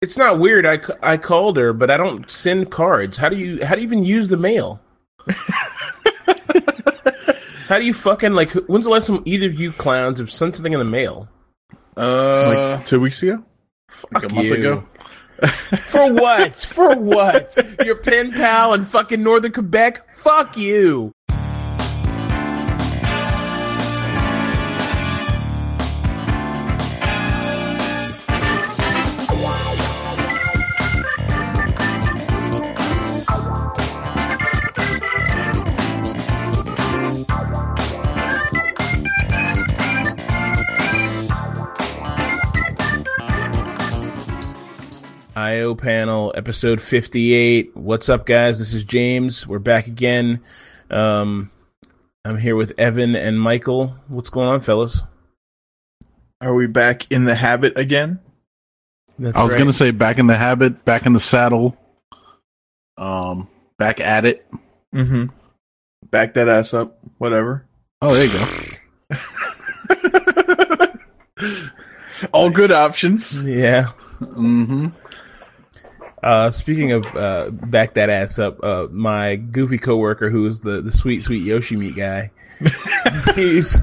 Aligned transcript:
It's 0.00 0.16
not 0.16 0.38
weird. 0.38 0.64
I, 0.64 0.78
I 1.02 1.16
called 1.16 1.56
her, 1.56 1.72
but 1.72 1.90
I 1.90 1.96
don't 1.96 2.30
send 2.30 2.70
cards. 2.70 3.16
How 3.16 3.28
do 3.28 3.36
you 3.36 3.64
how 3.64 3.74
do 3.74 3.80
you 3.80 3.86
even 3.86 4.04
use 4.04 4.28
the 4.28 4.36
mail? 4.36 4.80
how 7.66 7.78
do 7.78 7.84
you 7.84 7.92
fucking 7.92 8.32
like? 8.32 8.52
When's 8.52 8.84
the 8.84 8.92
last 8.92 9.08
time 9.08 9.22
either 9.24 9.46
of 9.46 9.54
you 9.54 9.72
clowns 9.72 10.20
have 10.20 10.30
sent 10.30 10.54
something 10.54 10.72
in 10.72 10.78
the 10.78 10.84
mail? 10.84 11.28
Uh, 11.96 12.74
like 12.76 12.86
two 12.86 13.00
weeks 13.00 13.22
ago. 13.22 13.42
like 14.12 14.22
a 14.22 14.32
month 14.32 14.46
you. 14.46 14.54
ago. 14.54 14.84
For 15.88 16.12
what? 16.12 16.58
For 16.58 16.96
what? 16.96 17.56
Your 17.84 17.96
pen 17.96 18.32
pal 18.32 18.74
in 18.74 18.84
fucking 18.84 19.22
northern 19.22 19.52
Quebec? 19.52 20.12
Fuck 20.16 20.56
you. 20.56 21.12
IO 45.58 45.74
panel 45.74 46.32
episode 46.36 46.80
58. 46.80 47.76
What's 47.76 48.08
up, 48.08 48.26
guys? 48.26 48.60
This 48.60 48.72
is 48.72 48.84
James. 48.84 49.44
We're 49.44 49.58
back 49.58 49.88
again. 49.88 50.40
Um, 50.88 51.50
I'm 52.24 52.38
here 52.38 52.54
with 52.54 52.78
Evan 52.78 53.16
and 53.16 53.40
Michael. 53.40 53.96
What's 54.06 54.30
going 54.30 54.46
on, 54.46 54.60
fellas? 54.60 55.02
Are 56.40 56.54
we 56.54 56.68
back 56.68 57.10
in 57.10 57.24
the 57.24 57.34
habit 57.34 57.76
again? 57.76 58.20
That's 59.18 59.34
I 59.34 59.42
was 59.42 59.54
right. 59.54 59.58
gonna 59.58 59.72
say 59.72 59.90
back 59.90 60.18
in 60.18 60.28
the 60.28 60.36
habit, 60.36 60.84
back 60.84 61.06
in 61.06 61.12
the 61.12 61.18
saddle, 61.18 61.76
um, 62.96 63.48
back 63.78 63.98
at 63.98 64.24
it. 64.24 64.46
Mm-hmm. 64.94 65.24
Back 66.08 66.34
that 66.34 66.48
ass 66.48 66.72
up. 66.72 67.00
Whatever. 67.18 67.66
Oh, 68.00 68.14
there 68.14 68.26
you 68.26 68.32
go. 71.50 71.56
All 72.32 72.48
good 72.48 72.70
options. 72.70 73.42
Yeah. 73.42 73.86
mm-hmm. 74.20 74.90
Uh, 76.22 76.50
speaking 76.50 76.92
of 76.92 77.04
uh, 77.16 77.50
back 77.50 77.94
that 77.94 78.10
ass 78.10 78.38
up, 78.38 78.62
uh, 78.62 78.86
my 78.90 79.36
goofy 79.36 79.78
coworker, 79.78 80.30
who 80.30 80.46
is 80.46 80.60
the, 80.60 80.80
the 80.80 80.92
sweet 80.92 81.22
sweet 81.22 81.42
Yoshi 81.42 81.76
meat 81.76 81.94
guy, 81.96 82.30
he's 83.34 83.80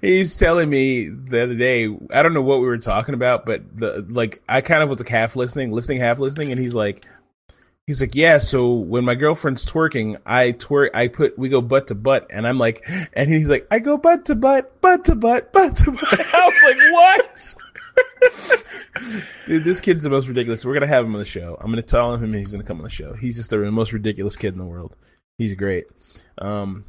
he's 0.00 0.36
telling 0.36 0.68
me 0.68 1.08
the 1.08 1.42
other 1.42 1.54
day. 1.54 1.88
I 2.10 2.22
don't 2.22 2.34
know 2.34 2.42
what 2.42 2.60
we 2.60 2.66
were 2.66 2.78
talking 2.78 3.14
about, 3.14 3.46
but 3.46 3.62
the 3.76 4.04
like 4.08 4.42
I 4.48 4.60
kind 4.60 4.82
of 4.82 4.90
was 4.90 5.00
like 5.00 5.08
half 5.08 5.36
listening, 5.36 5.72
listening 5.72 6.00
half 6.00 6.18
listening, 6.18 6.50
and 6.50 6.60
he's 6.60 6.74
like, 6.74 7.06
he's 7.86 8.00
like, 8.00 8.14
yeah. 8.14 8.38
So 8.38 8.72
when 8.72 9.04
my 9.04 9.14
girlfriend's 9.14 9.64
twerking, 9.64 10.18
I 10.26 10.52
twerk, 10.52 10.90
I 10.94 11.08
put 11.08 11.38
we 11.38 11.48
go 11.48 11.60
butt 11.60 11.86
to 11.88 11.94
butt, 11.94 12.26
and 12.30 12.46
I'm 12.46 12.58
like, 12.58 12.86
and 13.14 13.28
he's 13.28 13.48
like, 13.48 13.66
I 13.70 13.78
go 13.78 13.96
butt 13.96 14.26
to 14.26 14.34
butt, 14.34 14.80
butt 14.80 15.04
to 15.06 15.14
butt, 15.14 15.52
butt 15.52 15.76
to 15.76 15.90
butt. 15.92 16.20
I 16.34 16.48
was 16.48 16.62
like, 16.64 16.92
what? 16.92 17.54
Dude, 19.46 19.64
this 19.64 19.80
kid's 19.80 20.04
the 20.04 20.10
most 20.10 20.28
ridiculous. 20.28 20.64
We're 20.64 20.74
gonna 20.74 20.86
have 20.86 21.04
him 21.04 21.14
on 21.14 21.20
the 21.20 21.24
show. 21.24 21.56
I'm 21.60 21.70
gonna 21.70 21.82
tell 21.82 22.14
him 22.14 22.32
he's 22.34 22.52
gonna 22.52 22.64
come 22.64 22.78
on 22.78 22.84
the 22.84 22.90
show. 22.90 23.14
He's 23.14 23.36
just 23.36 23.50
the 23.50 23.58
most 23.70 23.92
ridiculous 23.92 24.36
kid 24.36 24.52
in 24.52 24.58
the 24.58 24.64
world. 24.64 24.94
He's 25.38 25.54
great. 25.54 25.86
Um, 26.38 26.84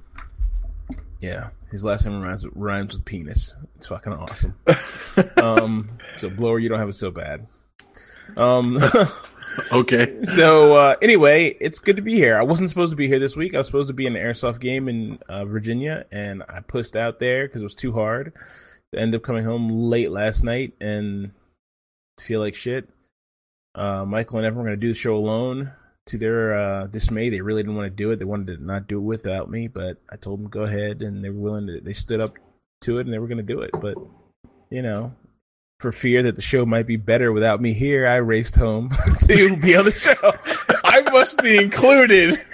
yeah, 1.21 1.49
his 1.71 1.85
last 1.85 2.05
name 2.05 2.21
rhymes, 2.21 2.45
rhymes 2.53 2.95
with 2.95 3.05
penis. 3.05 3.55
It's 3.77 3.87
fucking 3.87 4.13
awesome. 4.13 4.55
um, 5.37 5.89
so 6.13 6.29
blower, 6.29 6.59
you 6.59 6.69
don't 6.69 6.79
have 6.79 6.89
it 6.89 6.93
so 6.93 7.11
bad. 7.11 7.47
Um, 8.37 8.79
Okay. 9.71 10.23
so 10.23 10.75
uh, 10.75 10.95
anyway, 11.01 11.55
it's 11.59 11.79
good 11.79 11.95
to 11.97 12.01
be 12.01 12.13
here. 12.13 12.37
I 12.37 12.41
wasn't 12.41 12.69
supposed 12.69 12.91
to 12.91 12.95
be 12.95 13.07
here 13.07 13.19
this 13.19 13.35
week. 13.35 13.53
I 13.53 13.57
was 13.57 13.67
supposed 13.67 13.89
to 13.89 13.93
be 13.93 14.05
in 14.05 14.15
an 14.15 14.21
airsoft 14.23 14.59
game 14.59 14.87
in 14.87 15.19
uh, 15.29 15.45
Virginia, 15.45 16.05
and 16.11 16.43
I 16.47 16.61
pushed 16.61 16.95
out 16.95 17.19
there 17.19 17.47
because 17.47 17.61
it 17.61 17.65
was 17.65 17.75
too 17.75 17.91
hard. 17.91 18.33
I 18.93 18.99
ended 18.99 19.19
up 19.19 19.23
coming 19.23 19.45
home 19.45 19.69
late 19.69 20.11
last 20.11 20.43
night 20.43 20.73
and 20.81 21.31
feel 22.19 22.39
like 22.39 22.55
shit. 22.55 22.89
Uh, 23.73 24.03
Michael 24.05 24.37
and 24.37 24.45
Evan 24.45 24.57
were 24.59 24.65
going 24.65 24.79
to 24.79 24.85
do 24.85 24.93
the 24.93 24.99
show 24.99 25.15
alone. 25.15 25.71
To 26.07 26.17
their 26.17 26.57
uh, 26.57 26.87
dismay, 26.87 27.29
they 27.29 27.41
really 27.41 27.61
didn't 27.61 27.75
want 27.75 27.85
to 27.85 27.95
do 27.95 28.09
it. 28.09 28.17
They 28.17 28.25
wanted 28.25 28.57
to 28.57 28.63
not 28.65 28.87
do 28.87 28.97
it 28.97 29.01
without 29.01 29.51
me, 29.51 29.67
but 29.67 29.97
I 30.09 30.15
told 30.15 30.39
them 30.39 30.49
go 30.49 30.63
ahead, 30.63 31.03
and 31.03 31.23
they 31.23 31.29
were 31.29 31.39
willing 31.39 31.67
to. 31.67 31.79
They 31.79 31.93
stood 31.93 32.19
up 32.19 32.35
to 32.81 32.97
it, 32.97 33.05
and 33.05 33.13
they 33.13 33.19
were 33.19 33.27
going 33.27 33.37
to 33.37 33.43
do 33.43 33.61
it. 33.61 33.69
But 33.79 33.97
you 34.71 34.81
know, 34.81 35.13
for 35.79 35.91
fear 35.91 36.23
that 36.23 36.35
the 36.35 36.41
show 36.41 36.65
might 36.65 36.87
be 36.87 36.97
better 36.97 37.31
without 37.31 37.61
me 37.61 37.73
here, 37.73 38.07
I 38.07 38.15
raced 38.15 38.55
home 38.55 38.89
to 39.19 39.55
be 39.57 39.75
on 39.75 39.85
the 39.85 39.93
show. 39.93 40.15
I 40.83 41.01
must 41.11 41.37
be 41.37 41.57
included. 41.57 42.41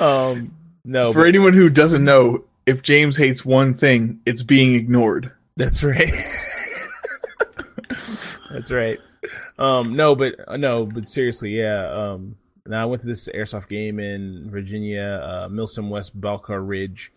Um, 0.00 0.54
no, 0.84 1.12
For 1.12 1.20
but 1.22 1.28
anyone 1.28 1.52
who 1.52 1.68
doesn't 1.68 2.04
know, 2.04 2.44
if 2.68 2.82
James 2.82 3.16
hates 3.16 3.44
one 3.44 3.74
thing, 3.74 4.20
it's 4.26 4.42
being 4.42 4.74
ignored. 4.74 5.32
that's 5.56 5.82
right. 5.82 6.12
that's 8.50 8.70
right. 8.70 9.00
Um, 9.58 9.96
no, 9.96 10.14
but 10.14 10.34
uh, 10.46 10.56
no, 10.56 10.84
but 10.84 11.08
seriously, 11.08 11.58
yeah. 11.58 11.90
Um, 11.90 12.36
now 12.66 12.82
I 12.82 12.84
went 12.84 13.00
to 13.00 13.08
this 13.08 13.28
airsoft 13.34 13.68
game 13.68 13.98
in 13.98 14.50
Virginia, 14.50 15.20
uh, 15.24 15.48
Milsim 15.48 15.88
West 15.88 16.20
Balcar 16.20 16.66
Ridge. 16.66 17.10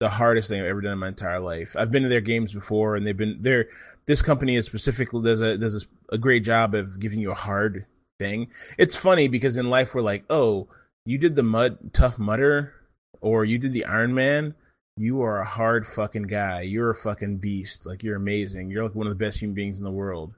The 0.00 0.08
hardest 0.08 0.48
thing 0.48 0.60
I've 0.60 0.66
ever 0.66 0.80
done 0.80 0.94
in 0.94 0.98
my 0.98 1.08
entire 1.08 1.40
life. 1.40 1.76
I've 1.78 1.90
been 1.90 2.02
to 2.02 2.08
their 2.08 2.20
games 2.20 2.52
before, 2.52 2.96
and 2.96 3.06
they've 3.06 3.16
been 3.16 3.38
there. 3.40 3.68
This 4.06 4.22
company 4.22 4.56
is 4.56 4.66
specifically 4.66 5.22
does 5.22 5.40
a 5.40 5.56
does 5.56 5.86
a, 6.10 6.18
great 6.18 6.42
job 6.42 6.74
of 6.74 6.98
giving 6.98 7.20
you 7.20 7.30
a 7.30 7.34
hard 7.34 7.86
thing. 8.18 8.48
It's 8.76 8.96
funny 8.96 9.28
because 9.28 9.56
in 9.56 9.70
life 9.70 9.94
we're 9.94 10.02
like, 10.02 10.24
oh, 10.28 10.68
you 11.06 11.16
did 11.18 11.36
the 11.36 11.42
mud 11.42 11.92
tough 11.92 12.18
mudder, 12.18 12.74
or 13.20 13.44
you 13.44 13.58
did 13.58 13.72
the 13.72 13.84
Iron 13.84 14.14
Man. 14.14 14.54
You 14.96 15.22
are 15.22 15.40
a 15.40 15.46
hard 15.46 15.86
fucking 15.86 16.24
guy. 16.24 16.62
You're 16.62 16.90
a 16.90 16.94
fucking 16.94 17.36
beast. 17.36 17.86
Like 17.86 18.02
you're 18.02 18.16
amazing. 18.16 18.70
You're 18.70 18.84
like 18.84 18.94
one 18.94 19.06
of 19.06 19.10
the 19.16 19.24
best 19.24 19.40
human 19.40 19.54
beings 19.54 19.78
in 19.78 19.84
the 19.84 19.90
world. 19.90 20.34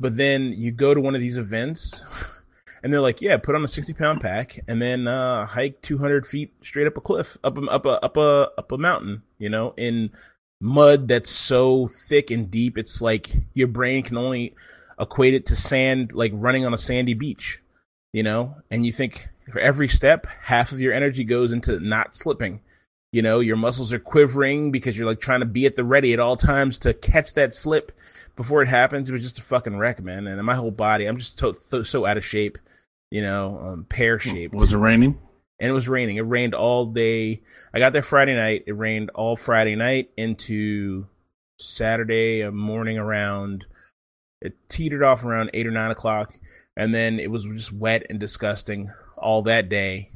But 0.00 0.16
then 0.16 0.54
you 0.56 0.72
go 0.72 0.94
to 0.94 1.00
one 1.00 1.14
of 1.14 1.20
these 1.20 1.36
events, 1.36 2.02
and 2.82 2.92
they're 2.92 3.02
like, 3.02 3.20
"Yeah, 3.20 3.36
put 3.36 3.54
on 3.54 3.62
a 3.62 3.68
sixty 3.68 3.92
pound 3.92 4.20
pack, 4.20 4.64
and 4.66 4.80
then 4.80 5.06
uh, 5.06 5.46
hike 5.46 5.82
two 5.82 5.98
hundred 5.98 6.26
feet 6.26 6.54
straight 6.62 6.86
up 6.86 6.96
a 6.96 7.00
cliff, 7.00 7.36
up 7.44 7.58
a, 7.58 7.62
up 7.62 7.86
a 7.86 8.04
up 8.04 8.16
a 8.16 8.48
up 8.56 8.72
a 8.72 8.78
mountain." 8.78 9.22
You 9.38 9.50
know, 9.50 9.74
in 9.76 10.10
mud 10.60 11.08
that's 11.08 11.30
so 11.30 11.88
thick 12.08 12.30
and 12.30 12.50
deep, 12.50 12.78
it's 12.78 13.02
like 13.02 13.30
your 13.54 13.68
brain 13.68 14.02
can 14.02 14.16
only 14.16 14.54
equate 14.98 15.34
it 15.34 15.46
to 15.46 15.56
sand, 15.56 16.12
like 16.12 16.32
running 16.34 16.64
on 16.64 16.74
a 16.74 16.78
sandy 16.78 17.14
beach. 17.14 17.60
You 18.12 18.22
know, 18.22 18.56
and 18.70 18.86
you 18.86 18.92
think 18.92 19.28
for 19.52 19.60
every 19.60 19.86
step, 19.86 20.26
half 20.44 20.72
of 20.72 20.80
your 20.80 20.94
energy 20.94 21.24
goes 21.24 21.52
into 21.52 21.78
not 21.78 22.14
slipping. 22.14 22.60
You 23.12 23.22
know, 23.22 23.40
your 23.40 23.56
muscles 23.56 23.92
are 23.92 23.98
quivering 23.98 24.70
because 24.70 24.96
you're 24.96 25.08
like 25.08 25.20
trying 25.20 25.40
to 25.40 25.46
be 25.46 25.66
at 25.66 25.74
the 25.76 25.84
ready 25.84 26.12
at 26.12 26.20
all 26.20 26.36
times 26.36 26.78
to 26.80 26.94
catch 26.94 27.34
that 27.34 27.52
slip 27.52 27.90
before 28.36 28.62
it 28.62 28.68
happens. 28.68 29.10
It 29.10 29.12
was 29.12 29.22
just 29.22 29.40
a 29.40 29.42
fucking 29.42 29.76
wreck, 29.76 30.00
man. 30.02 30.26
And 30.26 30.42
my 30.44 30.54
whole 30.54 30.70
body, 30.70 31.06
I'm 31.06 31.16
just 31.18 31.38
to- 31.40 31.56
th- 31.70 31.86
so 31.86 32.06
out 32.06 32.16
of 32.16 32.24
shape, 32.24 32.56
you 33.10 33.22
know, 33.22 33.58
um, 33.58 33.84
pear 33.88 34.18
shaped. 34.18 34.54
Was 34.54 34.72
it 34.72 34.78
raining? 34.78 35.18
and 35.58 35.68
it 35.68 35.72
was 35.72 35.88
raining. 35.88 36.16
It 36.16 36.22
rained 36.22 36.54
all 36.54 36.86
day. 36.86 37.42
I 37.74 37.78
got 37.80 37.92
there 37.92 38.02
Friday 38.02 38.34
night. 38.34 38.64
It 38.66 38.72
rained 38.72 39.10
all 39.10 39.36
Friday 39.36 39.76
night 39.76 40.10
into 40.16 41.06
Saturday 41.58 42.48
morning 42.48 42.96
around. 42.96 43.66
It 44.40 44.54
teetered 44.70 45.02
off 45.02 45.22
around 45.22 45.50
eight 45.52 45.66
or 45.66 45.70
nine 45.70 45.90
o'clock, 45.90 46.34
and 46.78 46.94
then 46.94 47.20
it 47.20 47.30
was 47.30 47.44
just 47.44 47.72
wet 47.72 48.06
and 48.08 48.18
disgusting 48.18 48.90
all 49.18 49.42
that 49.42 49.68
day. 49.68 50.10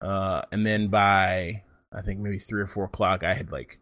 Uh, 0.00 0.40
and 0.50 0.64
then 0.64 0.88
by 0.88 1.62
I 1.96 2.02
think 2.02 2.20
maybe 2.20 2.38
three 2.38 2.60
or 2.60 2.66
four 2.66 2.84
o'clock, 2.84 3.24
I 3.24 3.34
had 3.34 3.50
like 3.50 3.78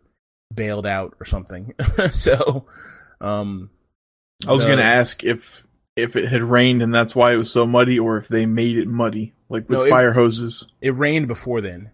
bailed 0.55 0.87
out 0.87 1.17
or 1.21 1.27
something. 1.27 1.75
so, 2.13 2.67
um, 3.21 3.71
I 4.47 4.53
was 4.53 4.63
the- 4.63 4.69
going 4.69 4.79
to 4.79 4.85
ask 4.85 5.25
if 5.25 5.67
if 5.97 6.17
it 6.17 6.29
had 6.29 6.43
rained 6.43 6.83
and 6.83 6.93
that's 6.95 7.15
why 7.15 7.33
it 7.33 7.37
was 7.37 7.51
so 7.53 7.67
muddy, 7.67 7.99
or 7.99 8.17
if 8.19 8.29
they 8.29 8.47
made 8.47 8.77
it 8.77 8.89
muddy, 8.89 9.33
like 9.49 9.69
with 9.69 9.79
No, 9.79 9.85
it- 9.85 9.91
fire 9.91 10.13
hoses. 10.13 10.67
it 10.81 10.91
rained 10.97 11.29
before 11.29 11.61
then. 11.61 11.91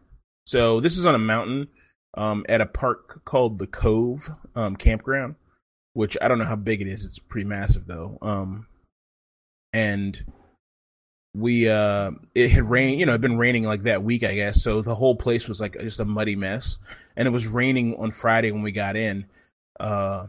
So 0.46 0.80
this 0.80 0.96
is 0.98 1.04
on 1.06 1.14
a 1.14 1.18
mountain 1.18 1.68
um, 2.16 2.44
at 2.48 2.60
a 2.60 2.66
park 2.66 3.24
called 3.24 3.58
the 3.58 3.66
Cove 3.66 4.30
um, 4.56 4.74
Campground, 4.76 5.36
which 5.92 6.16
I 6.20 6.28
don't 6.28 6.38
know 6.38 6.44
how 6.46 6.56
big 6.56 6.80
it 6.80 6.88
is. 6.88 7.04
It's 7.04 7.18
pretty 7.18 7.46
massive 7.46 7.86
though. 7.86 8.18
Um, 8.22 8.66
and 9.72 10.24
we 11.34 11.68
uh, 11.68 12.10
it 12.34 12.50
had 12.50 12.64
rained. 12.64 13.00
You 13.00 13.06
know, 13.06 13.12
it'd 13.12 13.20
been 13.20 13.38
raining 13.38 13.64
like 13.64 13.84
that 13.84 14.02
week, 14.02 14.24
I 14.24 14.34
guess. 14.34 14.62
So 14.62 14.82
the 14.82 14.94
whole 14.94 15.16
place 15.16 15.48
was 15.48 15.60
like 15.60 15.78
just 15.80 16.00
a 16.00 16.04
muddy 16.04 16.36
mess. 16.36 16.78
And 17.16 17.26
it 17.26 17.30
was 17.30 17.46
raining 17.46 17.96
on 17.96 18.10
Friday 18.10 18.50
when 18.50 18.62
we 18.62 18.72
got 18.72 18.96
in. 18.96 19.26
Uh, 19.78 20.26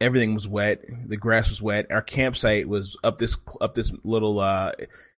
everything 0.00 0.34
was 0.34 0.48
wet. 0.48 0.84
The 1.06 1.16
grass 1.16 1.50
was 1.50 1.62
wet. 1.62 1.86
Our 1.90 2.02
campsite 2.02 2.68
was 2.68 2.96
up 3.02 3.18
this 3.18 3.36
up 3.60 3.74
this 3.74 3.92
little 4.04 4.40
uh 4.40 4.72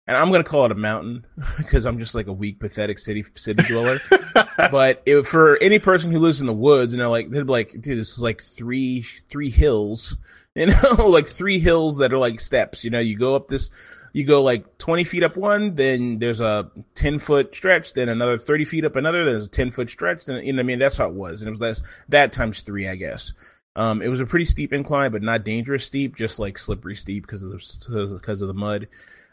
and 0.08 0.17
I'm 0.17 0.31
gonna 0.31 0.44
call 0.44 0.67
it 0.67 0.73
a 0.73 0.76
mountain 0.76 1.26
because 1.56 1.85
I'm 1.85 1.99
just 1.99 2.14
like 2.14 2.26
a 2.29 2.32
weak, 2.32 2.61
pathetic 2.61 2.99
city 2.99 3.25
city 3.35 3.62
dweller. 3.64 4.00
but 4.70 5.03
it, 5.05 5.26
for 5.26 5.56
any 5.58 5.79
person 5.79 6.12
who 6.12 6.19
lives 6.19 6.41
in 6.41 6.47
the 6.47 6.53
woods 6.53 6.94
and 6.94 7.00
they're 7.00 7.08
like, 7.08 7.31
they'd 7.31 7.47
be 7.47 7.53
like, 7.53 7.73
dude, 7.73 7.99
this 7.99 8.12
is 8.12 8.23
like 8.23 8.43
three 8.43 9.05
three 9.29 9.50
hills 9.50 10.17
You 10.56 10.69
know, 10.69 11.06
like 11.06 11.29
three 11.29 11.58
hills 11.58 11.99
that 11.99 12.14
are 12.14 12.19
like 12.19 12.41
steps. 12.41 12.82
You 12.82 12.88
know, 12.88 12.99
you 12.99 13.19
go 13.19 13.37
up 13.37 13.49
this, 13.49 13.69
you 14.16 14.24
go 14.24 14.42
like 14.42 14.78
20 14.78 15.04
feet 15.04 15.22
up 15.22 15.36
one, 15.36 15.74
then 15.74 16.18
there's 16.18 16.40
a 16.40 16.70
10 16.94 17.18
foot 17.18 17.54
stretch, 17.54 17.92
then 17.92 18.08
another 18.08 18.38
30 18.38 18.64
feet 18.64 18.86
up 18.86 18.96
another, 18.96 19.26
then 19.26 19.34
there's 19.34 19.44
a 19.44 19.50
10 19.50 19.72
foot 19.72 19.90
stretch. 19.90 20.24
Then, 20.24 20.42
you 20.42 20.54
know, 20.54 20.60
I 20.60 20.62
mean, 20.62 20.78
that's 20.78 20.96
how 20.96 21.06
it 21.06 21.12
was. 21.12 21.42
And 21.42 21.48
it 21.48 21.50
was 21.50 21.60
less, 21.60 21.82
that 22.08 22.32
times 22.32 22.62
three, 22.62 22.88
I 22.88 22.94
guess. 22.94 23.34
Um, 23.76 24.00
it 24.00 24.08
was 24.08 24.20
a 24.20 24.24
pretty 24.24 24.46
steep 24.46 24.72
incline, 24.72 25.12
but 25.12 25.20
not 25.20 25.44
dangerous 25.44 25.84
steep, 25.84 26.16
just 26.16 26.38
like 26.38 26.56
slippery 26.56 26.96
steep 26.96 27.26
because 27.26 27.44
of 27.44 27.50
the, 27.50 28.18
because 28.18 28.40
of 28.40 28.48
the 28.48 28.54
mud. 28.54 28.88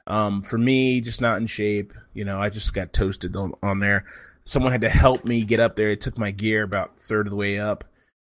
Um, 0.05 0.41
for 0.41 0.57
me, 0.57 0.99
just 0.99 1.21
not 1.21 1.37
in 1.37 1.47
shape. 1.47 1.93
You 2.13 2.25
know, 2.25 2.41
I 2.41 2.49
just 2.49 2.73
got 2.73 2.91
toasted 2.91 3.37
on, 3.37 3.53
on 3.63 3.79
there. 3.79 4.03
Someone 4.43 4.73
had 4.73 4.81
to 4.81 4.89
help 4.89 5.23
me 5.23 5.45
get 5.45 5.61
up 5.61 5.77
there. 5.77 5.91
It 5.91 6.01
took 6.01 6.17
my 6.17 6.31
gear 6.31 6.61
about 6.61 6.99
third 6.99 7.25
of 7.25 7.31
the 7.31 7.37
way 7.37 7.57
up, 7.57 7.85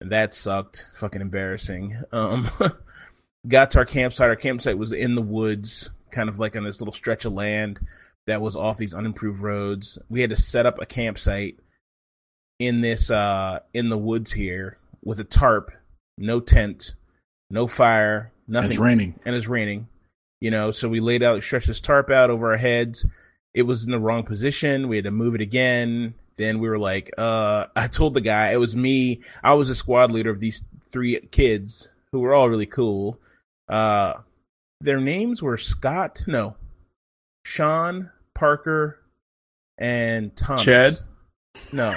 and 0.00 0.12
that 0.12 0.32
sucked. 0.32 0.88
Fucking 0.96 1.20
embarrassing. 1.20 2.04
Um, 2.10 2.48
got 3.46 3.72
to 3.72 3.80
our 3.80 3.84
campsite. 3.84 4.30
Our 4.30 4.36
campsite 4.36 4.78
was 4.78 4.94
in 4.94 5.14
the 5.14 5.20
woods, 5.20 5.90
kind 6.10 6.28
of 6.28 6.38
like 6.38 6.56
on 6.56 6.64
this 6.64 6.80
little 6.80 6.94
stretch 6.94 7.24
of 7.24 7.32
land 7.32 7.80
that 8.26 8.40
was 8.40 8.56
off 8.56 8.78
these 8.78 8.94
unimproved 8.94 9.40
roads. 9.40 9.98
We 10.08 10.20
had 10.20 10.30
to 10.30 10.36
set 10.36 10.66
up 10.66 10.80
a 10.80 10.86
campsite 10.86 11.58
in 12.58 12.80
this 12.80 13.10
uh 13.10 13.60
in 13.72 13.88
the 13.88 13.98
woods 13.98 14.32
here 14.32 14.78
with 15.04 15.20
a 15.20 15.24
tarp, 15.24 15.70
no 16.16 16.40
tent, 16.40 16.94
no 17.50 17.66
fire, 17.66 18.32
nothing. 18.46 18.70
It's 18.70 18.80
raining. 18.80 19.20
and 19.24 19.34
it's 19.34 19.48
raining. 19.48 19.88
You 20.40 20.50
know, 20.50 20.70
so 20.70 20.88
we 20.88 21.00
laid 21.00 21.22
out, 21.22 21.42
stretched 21.42 21.66
this 21.66 21.80
tarp 21.80 22.10
out 22.10 22.30
over 22.30 22.52
our 22.52 22.58
heads. 22.58 23.04
It 23.54 23.62
was 23.62 23.84
in 23.84 23.90
the 23.90 23.98
wrong 23.98 24.22
position. 24.22 24.88
We 24.88 24.96
had 24.96 25.04
to 25.04 25.10
move 25.10 25.34
it 25.34 25.40
again. 25.40 26.14
Then 26.36 26.60
we 26.60 26.68
were 26.68 26.78
like, 26.78 27.10
uh, 27.18 27.66
I 27.76 27.88
told 27.88 28.14
the 28.14 28.20
guy, 28.20 28.52
it 28.52 28.60
was 28.60 28.76
me. 28.76 29.22
I 29.42 29.54
was 29.54 29.68
the 29.68 29.74
squad 29.74 30.12
leader 30.12 30.30
of 30.30 30.40
these 30.40 30.62
three 30.90 31.20
kids 31.32 31.90
who 32.12 32.20
were 32.20 32.34
all 32.34 32.48
really 32.48 32.66
cool. 32.66 33.18
Uh, 33.68 34.14
their 34.80 35.00
names 35.00 35.42
were 35.42 35.56
Scott, 35.56 36.22
no, 36.26 36.56
Sean, 37.44 38.10
Parker, 38.34 38.98
and 39.78 40.36
Thomas. 40.36 40.64
Chad? 40.64 40.92
No. 41.72 41.92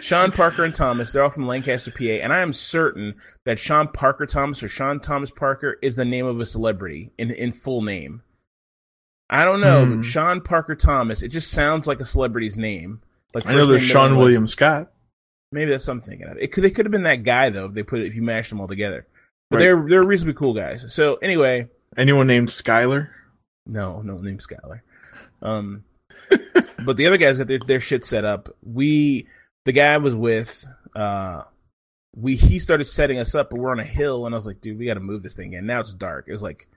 Sean 0.00 0.30
Parker 0.30 0.64
and 0.64 0.74
Thomas, 0.74 1.10
they're 1.10 1.24
all 1.24 1.30
from 1.30 1.46
Lancaster, 1.46 1.90
PA, 1.90 2.04
and 2.04 2.32
I 2.32 2.40
am 2.40 2.52
certain 2.52 3.14
that 3.44 3.58
Sean 3.58 3.88
Parker 3.88 4.26
Thomas 4.26 4.62
or 4.62 4.68
Sean 4.68 5.00
Thomas 5.00 5.30
Parker 5.32 5.78
is 5.82 5.96
the 5.96 6.04
name 6.04 6.26
of 6.26 6.38
a 6.38 6.46
celebrity 6.46 7.10
in, 7.18 7.30
in 7.32 7.50
full 7.50 7.82
name. 7.82 8.22
I 9.28 9.44
don't 9.44 9.60
know, 9.60 9.84
Hmm. 9.84 10.02
Sean 10.02 10.40
Parker 10.40 10.74
Thomas, 10.76 11.22
it 11.22 11.28
just 11.28 11.50
sounds 11.50 11.86
like 11.88 12.00
a 12.00 12.04
celebrity's 12.04 12.56
name. 12.58 13.00
Like 13.34 13.48
I 13.48 13.54
know 13.54 13.66
there's 13.66 13.88
Seann 13.90 14.16
William 14.18 14.46
Scott. 14.46 14.92
Maybe 15.52 15.70
that's 15.70 15.86
what 15.86 15.94
I'm 15.94 16.00
thinking 16.00 16.26
of. 16.28 16.36
It 16.38 16.52
could 16.52 16.62
they 16.64 16.70
could 16.70 16.84
have 16.84 16.90
been 16.92 17.04
that 17.04 17.22
guy 17.24 17.50
though 17.50 17.66
if 17.66 17.74
they 17.74 17.82
put 17.82 18.00
it, 18.00 18.06
if 18.06 18.14
you 18.16 18.22
mashed 18.22 18.50
them 18.50 18.60
all 18.60 18.68
together. 18.68 19.06
But 19.50 19.56
Right. 19.58 19.62
they're 19.64 19.86
they're 19.88 20.02
reasonably 20.04 20.34
cool 20.34 20.52
guys. 20.54 20.92
So 20.92 21.16
anyway, 21.16 21.68
Anyone 21.96 22.26
named 22.26 22.48
Skyler? 22.48 23.08
no, 23.66 24.02
no 24.02 24.18
name 24.18 24.38
Skylar. 24.38 24.80
Um, 25.42 25.84
but 26.84 26.96
the 26.96 27.06
other 27.06 27.16
guys 27.16 27.38
got 27.38 27.46
their, 27.46 27.58
their 27.58 27.80
shit 27.80 28.04
set 28.04 28.24
up. 28.24 28.48
We, 28.62 29.28
the 29.64 29.72
guy 29.72 29.94
I 29.94 29.98
was 29.98 30.14
with, 30.14 30.66
uh, 30.94 31.42
we 32.16 32.36
he 32.36 32.58
started 32.58 32.84
setting 32.84 33.18
us 33.18 33.34
up, 33.34 33.50
but 33.50 33.60
we're 33.60 33.70
on 33.70 33.78
a 33.78 33.84
hill, 33.84 34.26
and 34.26 34.34
I 34.34 34.38
was 34.38 34.46
like, 34.46 34.60
dude, 34.60 34.78
we 34.78 34.86
got 34.86 34.94
to 34.94 35.00
move 35.00 35.22
this 35.22 35.34
thing 35.34 35.52
in. 35.52 35.66
Now 35.66 35.80
it's 35.80 35.94
dark. 35.94 36.26
It 36.28 36.32
was 36.32 36.42
like 36.42 36.68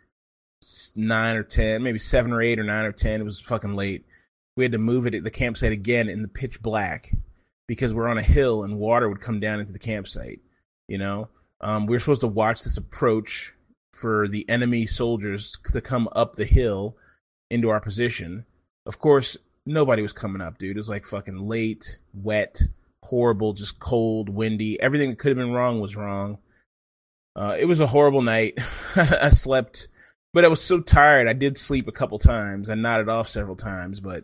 nine 0.95 1.35
or 1.35 1.43
ten, 1.43 1.83
maybe 1.83 1.99
seven 1.99 2.31
or 2.31 2.41
eight 2.41 2.59
or 2.59 2.63
nine 2.63 2.85
or 2.85 2.91
ten. 2.91 3.19
It 3.19 3.25
was 3.25 3.39
fucking 3.39 3.75
late. 3.75 4.05
We 4.55 4.63
had 4.63 4.73
to 4.73 4.77
move 4.77 5.07
it 5.07 5.15
at 5.15 5.23
the 5.23 5.31
campsite 5.31 5.71
again 5.71 6.09
in 6.09 6.21
the 6.21 6.27
pitch 6.27 6.61
black 6.61 7.15
because 7.67 7.93
we're 7.93 8.07
on 8.07 8.19
a 8.19 8.23
hill 8.23 8.63
and 8.63 8.77
water 8.77 9.09
would 9.09 9.21
come 9.21 9.39
down 9.39 9.59
into 9.59 9.73
the 9.73 9.79
campsite. 9.79 10.39
You 10.87 10.99
know, 10.99 11.29
um, 11.61 11.87
we 11.87 11.95
were 11.95 11.99
supposed 11.99 12.21
to 12.21 12.27
watch 12.27 12.63
this 12.63 12.77
approach 12.77 13.53
for 13.93 14.27
the 14.27 14.47
enemy 14.49 14.85
soldiers 14.85 15.57
to 15.71 15.81
come 15.81 16.09
up 16.13 16.35
the 16.35 16.45
hill 16.45 16.95
into 17.49 17.69
our 17.69 17.79
position. 17.79 18.45
Of 18.85 18.99
course, 18.99 19.37
nobody 19.65 20.01
was 20.01 20.13
coming 20.13 20.41
up, 20.41 20.57
dude. 20.57 20.75
It 20.75 20.79
was 20.79 20.89
like 20.89 21.05
fucking 21.05 21.47
late, 21.47 21.97
wet, 22.13 22.61
horrible, 23.03 23.53
just 23.53 23.79
cold, 23.79 24.29
windy. 24.29 24.79
Everything 24.81 25.11
that 25.11 25.19
could 25.19 25.29
have 25.29 25.37
been 25.37 25.53
wrong 25.53 25.79
was 25.79 25.95
wrong. 25.95 26.39
Uh, 27.35 27.55
it 27.59 27.65
was 27.65 27.79
a 27.79 27.87
horrible 27.87 28.21
night. 28.21 28.57
I 28.95 29.29
slept, 29.29 29.87
but 30.33 30.45
I 30.45 30.49
was 30.49 30.61
so 30.61 30.79
tired. 30.79 31.27
I 31.27 31.33
did 31.33 31.57
sleep 31.57 31.87
a 31.87 31.93
couple 31.93 32.19
times. 32.19 32.69
I 32.69 32.75
nodded 32.75 33.09
off 33.09 33.27
several 33.27 33.55
times, 33.55 33.99
but 33.99 34.23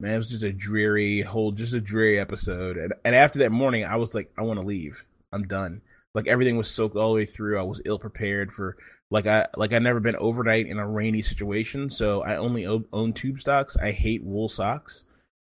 man, 0.00 0.14
it 0.14 0.16
was 0.16 0.30
just 0.30 0.44
a 0.44 0.52
dreary 0.52 1.22
whole, 1.22 1.52
just 1.52 1.74
a 1.74 1.80
dreary 1.80 2.18
episode. 2.18 2.76
And, 2.76 2.92
and 3.04 3.14
after 3.14 3.38
that 3.40 3.52
morning, 3.52 3.84
I 3.84 3.96
was 3.96 4.14
like, 4.14 4.32
I 4.36 4.42
want 4.42 4.60
to 4.60 4.66
leave. 4.66 5.04
I'm 5.32 5.46
done. 5.46 5.80
Like 6.14 6.28
everything 6.28 6.56
was 6.56 6.70
soaked 6.70 6.96
all 6.96 7.10
the 7.10 7.16
way 7.16 7.26
through. 7.26 7.58
I 7.58 7.62
was 7.62 7.82
ill 7.84 7.98
prepared 7.98 8.52
for 8.52 8.76
like 9.10 9.26
I 9.26 9.46
like 9.56 9.72
I 9.72 9.78
never 9.78 10.00
been 10.00 10.16
overnight 10.16 10.66
in 10.66 10.78
a 10.78 10.86
rainy 10.88 11.22
situation, 11.22 11.90
so 11.90 12.22
I 12.22 12.36
only 12.36 12.66
o- 12.66 12.84
own 12.92 13.12
tube 13.12 13.40
socks. 13.40 13.76
I 13.76 13.92
hate 13.92 14.22
wool 14.24 14.48
socks. 14.48 15.04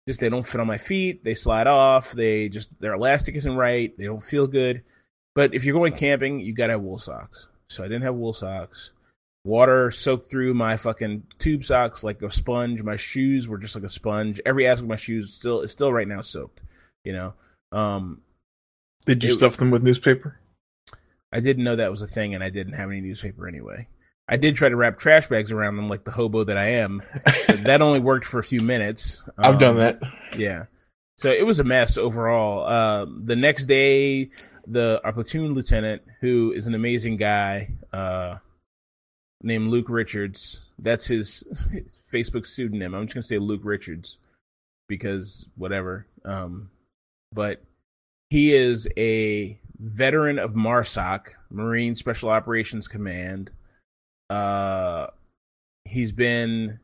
Just 0.07 0.21
they 0.21 0.29
don't 0.29 0.47
fit 0.47 0.61
on 0.61 0.67
my 0.67 0.79
feet. 0.79 1.23
They 1.25 1.35
slide 1.35 1.67
off. 1.67 2.13
They 2.13 2.49
just 2.49 2.69
their 2.81 2.95
elastic 2.95 3.35
isn't 3.35 3.57
right. 3.57 3.97
They 3.99 4.05
don't 4.05 4.23
feel 4.23 4.47
good. 4.47 4.83
But 5.35 5.55
if 5.55 5.65
you're 5.65 5.75
going 5.75 5.95
camping, 5.95 6.41
you 6.41 6.53
gotta 6.55 6.73
have 6.75 6.81
wool 6.83 6.99
socks. 6.99 7.47
So 7.69 7.85
I 7.85 7.89
didn't 7.89 8.03
have 8.03 8.15
wool 8.15 8.33
socks. 8.33 8.93
Water 9.45 9.91
soaked 9.91 10.31
through 10.31 10.55
my 10.55 10.77
fucking 10.77 11.25
tube 11.39 11.65
socks 11.65 12.03
like 12.03 12.21
a 12.23 12.31
sponge. 12.31 12.83
My 12.83 12.97
shoes 12.97 13.47
were 13.49 13.59
just 13.59 13.75
like 13.75 13.85
a 13.85 13.89
sponge. 13.89 14.41
Every 14.45 14.67
aspect 14.67 14.83
of 14.85 14.89
my 14.89 14.97
shoes 14.97 15.25
is 15.25 15.35
still 15.35 15.61
is 15.63 15.71
still 15.73 15.93
right 15.93 16.09
now 16.09 16.21
soaked. 16.23 16.61
You 17.05 17.13
know. 17.13 17.35
Um, 17.73 18.23
Did 19.07 19.23
you 19.25 19.33
It- 19.33 19.37
stuff 19.37 19.57
them 19.59 19.71
with 19.71 19.83
newspaper? 19.83 20.39
I 21.33 21.41
didn't 21.41 21.65
know 21.65 21.77
that 21.77 21.91
was 21.91 22.03
a 22.03 22.07
thing, 22.07 22.35
and 22.35 22.43
I 22.43 22.51
didn't 22.51 22.73
have 22.75 22.91
any 22.91 23.01
newspaper 23.01 23.47
anyway. 23.49 23.89
I 24.29 24.37
did 24.37 24.57
try 24.57 24.69
to 24.69 24.77
wrap 24.77 24.99
trash 24.99 25.29
bags 25.29 25.51
around 25.53 25.77
them 25.77 25.89
like 25.89 26.05
the 26.05 26.11
hobo 26.11 26.45
that 26.45 26.59
I 26.59 26.73
am. 26.73 27.03
But 27.47 27.65
that 27.65 27.81
only 27.83 28.01
worked 28.01 28.27
for 28.27 28.39
a 28.39 28.45
few 28.45 28.61
minutes. 28.61 29.23
I've 29.39 29.59
done 29.59 29.73
Um, 29.73 29.77
that. 29.79 30.01
Yeah. 30.37 30.65
So 31.17 31.31
it 31.31 31.47
was 31.47 31.61
a 31.61 31.65
mess 31.65 31.97
overall. 31.97 32.67
Uh, 32.67 33.07
the 33.25 33.37
next 33.37 33.67
day, 33.67 34.31
the 34.67 35.01
our 35.03 35.13
platoon 35.15 35.55
lieutenant, 35.55 36.03
who 36.21 36.53
is 36.53 36.67
an 36.67 36.75
amazing 36.75 37.17
guy, 37.17 37.71
uh, 37.93 38.37
named 39.43 39.69
Luke 39.69 39.89
Richards. 39.89 40.69
That's 40.79 41.07
his, 41.07 41.45
his 41.73 41.97
Facebook 42.13 42.45
pseudonym. 42.47 42.95
I'm 42.95 43.07
just 43.07 43.15
gonna 43.15 43.23
say 43.23 43.39
Luke 43.39 43.63
Richards 43.65 44.19
because 44.89 45.47
whatever. 45.57 46.07
Um, 46.25 46.71
but 47.33 47.63
he 48.31 48.55
is 48.55 48.87
a 48.97 49.59
veteran 49.79 50.39
of 50.39 50.53
MARSOC, 50.53 51.29
Marine 51.51 51.95
Special 51.95 52.29
Operations 52.29 52.89
Command. 52.89 53.51
Uh, 54.31 55.07
he's 55.85 56.13
been 56.13 56.79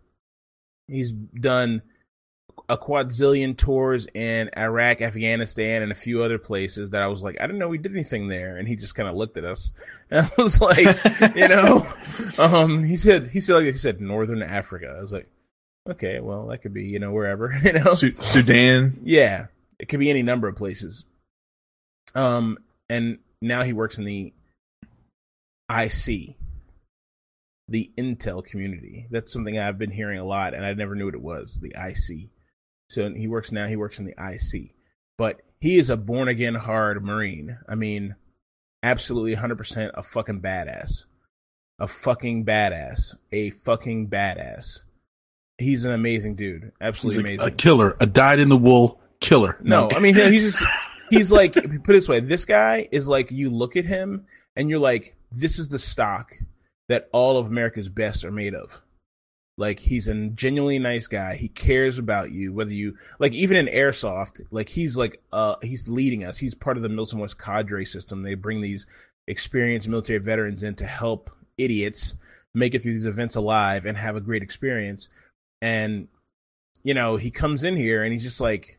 he's 0.88 1.12
done 1.12 1.82
a 2.68 2.78
quadzillion 2.78 3.56
tours 3.56 4.06
in 4.14 4.50
Iraq, 4.56 5.02
Afghanistan, 5.02 5.82
and 5.82 5.92
a 5.92 5.94
few 5.94 6.22
other 6.22 6.38
places 6.38 6.90
that 6.90 7.02
I 7.02 7.08
was 7.08 7.22
like, 7.22 7.36
I 7.40 7.46
didn't 7.46 7.58
know 7.58 7.68
we 7.68 7.78
did 7.78 7.92
anything 7.92 8.28
there. 8.28 8.56
And 8.56 8.66
he 8.66 8.76
just 8.76 8.94
kind 8.94 9.08
of 9.08 9.16
looked 9.16 9.36
at 9.36 9.44
us. 9.44 9.72
And 10.10 10.26
I 10.26 10.42
was 10.42 10.60
like, 10.60 10.86
you 11.34 11.48
know, 11.48 11.90
um, 12.38 12.84
he 12.84 12.94
said, 12.94 13.28
he 13.28 13.40
said, 13.40 13.54
like, 13.54 13.64
he 13.64 13.72
said, 13.72 14.02
Northern 14.02 14.42
Africa. 14.42 14.94
I 14.96 15.00
was 15.00 15.14
like, 15.14 15.26
okay, 15.88 16.20
well, 16.20 16.46
that 16.48 16.58
could 16.58 16.74
be, 16.74 16.84
you 16.84 16.98
know, 16.98 17.10
wherever, 17.10 17.58
you 17.64 17.72
know, 17.72 17.94
Sudan. 17.94 19.00
yeah, 19.02 19.46
it 19.78 19.88
could 19.88 20.00
be 20.00 20.10
any 20.10 20.22
number 20.22 20.46
of 20.46 20.56
places. 20.56 21.06
Um, 22.14 22.58
and 22.94 23.18
now 23.42 23.62
he 23.62 23.72
works 23.72 23.98
in 23.98 24.04
the 24.04 24.32
IC, 25.68 26.36
the 27.68 27.90
Intel 27.98 28.44
community. 28.44 29.08
That's 29.10 29.32
something 29.32 29.58
I've 29.58 29.78
been 29.78 29.90
hearing 29.90 30.20
a 30.20 30.24
lot, 30.24 30.54
and 30.54 30.64
I 30.64 30.72
never 30.74 30.94
knew 30.94 31.06
what 31.06 31.14
it 31.14 31.20
was. 31.20 31.60
The 31.60 31.74
IC. 31.76 32.28
So 32.88 33.12
he 33.12 33.26
works 33.26 33.50
now. 33.50 33.66
He 33.66 33.76
works 33.76 33.98
in 33.98 34.04
the 34.04 34.14
IC, 34.16 34.70
but 35.18 35.40
he 35.60 35.76
is 35.76 35.90
a 35.90 35.96
born 35.96 36.28
again 36.28 36.54
hard 36.54 37.02
Marine. 37.04 37.58
I 37.68 37.74
mean, 37.74 38.14
absolutely 38.82 39.34
100% 39.34 39.90
a 39.94 40.02
fucking 40.02 40.40
badass. 40.40 41.04
A 41.80 41.88
fucking 41.88 42.44
badass. 42.44 43.16
A 43.32 43.50
fucking 43.50 44.08
badass. 44.08 44.82
He's 45.58 45.84
an 45.84 45.92
amazing 45.92 46.36
dude. 46.36 46.70
Absolutely 46.80 47.22
like 47.22 47.40
amazing. 47.40 47.48
a 47.48 47.56
killer, 47.56 47.96
a 47.98 48.06
dyed 48.06 48.38
in 48.38 48.50
the 48.50 48.56
wool 48.56 49.00
killer. 49.20 49.56
No, 49.60 49.90
I 49.90 49.98
mean 49.98 50.14
he's 50.14 50.52
just 50.52 50.64
he's 51.10 51.32
like 51.32 51.54
put 51.54 51.92
this 51.92 52.08
way, 52.08 52.20
this 52.20 52.44
guy 52.44 52.88
is 52.90 53.08
like 53.08 53.30
you 53.30 53.50
look 53.50 53.76
at 53.76 53.84
him 53.84 54.26
and 54.56 54.70
you're 54.70 54.78
like, 54.78 55.14
this 55.30 55.58
is 55.58 55.68
the 55.68 55.78
stock 55.78 56.36
that 56.88 57.08
all 57.12 57.38
of 57.38 57.46
America's 57.46 57.88
best 57.88 58.24
are 58.24 58.30
made 58.30 58.54
of. 58.54 58.80
Like 59.56 59.78
he's 59.78 60.08
a 60.08 60.28
genuinely 60.28 60.80
nice 60.80 61.06
guy. 61.06 61.36
He 61.36 61.48
cares 61.48 61.98
about 61.98 62.32
you, 62.32 62.52
whether 62.52 62.72
you 62.72 62.96
like 63.20 63.32
even 63.32 63.56
in 63.56 63.66
airsoft, 63.66 64.40
like 64.50 64.68
he's 64.68 64.96
like 64.96 65.20
uh 65.32 65.56
he's 65.62 65.88
leading 65.88 66.24
us. 66.24 66.38
He's 66.38 66.54
part 66.54 66.76
of 66.76 66.82
the 66.82 66.88
Milsim 66.88 67.18
West 67.18 67.38
cadre 67.38 67.84
system. 67.84 68.22
They 68.22 68.34
bring 68.34 68.60
these 68.60 68.86
experienced 69.28 69.88
military 69.88 70.18
veterans 70.18 70.62
in 70.64 70.74
to 70.76 70.86
help 70.86 71.30
idiots 71.56 72.16
make 72.52 72.74
it 72.74 72.82
through 72.82 72.92
these 72.92 73.04
events 73.04 73.36
alive 73.36 73.86
and 73.86 73.96
have 73.96 74.16
a 74.16 74.20
great 74.20 74.42
experience. 74.42 75.08
And 75.62 76.08
you 76.82 76.92
know, 76.92 77.16
he 77.16 77.30
comes 77.30 77.62
in 77.62 77.76
here 77.76 78.02
and 78.02 78.12
he's 78.12 78.24
just 78.24 78.40
like 78.40 78.78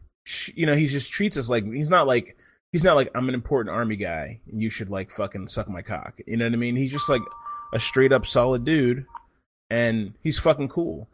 you 0.55 0.65
know, 0.65 0.75
he 0.75 0.87
just 0.87 1.11
treats 1.11 1.37
us 1.37 1.49
like 1.49 1.65
he's 1.71 1.89
not 1.89 2.07
like 2.07 2.37
he's 2.71 2.83
not 2.83 2.95
like 2.95 3.09
I'm 3.15 3.29
an 3.29 3.35
important 3.35 3.75
army 3.75 3.95
guy 3.95 4.39
and 4.51 4.61
you 4.61 4.69
should 4.69 4.89
like 4.89 5.11
fucking 5.11 5.47
suck 5.47 5.69
my 5.69 5.81
cock. 5.81 6.19
You 6.25 6.37
know 6.37 6.45
what 6.45 6.53
I 6.53 6.57
mean? 6.57 6.75
He's 6.75 6.91
just 6.91 7.09
like 7.09 7.21
a 7.73 7.79
straight 7.79 8.11
up 8.11 8.25
solid 8.25 8.65
dude, 8.65 9.05
and 9.69 10.13
he's 10.23 10.39
fucking 10.39 10.69
cool. 10.69 11.07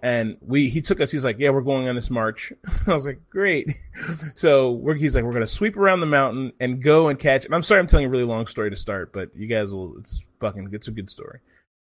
And 0.00 0.36
we 0.40 0.68
he 0.68 0.80
took 0.80 1.00
us. 1.00 1.10
He's 1.10 1.24
like, 1.24 1.38
yeah, 1.38 1.50
we're 1.50 1.62
going 1.62 1.88
on 1.88 1.96
this 1.96 2.10
march. 2.10 2.52
I 2.86 2.92
was 2.92 3.06
like, 3.06 3.20
great. 3.30 3.76
So 4.34 4.70
we're 4.70 4.94
he's 4.94 5.16
like, 5.16 5.24
we're 5.24 5.32
gonna 5.32 5.44
sweep 5.44 5.76
around 5.76 5.98
the 5.98 6.06
mountain 6.06 6.52
and 6.60 6.80
go 6.80 7.08
and 7.08 7.18
catch. 7.18 7.44
And 7.44 7.52
I'm 7.52 7.64
sorry, 7.64 7.80
I'm 7.80 7.88
telling 7.88 8.06
a 8.06 8.08
really 8.08 8.22
long 8.22 8.46
story 8.46 8.70
to 8.70 8.76
start, 8.76 9.12
but 9.12 9.34
you 9.34 9.48
guys 9.48 9.74
will. 9.74 9.98
It's 9.98 10.24
fucking. 10.38 10.70
It's 10.72 10.86
a 10.86 10.92
good 10.92 11.10
story. 11.10 11.40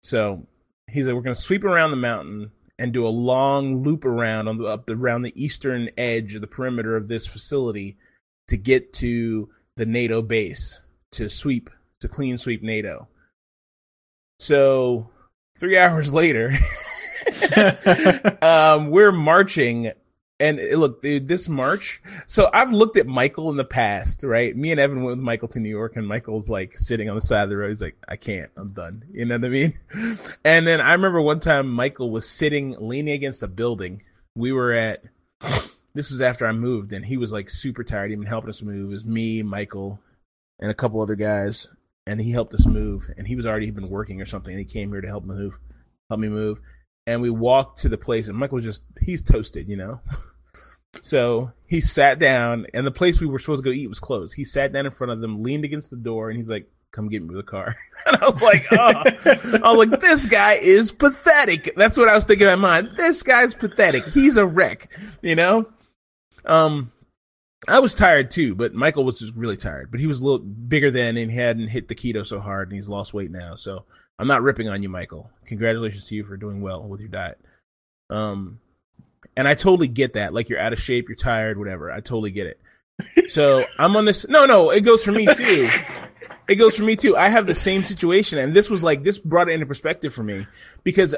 So 0.00 0.46
he's 0.88 1.08
like, 1.08 1.16
we're 1.16 1.22
gonna 1.22 1.34
sweep 1.34 1.64
around 1.64 1.90
the 1.90 1.96
mountain 1.96 2.52
and 2.78 2.92
do 2.92 3.06
a 3.06 3.08
long 3.08 3.82
loop 3.82 4.04
around 4.04 4.48
on 4.48 4.58
the 4.58 4.64
up 4.64 4.86
the 4.86 4.94
around 4.94 5.22
the 5.22 5.42
eastern 5.42 5.90
edge 5.98 6.34
of 6.34 6.40
the 6.40 6.46
perimeter 6.46 6.96
of 6.96 7.08
this 7.08 7.26
facility 7.26 7.96
to 8.48 8.56
get 8.56 8.92
to 8.94 9.48
the 9.76 9.86
NATO 9.86 10.22
base 10.22 10.80
to 11.12 11.28
sweep 11.28 11.70
to 12.00 12.08
clean 12.08 12.38
sweep 12.38 12.62
NATO. 12.62 13.08
So 14.38 15.10
three 15.56 15.76
hours 15.76 16.12
later, 16.14 16.54
um, 18.42 18.90
we're 18.90 19.12
marching. 19.12 19.92
And 20.40 20.60
look, 20.78 21.02
dude, 21.02 21.26
this 21.26 21.48
march. 21.48 22.00
So 22.26 22.48
I've 22.52 22.72
looked 22.72 22.96
at 22.96 23.08
Michael 23.08 23.50
in 23.50 23.56
the 23.56 23.64
past, 23.64 24.22
right? 24.22 24.56
Me 24.56 24.70
and 24.70 24.78
Evan 24.78 25.02
went 25.02 25.16
with 25.16 25.24
Michael 25.24 25.48
to 25.48 25.60
New 25.60 25.68
York, 25.68 25.96
and 25.96 26.06
Michael's 26.06 26.48
like 26.48 26.78
sitting 26.78 27.08
on 27.08 27.16
the 27.16 27.20
side 27.20 27.42
of 27.42 27.48
the 27.48 27.56
road. 27.56 27.68
He's 27.68 27.82
like, 27.82 27.96
"I 28.06 28.14
can't. 28.14 28.50
I'm 28.56 28.68
done." 28.68 29.04
You 29.12 29.24
know 29.24 29.36
what 29.36 29.46
I 29.46 29.48
mean? 29.48 29.78
And 30.44 30.66
then 30.66 30.80
I 30.80 30.92
remember 30.92 31.20
one 31.20 31.40
time 31.40 31.68
Michael 31.68 32.10
was 32.10 32.28
sitting, 32.28 32.76
leaning 32.78 33.14
against 33.14 33.42
a 33.42 33.48
building. 33.48 34.02
We 34.34 34.52
were 34.52 34.72
at. 34.72 35.02
This 35.94 36.12
was 36.12 36.22
after 36.22 36.46
I 36.46 36.52
moved, 36.52 36.92
and 36.92 37.04
he 37.04 37.16
was 37.16 37.32
like 37.32 37.50
super 37.50 37.82
tired. 37.82 38.10
He 38.10 38.12
even 38.12 38.26
helping 38.26 38.50
us 38.50 38.62
move. 38.62 38.90
It 38.90 38.92
was 38.92 39.06
me, 39.06 39.42
Michael, 39.42 39.98
and 40.60 40.70
a 40.70 40.74
couple 40.74 41.00
other 41.00 41.16
guys, 41.16 41.66
and 42.06 42.20
he 42.20 42.30
helped 42.30 42.54
us 42.54 42.66
move. 42.66 43.10
And 43.16 43.26
he 43.26 43.34
was 43.34 43.46
already 43.46 43.70
been 43.72 43.88
working 43.88 44.20
or 44.20 44.26
something, 44.26 44.52
and 44.52 44.60
he 44.60 44.70
came 44.70 44.92
here 44.92 45.00
to 45.00 45.08
help 45.08 45.24
move, 45.24 45.54
help 46.08 46.20
me 46.20 46.28
move. 46.28 46.60
And 47.06 47.20
we 47.20 47.30
walked 47.30 47.78
to 47.78 47.88
the 47.88 47.98
place, 47.98 48.28
and 48.28 48.38
Michael 48.38 48.56
was 48.56 48.64
just 48.64 48.84
he's 49.00 49.22
toasted, 49.22 49.68
you 49.68 49.76
know. 49.76 50.00
So 51.00 51.52
he 51.66 51.80
sat 51.80 52.18
down, 52.18 52.66
and 52.74 52.86
the 52.86 52.90
place 52.90 53.20
we 53.20 53.26
were 53.26 53.38
supposed 53.38 53.62
to 53.62 53.70
go 53.70 53.74
eat 53.74 53.88
was 53.88 54.00
closed. 54.00 54.34
He 54.34 54.44
sat 54.44 54.72
down 54.72 54.86
in 54.86 54.92
front 54.92 55.12
of 55.12 55.20
them, 55.20 55.42
leaned 55.42 55.64
against 55.64 55.90
the 55.90 55.96
door, 55.96 56.30
and 56.30 56.36
he's 56.36 56.50
like, 56.50 56.68
"Come 56.92 57.08
get 57.08 57.22
me 57.22 57.34
the 57.34 57.42
car." 57.42 57.76
And 58.06 58.16
I 58.16 58.24
was 58.24 58.40
like, 58.40 58.64
"Oh." 58.72 58.76
I 58.78 59.72
was 59.72 59.88
like, 59.88 60.00
this 60.00 60.24
guy 60.26 60.54
is 60.54 60.92
pathetic. 60.92 61.74
That's 61.76 61.98
what 61.98 62.08
I 62.08 62.14
was 62.14 62.24
thinking 62.24 62.46
in 62.46 62.58
my 62.60 62.80
mind. 62.80 62.96
This 62.96 63.22
guy's 63.22 63.54
pathetic. 63.54 64.04
He's 64.06 64.36
a 64.36 64.46
wreck, 64.46 64.88
you 65.20 65.34
know? 65.34 65.66
Um, 66.44 66.92
I 67.66 67.80
was 67.80 67.94
tired 67.94 68.30
too, 68.30 68.54
but 68.54 68.72
Michael 68.74 69.04
was 69.04 69.18
just 69.18 69.34
really 69.34 69.56
tired. 69.56 69.90
But 69.90 70.00
he 70.00 70.06
was 70.06 70.20
a 70.20 70.24
little 70.24 70.38
bigger 70.38 70.90
then 70.90 71.16
and 71.16 71.30
he 71.30 71.36
hadn't 71.36 71.68
hit 71.68 71.88
the 71.88 71.94
keto 71.94 72.24
so 72.24 72.40
hard 72.40 72.68
and 72.68 72.76
he's 72.76 72.88
lost 72.88 73.12
weight 73.12 73.30
now. 73.30 73.56
So 73.56 73.84
I'm 74.18 74.28
not 74.28 74.42
ripping 74.42 74.68
on 74.68 74.82
you, 74.82 74.88
Michael. 74.88 75.30
Congratulations 75.46 76.06
to 76.06 76.14
you 76.14 76.24
for 76.24 76.36
doing 76.36 76.60
well 76.60 76.82
with 76.82 77.00
your 77.00 77.08
diet. 77.08 77.38
Um, 78.10 78.60
and 79.38 79.46
I 79.46 79.54
totally 79.54 79.86
get 79.86 80.14
that. 80.14 80.34
Like 80.34 80.48
you're 80.48 80.58
out 80.58 80.72
of 80.72 80.80
shape, 80.80 81.08
you're 81.08 81.14
tired, 81.14 81.58
whatever. 81.58 81.92
I 81.92 82.00
totally 82.00 82.32
get 82.32 82.48
it. 82.48 82.60
So 83.30 83.64
I'm 83.78 83.94
on 83.94 84.04
this. 84.04 84.26
No, 84.28 84.46
no, 84.46 84.70
it 84.70 84.80
goes 84.80 85.04
for 85.04 85.12
me 85.12 85.26
too. 85.32 85.70
It 86.48 86.56
goes 86.56 86.76
for 86.76 86.82
me 86.82 86.96
too. 86.96 87.16
I 87.16 87.28
have 87.28 87.46
the 87.46 87.54
same 87.54 87.84
situation, 87.84 88.38
and 88.38 88.52
this 88.52 88.68
was 88.68 88.82
like 88.82 89.04
this 89.04 89.18
brought 89.18 89.48
it 89.48 89.52
into 89.52 89.66
perspective 89.66 90.12
for 90.12 90.24
me 90.24 90.46
because 90.82 91.14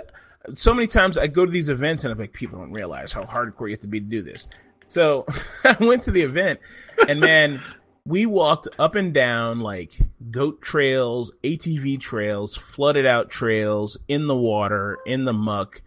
so 0.54 0.74
many 0.74 0.86
times 0.86 1.16
I 1.16 1.28
go 1.28 1.46
to 1.46 1.50
these 1.50 1.70
events 1.70 2.04
and 2.04 2.12
I'm 2.12 2.18
like, 2.18 2.34
people 2.34 2.58
don't 2.58 2.72
realize 2.72 3.12
how 3.12 3.22
hardcore 3.22 3.68
you 3.68 3.74
have 3.74 3.80
to 3.80 3.88
be 3.88 4.00
to 4.00 4.06
do 4.06 4.22
this. 4.22 4.48
So 4.88 5.24
I 5.64 5.76
went 5.80 6.02
to 6.02 6.10
the 6.10 6.22
event, 6.22 6.60
and 7.08 7.20
man, 7.20 7.62
we 8.04 8.26
walked 8.26 8.68
up 8.78 8.96
and 8.96 9.14
down 9.14 9.60
like 9.60 9.98
goat 10.30 10.60
trails, 10.60 11.32
ATV 11.42 11.98
trails, 12.00 12.54
flooded 12.54 13.06
out 13.06 13.30
trails, 13.30 13.96
in 14.08 14.26
the 14.26 14.36
water, 14.36 14.98
in 15.06 15.24
the 15.24 15.32
muck, 15.32 15.80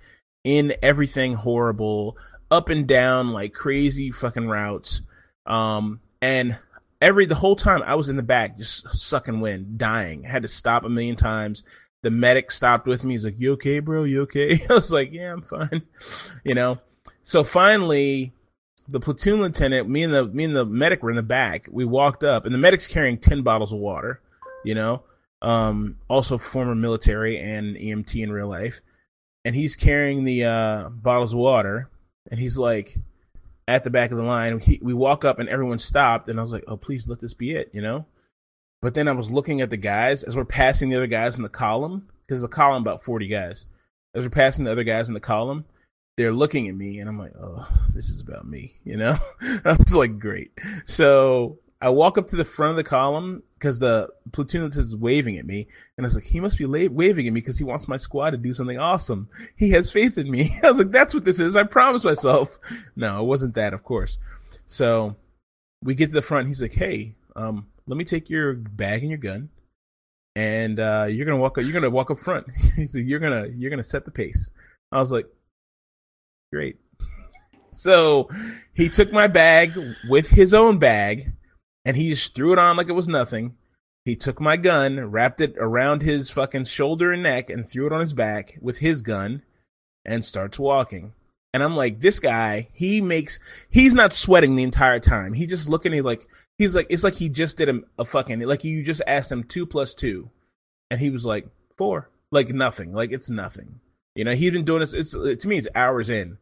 in 0.44 0.76
everything 0.82 1.36
horrible, 1.36 2.18
up 2.52 2.70
and 2.70 2.88
down 2.88 3.32
like 3.32 3.54
crazy 3.54 4.12
fucking 4.12 4.48
routes. 4.48 5.02
Um, 5.46 6.00
and 6.22 6.58
every 7.02 7.26
the 7.26 7.36
whole 7.36 7.56
time 7.56 7.84
I 7.84 7.96
was 7.96 8.10
in 8.10 8.16
the 8.16 8.24
back, 8.24 8.58
just 8.58 8.88
sucking 8.96 9.42
wind, 9.42 9.78
dying. 9.78 10.26
I 10.26 10.32
had 10.32 10.44
to 10.44 10.48
stop 10.48 10.84
a 10.84 10.90
million 10.90 11.16
times. 11.16 11.64
The 12.02 12.12
medic 12.12 12.52
stopped 12.52 12.86
with 12.86 13.04
me. 13.04 13.14
He's 13.14 13.26
like, 13.26 13.40
"You 13.40 13.54
okay, 13.54 13.80
bro? 13.80 14.04
You 14.04 14.22
okay?" 14.24 14.66
I 14.70 14.74
was 14.74 14.92
like, 14.92 15.12
"Yeah, 15.12 15.34
I'm 15.34 15.42
fine." 15.42 15.84
You 16.44 16.56
know. 16.56 16.80
So 17.24 17.44
finally, 17.44 18.34
the 18.90 19.00
platoon 19.00 19.40
lieutenant, 19.40 19.88
me 19.88 20.04
and 20.04 20.14
the 20.14 20.26
me 20.26 20.44
and 20.44 20.56
the 20.56 20.66
medic 20.66 21.02
were 21.02 21.10
in 21.10 21.16
the 21.16 21.24
back. 21.24 21.68
We 21.72 21.86
walked 21.86 22.24
up, 22.24 22.46
and 22.46 22.54
the 22.54 22.60
medic's 22.60 22.88
carrying 22.88 23.18
ten 23.18 23.42
bottles 23.42 23.72
of 23.72 23.80
water. 23.80 24.20
You 24.66 24.76
know, 24.76 25.04
um, 25.42 25.98
also 26.10 26.38
former 26.38 26.76
military 26.76 27.40
and 27.40 27.76
EMT 27.76 28.22
in 28.22 28.32
real 28.32 28.50
life, 28.50 28.82
and 29.46 29.56
he's 29.56 29.76
carrying 29.76 30.24
the 30.24 30.46
uh, 30.46 30.90
bottles 30.90 31.34
of 31.34 31.40
water, 31.40 31.90
and 32.30 32.40
he's 32.40 32.58
like 32.58 32.98
at 33.68 33.84
the 33.84 33.90
back 33.90 34.12
of 34.12 34.18
the 34.18 34.24
line. 34.24 34.60
He, 34.60 34.80
we 34.82 34.94
walk 34.94 35.26
up, 35.26 35.40
and 35.40 35.50
everyone 35.50 35.80
stopped, 35.80 36.30
and 36.30 36.40
I 36.40 36.42
was 36.42 36.54
like, 36.54 36.64
"Oh, 36.68 36.78
please 36.78 37.08
let 37.08 37.20
this 37.20 37.34
be 37.34 37.52
it," 37.52 37.70
you 37.74 37.82
know. 37.82 38.06
But 38.82 38.94
then 38.94 39.08
I 39.08 39.14
was 39.14 39.32
looking 39.32 39.62
at 39.62 39.70
the 39.70 39.78
guys 39.78 40.24
as 40.24 40.36
we're 40.36 40.46
passing 40.46 40.90
the 40.90 40.98
other 40.98 41.08
guys 41.08 41.38
in 41.38 41.44
the 41.44 41.50
column 41.50 42.10
because 42.22 42.40
there's 42.40 42.44
a 42.44 42.48
column 42.50 42.82
about 42.82 43.04
forty 43.04 43.28
guys. 43.28 43.66
As 44.16 44.26
we're 44.26 44.30
passing 44.30 44.66
the 44.66 44.72
other 44.72 44.84
guys 44.84 45.08
in 45.08 45.16
the 45.16 45.20
column, 45.20 45.66
they're 46.18 46.34
looking 46.34 46.68
at 46.68 46.76
me 46.76 47.00
and 47.00 47.10
I'm 47.10 47.18
like, 47.18 47.34
oh, 47.40 47.68
this 47.94 48.10
is 48.10 48.22
about 48.22 48.48
me, 48.48 48.74
you 48.84 48.98
know? 48.98 49.18
I 49.42 49.74
was 49.74 49.96
like, 49.96 50.20
great. 50.20 50.52
So 50.86 51.60
I 51.82 51.90
walk 51.90 52.18
up 52.18 52.28
to 52.28 52.36
the 52.36 52.46
front 52.46 52.72
of 52.72 52.78
the 52.78 52.84
column 52.84 53.44
because 53.64 53.80
the 53.80 54.10
platoon 54.34 54.64
is 54.64 54.94
waving 54.94 55.38
at 55.38 55.46
me. 55.46 55.68
And 55.98 56.06
I 56.06 56.08
was 56.08 56.16
like, 56.16 56.26
he 56.26 56.42
must 56.42 56.58
be 56.58 56.66
la- 56.66 56.94
waving 56.94 57.28
at 57.28 57.32
me 57.32 57.40
because 57.40 57.58
he 57.58 57.64
wants 57.64 57.88
my 57.88 57.96
squad 57.96 58.32
to 58.32 58.38
do 58.38 58.54
something 58.54 58.78
awesome. 58.78 59.30
He 59.56 59.70
has 59.70 59.90
faith 59.90 60.18
in 60.18 60.30
me. 60.30 60.60
I 60.64 60.70
was 60.70 60.80
like, 60.80 60.92
that's 60.92 61.14
what 61.14 61.24
this 61.24 61.40
is. 61.40 61.56
I 61.56 61.64
promised 61.64 62.04
myself. 62.04 62.60
No, 62.98 63.22
it 63.22 63.26
wasn't 63.26 63.56
that, 63.56 63.74
of 63.74 63.86
course. 63.86 64.18
So 64.68 65.16
we 65.82 65.96
get 65.96 66.08
to 66.08 66.14
the 66.14 66.22
front. 66.22 66.50
He's 66.50 66.62
like, 66.62 66.74
hey, 66.74 67.16
um, 67.38 67.68
let 67.88 67.96
me 67.96 68.04
take 68.04 68.30
your 68.30 68.54
bag 68.54 69.00
and 69.00 69.10
your 69.10 69.18
gun. 69.18 69.48
And 70.36 70.78
uh, 70.78 71.06
you're 71.10 71.26
gonna 71.26 71.38
walk 71.38 71.58
up. 71.58 71.64
You're 71.64 71.72
gonna 71.72 71.90
walk 71.90 72.12
up 72.12 72.20
front. 72.20 72.48
He's 72.76 72.96
like, 72.96 73.06
you're 73.06 73.20
gonna 73.20 73.48
you're 73.56 73.70
gonna 73.70 73.84
set 73.84 74.04
the 74.04 74.12
pace. 74.12 74.50
I 74.92 75.00
was 75.00 75.12
like, 75.12 75.28
great. 76.52 76.78
So 77.76 78.30
he 78.76 78.88
took 78.88 79.12
my 79.12 79.26
bag 79.26 79.76
with 80.08 80.28
his 80.28 80.54
own 80.54 80.78
bag 80.78 81.32
and 81.86 81.98
he 81.98 82.10
just 82.10 82.36
threw 82.36 82.54
it 82.54 82.60
on 82.60 82.78
like 82.78 82.90
it 82.90 82.94
was 82.94 83.08
nothing. 83.08 83.56
He 84.06 84.16
took 84.16 84.42
my 84.42 84.58
gun, 84.58 85.00
wrapped 85.12 85.40
it 85.40 85.56
around 85.58 86.02
his 86.02 86.30
fucking 86.30 86.66
shoulder 86.66 87.14
and 87.14 87.24
neck, 87.24 87.50
and 87.50 87.68
threw 87.68 87.88
it 87.88 87.94
on 87.94 88.02
his 88.02 88.14
back 88.14 88.58
with 88.62 88.80
his 88.80 89.02
gun 89.02 89.44
and 90.06 90.26
starts 90.26 90.60
walking. 90.60 91.14
And 91.54 91.64
I'm 91.64 91.76
like, 91.76 92.02
this 92.02 92.20
guy, 92.20 92.70
he 92.74 93.00
makes, 93.00 93.40
he's 93.70 93.94
not 93.94 94.12
sweating 94.12 94.56
the 94.56 94.64
entire 94.64 95.00
time. 95.00 95.34
He 95.34 95.46
just 95.46 95.70
looking 95.70 95.94
at 95.94 95.96
me 95.96 96.02
like, 96.02 96.28
he's 96.58 96.76
like, 96.76 96.88
it's 96.90 97.04
like 97.04 97.14
he 97.14 97.30
just 97.30 97.58
did 97.58 97.70
a, 97.70 97.80
a 98.00 98.06
fucking, 98.06 98.40
like 98.42 98.64
you 98.64 98.84
just 98.84 99.04
asked 99.06 99.32
him 99.32 99.44
two 99.44 99.66
plus 99.66 99.94
two. 99.94 100.30
And 100.90 101.00
he 101.00 101.10
was 101.10 101.26
like, 101.26 101.48
four. 101.78 102.10
Like 102.32 102.50
nothing. 102.50 102.92
Like 102.92 103.12
it's 103.12 103.30
nothing. 103.30 103.80
You 104.16 104.26
know, 104.26 104.34
he's 104.34 104.52
been 104.52 104.66
doing 104.66 104.80
this, 104.80 104.94
it's, 104.94 105.12
to 105.12 105.48
me, 105.48 105.58
it's 105.58 105.68
hours 105.76 106.10
in. 106.10 106.40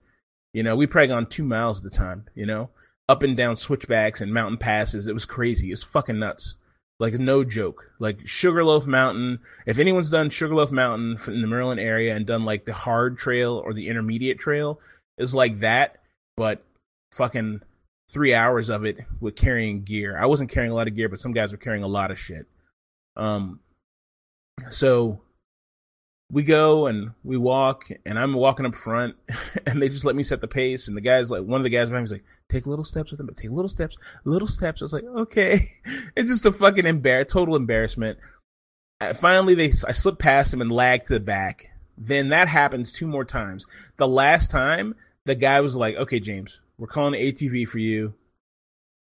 You 0.53 0.63
know, 0.63 0.75
we 0.75 0.87
probably 0.87 1.07
gone 1.09 1.27
two 1.27 1.43
miles 1.43 1.79
at 1.79 1.83
the 1.83 1.95
time, 1.95 2.25
you 2.33 2.45
know, 2.45 2.69
up 3.11 3.23
and 3.23 3.35
down 3.35 3.57
switchbacks 3.57 4.21
and 4.21 4.33
mountain 4.33 4.57
passes. 4.57 5.09
It 5.09 5.13
was 5.13 5.25
crazy. 5.25 5.67
It 5.67 5.73
was 5.73 5.83
fucking 5.83 6.17
nuts. 6.17 6.55
Like 6.97 7.15
no 7.15 7.43
joke. 7.43 7.91
Like 7.99 8.25
Sugarloaf 8.25 8.87
Mountain. 8.87 9.39
If 9.65 9.79
anyone's 9.79 10.09
done 10.09 10.29
Sugarloaf 10.29 10.71
Mountain 10.71 11.17
in 11.27 11.41
the 11.41 11.47
Maryland 11.47 11.81
area 11.81 12.15
and 12.15 12.25
done 12.25 12.45
like 12.45 12.63
the 12.63 12.73
hard 12.73 13.17
trail 13.17 13.61
or 13.65 13.73
the 13.73 13.89
intermediate 13.89 14.39
trail, 14.39 14.79
is 15.17 15.35
like 15.35 15.59
that, 15.59 15.97
but 16.37 16.63
fucking 17.11 17.61
three 18.09 18.33
hours 18.33 18.69
of 18.69 18.85
it 18.85 18.97
with 19.19 19.35
carrying 19.35 19.83
gear. 19.83 20.17
I 20.17 20.25
wasn't 20.27 20.49
carrying 20.49 20.71
a 20.71 20.75
lot 20.75 20.87
of 20.87 20.95
gear, 20.95 21.09
but 21.09 21.19
some 21.19 21.33
guys 21.33 21.51
were 21.51 21.57
carrying 21.57 21.83
a 21.83 21.87
lot 21.87 22.11
of 22.11 22.19
shit. 22.19 22.45
Um, 23.17 23.59
so 24.69 25.19
we 26.31 26.43
go 26.43 26.87
and 26.87 27.11
we 27.23 27.37
walk, 27.37 27.89
and 28.05 28.17
I'm 28.17 28.33
walking 28.33 28.65
up 28.65 28.75
front, 28.75 29.15
and 29.65 29.81
they 29.81 29.89
just 29.89 30.05
let 30.05 30.15
me 30.15 30.23
set 30.23 30.41
the 30.41 30.47
pace. 30.47 30.87
And 30.87 30.95
the 30.95 31.01
guys, 31.01 31.29
like 31.29 31.43
one 31.43 31.59
of 31.59 31.63
the 31.63 31.69
guys 31.69 31.87
behind 31.87 32.01
me, 32.01 32.03
was 32.03 32.11
like, 32.13 32.23
"Take 32.49 32.65
little 32.65 32.85
steps 32.85 33.11
with 33.11 33.17
them, 33.17 33.27
but 33.27 33.37
take 33.37 33.51
little 33.51 33.69
steps, 33.69 33.97
little 34.23 34.47
steps." 34.47 34.81
I 34.81 34.85
was 34.85 34.93
like, 34.93 35.03
"Okay." 35.03 35.73
it's 36.15 36.31
just 36.31 36.45
a 36.45 36.51
fucking 36.51 36.85
embar- 36.85 37.27
total 37.27 37.55
embarrassment. 37.55 38.17
Uh, 39.01 39.13
finally, 39.13 39.55
they 39.55 39.71
I 39.87 39.91
slipped 39.91 40.19
past 40.19 40.53
him 40.53 40.61
and 40.61 40.71
lagged 40.71 41.07
to 41.07 41.13
the 41.13 41.19
back. 41.19 41.67
Then 41.97 42.29
that 42.29 42.47
happens 42.47 42.91
two 42.91 43.07
more 43.07 43.25
times. 43.25 43.67
The 43.97 44.07
last 44.07 44.49
time, 44.49 44.95
the 45.25 45.35
guy 45.35 45.59
was 45.61 45.75
like, 45.75 45.95
"Okay, 45.95 46.19
James, 46.19 46.61
we're 46.77 46.87
calling 46.87 47.13
the 47.13 47.31
ATV 47.31 47.67
for 47.67 47.79
you." 47.79 48.13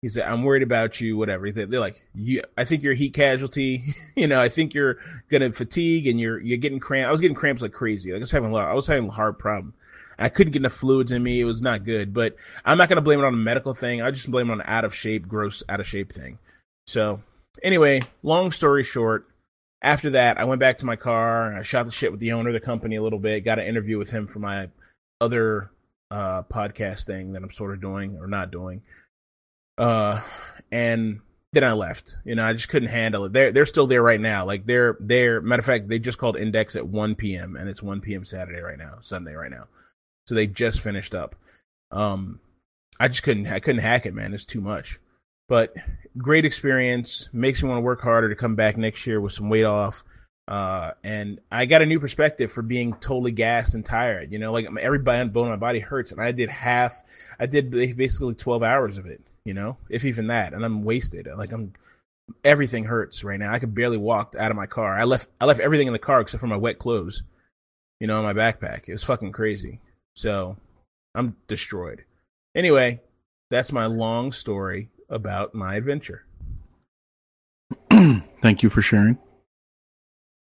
He 0.03 0.09
said, 0.09 0.25
"I'm 0.25 0.45
worried 0.45 0.63
about 0.63 1.01
you. 1.01 1.17
Whatever." 1.17 1.51
They're 1.51 1.67
like, 1.81 2.03
"You, 2.15 2.43
I 2.57 2.65
think 2.65 2.83
you're 2.83 2.95
a 2.95 2.97
heat 2.97 3.13
casualty. 3.13 3.95
you 4.17 4.27
know, 4.27 4.41
I 4.41 4.49
think 4.49 4.75
you're 4.75 4.99
gonna 5.31 5.53
fatigue 5.53 6.07
and 6.07 6.19
you're 6.19 6.41
you're 6.41 6.59
getting 6.59 6.81
cramp. 6.81 7.09
I 7.09 7.13
was 7.13 7.21
getting 7.21 7.37
cramps 7.37 7.63
like 7.63 7.73
crazy. 7.73 8.11
Like 8.11 8.19
I 8.19 8.21
was 8.21 8.31
having 8.31 8.51
a 8.51 8.53
lot. 8.53 8.69
I 8.69 8.75
was 8.75 8.87
having 8.87 9.09
a 9.09 9.13
hard 9.13 9.39
problem. 9.39 9.75
I 10.19 10.29
couldn't 10.29 10.53
get 10.53 10.61
enough 10.61 10.73
fluids 10.73 11.13
in 11.13 11.23
me. 11.23 11.41
It 11.41 11.45
was 11.45 11.63
not 11.63 11.85
good. 11.85 12.15
But 12.15 12.37
I'm 12.65 12.79
not 12.79 12.89
gonna 12.89 13.01
blame 13.01 13.21
it 13.21 13.25
on 13.27 13.35
a 13.35 13.39
medical 13.39 13.75
thing. 13.75 14.01
I 14.03 14.11
just 14.11 14.31
blame 14.31 14.49
it 14.49 14.53
on 14.53 14.61
an 14.61 14.67
out 14.67 14.85
of 14.85 14.95
shape, 14.95 15.29
gross, 15.29 15.63
out 15.69 15.81
of 15.81 15.87
shape 15.87 16.13
thing. 16.13 16.39
So 16.87 17.23
anyway, 17.63 18.03
long 18.23 18.53
story 18.53 18.83
short, 18.83 19.27
after 19.83 20.11
that, 20.11 20.39
I 20.39 20.45
went 20.45 20.61
back 20.61 20.79
to 20.79 20.87
my 20.87 20.97
car 20.97 21.57
I 21.57 21.63
shot 21.63 21.87
the 21.87 21.93
shit 21.93 22.11
with 22.11 22.21
the 22.21 22.33
owner 22.33 22.51
of 22.51 22.55
the 22.55 22.61
company 22.61 22.97
a 22.97 23.03
little 23.03 23.19
bit. 23.19 23.45
Got 23.45 23.59
an 23.59 23.67
interview 23.67 23.99
with 23.99 24.11
him 24.11 24.27
for 24.27 24.39
my 24.39 24.69
other 25.21 25.71
uh, 26.11 26.43
podcast 26.43 27.07
thing 27.07 27.33
that 27.33 27.43
I'm 27.43 27.53
sort 27.53 27.73
of 27.73 27.81
doing 27.81 28.19
or 28.19 28.27
not 28.27 28.51
doing. 28.51 28.83
Uh, 29.81 30.21
and 30.71 31.21
then 31.55 31.65
I 31.65 31.73
left. 31.73 32.19
You 32.25 32.35
know, 32.35 32.45
I 32.45 32.53
just 32.53 32.69
couldn't 32.69 32.91
handle 32.91 33.25
it. 33.25 33.33
They're 33.33 33.51
they're 33.51 33.67
still 33.67 33.87
there 33.87 34.03
right 34.03 34.21
now. 34.21 34.45
Like 34.45 34.67
they're 34.67 34.97
they're 35.01 35.41
matter 35.41 35.61
of 35.61 35.67
fact, 35.67 35.89
they 35.89 35.99
just 35.99 36.19
called 36.19 36.37
ENDEX 36.37 36.77
at 36.77 36.87
1 36.87 37.15
p.m. 37.15 37.57
and 37.57 37.69
it's 37.69 37.83
1 37.83 38.03
p.m. 38.03 38.27
Saturday 38.27 38.61
right 38.61 38.79
now, 38.79 38.99
Sunday 39.01 39.33
right 39.33 39.51
now. 39.51 39.67
So 40.27 40.35
they 40.35 40.47
just 40.47 40.81
finished 40.81 41.15
up. 41.15 41.35
Um, 41.91 42.41
I 43.01 43.09
just 43.09 43.23
couldn't 43.23 43.47
I 43.47 43.59
couldn't 43.59 43.81
hack 43.81 44.05
it, 44.05 44.15
man. 44.15 44.35
It's 44.35 44.45
too 44.45 44.61
much. 44.61 45.01
But 45.49 45.75
great 46.17 46.45
experience. 46.45 47.31
Makes 47.33 47.63
me 47.63 47.71
want 47.71 47.79
to 47.79 47.85
work 47.85 48.03
harder 48.03 48.29
to 48.29 48.37
come 48.37 48.57
back 48.57 48.77
next 48.77 49.07
year 49.07 49.21
with 49.21 49.33
some 49.33 49.49
weight 49.49 49.65
off. 49.65 50.05
Uh, 50.47 50.91
and 51.03 51.41
I 51.51 51.65
got 51.65 51.81
a 51.81 51.87
new 51.87 52.01
perspective 52.01 52.53
for 52.53 52.63
being 52.63 52.93
totally 52.95 53.33
gassed 53.33 53.75
and 53.75 53.87
tired. 53.87 54.31
You 54.31 54.39
know, 54.39 54.53
like 54.53 54.67
every 54.79 54.99
bone 54.99 55.31
in 55.35 55.49
my 55.49 55.57
body 55.57 55.81
hurts, 55.81 56.13
and 56.13 56.21
I 56.21 56.33
did 56.33 56.51
half. 56.51 57.03
I 57.39 57.47
did 57.47 57.71
basically 57.71 58.35
12 58.35 58.63
hours 58.63 58.99
of 58.99 59.07
it 59.07 59.23
you 59.45 59.55
know, 59.55 59.77
if 59.89 60.05
even 60.05 60.29
that, 60.29 60.53
and 60.53 60.65
I'm 60.65 60.85
wasted. 60.85 61.29
Like 61.37 61.53
I'm, 61.53 61.73
everything 62.45 62.85
hurts 62.85 63.25
right 63.25 63.39
now. 63.39 63.53
I 63.53 63.59
could 63.59 63.75
barely 63.75 63.97
walk 63.97 64.35
out 64.39 64.51
of 64.51 64.57
my 64.57 64.67
car. 64.67 64.95
I 64.95 65.05
left, 65.05 65.29
I 65.41 65.47
left 65.47 65.61
everything 65.61 65.87
in 65.87 65.93
the 65.93 65.99
car 65.99 66.21
except 66.21 66.41
for 66.41 66.47
my 66.47 66.57
wet 66.57 66.79
clothes, 66.79 67.23
you 68.01 68.07
know, 68.07 68.19
in 68.19 68.25
my 68.25 68.33
backpack. 68.33 68.89
It 68.89 68.93
was 68.93 69.05
fucking 69.05 69.33
crazy. 69.33 69.81
So 70.15 70.57
I'm 71.15 71.37
destroyed. 71.49 72.05
Anyway, 72.55 73.01
that's 73.51 73.73
my 73.73 73.87
long 73.87 74.33
story 74.33 74.89
about 75.09 75.55
my 75.55 75.75
adventure. 75.77 76.25
Thank 77.91 78.63
you 78.63 78.71
for 78.71 78.83
sharing. 78.83 79.19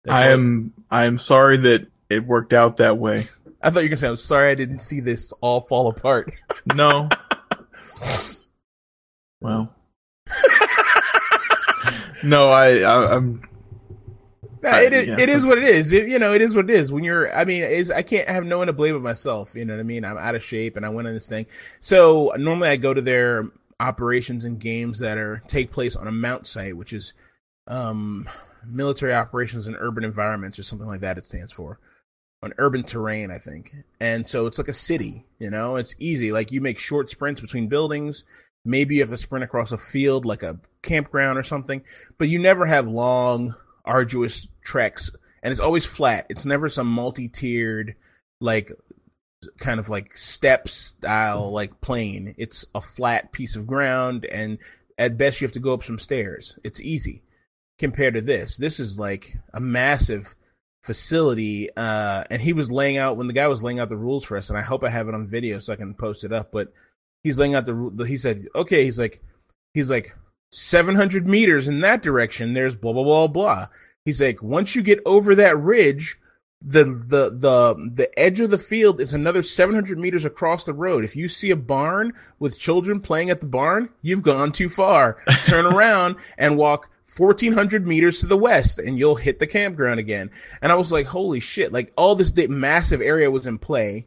That's 0.05 0.21
I 0.21 0.29
am 0.29 0.73
I 0.91 1.05
am 1.05 1.19
sorry 1.19 1.59
that 1.59 1.87
it 2.09 2.27
worked 2.27 2.53
out 2.53 2.79
that 2.79 2.99
way. 2.99 3.25
I 3.63 3.71
thought 3.71 3.81
you 3.81 3.85
were 3.85 3.89
gonna 3.89 3.97
say 3.99 4.09
I'm 4.09 4.17
sorry 4.17 4.51
I 4.51 4.55
didn't 4.55 4.79
see 4.79 5.01
this 5.01 5.33
all 5.41 5.61
fall 5.61 5.89
apart. 5.89 6.33
no. 6.75 7.09
Well. 9.41 9.75
no, 12.23 12.51
I, 12.51 12.81
I 12.81 13.17
am 13.17 13.43
it 14.63 14.93
is, 14.93 15.07
yeah. 15.07 15.17
it 15.19 15.29
is 15.29 15.47
what 15.47 15.59
it 15.59 15.65
is. 15.65 15.93
It, 15.93 16.09
you 16.09 16.19
know, 16.19 16.33
it 16.33 16.43
is 16.43 16.55
what 16.55 16.69
it 16.69 16.75
is. 16.75 16.93
When 16.93 17.05
you're, 17.05 17.35
I 17.35 17.45
mean, 17.45 17.63
is 17.63 17.91
I 17.91 18.03
can't 18.03 18.29
have 18.29 18.45
no 18.45 18.59
one 18.59 18.67
to 18.67 18.73
blame 18.73 18.95
but 18.95 19.03
myself. 19.03 19.55
You 19.55 19.65
know 19.65 19.75
what 19.75 19.81
I 19.81 19.85
mean? 19.85 20.05
I'm 20.05 20.19
out 20.19 20.35
of 20.35 20.45
shape, 20.45 20.77
and 20.77 20.85
I 20.85 20.91
went 20.91 21.09
on 21.09 21.15
this 21.15 21.29
thing. 21.29 21.47
So 21.81 22.33
normally 22.37 22.69
I 22.69 22.77
go 22.77 22.95
to 22.95 23.01
their 23.01 23.49
operations 23.79 24.45
and 24.45 24.59
games 24.61 24.99
that 24.99 25.19
are 25.19 25.43
take 25.47 25.73
place 25.73 25.97
on 25.97 26.07
a 26.07 26.13
MOUT 26.13 26.47
site, 26.47 26.77
which 26.77 26.93
is 26.93 27.15
um, 27.67 28.29
military 28.67 29.15
operations 29.15 29.67
in 29.67 29.77
urban 29.77 30.05
environments 30.05 30.59
or 30.59 30.63
something 30.63 30.89
like 30.89 31.01
that. 31.01 31.19
It 31.19 31.25
stands 31.25 31.53
for 31.53 31.79
on 32.43 32.55
urban 32.59 32.83
terrain, 32.83 33.31
I 33.31 33.39
think. 33.39 33.75
And 33.99 34.27
so 34.27 34.47
it's 34.47 34.59
like 34.59 34.69
a 34.69 34.75
city. 34.75 35.25
You 35.39 35.51
know, 35.51 35.77
it's 35.77 35.95
easy. 35.99 36.33
Like 36.33 36.53
you 36.53 36.61
make 36.61 36.79
short 36.79 37.11
sprints 37.11 37.41
between 37.41 37.69
buildings. 37.69 38.25
Maybe 38.65 38.97
you 38.97 39.01
have 39.03 39.11
to 39.11 39.17
sprint 39.17 39.45
across 39.45 39.73
a 39.73 39.79
field 39.79 40.25
like 40.25 40.43
a 40.43 40.59
campground 40.83 41.39
or 41.39 41.43
something, 41.43 41.83
but 42.19 42.29
you 42.29 42.39
never 42.39 42.67
have 42.67 42.87
long, 42.87 43.55
arduous 43.85 44.49
treks. 44.63 45.11
And 45.43 45.51
it's 45.51 45.61
always 45.61 45.87
flat. 45.87 46.27
It's 46.29 46.45
never 46.45 46.69
some 46.69 46.87
multi 46.87 47.29
tiered, 47.29 47.95
like, 48.41 48.73
kind 49.59 49.81
of 49.81 49.89
like 49.89 50.15
step 50.15 50.69
style, 50.69 51.51
like 51.51 51.81
plane. 51.81 52.35
It's 52.37 52.67
a 52.75 52.81
flat 52.83 53.33
piece 53.33 53.57
of 53.57 53.67
ground, 53.67 54.27
and 54.27 54.59
at 54.99 55.17
best 55.17 55.41
you 55.41 55.47
have 55.47 55.53
to 55.53 55.61
go 55.61 55.73
up 55.73 55.83
some 55.83 55.99
stairs. 55.99 56.59
It's 56.63 56.81
easy 56.81 57.23
compared 57.79 58.15
to 58.15 58.21
this. 58.21 58.59
This 58.59 58.79
is 58.79 58.99
like 58.99 59.39
a 59.55 59.61
massive 59.61 60.35
facility 60.83 61.69
uh 61.77 62.25
and 62.31 62.41
he 62.41 62.55
was 62.55 62.71
laying 62.71 62.97
out 62.97 63.19
when 63.19 63.27
the 63.27 63.35
guy 63.35 63.47
was 63.49 63.63
laying 63.63 63.79
out 63.79 63.91
the 63.91 63.97
rules 63.97 64.25
for 64.25 64.39
us 64.39 64.49
and 64.49 64.59
i 64.59 64.63
hope 64.63 64.83
i 64.83 64.89
have 64.89 65.09
it 65.09 65.15
on 65.15 65.27
video 65.27 65.59
so 65.59 65.75
i 65.75 65.77
can 65.77 65.93
post 65.93 66.25
it 66.25 66.33
up 66.33 66.51
but 66.51 66.73
he's 67.23 67.39
laying 67.39 67.55
out 67.55 67.67
the 67.67 68.05
he 68.07 68.17
said 68.17 68.47
okay 68.55 68.85
he's 68.85 68.99
like 68.99 69.23
he's 69.75 69.91
like 69.91 70.15
700 70.53 71.27
meters 71.27 71.69
in 71.69 71.81
that 71.81 72.03
direction 72.03 72.55
there's 72.55 72.75
blah 72.75 72.93
blah 72.93 73.05
blah 73.05 73.27
blah. 73.29 73.69
He's 74.05 74.21
like 74.21 74.43
once 74.43 74.75
you 74.75 74.83
get 74.83 75.01
over 75.07 75.35
that 75.35 75.59
ridge 75.59 76.19
the 76.63 76.85
the 76.85 77.31
the 77.31 77.91
the 77.95 78.19
edge 78.19 78.41
of 78.41 78.51
the 78.51 78.59
field 78.59 79.01
is 79.01 79.15
another 79.15 79.43
700 79.43 79.99
meters 79.99 80.25
across 80.25 80.65
the 80.65 80.73
road. 80.73 81.05
If 81.05 81.17
you 81.17 81.29
see 81.29 81.51
a 81.51 81.57
barn 81.57 82.13
with 82.39 82.59
children 82.59 83.01
playing 83.01 83.31
at 83.31 83.41
the 83.41 83.47
barn 83.47 83.91
you've 84.03 84.23
gone 84.23 84.53
too 84.53 84.69
far. 84.69 85.19
Turn 85.45 85.67
around 85.67 86.17
and 86.37 86.57
walk 86.57 86.91
1400 87.17 87.87
meters 87.87 88.21
to 88.21 88.27
the 88.27 88.37
west 88.37 88.79
and 88.79 88.99
you'll 88.99 89.17
hit 89.17 89.39
the 89.39 89.47
campground 89.47 90.01
again. 90.01 90.31
And 90.61 90.73
i 90.73 90.75
was 90.75 90.91
like 90.91 91.07
holy 91.07 91.41
shit 91.41 91.73
like 91.73 91.93
all 91.97 92.17
this 92.17 92.35
massive 92.49 93.01
area 93.01 93.31
was 93.31 93.47
in 93.47 93.59
play 93.59 94.07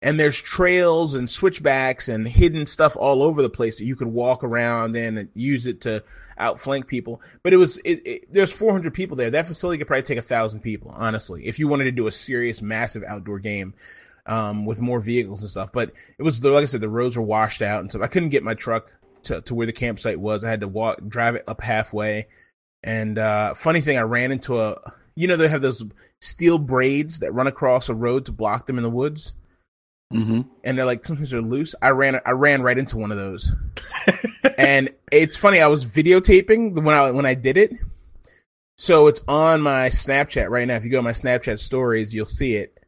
and 0.00 0.18
there's 0.18 0.40
trails 0.40 1.14
and 1.14 1.28
switchbacks 1.28 2.08
and 2.08 2.28
hidden 2.28 2.66
stuff 2.66 2.96
all 2.96 3.22
over 3.22 3.42
the 3.42 3.50
place 3.50 3.78
that 3.78 3.84
you 3.84 3.96
could 3.96 4.08
walk 4.08 4.44
around 4.44 4.96
and 4.96 5.28
use 5.34 5.66
it 5.66 5.80
to 5.82 6.02
outflank 6.38 6.86
people. 6.86 7.20
But 7.42 7.52
it 7.52 7.56
was 7.56 7.78
it, 7.78 8.06
it, 8.06 8.32
there's 8.32 8.52
400 8.52 8.94
people 8.94 9.16
there. 9.16 9.30
That 9.30 9.46
facility 9.46 9.78
could 9.78 9.88
probably 9.88 10.02
take 10.02 10.18
a 10.18 10.22
thousand 10.22 10.60
people, 10.60 10.92
honestly, 10.94 11.46
if 11.46 11.58
you 11.58 11.66
wanted 11.66 11.84
to 11.84 11.92
do 11.92 12.06
a 12.06 12.12
serious, 12.12 12.62
massive 12.62 13.02
outdoor 13.02 13.40
game 13.40 13.74
um, 14.26 14.66
with 14.66 14.80
more 14.80 15.00
vehicles 15.00 15.40
and 15.40 15.50
stuff. 15.50 15.72
But 15.72 15.92
it 16.16 16.22
was 16.22 16.44
like 16.44 16.62
I 16.62 16.66
said, 16.66 16.80
the 16.80 16.88
roads 16.88 17.16
were 17.16 17.22
washed 17.22 17.62
out 17.62 17.80
and 17.80 17.90
stuff. 17.90 18.02
I 18.02 18.08
couldn't 18.08 18.28
get 18.28 18.44
my 18.44 18.54
truck 18.54 18.90
to 19.24 19.40
to 19.42 19.54
where 19.54 19.66
the 19.66 19.72
campsite 19.72 20.20
was. 20.20 20.44
I 20.44 20.50
had 20.50 20.60
to 20.60 20.68
walk, 20.68 20.98
drive 21.08 21.34
it 21.34 21.44
up 21.48 21.60
halfway. 21.60 22.28
And 22.84 23.18
uh, 23.18 23.54
funny 23.54 23.80
thing, 23.80 23.98
I 23.98 24.02
ran 24.02 24.30
into 24.30 24.60
a 24.60 24.92
you 25.16 25.26
know 25.26 25.36
they 25.36 25.48
have 25.48 25.62
those 25.62 25.82
steel 26.20 26.58
braids 26.58 27.18
that 27.18 27.34
run 27.34 27.48
across 27.48 27.88
a 27.88 27.94
road 27.94 28.26
to 28.26 28.32
block 28.32 28.66
them 28.66 28.76
in 28.76 28.84
the 28.84 28.90
woods. 28.90 29.34
Mm-hmm. 30.12 30.40
And 30.64 30.78
they're 30.78 30.86
like 30.86 31.04
sometimes 31.04 31.30
they're 31.30 31.42
loose. 31.42 31.74
I 31.82 31.90
ran 31.90 32.20
I 32.24 32.30
ran 32.30 32.62
right 32.62 32.78
into 32.78 32.96
one 32.96 33.12
of 33.12 33.18
those, 33.18 33.52
and 34.58 34.90
it's 35.12 35.36
funny. 35.36 35.60
I 35.60 35.66
was 35.66 35.84
videotaping 35.84 36.82
when 36.82 36.94
I 36.94 37.10
when 37.10 37.26
I 37.26 37.34
did 37.34 37.58
it, 37.58 37.72
so 38.78 39.08
it's 39.08 39.22
on 39.28 39.60
my 39.60 39.90
Snapchat 39.90 40.48
right 40.48 40.66
now. 40.66 40.76
If 40.76 40.84
you 40.84 40.90
go 40.90 40.98
to 40.98 41.02
my 41.02 41.10
Snapchat 41.10 41.58
stories, 41.58 42.14
you'll 42.14 42.24
see 42.24 42.56
it. 42.56 42.78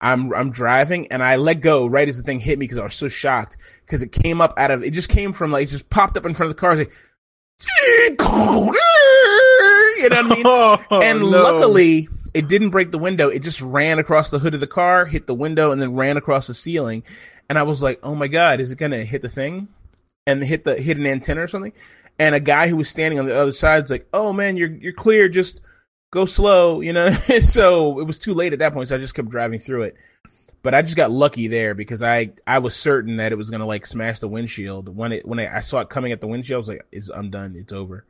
I'm 0.00 0.32
I'm 0.32 0.50
driving 0.50 1.08
and 1.08 1.22
I 1.22 1.36
let 1.36 1.60
go 1.60 1.86
right 1.86 2.08
as 2.08 2.16
the 2.16 2.22
thing 2.22 2.40
hit 2.40 2.58
me 2.58 2.64
because 2.64 2.78
I 2.78 2.84
was 2.84 2.94
so 2.94 3.08
shocked 3.08 3.56
because 3.84 4.02
it 4.02 4.12
came 4.12 4.40
up 4.40 4.54
out 4.56 4.70
of 4.70 4.82
it 4.82 4.92
just 4.92 5.10
came 5.10 5.32
from 5.32 5.50
like 5.50 5.64
it 5.64 5.70
just 5.70 5.90
popped 5.90 6.16
up 6.16 6.24
in 6.24 6.34
front 6.34 6.50
of 6.50 6.56
the 6.56 6.60
car. 6.60 6.76
Like, 6.76 6.92
you 7.86 8.16
know 8.18 8.72
what 10.08 10.14
I 10.14 10.22
mean? 10.22 10.42
Oh, 10.46 11.00
and 11.02 11.20
no. 11.20 11.26
luckily 11.26 12.08
it 12.34 12.48
didn't 12.48 12.70
break 12.70 12.90
the 12.90 12.98
window. 12.98 13.28
It 13.28 13.40
just 13.40 13.60
ran 13.60 13.98
across 13.98 14.30
the 14.30 14.38
hood 14.38 14.54
of 14.54 14.60
the 14.60 14.66
car, 14.66 15.06
hit 15.06 15.26
the 15.26 15.34
window, 15.34 15.72
and 15.72 15.80
then 15.80 15.94
ran 15.94 16.16
across 16.16 16.46
the 16.46 16.54
ceiling. 16.54 17.02
And 17.48 17.58
I 17.58 17.62
was 17.62 17.82
like, 17.82 17.98
"Oh 18.02 18.14
my 18.14 18.28
god, 18.28 18.60
is 18.60 18.72
it 18.72 18.78
gonna 18.78 19.04
hit 19.04 19.22
the 19.22 19.28
thing?" 19.28 19.68
And 20.26 20.42
hit 20.44 20.64
the 20.64 20.80
hit 20.80 20.96
an 20.96 21.06
antenna 21.06 21.42
or 21.42 21.48
something. 21.48 21.72
And 22.18 22.34
a 22.34 22.40
guy 22.40 22.68
who 22.68 22.76
was 22.76 22.88
standing 22.88 23.18
on 23.18 23.26
the 23.26 23.36
other 23.36 23.52
side 23.52 23.82
was 23.82 23.90
like, 23.90 24.06
"Oh 24.12 24.32
man, 24.32 24.56
you're 24.56 24.70
you're 24.70 24.92
clear. 24.92 25.28
Just 25.28 25.60
go 26.12 26.24
slow," 26.24 26.80
you 26.80 26.92
know. 26.92 27.10
so 27.44 27.98
it 28.00 28.06
was 28.06 28.18
too 28.18 28.34
late 28.34 28.52
at 28.52 28.58
that 28.60 28.72
point, 28.72 28.88
so 28.88 28.96
I 28.96 28.98
just 28.98 29.14
kept 29.14 29.28
driving 29.28 29.58
through 29.58 29.82
it. 29.84 29.96
But 30.62 30.74
I 30.74 30.82
just 30.82 30.96
got 30.96 31.10
lucky 31.10 31.48
there 31.48 31.74
because 31.74 32.02
I 32.02 32.32
I 32.46 32.58
was 32.58 32.76
certain 32.76 33.16
that 33.16 33.32
it 33.32 33.36
was 33.36 33.50
gonna 33.50 33.66
like 33.66 33.86
smash 33.86 34.18
the 34.20 34.28
windshield 34.28 34.94
when 34.94 35.12
it 35.12 35.26
when 35.26 35.40
I, 35.40 35.56
I 35.56 35.60
saw 35.60 35.80
it 35.80 35.88
coming 35.88 36.12
at 36.12 36.20
the 36.20 36.28
windshield. 36.28 36.58
I 36.58 36.58
was 36.58 36.68
like, 36.68 36.86
"I'm 37.14 37.30
done. 37.30 37.56
It's 37.56 37.72
over." 37.72 38.04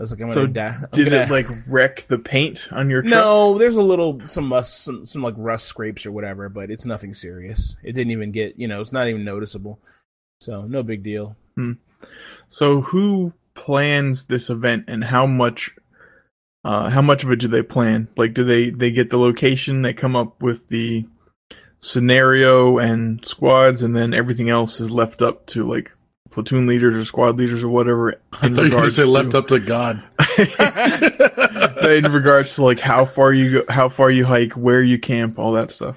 I 0.00 0.02
was 0.02 0.12
like, 0.12 0.22
I'm 0.22 0.32
so 0.32 0.46
gonna 0.46 0.52
die. 0.54 0.78
I'm 0.80 0.88
did 0.92 1.10
gonna... 1.10 1.24
it 1.24 1.30
like 1.30 1.46
wreck 1.66 2.06
the 2.08 2.18
paint 2.18 2.68
on 2.72 2.88
your 2.88 3.02
truck? 3.02 3.10
No, 3.10 3.58
there's 3.58 3.76
a 3.76 3.82
little 3.82 4.26
some 4.26 4.50
rust, 4.50 4.82
some 4.82 5.04
some 5.04 5.22
like 5.22 5.34
rust 5.36 5.66
scrapes 5.66 6.06
or 6.06 6.12
whatever, 6.12 6.48
but 6.48 6.70
it's 6.70 6.86
nothing 6.86 7.12
serious. 7.12 7.76
It 7.82 7.92
didn't 7.92 8.10
even 8.12 8.32
get, 8.32 8.58
you 8.58 8.66
know, 8.66 8.80
it's 8.80 8.92
not 8.92 9.08
even 9.08 9.26
noticeable. 9.26 9.78
So 10.40 10.62
no 10.62 10.82
big 10.82 11.02
deal. 11.02 11.36
Hmm. 11.54 11.72
So 12.48 12.80
who 12.80 13.34
plans 13.52 14.24
this 14.24 14.48
event 14.48 14.86
and 14.88 15.04
how 15.04 15.26
much? 15.26 15.76
Uh, 16.64 16.88
how 16.88 17.02
much 17.02 17.22
of 17.22 17.30
it 17.30 17.36
do 17.36 17.48
they 17.48 17.62
plan? 17.62 18.08
Like, 18.16 18.32
do 18.32 18.42
they 18.42 18.70
they 18.70 18.90
get 18.90 19.10
the 19.10 19.18
location? 19.18 19.82
They 19.82 19.92
come 19.92 20.16
up 20.16 20.42
with 20.42 20.68
the 20.68 21.06
scenario 21.80 22.78
and 22.78 23.22
squads, 23.26 23.82
and 23.82 23.94
then 23.94 24.14
everything 24.14 24.48
else 24.48 24.80
is 24.80 24.90
left 24.90 25.20
up 25.20 25.44
to 25.48 25.68
like 25.68 25.92
platoon 26.30 26.66
leaders 26.66 26.96
or 26.96 27.04
squad 27.04 27.36
leaders 27.36 27.62
or 27.62 27.68
whatever. 27.68 28.20
I 28.32 28.48
thought 28.48 28.56
you 28.56 28.62
were 28.62 28.68
going 28.70 28.84
to 28.84 28.90
say 28.90 29.04
left 29.04 29.34
up 29.34 29.48
to 29.48 29.58
God. 29.58 30.02
in 31.88 32.12
regards 32.12 32.54
to 32.56 32.64
like 32.64 32.80
how 32.80 33.04
far 33.04 33.32
you 33.32 33.60
go, 33.60 33.72
how 33.72 33.88
far 33.88 34.10
you 34.10 34.24
hike, 34.24 34.52
where 34.52 34.82
you 34.82 34.98
camp, 34.98 35.38
all 35.38 35.52
that 35.52 35.72
stuff. 35.72 35.96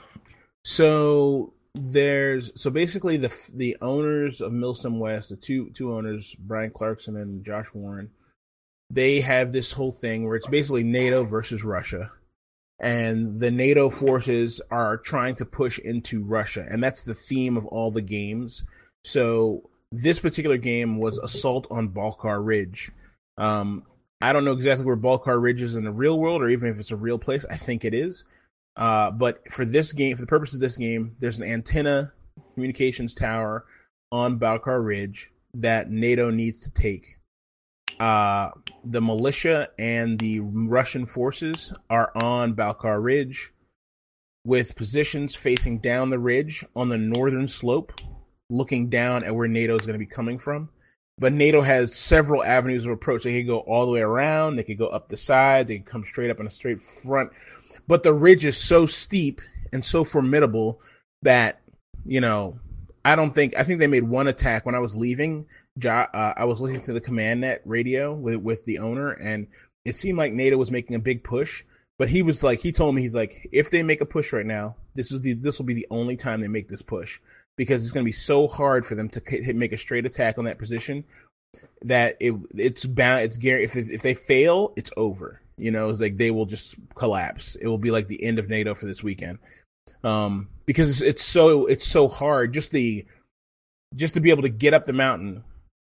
So 0.65 1.53
there's 1.75 2.51
so 2.59 2.69
basically 2.69 3.17
the 3.17 3.33
the 3.53 3.77
owners 3.81 4.41
of 4.41 4.51
Milsim 4.51 4.99
West, 4.99 5.29
the 5.29 5.35
two 5.35 5.69
two 5.71 5.93
owners, 5.93 6.35
Brian 6.39 6.71
Clarkson 6.71 7.15
and 7.15 7.45
Josh 7.45 7.73
Warren, 7.73 8.11
they 8.89 9.21
have 9.21 9.51
this 9.51 9.71
whole 9.73 9.91
thing 9.91 10.25
where 10.25 10.35
it's 10.35 10.47
basically 10.47 10.83
NATO 10.83 11.23
versus 11.23 11.63
Russia. 11.63 12.11
And 12.79 13.39
the 13.39 13.51
NATO 13.51 13.89
forces 13.89 14.61
are 14.69 14.97
trying 14.97 15.35
to 15.35 15.45
push 15.45 15.79
into 15.79 16.21
Russia, 16.21 16.65
and 16.69 16.83
that's 16.83 17.01
the 17.01 17.13
theme 17.13 17.55
of 17.55 17.65
all 17.67 17.91
the 17.91 18.01
games. 18.01 18.65
So 19.05 19.69
this 19.93 20.19
particular 20.19 20.57
game 20.57 20.97
was 20.97 21.19
Assault 21.19 21.67
on 21.69 21.89
Balkar 21.89 22.41
Ridge. 22.41 22.91
Um, 23.37 23.83
I 24.21 24.33
don't 24.33 24.43
know 24.43 24.51
exactly 24.51 24.85
where 24.85 24.97
Balcar 24.97 25.39
Ridge 25.39 25.61
is 25.61 25.75
in 25.75 25.83
the 25.83 25.91
real 25.91 26.17
world, 26.17 26.41
or 26.41 26.49
even 26.49 26.69
if 26.69 26.79
it's 26.79 26.91
a 26.91 26.95
real 26.95 27.19
place. 27.19 27.45
I 27.49 27.57
think 27.57 27.85
it 27.85 27.93
is. 27.93 28.25
Uh, 28.75 29.11
but 29.11 29.39
for 29.51 29.65
this 29.65 29.93
game, 29.93 30.15
for 30.15 30.23
the 30.23 30.27
purpose 30.27 30.55
of 30.55 30.59
this 30.59 30.77
game, 30.77 31.15
there's 31.19 31.37
an 31.37 31.47
antenna 31.47 32.11
communications 32.55 33.13
tower 33.13 33.65
on 34.11 34.39
Balcar 34.39 34.83
Ridge 34.83 35.29
that 35.53 35.91
NATO 35.91 36.31
needs 36.31 36.61
to 36.61 36.71
take. 36.71 37.19
Uh, 37.99 38.49
the 38.83 39.01
militia 39.01 39.69
and 39.77 40.17
the 40.17 40.39
Russian 40.39 41.05
forces 41.05 41.71
are 41.91 42.11
on 42.15 42.55
Balcar 42.55 42.99
Ridge 42.99 43.53
with 44.43 44.75
positions 44.75 45.35
facing 45.35 45.77
down 45.77 46.09
the 46.09 46.19
ridge 46.19 46.65
on 46.75 46.89
the 46.89 46.97
northern 46.97 47.47
slope, 47.47 47.93
looking 48.53 48.89
down 48.89 49.23
at 49.23 49.35
where 49.35 49.47
NATO 49.47 49.75
is 49.75 49.85
going 49.85 49.99
to 49.99 50.05
be 50.05 50.05
coming 50.05 50.39
from. 50.39 50.69
But 51.17 51.33
NATO 51.33 51.61
has 51.61 51.95
several 51.95 52.43
avenues 52.43 52.85
of 52.85 52.91
approach. 52.91 53.23
They 53.23 53.39
could 53.39 53.47
go 53.47 53.59
all 53.59 53.85
the 53.85 53.91
way 53.91 54.01
around, 54.01 54.55
they 54.55 54.63
could 54.63 54.77
go 54.77 54.87
up 54.87 55.09
the 55.09 55.17
side, 55.17 55.67
they 55.67 55.77
could 55.77 55.85
come 55.85 56.05
straight 56.05 56.31
up 56.31 56.39
in 56.39 56.47
a 56.47 56.51
straight 56.51 56.81
front. 56.81 57.31
But 57.87 58.03
the 58.03 58.13
ridge 58.13 58.45
is 58.45 58.57
so 58.57 58.85
steep 58.85 59.41
and 59.71 59.83
so 59.83 60.03
formidable 60.03 60.81
that, 61.21 61.61
you 62.05 62.21
know, 62.21 62.59
I 63.05 63.15
don't 63.15 63.35
think, 63.35 63.55
I 63.55 63.63
think 63.63 63.79
they 63.79 63.87
made 63.87 64.03
one 64.03 64.27
attack 64.27 64.65
when 64.65 64.75
I 64.75 64.79
was 64.79 64.95
leaving. 64.95 65.45
Uh, 65.83 66.05
I 66.13 66.45
was 66.45 66.61
listening 66.61 66.83
to 66.83 66.93
the 66.93 67.01
command 67.01 67.41
net 67.41 67.61
radio 67.65 68.13
with, 68.13 68.37
with 68.37 68.65
the 68.65 68.79
owner, 68.79 69.11
and 69.11 69.47
it 69.85 69.95
seemed 69.95 70.17
like 70.17 70.33
NATO 70.33 70.57
was 70.57 70.71
making 70.71 70.95
a 70.95 70.99
big 70.99 71.23
push 71.23 71.63
but 71.97 72.09
he 72.09 72.21
was 72.21 72.43
like, 72.43 72.59
he 72.59 72.71
told 72.71 72.95
me 72.95 73.01
he's 73.01 73.15
like, 73.15 73.47
if 73.51 73.69
they 73.69 73.83
make 73.83 74.01
a 74.01 74.05
push 74.05 74.33
right 74.33 74.45
now, 74.45 74.75
this 74.95 75.11
is 75.11 75.21
the 75.21 75.33
this 75.33 75.59
will 75.59 75.65
be 75.65 75.73
the 75.73 75.87
only 75.89 76.15
time 76.15 76.41
they 76.41 76.47
make 76.47 76.67
this 76.67 76.81
push 76.81 77.19
because 77.57 77.83
it's 77.83 77.91
going 77.91 78.03
to 78.03 78.07
be 78.07 78.11
so 78.11 78.47
hard 78.47 78.85
for 78.85 78.95
them 78.95 79.09
to 79.09 79.21
hit, 79.25 79.55
make 79.55 79.73
a 79.73 79.77
straight 79.77 80.05
attack 80.05 80.37
on 80.37 80.45
that 80.45 80.59
position 80.59 81.03
that 81.83 82.17
it 82.19 82.33
it's 82.55 82.85
bound 82.85 83.23
it's 83.23 83.37
Gary 83.37 83.63
if 83.63 83.75
if 83.75 84.01
they 84.01 84.13
fail, 84.13 84.73
it's 84.75 84.91
over. 84.97 85.41
You 85.57 85.69
know, 85.71 85.89
it's 85.89 86.01
like 86.01 86.17
they 86.17 86.31
will 86.31 86.47
just 86.47 86.75
collapse. 86.95 87.55
It 87.55 87.67
will 87.67 87.77
be 87.77 87.91
like 87.91 88.07
the 88.07 88.23
end 88.23 88.39
of 88.39 88.49
NATO 88.49 88.73
for 88.73 88.87
this 88.87 89.03
weekend. 89.03 89.37
Um, 90.03 90.49
because 90.65 90.89
it's, 90.89 91.01
it's 91.01 91.23
so 91.23 91.67
it's 91.67 91.85
so 91.85 92.07
hard 92.07 92.53
just 92.53 92.71
the 92.71 93.05
just 93.95 94.15
to 94.15 94.19
be 94.19 94.31
able 94.31 94.41
to 94.43 94.49
get 94.49 94.73
up 94.73 94.85
the 94.85 94.93
mountain, 94.93 95.43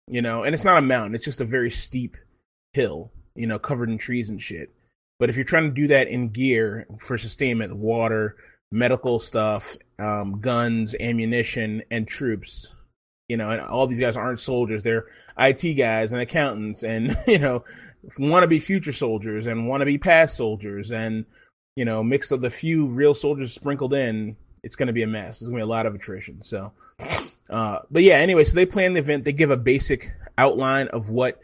you 0.08 0.22
know, 0.22 0.44
and 0.44 0.54
it's 0.54 0.64
not 0.64 0.78
a 0.78 0.82
mountain, 0.82 1.16
it's 1.16 1.26
just 1.26 1.42
a 1.42 1.46
very 1.46 1.72
steep 1.72 2.16
hill, 2.74 3.12
you 3.36 3.48
know, 3.48 3.58
covered 3.58 3.90
in 3.90 3.98
trees 3.98 4.30
and 4.30 4.42
shit 4.42 4.72
but 5.20 5.30
if 5.30 5.36
you're 5.36 5.46
trying 5.46 5.70
to 5.70 5.82
do 5.82 5.88
that 5.88 6.08
in 6.08 6.30
gear 6.30 6.88
for 7.00 7.18
sustainment, 7.18 7.76
water, 7.76 8.36
medical 8.76 9.20
stuff, 9.20 9.78
um, 9.98 10.40
guns, 10.42 10.96
ammunition, 11.00 11.82
and 11.90 12.08
troops, 12.08 12.76
you 13.28 13.38
know, 13.38 13.50
and 13.50 13.62
all 13.62 13.88
these 13.88 14.00
guys 14.00 14.18
aren't 14.18 14.40
soldiers. 14.40 14.84
They're 14.84 15.06
IT 15.40 15.76
guys 15.76 16.12
and 16.14 16.22
accountants 16.22 16.84
and, 16.84 17.16
you 17.28 17.40
know, 17.40 17.64
want 18.20 18.44
to 18.44 18.48
be 18.48 18.60
future 18.60 18.94
soldiers 18.94 19.48
and 19.48 19.68
want 19.68 19.82
to 19.82 19.86
be 19.86 19.98
past 19.98 20.36
soldiers 20.36 20.92
and, 20.92 21.26
you 21.76 21.86
know, 21.86 22.04
mixed 22.04 22.32
of 22.32 22.42
the 22.42 22.50
few 22.50 22.86
real 22.86 23.14
soldiers 23.14 23.54
sprinkled 23.54 23.94
in, 23.94 24.36
it's 24.64 24.76
going 24.76 24.88
to 24.88 24.94
be 24.94 25.04
a 25.04 25.08
mess. 25.08 25.40
There's 25.40 25.50
going 25.50 25.60
to 25.60 25.66
be 25.66 25.70
a 25.70 25.76
lot 25.76 25.86
of 25.86 25.96
attrition. 25.96 26.44
So, 26.44 26.72
uh, 27.50 27.80
but 27.90 28.04
yeah, 28.04 28.16
anyway, 28.16 28.44
so 28.44 28.56
they 28.56 28.66
plan 28.66 28.94
the 28.94 29.00
event. 29.00 29.24
They 29.24 29.34
give 29.34 29.52
a 29.52 29.58
basic 29.58 30.12
outline 30.38 30.90
of 30.90 31.10
what 31.10 31.40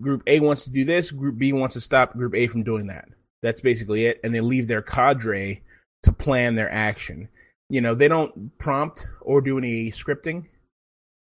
group 0.00 0.22
A 0.26 0.40
wants 0.40 0.64
to 0.64 0.70
do 0.70 0.84
this, 0.84 1.10
group 1.10 1.38
B 1.38 1.52
wants 1.52 1.74
to 1.74 1.80
stop 1.80 2.12
group 2.12 2.34
A 2.34 2.46
from 2.48 2.62
doing 2.62 2.88
that. 2.88 3.08
That's 3.42 3.60
basically 3.60 4.06
it. 4.06 4.20
And 4.22 4.34
they 4.34 4.40
leave 4.40 4.68
their 4.68 4.82
cadre 4.82 5.62
to 6.04 6.12
plan 6.12 6.54
their 6.54 6.72
action. 6.72 7.28
You 7.68 7.80
know, 7.80 7.94
they 7.94 8.08
don't 8.08 8.56
prompt 8.58 9.06
or 9.20 9.40
do 9.40 9.58
any 9.58 9.90
scripting 9.90 10.46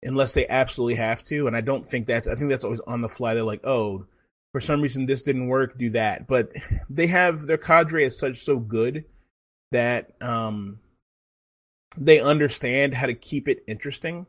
unless 0.02 0.34
they 0.34 0.48
absolutely 0.48 0.96
have 0.96 1.22
to. 1.24 1.46
And 1.46 1.56
I 1.56 1.60
don't 1.60 1.86
think 1.86 2.06
that's, 2.06 2.26
I 2.26 2.34
think 2.34 2.50
that's 2.50 2.64
always 2.64 2.80
on 2.80 3.02
the 3.02 3.08
fly. 3.08 3.34
They're 3.34 3.44
like, 3.44 3.64
oh, 3.64 4.06
for 4.52 4.60
some 4.60 4.80
reason 4.80 5.06
this 5.06 5.22
didn't 5.22 5.48
work, 5.48 5.78
do 5.78 5.90
that. 5.90 6.26
But 6.26 6.52
they 6.90 7.06
have 7.06 7.46
their 7.46 7.58
cadre 7.58 8.04
is 8.04 8.18
such 8.18 8.42
so 8.42 8.58
good 8.58 9.04
that 9.70 10.12
um, 10.20 10.80
they 11.96 12.20
understand 12.20 12.94
how 12.94 13.06
to 13.06 13.14
keep 13.14 13.46
it 13.46 13.62
interesting. 13.68 14.26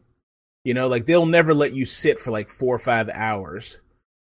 You 0.63 0.73
know, 0.75 0.87
like 0.87 1.05
they'll 1.05 1.25
never 1.25 1.53
let 1.53 1.73
you 1.73 1.85
sit 1.85 2.19
for 2.19 2.29
like 2.29 2.49
four 2.49 2.75
or 2.75 2.79
five 2.79 3.09
hours 3.09 3.79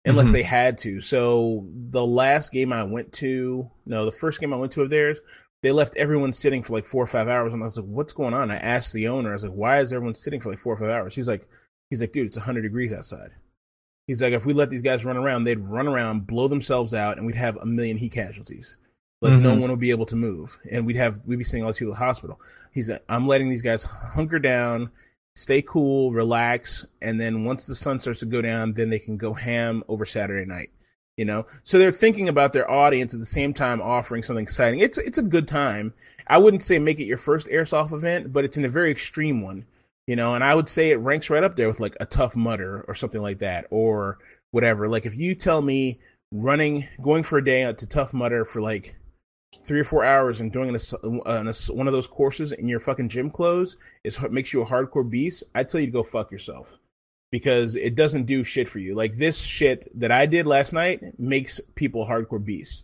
unless 0.04 0.28
mm-hmm. 0.28 0.34
they 0.34 0.44
had 0.44 0.78
to. 0.80 1.00
So 1.00 1.66
the 1.92 2.06
last 2.06 2.52
game 2.52 2.74
I 2.74 2.84
went 2.84 3.14
to, 3.14 3.70
no, 3.86 4.06
the 4.06 4.12
first 4.12 4.42
game 4.42 4.54
I 4.54 4.58
went 4.58 4.74
to 4.74 4.82
of 4.82 4.90
theirs, 4.90 5.20
they 5.66 5.72
left 5.72 5.98
everyone 5.98 6.32
sitting 6.32 6.62
for 6.62 6.74
like 6.74 6.86
four 6.86 7.04
or 7.04 7.08
five 7.08 7.28
hours, 7.28 7.52
and 7.52 7.64
I 7.64 7.66
was 7.66 7.78
like, 7.78 7.88
"What's 7.88 8.14
going 8.14 8.36
on?" 8.36 8.52
I 8.52 8.58
asked 8.58 8.94
the 8.94 9.08
owner, 9.08 9.32
I 9.32 9.34
was 9.34 9.44
like, 9.44 9.52
"Why 9.52 9.82
is 9.82 9.92
everyone 9.92 10.14
sitting 10.14 10.40
for 10.40 10.52
like 10.52 10.60
four 10.60 10.74
or 10.74 10.78
five 10.78 10.90
hours?" 10.90 11.16
He's 11.16 11.28
like, 11.28 11.48
"He's 11.90 12.02
like, 12.02 12.12
dude, 12.12 12.28
it's 12.28 12.38
hundred 12.38 12.62
degrees 12.62 12.94
outside." 12.94 13.32
He's 14.06 14.22
like, 14.22 14.34
if 14.34 14.46
we 14.46 14.54
let 14.54 14.70
these 14.70 14.84
guys 14.84 15.04
run 15.04 15.18
around, 15.18 15.44
they'd 15.46 15.58
run 15.58 15.88
around, 15.88 16.28
blow 16.28 16.48
themselves 16.48 16.94
out, 16.94 17.18
and 17.18 17.26
we'd 17.26 17.36
have 17.36 17.58
a 17.58 17.66
million 17.66 17.98
heat 17.98 18.12
casualties. 18.12 18.76
Like 19.20 19.34
mm-hmm. 19.34 19.42
no 19.42 19.56
one 19.56 19.72
would 19.72 19.80
be 19.80 19.90
able 19.90 20.06
to 20.06 20.16
move, 20.16 20.60
and 20.70 20.86
we'd 20.86 20.98
have 20.98 21.22
we'd 21.26 21.38
be 21.38 21.44
sending 21.44 21.64
all 21.64 21.72
these 21.72 21.80
people 21.80 21.96
to 21.96 22.00
the 22.00 22.06
hospital. 22.06 22.40
He's 22.72 22.92
like, 22.92 23.04
I'm 23.10 23.28
letting 23.28 23.50
these 23.50 23.64
guys 23.64 23.84
hunker 23.84 24.38
down 24.38 24.92
stay 25.36 25.62
cool, 25.62 26.12
relax, 26.12 26.86
and 27.02 27.20
then 27.20 27.44
once 27.44 27.66
the 27.66 27.76
sun 27.76 28.00
starts 28.00 28.22
to 28.22 28.26
go 28.26 28.42
down, 28.42 28.74
then 28.74 28.90
they 28.90 29.00
can 29.00 29.18
go 29.18 29.34
ham 29.34 29.84
over 29.88 30.06
Saturday 30.06 30.46
night. 30.46 30.70
You 31.18 31.24
know, 31.24 31.46
so 31.64 31.80
they're 31.80 31.94
thinking 31.94 32.28
about 32.28 32.52
their 32.52 32.70
audience 32.70 33.14
at 33.14 33.22
the 33.22 33.26
same 33.26 33.54
time 33.54 33.82
offering 33.82 34.22
something 34.22 34.44
exciting. 34.44 34.82
It's 34.82 34.98
it's 34.98 35.18
a 35.18 35.24
good 35.24 35.48
time. 35.48 35.94
I 36.28 36.38
wouldn't 36.38 36.64
say 36.64 36.78
make 36.78 37.00
it 37.00 37.06
your 37.06 37.18
first 37.18 37.48
airsoft 37.48 37.94
event, 37.94 38.34
but 38.34 38.44
it's 38.44 38.58
in 38.58 38.66
a 38.66 38.70
very 38.70 38.92
extreme 38.92 39.42
one. 39.42 39.66
You 40.08 40.16
know, 40.18 40.36
and 40.36 40.44
I 40.44 40.54
would 40.54 40.68
say 40.68 40.90
it 40.90 40.98
ranks 40.98 41.30
right 41.30 41.44
up 41.44 41.56
there 41.56 41.70
with 41.70 41.80
like 41.80 41.96
a 42.00 42.06
Tough 42.06 42.36
Mudder 42.36 42.84
or 42.88 42.96
something 42.96 43.22
like 43.22 43.40
that, 43.40 43.68
or 43.70 44.18
whatever. 44.52 44.88
Like 44.88 45.06
if 45.06 45.16
you 45.16 45.36
tell 45.36 45.62
me 45.62 46.00
running, 46.34 46.88
going 47.02 47.24
for 47.24 47.38
a 47.38 47.46
day 47.46 47.72
to 47.72 47.88
Tough 47.88 48.14
Mudder 48.14 48.44
for 48.44 48.62
like 48.62 48.96
three 49.64 49.80
or 49.80 49.86
four 49.86 50.04
hours 50.04 50.42
and 50.42 50.52
doing 50.52 50.76
a, 50.76 50.80
a, 51.04 51.74
one 51.74 51.88
of 51.88 51.94
those 51.94 52.08
courses 52.08 52.52
in 52.52 52.68
your 52.68 52.80
fucking 52.80 53.10
gym 53.10 53.32
clothes 53.32 53.78
is 54.04 54.20
makes 54.30 54.54
you 54.54 54.62
a 54.62 54.66
hardcore 54.66 55.10
beast, 55.10 55.44
I'd 55.56 55.70
tell 55.70 55.80
you 55.80 55.88
to 55.88 55.94
go 55.94 56.04
fuck 56.04 56.32
yourself 56.32 56.78
because 57.32 57.76
it 57.76 57.96
doesn't 57.96 58.26
do 58.26 58.44
shit 58.44 58.70
for 58.70 58.80
you. 58.80 58.96
Like 58.96 59.18
this 59.18 59.40
shit 59.40 59.88
that 60.00 60.12
I 60.12 60.26
did 60.26 60.48
last 60.48 60.74
night 60.74 61.20
makes 61.20 61.60
people 61.76 62.06
hardcore 62.06 62.44
beasts. 62.44 62.84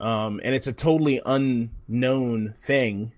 Um, 0.00 0.40
and 0.42 0.54
it's 0.54 0.66
a 0.66 0.72
totally 0.72 1.20
unknown 1.24 2.54
thing. 2.58 3.12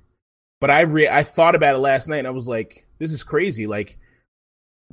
But 0.61 0.71
I 0.71 0.83
re- 0.83 1.09
I 1.09 1.23
thought 1.23 1.55
about 1.55 1.75
it 1.75 1.79
last 1.79 2.09
night 2.09 2.19
and 2.19 2.27
I 2.27 2.31
was 2.31 2.49
like, 2.49 2.87
this 2.99 3.13
is 3.13 3.23
crazy. 3.23 3.67
Like 3.67 3.99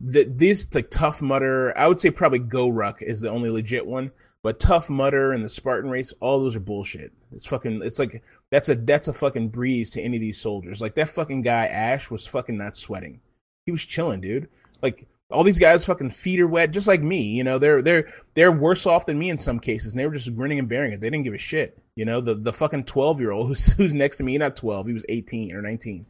the, 0.01 0.23
this 0.23 0.73
like 0.73 0.89
Tough 0.89 1.21
Mudder, 1.21 1.77
I 1.77 1.87
would 1.87 1.99
say 1.99 2.11
probably 2.11 2.39
GoRuck 2.39 3.01
is 3.01 3.21
the 3.21 3.29
only 3.29 3.49
legit 3.49 3.85
one. 3.85 4.11
But 4.43 4.59
Tough 4.59 4.89
Mudder 4.89 5.31
and 5.31 5.43
the 5.43 5.49
Spartan 5.49 5.89
race, 5.89 6.13
all 6.19 6.39
those 6.39 6.57
are 6.57 6.61
bullshit. 6.61 7.13
It's 7.33 7.45
fucking. 7.45 7.81
It's 7.81 7.97
like 7.97 8.21
that's 8.51 8.67
a 8.67 8.75
that's 8.75 9.07
a 9.07 9.13
fucking 9.13 9.49
breeze 9.49 9.91
to 9.91 10.01
any 10.01 10.17
of 10.17 10.21
these 10.21 10.39
soldiers. 10.39 10.81
Like 10.81 10.95
that 10.95 11.09
fucking 11.09 11.43
guy 11.43 11.67
Ash 11.67 12.11
was 12.11 12.27
fucking 12.27 12.57
not 12.57 12.75
sweating. 12.75 13.21
He 13.65 13.71
was 13.71 13.85
chilling, 13.85 14.19
dude. 14.19 14.49
Like 14.81 15.07
all 15.33 15.43
these 15.43 15.59
guys 15.59 15.85
fucking 15.85 16.11
feet 16.11 16.39
are 16.39 16.47
wet, 16.47 16.71
just 16.71 16.87
like 16.87 17.01
me. 17.01 17.21
You 17.21 17.43
know, 17.43 17.59
they're 17.59 17.81
they're 17.81 18.13
they're 18.33 18.51
worse 18.51 18.85
off 18.85 19.05
than 19.05 19.19
me 19.19 19.29
in 19.29 19.37
some 19.37 19.59
cases, 19.59 19.93
and 19.93 19.99
they 19.99 20.05
were 20.05 20.15
just 20.15 20.35
grinning 20.35 20.59
and 20.59 20.69
bearing 20.69 20.93
it. 20.93 21.01
They 21.01 21.09
didn't 21.09 21.23
give 21.23 21.33
a 21.33 21.39
shit. 21.39 21.77
You 21.95 22.05
know, 22.05 22.21
the 22.21 22.35
the 22.35 22.53
fucking 22.53 22.85
twelve 22.85 23.19
year 23.19 23.31
old 23.31 23.47
who's 23.49 23.67
who's 23.73 23.93
next 23.93 24.17
to 24.17 24.23
me, 24.23 24.37
not 24.37 24.55
twelve, 24.55 24.87
he 24.87 24.93
was 24.93 25.05
eighteen 25.09 25.53
or 25.53 25.61
nineteen, 25.61 26.05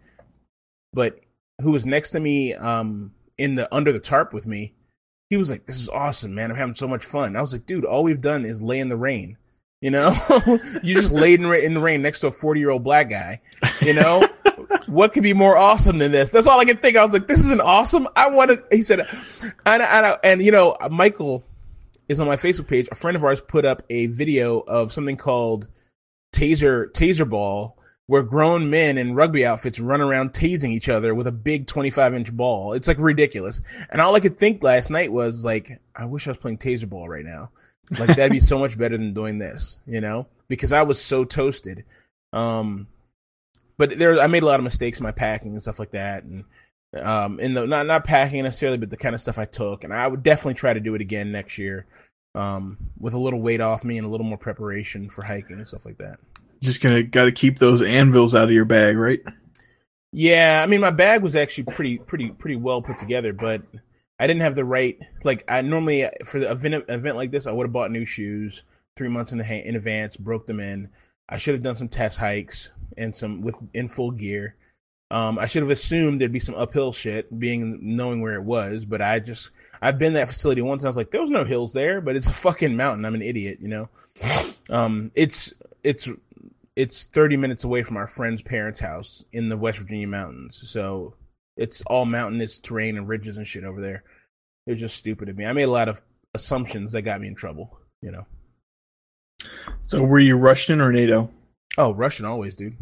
but 0.94 1.20
who 1.62 1.72
was 1.72 1.86
next 1.86 2.12
to 2.12 2.20
me, 2.20 2.54
um, 2.54 3.12
in 3.38 3.56
the 3.56 3.74
under 3.74 3.92
the 3.92 4.00
tarp 4.00 4.34
with 4.34 4.46
me 4.46 4.74
he 5.34 5.38
was 5.38 5.50
like, 5.50 5.66
"This 5.66 5.80
is 5.80 5.90
awesome, 5.90 6.36
man! 6.36 6.52
I'm 6.52 6.58
having 6.58 6.76
so 6.76 6.88
much 6.88 7.04
fun." 7.04 7.36
I 7.36 7.42
was 7.42 7.54
like, 7.54 7.66
"Dude, 7.66 7.86
all 7.86 8.04
we've 8.04 8.22
done 8.22 8.46
is 8.46 8.62
lay 8.62 8.80
in 8.80 8.90
the 8.90 8.96
rain. 8.96 9.38
You 9.82 9.90
know, 9.90 10.16
you 10.84 10.94
just 10.94 11.12
laid 11.12 11.40
in, 11.40 11.52
in 11.52 11.74
the 11.74 11.80
rain 11.82 12.04
next 12.04 12.20
to 12.20 12.28
a 12.28 12.32
40 12.32 12.60
year 12.60 12.70
old 12.70 12.84
black 12.84 13.10
guy. 13.10 13.42
You 13.82 13.96
know, 13.96 14.28
what 14.94 15.14
could 15.14 15.24
be 15.24 15.34
more 15.34 15.58
awesome 15.58 15.98
than 15.98 16.12
this? 16.12 16.32
That's 16.32 16.48
all 16.48 16.60
I 16.60 16.66
could 16.66 16.82
think. 16.82 16.98
I 16.98 17.04
was 17.04 17.14
like, 17.14 17.28
"This 17.28 17.42
isn't 17.42 17.62
awesome." 17.62 18.08
I 18.16 18.30
wanted. 18.30 18.64
He 18.72 18.82
said, 18.82 19.08
and 19.66 19.84
and, 19.84 20.18
and 20.24 20.42
you 20.42 20.52
know, 20.52 20.78
Michael 20.90 21.44
is 22.08 22.20
on 22.20 22.28
my 22.28 22.36
Facebook 22.36 22.68
page. 22.68 22.88
A 22.92 22.96
friend 22.96 23.16
of 23.16 23.24
ours 23.24 23.42
put 23.42 23.66
up 23.66 23.84
a 23.90 24.08
video 24.08 24.60
of 24.60 24.94
something 24.94 25.18
called 25.18 25.68
taser 26.34 26.92
taser 26.92 27.30
ball 27.30 27.78
where 28.08 28.24
grown 28.24 28.70
men 28.70 28.98
in 28.98 29.16
rugby 29.16 29.46
outfits 29.46 29.80
run 29.80 30.02
around 30.02 30.34
tasing 30.34 30.72
each 30.72 30.90
other 30.90 31.16
with 31.16 31.26
a 31.26 31.32
big 31.32 31.68
25 31.68 32.14
inch 32.14 32.36
ball. 32.36 32.74
It's 32.74 32.88
like 32.88 32.98
ridiculous. 33.00 33.62
And 33.90 34.02
all 34.02 34.16
I 34.16 34.20
could 34.20 34.38
think 34.38 34.62
last 34.62 34.90
night 34.90 35.12
was 35.12 35.46
like, 35.46 35.80
I 35.96 36.06
wish 36.06 36.28
I 36.28 36.32
was 36.32 36.38
playing 36.38 36.58
taser 36.58 36.90
ball 36.90 37.08
right 37.08 37.26
now. 37.26 37.50
Like 37.92 38.16
that'd 38.16 38.32
be 38.32 38.40
so 38.40 38.60
much 38.60 38.78
better 38.78 38.98
than 38.98 39.14
doing 39.14 39.40
this, 39.40 39.80
you 39.86 40.02
know, 40.02 40.28
because 40.48 40.74
I 40.74 40.84
was 40.84 41.02
so 41.02 41.24
toasted. 41.24 41.86
Um, 42.34 42.88
but 43.78 43.98
there, 43.98 44.20
I 44.20 44.28
made 44.28 44.44
a 44.44 44.48
lot 44.48 44.60
of 44.60 44.64
mistakes 44.64 45.00
in 45.00 45.04
my 45.04 45.12
packing 45.12 45.52
and 45.52 45.62
stuff 45.62 45.80
like 45.80 45.92
that. 45.92 46.24
And, 46.24 46.44
um, 47.02 47.40
in 47.40 47.54
the, 47.54 47.66
not, 47.66 47.88
not 47.88 48.04
packing 48.04 48.44
necessarily, 48.44 48.78
but 48.78 48.90
the 48.90 48.98
kind 48.98 49.16
of 49.16 49.22
stuff 49.22 49.38
I 49.38 49.46
took. 49.46 49.84
And 49.84 49.94
I 49.94 50.08
would 50.08 50.24
definitely 50.24 50.56
try 50.56 50.74
to 50.74 50.80
do 50.80 50.96
it 50.96 51.02
again 51.02 51.32
next 51.32 51.58
year. 51.58 51.86
Um, 52.36 52.78
with 53.00 53.14
a 53.14 53.20
little 53.20 53.40
weight 53.40 53.62
off 53.62 53.84
me 53.84 54.00
and 54.00 54.08
a 54.08 54.10
little 54.10 54.26
more 54.26 54.40
preparation 54.40 55.08
for 55.08 55.24
hiking 55.24 55.58
and 55.58 55.68
stuff 55.68 55.86
like 55.86 56.00
that 56.00 56.20
just 56.64 56.82
gonna 56.82 57.04
got 57.04 57.26
to 57.26 57.32
keep 57.32 57.60
those 57.60 57.82
anvils 57.82 58.34
out 58.34 58.46
of 58.46 58.52
your 58.52 58.66
bag, 58.66 58.98
right? 58.98 59.22
Yeah, 60.12 60.62
I 60.64 60.68
mean, 60.68 60.82
my 60.82 60.92
bag 60.92 61.22
was 61.22 61.36
actually 61.36 61.66
pretty, 61.66 61.98
pretty, 61.98 62.30
pretty 62.30 62.56
well 62.56 62.82
put 62.82 62.98
together, 62.98 63.34
but 63.34 63.62
I 64.20 64.28
didn't 64.28 64.44
have 64.44 64.56
the 64.56 64.66
right 64.66 64.98
like 65.24 65.44
I 65.48 65.62
normally 65.62 66.10
for 66.26 66.40
the 66.40 66.50
event 66.50 66.86
event 66.88 67.18
like 67.18 67.32
this 67.32 67.48
I 67.48 67.52
would 67.52 67.66
have 67.66 67.74
bought 67.74 67.92
new 67.92 68.06
shoes 68.06 68.64
three 68.96 69.10
months 69.10 69.32
in, 69.32 69.40
the, 69.40 69.68
in 69.68 69.76
advance, 69.76 70.16
broke 70.16 70.48
them 70.48 70.60
in. 70.60 70.90
I 71.28 71.38
should 71.38 71.56
have 71.56 71.64
done 71.64 71.76
some 71.76 71.90
test 71.90 72.18
hikes 72.18 72.72
and 72.98 73.16
some 73.16 73.42
with 73.42 73.62
in 73.74 73.88
full 73.88 74.12
gear. 74.12 74.56
Um, 75.12 75.38
I 75.38 75.46
should 75.46 75.62
have 75.62 75.70
assumed 75.70 76.20
there'd 76.20 76.32
be 76.32 76.40
some 76.40 76.56
uphill 76.56 76.92
shit, 76.92 77.38
being 77.40 77.80
knowing 77.96 78.22
where 78.22 78.34
it 78.34 78.44
was. 78.44 78.86
But 78.86 79.02
I 79.02 79.20
just 79.20 79.52
I've 79.82 80.00
been 80.00 80.14
that 80.14 80.30
facility 80.30 80.62
once. 80.62 80.84
I 80.84 80.88
was 80.88 80.98
like, 80.98 81.12
there 81.12 81.22
was 81.22 81.30
no 81.30 81.44
hills 81.44 81.74
there, 81.74 82.02
but 82.02 82.16
it's 82.16 82.30
a 82.30 82.34
fucking 82.34 82.76
mountain. 82.76 83.06
I'm 83.06 83.16
an 83.16 83.22
idiot, 83.22 83.60
you 83.62 83.68
know. 83.68 83.90
Um, 84.70 85.12
it's 85.14 85.54
it's 85.84 86.10
it's 86.76 87.04
30 87.04 87.38
minutes 87.38 87.64
away 87.64 87.84
from 87.84 87.98
our 87.98 88.08
friend's 88.08 88.42
parents' 88.42 88.80
house 88.80 89.24
in 89.34 89.50
the 89.50 89.58
West 89.58 89.80
Virginia 89.80 90.08
mountains. 90.08 90.64
So 90.66 91.16
it's 91.58 91.82
all 91.84 92.06
mountainous 92.06 92.58
terrain 92.58 92.98
and 92.98 93.08
ridges 93.08 93.38
and 93.38 93.48
shit 93.48 93.64
over 93.64 93.82
there. 93.82 94.04
It 94.66 94.72
was 94.72 94.80
just 94.80 94.98
stupid 94.98 95.30
of 95.30 95.38
me. 95.38 95.46
I 95.46 95.54
made 95.54 95.64
a 95.64 95.72
lot 95.72 95.90
of 95.90 96.02
assumptions 96.34 96.94
that 96.94 97.02
got 97.04 97.22
me 97.22 97.28
in 97.28 97.36
trouble, 97.36 97.78
you 98.02 98.12
know. 98.12 98.26
So 99.84 100.02
were 100.02 100.20
you 100.20 100.36
Russian 100.36 100.80
or 100.82 100.92
NATO? 100.92 101.30
Oh, 101.78 101.94
Russian 101.94 102.26
always, 102.26 102.56
dude. 102.56 102.78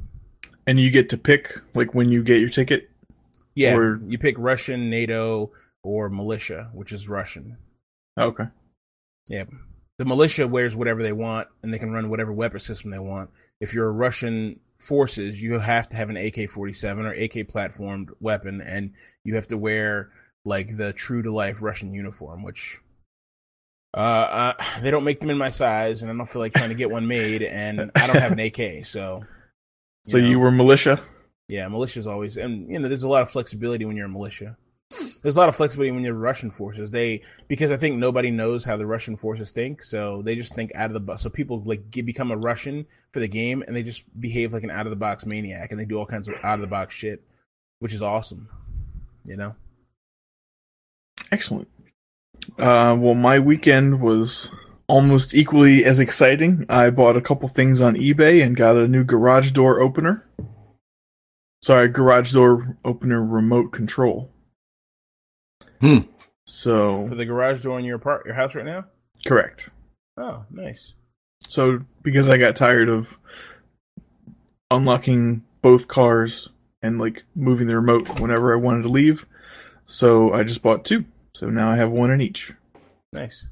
And 0.67 0.80
you 0.80 0.89
get 0.91 1.10
to 1.10 1.17
pick 1.17 1.58
like 1.73 1.93
when 1.93 2.10
you 2.12 2.23
get 2.23 2.39
your 2.39 2.49
ticket. 2.49 2.89
Yeah, 3.56 3.75
Or- 3.75 3.99
you 4.08 4.17
pick 4.17 4.36
Russian, 4.38 4.89
NATO, 4.89 5.51
or 5.84 6.10
militia, 6.10 6.69
which 6.73 6.91
is 6.91 7.10
Russian. 7.10 7.58
Oh, 8.17 8.27
okay. 8.27 8.45
Yeah, 9.27 9.45
the 9.97 10.06
militia 10.06 10.47
wears 10.47 10.75
whatever 10.75 11.04
they 11.04 11.12
want, 11.12 11.47
and 11.63 11.73
they 11.73 11.80
can 11.80 11.91
run 11.91 12.10
whatever 12.10 12.32
weapon 12.34 12.60
system 12.60 12.91
they 12.91 12.99
want. 12.99 13.30
If 13.60 13.73
you're 13.73 13.88
a 13.88 13.91
Russian 13.93 14.60
forces, 14.75 15.41
you 15.41 15.60
have 15.60 15.88
to 15.89 15.95
have 15.95 16.10
an 16.10 16.17
AK-47 16.17 17.06
or 17.06 17.13
AK 17.13 17.47
platformed 17.47 18.10
weapon, 18.19 18.62
and 18.62 18.93
you 19.23 19.36
have 19.36 19.47
to 19.47 19.58
wear 19.58 20.12
like 20.43 20.77
the 20.77 20.91
true 20.93 21.21
to 21.21 21.32
life 21.32 21.62
Russian 21.62 21.93
uniform, 21.93 22.43
which 22.43 22.80
uh, 23.93 23.97
uh, 23.97 24.54
they 24.82 24.91
don't 24.91 25.04
make 25.04 25.19
them 25.19 25.30
in 25.30 25.38
my 25.38 25.49
size, 25.49 26.01
and 26.01 26.12
I 26.12 26.15
don't 26.15 26.27
feel 26.27 26.41
like 26.41 26.54
trying 26.54 26.69
to 26.69 26.75
get 26.75 26.89
one 26.89 27.08
made, 27.08 27.43
and 27.43 27.91
I 27.95 28.08
don't 28.08 28.17
have 28.17 28.32
an 28.32 28.39
AK, 28.39 28.86
so. 28.86 29.23
So 30.04 30.17
know. 30.17 30.27
you 30.27 30.39
were 30.39 30.49
militia. 30.49 30.99
Yeah, 31.47 31.67
militia's 31.67 32.08
always, 32.08 32.36
and 32.36 32.67
you 32.71 32.80
know, 32.80 32.89
there's 32.89 33.04
a 33.04 33.08
lot 33.08 33.21
of 33.21 33.30
flexibility 33.30 33.86
when 33.86 33.95
you're 33.95 34.08
a 34.08 34.10
militia. 34.10 34.58
There's 35.21 35.36
a 35.36 35.39
lot 35.39 35.47
of 35.47 35.56
flexibility 35.56 35.91
when 35.91 36.04
you're 36.04 36.15
Russian 36.15 36.49
forces. 36.49 36.89
They 36.89 37.21
because 37.47 37.69
I 37.69 37.77
think 37.77 37.97
nobody 37.97 38.32
knows 38.32 38.65
how 38.65 38.77
the 38.77 38.88
Russian 38.88 39.15
forces 39.15 39.51
think, 39.51 39.84
so 39.84 40.23
they 40.23 40.36
just 40.36 40.56
think 40.56 40.71
out 40.73 40.88
of 40.88 40.93
the 40.93 41.01
box. 41.01 41.21
So 41.21 41.30
people 41.30 41.62
like 41.63 41.91
get, 41.91 42.08
become 42.08 42.32
a 42.32 42.36
Russian 42.36 42.88
for 43.12 43.19
the 43.19 43.27
game, 43.27 43.63
and 43.67 43.75
they 43.75 43.84
just 43.84 44.01
behave 44.19 44.54
like 44.54 44.63
an 44.63 44.71
out 44.71 44.88
of 44.88 44.89
the 44.89 44.95
box 44.95 45.27
maniac, 45.27 45.69
and 45.69 45.80
they 45.80 45.86
do 45.86 45.99
all 45.99 46.08
kinds 46.08 46.27
of 46.27 46.34
out 46.43 46.56
of 46.56 46.62
the 46.62 46.67
box 46.67 46.95
shit, 46.95 47.21
which 47.77 47.93
is 47.93 48.01
awesome. 48.01 48.49
You 49.23 49.38
know, 49.38 49.56
Excellent. 51.32 51.67
Uh, 52.58 52.95
well, 52.99 53.13
my 53.13 53.39
weekend 53.39 54.01
was 54.01 54.51
almost 54.88 55.34
equally 55.34 55.86
as 55.86 55.99
exciting. 55.99 56.65
I 56.67 56.89
bought 56.89 57.15
a 57.15 57.21
couple 57.21 57.47
things 57.47 57.80
on 57.80 57.95
eBay 57.95 58.43
and 58.43 58.56
got 58.56 58.75
a 58.75 58.88
new 58.88 59.04
garage 59.04 59.51
door 59.51 59.80
opener. 59.80 60.27
Sorry, 61.62 61.88
garage 61.88 62.34
door 62.34 62.77
opener 62.84 63.23
remote 63.23 63.71
control. 63.71 64.32
Hmm. 65.80 65.99
So 66.45 67.08
for 67.08 67.15
the 67.15 67.25
garage 67.25 67.62
door 67.62 67.80
in 67.80 67.86
your 67.86 67.95
apart 67.95 68.25
your 68.25 68.36
house 68.36 68.56
right 68.56 68.65
now. 68.65 68.86
correct. 69.25 69.69
Oh, 70.17 70.43
nice. 70.49 70.93
So 71.47 71.82
because 72.01 72.27
I 72.27 72.38
got 72.38 72.56
tired 72.56 72.89
of 72.89 73.17
unlocking 74.69 75.43
both 75.62 75.88
cars 75.88 76.49
and 76.82 76.99
like 76.99 77.23
moving 77.36 77.67
the 77.67 77.75
remote 77.75 78.19
whenever 78.19 78.54
I 78.54 78.58
wanted 78.58 78.84
to 78.84 78.89
leave, 78.89 79.25
so 79.86 80.34
I 80.34 80.43
just 80.43 80.62
bought 80.62 80.84
two. 80.84 81.06
So 81.41 81.49
now 81.49 81.71
I 81.71 81.75
have 81.75 81.89
one 81.89 82.12
in 82.12 82.21
each. 82.21 82.54
Nice. 83.13 83.47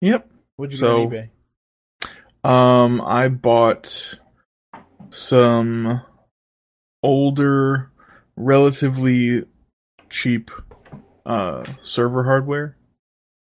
Yep. 0.00 0.28
What'd 0.56 0.72
you 0.72 0.78
So- 0.78 1.06
get 1.06 1.18
on 1.20 1.28
eBay? 2.42 2.50
Um, 2.50 3.00
I 3.02 3.28
bought 3.28 4.18
some 5.10 6.02
older, 7.04 7.92
relatively 8.34 9.44
cheap 10.08 10.50
uh, 11.24 11.62
server 11.80 12.24
hardware. 12.24 12.76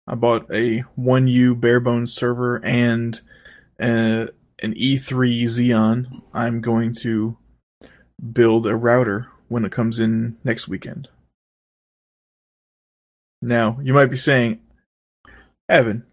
I 0.05 0.13
bought 0.13 0.45
a 0.53 0.83
1U 0.95 1.59
bare 1.59 1.79
bones 1.79 2.13
server 2.13 2.63
and 2.63 3.19
uh 3.79 4.27
an 4.61 4.75
E3 4.75 5.43
Xeon. 5.45 6.21
I'm 6.35 6.61
going 6.61 6.93
to 7.01 7.35
build 8.31 8.67
a 8.67 8.75
router 8.75 9.29
when 9.47 9.65
it 9.65 9.71
comes 9.71 9.99
in 9.99 10.37
next 10.43 10.67
weekend. 10.67 11.07
Now, 13.41 13.79
you 13.81 13.93
might 13.93 14.07
be 14.07 14.17
saying, 14.17 14.59
Evan, 15.67 16.05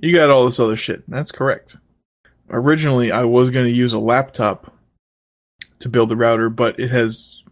you 0.00 0.14
got 0.14 0.30
all 0.30 0.46
this 0.46 0.60
other 0.60 0.76
shit. 0.76 1.08
That's 1.08 1.32
correct 1.32 1.76
originally 2.52 3.10
I 3.10 3.24
was 3.24 3.50
going 3.50 3.64
to 3.66 3.72
use 3.72 3.94
a 3.94 3.98
laptop 3.98 4.72
to 5.80 5.88
build 5.88 6.10
the 6.10 6.16
router, 6.16 6.48
but 6.48 6.78
it 6.78 6.90
has 6.90 7.42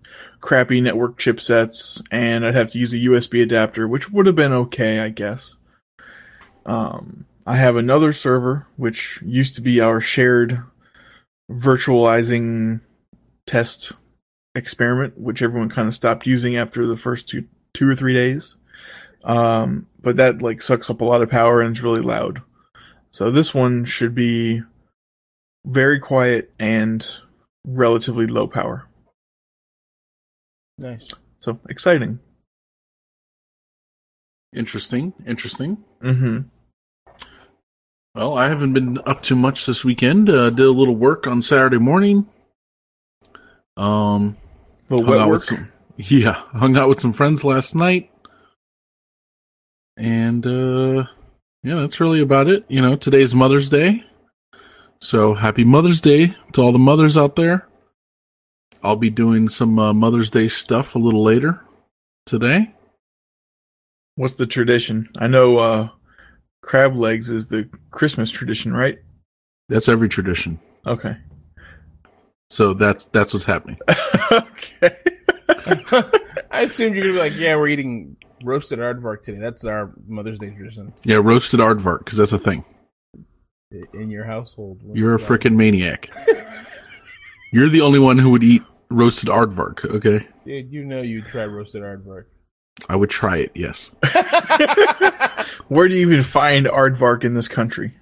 crappy 0.41 0.81
network 0.81 1.19
chipsets, 1.19 2.03
and 2.11 2.47
I'd 2.47 2.55
have 2.55 2.71
to 2.73 2.79
use 2.79 2.93
a 2.93 2.99
USB 2.99 3.43
adapter, 3.43 3.89
which 3.89 4.11
would 4.11 4.27
have 4.27 4.37
been 4.37 4.53
okay, 4.53 5.01
I 5.01 5.09
guess. 5.09 5.57
Um, 6.67 7.27
I 7.47 7.57
have 7.57 7.77
another 7.77 8.13
server, 8.13 8.67
which 8.77 9.21
used 9.23 9.57
to 9.57 9.61
be 9.61 9.81
our 9.81 10.01
shared 10.01 10.63
virtualizing 11.51 12.81
test 13.47 13.93
experiment, 14.55 15.19
which 15.19 15.43
everyone 15.43 15.71
kind 15.71 15.89
of 15.89 15.95
stopped 15.95 16.27
using 16.27 16.57
after 16.57 16.87
the 16.87 16.97
first 16.97 17.29
two 17.29 17.47
two 17.73 17.89
or 17.89 17.95
three 17.95 18.15
days. 18.15 18.57
Um, 19.25 19.87
but 20.01 20.17
that 20.17 20.43
like 20.43 20.63
sucks 20.63 20.91
up 20.91 21.01
a 21.01 21.05
lot 21.05 21.23
of 21.23 21.31
power 21.31 21.61
and 21.61 21.77
it's 21.77 21.85
really 21.85 22.01
loud. 22.01 22.43
So 23.11 23.31
this 23.31 23.55
one 23.55 23.85
should 23.85 24.15
be 24.15 24.63
very 25.67 26.01
quiet 26.01 26.53
and 26.59 27.07
relatively 27.65 28.27
low 28.27 28.47
power. 28.47 28.87
Nice. 30.79 31.13
So 31.39 31.59
exciting. 31.69 32.19
Interesting. 34.55 35.13
Interesting. 35.27 35.79
Mm-hmm. 36.03 36.41
Well, 38.15 38.37
I 38.37 38.49
haven't 38.49 38.73
been 38.73 38.99
up 39.07 39.23
to 39.25 39.37
much 39.37 39.67
this 39.67 39.85
weekend. 39.85 40.29
Uh, 40.29 40.51
did 40.51 40.67
a 40.67 40.71
little 40.71 40.97
work 40.97 41.27
on 41.27 41.43
Saturday 41.43 41.79
morning. 41.79 42.27
Um, 43.77 44.37
little 44.89 45.07
wet 45.07 45.29
work. 45.29 45.45
some, 45.45 45.71
yeah, 45.97 46.43
hung 46.53 46.77
out 46.77 46.89
with 46.89 46.99
some 46.99 47.13
friends 47.13 47.45
last 47.45 47.75
night, 47.75 48.11
and 49.97 50.47
uh, 50.47 51.05
yeah, 51.63 51.75
that's 51.77 52.01
really 52.01 52.21
about 52.21 52.49
it. 52.49 52.65
You 52.69 52.81
know, 52.81 52.97
today's 52.97 53.35
Mother's 53.35 53.69
Day, 53.69 54.05
so 55.01 55.35
happy 55.35 55.65
Mother's 55.65 56.01
Day 56.01 56.37
to 56.53 56.63
all 56.63 56.73
the 56.73 56.79
mothers 56.79 57.17
out 57.17 57.37
there. 57.37 57.69
I'll 58.83 58.97
be 58.97 59.11
doing 59.11 59.49
some 59.49 59.79
uh, 59.79 59.93
Mother's 59.93 60.31
Day 60.31 60.49
stuff 60.49 60.95
a 60.95 60.99
little 60.99 61.23
later 61.23 61.63
today. 62.27 62.73
What's 64.15 64.35
the 64.35 64.47
tradition? 64.47 65.09
I 65.19 65.27
know 65.27 65.59
uh, 65.59 65.89
crab 66.63 66.97
legs 66.97 67.31
is 67.31 67.47
the 67.49 67.69
Christmas 67.91 68.31
tradition, 68.31 68.73
right? 68.73 68.99
That's 69.69 69.89
every 69.89 70.09
tradition. 70.09 70.59
Okay. 70.87 71.17
So 72.51 72.75
that's 72.75 73.05
that's 73.07 73.33
what's 73.33 73.45
happening. 73.45 73.79
okay. 74.33 74.97
I 76.51 76.63
assumed 76.63 76.97
you're 76.97 77.05
gonna 77.05 77.15
be 77.15 77.31
like, 77.31 77.39
yeah, 77.39 77.55
we're 77.57 77.69
eating 77.69 78.17
roasted 78.43 78.79
aardvark 78.79 79.23
today. 79.23 79.39
That's 79.39 79.65
our 79.65 79.93
Mother's 80.07 80.39
Day 80.39 80.51
tradition 80.51 80.93
Yeah, 81.05 81.17
roasted 81.23 81.61
aardvark 81.61 82.01
because 82.01 82.19
that's 82.19 82.33
a 82.33 82.39
thing. 82.39 82.65
in 83.95 84.11
your 84.11 84.25
household. 84.25 84.81
You're 84.95 85.15
a 85.15 85.19
freaking 85.19 85.55
maniac. 85.57 86.11
You're 87.53 87.69
the 87.69 87.81
only 87.81 87.99
one 87.99 88.19
who 88.19 88.31
would 88.31 88.43
eat 88.45 88.63
roasted 88.91 89.29
aardvark. 89.29 89.85
Okay, 89.85 90.27
dude. 90.45 90.73
You 90.73 90.85
know 90.85 91.03
you'd 91.03 91.27
try 91.27 91.45
roasted 91.45 91.83
aardvark. 91.83 92.25
I 92.89 92.97
would 92.97 93.11
try 93.11 93.39
it. 93.39 93.53
Yes. 93.55 93.91
Where 95.69 95.87
do 95.89 95.95
you 95.95 96.01
even 96.03 96.23
find 96.23 96.67
aardvark 96.67 97.25
in 97.25 97.35
this 97.35 97.49
country? 97.49 97.95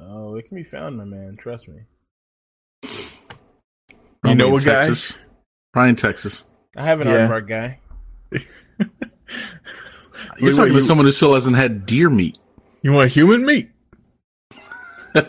oh, 0.00 0.34
it 0.36 0.46
can 0.48 0.56
be 0.56 0.64
found, 0.64 0.96
my 0.98 1.04
man. 1.04 1.36
Trust 1.40 1.68
me. 1.68 1.80
You 4.24 4.34
know 4.34 4.48
Probably 4.50 4.52
a 4.52 4.54
in 4.56 4.58
guy? 4.64 4.72
Texas. 4.86 5.16
Probably 5.72 5.90
in 5.90 5.96
Texas. 5.96 6.44
I 6.76 6.84
have 6.84 7.00
an 7.00 7.08
Yeah. 7.08 7.28
aardvark 7.28 7.48
guy. 7.48 7.80
You're 10.38 10.50
what, 10.50 10.56
talking 10.56 10.74
you- 10.74 10.80
to 10.80 10.84
someone 10.86 11.06
who 11.06 11.12
still 11.12 11.34
hasn't 11.34 11.56
had 11.56 11.86
deer 11.86 12.10
meat. 12.10 12.38
You 12.82 12.92
want 12.92 13.10
human 13.10 13.44
meat? 13.44 13.70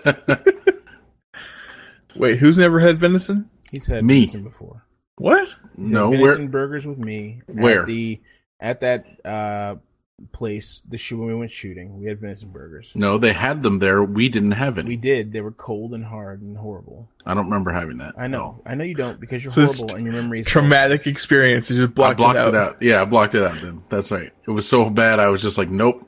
Wait, 2.15 2.39
who's 2.39 2.58
never 2.58 2.80
had 2.80 3.00
venison? 3.00 3.50
He's 3.71 3.86
had 3.88 4.04
Me. 4.04 4.19
venison 4.21 4.43
before. 4.43 4.84
What? 5.17 5.47
He's 5.78 5.91
no, 5.91 6.12
had 6.12 6.19
where? 6.19 6.30
venison 6.32 6.50
burgers 6.50 6.86
with 6.86 6.97
me. 6.97 7.41
Where? 7.47 7.82
At 7.82 7.86
the 7.88 8.21
at 8.60 8.80
that 8.82 9.06
uh 9.26 9.76
place 10.32 10.82
the 10.88 10.97
shoe 10.97 11.17
when 11.19 11.27
we 11.27 11.36
went 11.36 11.51
shooting. 11.51 11.99
We 11.99 12.08
had 12.08 12.19
venison 12.19 12.49
burgers. 12.49 12.91
No, 12.95 13.17
they 13.17 13.34
had 13.34 13.62
them 13.62 13.80
there. 13.80 14.03
We 14.03 14.30
didn't 14.30 14.53
have 14.53 14.77
any. 14.77 14.89
We 14.89 14.97
did. 14.97 15.32
They 15.32 15.41
were 15.41 15.51
cold 15.51 15.93
and 15.93 16.03
hard 16.03 16.41
and 16.41 16.58
horrible. 16.58 17.08
I 17.25 17.34
don't 17.34 17.45
remember 17.45 17.71
having 17.71 17.97
that. 17.99 18.15
I 18.17 18.27
know. 18.27 18.62
I 18.65 18.73
know 18.75 18.84
you 18.84 18.95
don't 18.95 19.19
because 19.19 19.43
you're 19.43 19.53
So 19.53 19.65
horrible 19.65 19.95
and 19.95 20.06
your 20.06 20.13
memory 20.13 20.39
is 20.39 20.47
Traumatic 20.47 21.06
experience. 21.08 21.69
You 21.69 21.77
just 21.77 21.89
I 21.91 21.93
blocked, 21.93 22.17
blocked 22.17 22.39
it 22.39 22.56
out. 22.56 22.82
Yeah, 22.82 23.01
I 23.01 23.06
blocked 23.06 23.36
it 23.36 23.43
out. 23.43 23.62
Then 23.62 23.84
that's 23.89 24.12
right. 24.12 24.32
It 24.47 24.51
was 24.51 24.67
so 24.67 24.89
bad. 24.89 25.19
I 25.19 25.27
was 25.27 25.41
just 25.41 25.58
like, 25.58 25.69
nope, 25.69 26.08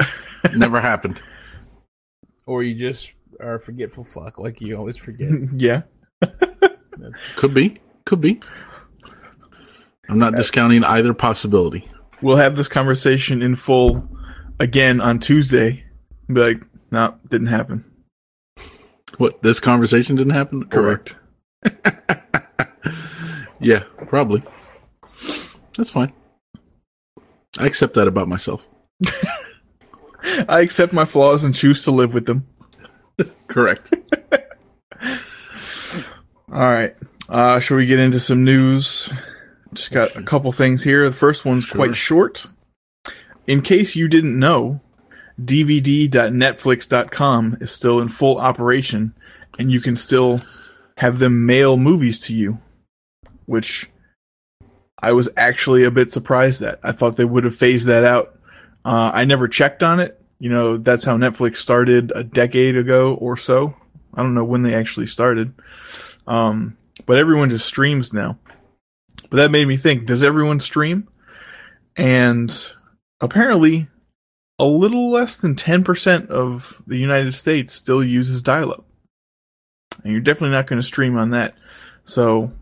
never 0.56 0.80
happened. 0.80 1.20
or 2.46 2.62
you 2.62 2.74
just 2.74 3.12
are 3.38 3.56
a 3.56 3.60
forgetful 3.60 4.04
fuck 4.04 4.38
like 4.38 4.60
you 4.60 4.76
always 4.76 4.96
forget. 4.96 5.28
yeah. 5.56 5.82
That's 6.20 7.24
Could 7.36 7.52
be. 7.52 7.80
Could 8.06 8.20
be. 8.20 8.40
I'm 10.08 10.18
not 10.18 10.34
discounting 10.36 10.84
either 10.84 11.12
possibility. 11.14 11.88
We'll 12.22 12.36
have 12.36 12.56
this 12.56 12.68
conversation 12.68 13.42
in 13.42 13.56
full 13.56 14.08
again 14.60 15.00
on 15.00 15.18
Tuesday. 15.18 15.84
Be 16.28 16.40
like, 16.40 16.62
no, 16.90 17.16
didn't 17.28 17.48
happen. 17.48 17.84
What? 19.18 19.42
This 19.42 19.60
conversation 19.60 20.16
didn't 20.16 20.34
happen. 20.34 20.62
Or- 20.62 20.66
Correct. 20.66 21.16
Yeah, 23.64 23.84
probably. 24.08 24.42
That's 25.76 25.90
fine. 25.90 26.12
I 27.60 27.66
accept 27.66 27.94
that 27.94 28.08
about 28.08 28.26
myself. 28.26 28.60
I 30.48 30.60
accept 30.62 30.92
my 30.92 31.04
flaws 31.04 31.44
and 31.44 31.54
choose 31.54 31.84
to 31.84 31.92
live 31.92 32.12
with 32.12 32.26
them. 32.26 32.44
Correct. 33.46 33.94
All 36.52 36.58
right. 36.60 36.96
Uh, 37.28 37.60
should 37.60 37.76
we 37.76 37.86
get 37.86 38.00
into 38.00 38.18
some 38.18 38.42
news? 38.42 39.12
Just 39.74 39.92
got 39.92 40.14
a 40.16 40.22
couple 40.22 40.52
things 40.52 40.82
here. 40.82 41.08
The 41.08 41.14
first 41.16 41.44
one's 41.44 41.64
Sure. 41.64 41.76
quite 41.76 41.96
short. 41.96 42.46
In 43.46 43.62
case 43.62 43.96
you 43.96 44.08
didn't 44.08 44.38
know, 44.38 44.80
DVD.netflix.com 45.42 47.56
is 47.60 47.70
still 47.70 48.00
in 48.00 48.08
full 48.08 48.38
operation, 48.38 49.14
and 49.58 49.70
you 49.70 49.80
can 49.80 49.96
still 49.96 50.42
have 50.98 51.18
them 51.18 51.46
mail 51.46 51.76
movies 51.76 52.18
to 52.20 52.34
you, 52.34 52.58
which 53.46 53.88
I 55.00 55.12
was 55.12 55.28
actually 55.36 55.84
a 55.84 55.90
bit 55.90 56.10
surprised 56.12 56.62
at. 56.62 56.78
I 56.82 56.92
thought 56.92 57.16
they 57.16 57.24
would 57.24 57.44
have 57.44 57.56
phased 57.56 57.86
that 57.86 58.04
out. 58.04 58.38
Uh, 58.84 59.10
I 59.14 59.24
never 59.24 59.48
checked 59.48 59.82
on 59.82 60.00
it. 60.00 60.20
You 60.38 60.50
know, 60.50 60.76
that's 60.76 61.04
how 61.04 61.16
Netflix 61.16 61.58
started 61.58 62.12
a 62.14 62.24
decade 62.24 62.76
ago 62.76 63.14
or 63.14 63.36
so. 63.36 63.74
I 64.14 64.22
don't 64.22 64.34
know 64.34 64.44
when 64.44 64.62
they 64.62 64.74
actually 64.74 65.06
started. 65.06 65.54
Um, 66.26 66.76
but 67.06 67.18
everyone 67.18 67.48
just 67.48 67.66
streams 67.66 68.12
now. 68.12 68.38
But 69.32 69.38
that 69.38 69.50
made 69.50 69.66
me 69.66 69.78
think: 69.78 70.04
Does 70.04 70.22
everyone 70.22 70.60
stream? 70.60 71.08
And 71.96 72.54
apparently, 73.18 73.88
a 74.58 74.66
little 74.66 75.10
less 75.10 75.36
than 75.36 75.56
ten 75.56 75.84
percent 75.84 76.28
of 76.28 76.82
the 76.86 76.98
United 76.98 77.32
States 77.32 77.72
still 77.72 78.04
uses 78.04 78.42
dial-up, 78.42 78.84
and 80.04 80.12
you're 80.12 80.20
definitely 80.20 80.50
not 80.50 80.66
going 80.66 80.82
to 80.82 80.86
stream 80.86 81.16
on 81.16 81.30
that. 81.30 81.54
So, 82.04 82.52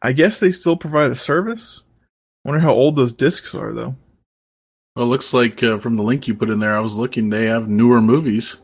I 0.00 0.12
guess 0.12 0.40
they 0.40 0.50
still 0.50 0.78
provide 0.78 1.10
a 1.10 1.14
service. 1.14 1.82
Wonder 2.46 2.60
how 2.60 2.72
old 2.72 2.96
those 2.96 3.12
discs 3.12 3.54
are, 3.54 3.74
though. 3.74 3.94
Well, 4.96 5.04
it 5.04 5.10
looks 5.10 5.34
like 5.34 5.62
uh, 5.62 5.76
from 5.76 5.96
the 5.96 6.02
link 6.02 6.26
you 6.26 6.34
put 6.34 6.48
in 6.48 6.58
there, 6.58 6.74
I 6.74 6.80
was 6.80 6.96
looking. 6.96 7.28
They 7.28 7.44
have 7.48 7.68
newer 7.68 8.00
movies, 8.00 8.56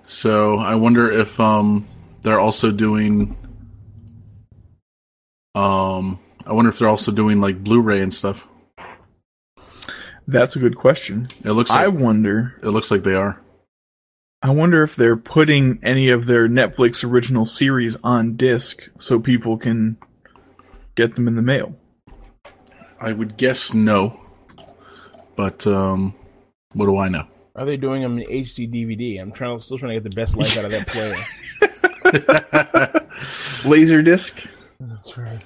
so 0.00 0.56
I 0.56 0.76
wonder 0.76 1.10
if 1.10 1.38
um 1.38 1.86
they're 2.22 2.40
also 2.40 2.70
doing. 2.70 3.36
Um, 5.54 6.18
I 6.46 6.52
wonder 6.52 6.70
if 6.70 6.78
they're 6.78 6.88
also 6.88 7.12
doing 7.12 7.40
like 7.40 7.62
Blu-ray 7.62 8.00
and 8.00 8.12
stuff. 8.12 8.46
That's 10.26 10.56
a 10.56 10.58
good 10.58 10.76
question. 10.76 11.28
It 11.44 11.52
looks 11.52 11.70
Like, 11.70 11.80
I 11.80 11.88
wonder. 11.88 12.54
it 12.62 12.68
looks 12.68 12.90
like 12.90 13.02
they 13.02 13.14
are. 13.14 13.40
I 14.40 14.50
wonder 14.50 14.82
if 14.82 14.96
they're 14.96 15.16
putting 15.16 15.78
any 15.82 16.08
of 16.08 16.26
their 16.26 16.48
Netflix 16.48 17.08
original 17.08 17.44
series 17.44 17.96
on 18.02 18.36
disc 18.36 18.88
so 18.98 19.20
people 19.20 19.56
can 19.56 19.98
get 20.96 21.14
them 21.14 21.28
in 21.28 21.36
the 21.36 21.42
mail. 21.42 21.76
I 23.00 23.12
would 23.12 23.36
guess 23.36 23.72
no, 23.74 24.20
but 25.36 25.66
um, 25.66 26.14
what 26.72 26.86
do 26.86 26.96
I 26.98 27.08
know? 27.08 27.26
Are 27.54 27.64
they 27.66 27.76
doing 27.76 28.02
them 28.02 28.18
in 28.18 28.28
HD 28.28 28.72
DVD? 28.72 29.20
I'm 29.20 29.30
trying, 29.32 29.58
still 29.58 29.78
trying 29.78 29.94
to 29.94 30.00
get 30.00 30.10
the 30.10 30.16
best 30.16 30.36
life 30.36 30.56
out 30.56 30.64
of 30.64 30.70
that 30.70 30.86
player. 30.88 31.14
Laser 33.68 34.02
disc. 34.02 34.44
That's 34.80 35.16
right. 35.18 35.42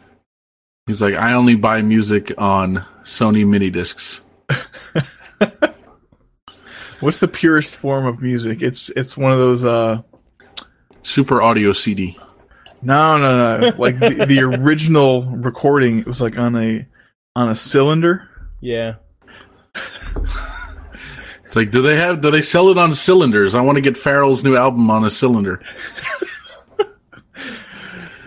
He's 0.87 1.03
like, 1.03 1.15
I 1.15 1.33
only 1.33 1.57
buy 1.57 1.83
music 1.83 2.33
on 2.39 2.85
Sony 3.03 3.47
mini 3.47 3.71
discs. 3.71 4.21
What's 7.01 7.19
the 7.21 7.29
purest 7.29 7.77
form 7.77 8.07
of 8.07 8.23
music? 8.23 8.63
It's 8.63 8.89
it's 8.91 9.17
one 9.17 9.33
of 9.33 9.39
those 9.39 9.65
uh 9.65 10.01
Super 11.03 11.43
Audio 11.43 11.73
CD. 11.73 12.17
no 12.83 13.19
no 13.19 13.59
no 13.59 13.69
like 13.79 13.99
the, 13.99 14.25
the 14.27 14.41
original 14.41 15.25
recording 15.27 15.99
it 16.01 16.07
was 16.07 16.21
like 16.23 16.39
on 16.39 16.57
a 16.57 16.87
on 17.35 17.49
a 17.51 17.55
cylinder. 17.55 18.29
Yeah. 18.61 18.95
It's 21.45 21.55
like, 21.55 21.71
do 21.71 21.81
they 21.83 21.97
have? 21.97 22.21
Do 22.23 22.31
they 22.33 22.43
sell 22.43 22.71
it 22.71 22.79
on 22.79 22.93
cylinders? 22.95 23.55
I 23.55 23.61
want 23.61 23.77
to 23.77 23.83
get 23.83 23.95
Pharrell's 23.95 24.43
new 24.43 24.57
album 24.57 24.91
on 24.91 25.05
a 25.05 25.11
cylinder. 25.11 25.61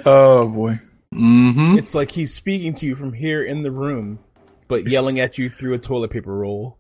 Oh 0.06 0.48
boy. 0.48 0.80
Mm-hmm. 1.14 1.78
It's 1.78 1.96
like 1.96 2.12
he's 2.12 2.34
speaking 2.34 2.74
to 2.76 2.86
you 2.86 2.96
from 2.96 3.14
here 3.14 3.44
in 3.44 3.64
the 3.64 3.72
room, 3.72 4.20
but 4.68 4.88
yelling 4.88 5.20
at 5.20 5.38
you 5.38 5.50
through 5.50 5.74
a 5.74 5.80
toilet 5.80 6.12
paper 6.12 6.34
roll. 6.36 6.78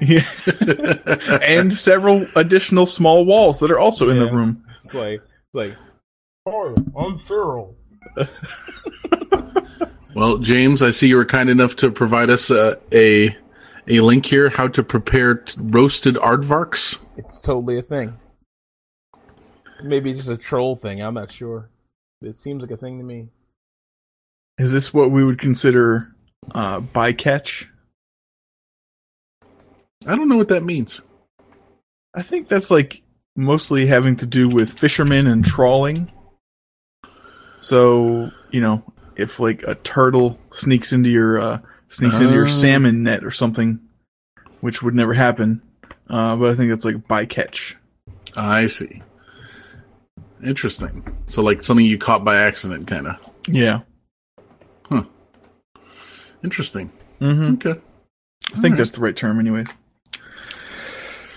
Yeah. 0.00 0.26
and 1.42 1.72
several 1.72 2.26
additional 2.36 2.86
small 2.86 3.24
walls 3.24 3.60
that 3.60 3.70
are 3.70 3.78
also 3.78 4.10
in 4.10 4.18
the 4.18 4.30
room. 4.30 4.64
It's 4.82 4.94
like, 4.94 5.20
it's 5.22 5.54
like, 5.54 5.76
oh, 6.46 6.74
I'm 6.96 7.18
Pharrell. 7.20 7.74
Well, 10.14 10.38
James, 10.38 10.82
I 10.82 10.90
see 10.90 11.08
you 11.08 11.16
were 11.16 11.24
kind 11.24 11.48
enough 11.48 11.76
to 11.76 11.90
provide 11.90 12.28
us 12.28 12.50
uh, 12.50 12.76
a 12.92 13.36
a 13.88 14.00
link 14.00 14.26
here 14.26 14.50
how 14.50 14.68
to 14.68 14.82
prepare 14.82 15.36
t- 15.36 15.58
roasted 15.58 16.16
aardvarks. 16.16 17.02
It's 17.16 17.40
totally 17.40 17.78
a 17.78 17.82
thing. 17.82 18.18
Maybe 19.82 20.12
just 20.12 20.28
a 20.28 20.36
troll 20.36 20.76
thing. 20.76 21.00
I'm 21.00 21.14
not 21.14 21.32
sure. 21.32 21.70
It 22.20 22.36
seems 22.36 22.62
like 22.62 22.70
a 22.70 22.76
thing 22.76 22.98
to 22.98 23.04
me. 23.04 23.28
Is 24.62 24.70
this 24.70 24.94
what 24.94 25.10
we 25.10 25.24
would 25.24 25.40
consider 25.40 26.14
uh 26.54 26.78
bycatch? 26.80 27.66
I 30.06 30.14
don't 30.14 30.28
know 30.28 30.36
what 30.36 30.48
that 30.48 30.62
means. 30.64 31.00
I 32.14 32.22
think 32.22 32.46
that's 32.46 32.70
like 32.70 33.02
mostly 33.34 33.86
having 33.86 34.14
to 34.16 34.26
do 34.26 34.48
with 34.48 34.72
fishermen 34.78 35.26
and 35.26 35.44
trawling. 35.44 36.12
So, 37.60 38.30
you 38.52 38.60
know, 38.60 38.84
if 39.16 39.40
like 39.40 39.64
a 39.64 39.74
turtle 39.74 40.38
sneaks 40.52 40.92
into 40.92 41.10
your 41.10 41.40
uh 41.40 41.58
sneaks 41.88 42.20
into 42.20 42.32
your 42.32 42.44
Oh. 42.44 42.46
salmon 42.46 43.02
net 43.02 43.24
or 43.24 43.32
something, 43.32 43.80
which 44.60 44.80
would 44.80 44.94
never 44.94 45.14
happen. 45.14 45.60
Uh, 46.08 46.36
but 46.36 46.50
I 46.50 46.54
think 46.54 46.72
it's 46.72 46.84
like 46.84 46.96
bycatch. 47.08 47.74
I 48.36 48.66
see. 48.68 49.02
Interesting. 50.44 51.04
So, 51.26 51.42
like 51.42 51.62
something 51.64 51.84
you 51.86 51.98
caught 51.98 52.24
by 52.24 52.36
accident, 52.36 52.86
kind 52.86 53.06
of. 53.08 53.16
Yeah. 53.48 53.80
Interesting. 56.44 56.90
Mm-hmm. 57.20 57.54
Okay. 57.54 57.80
I 58.54 58.60
think 58.60 58.76
that's 58.76 58.90
the 58.90 59.00
right 59.00 59.16
term, 59.16 59.38
anyways. 59.38 59.68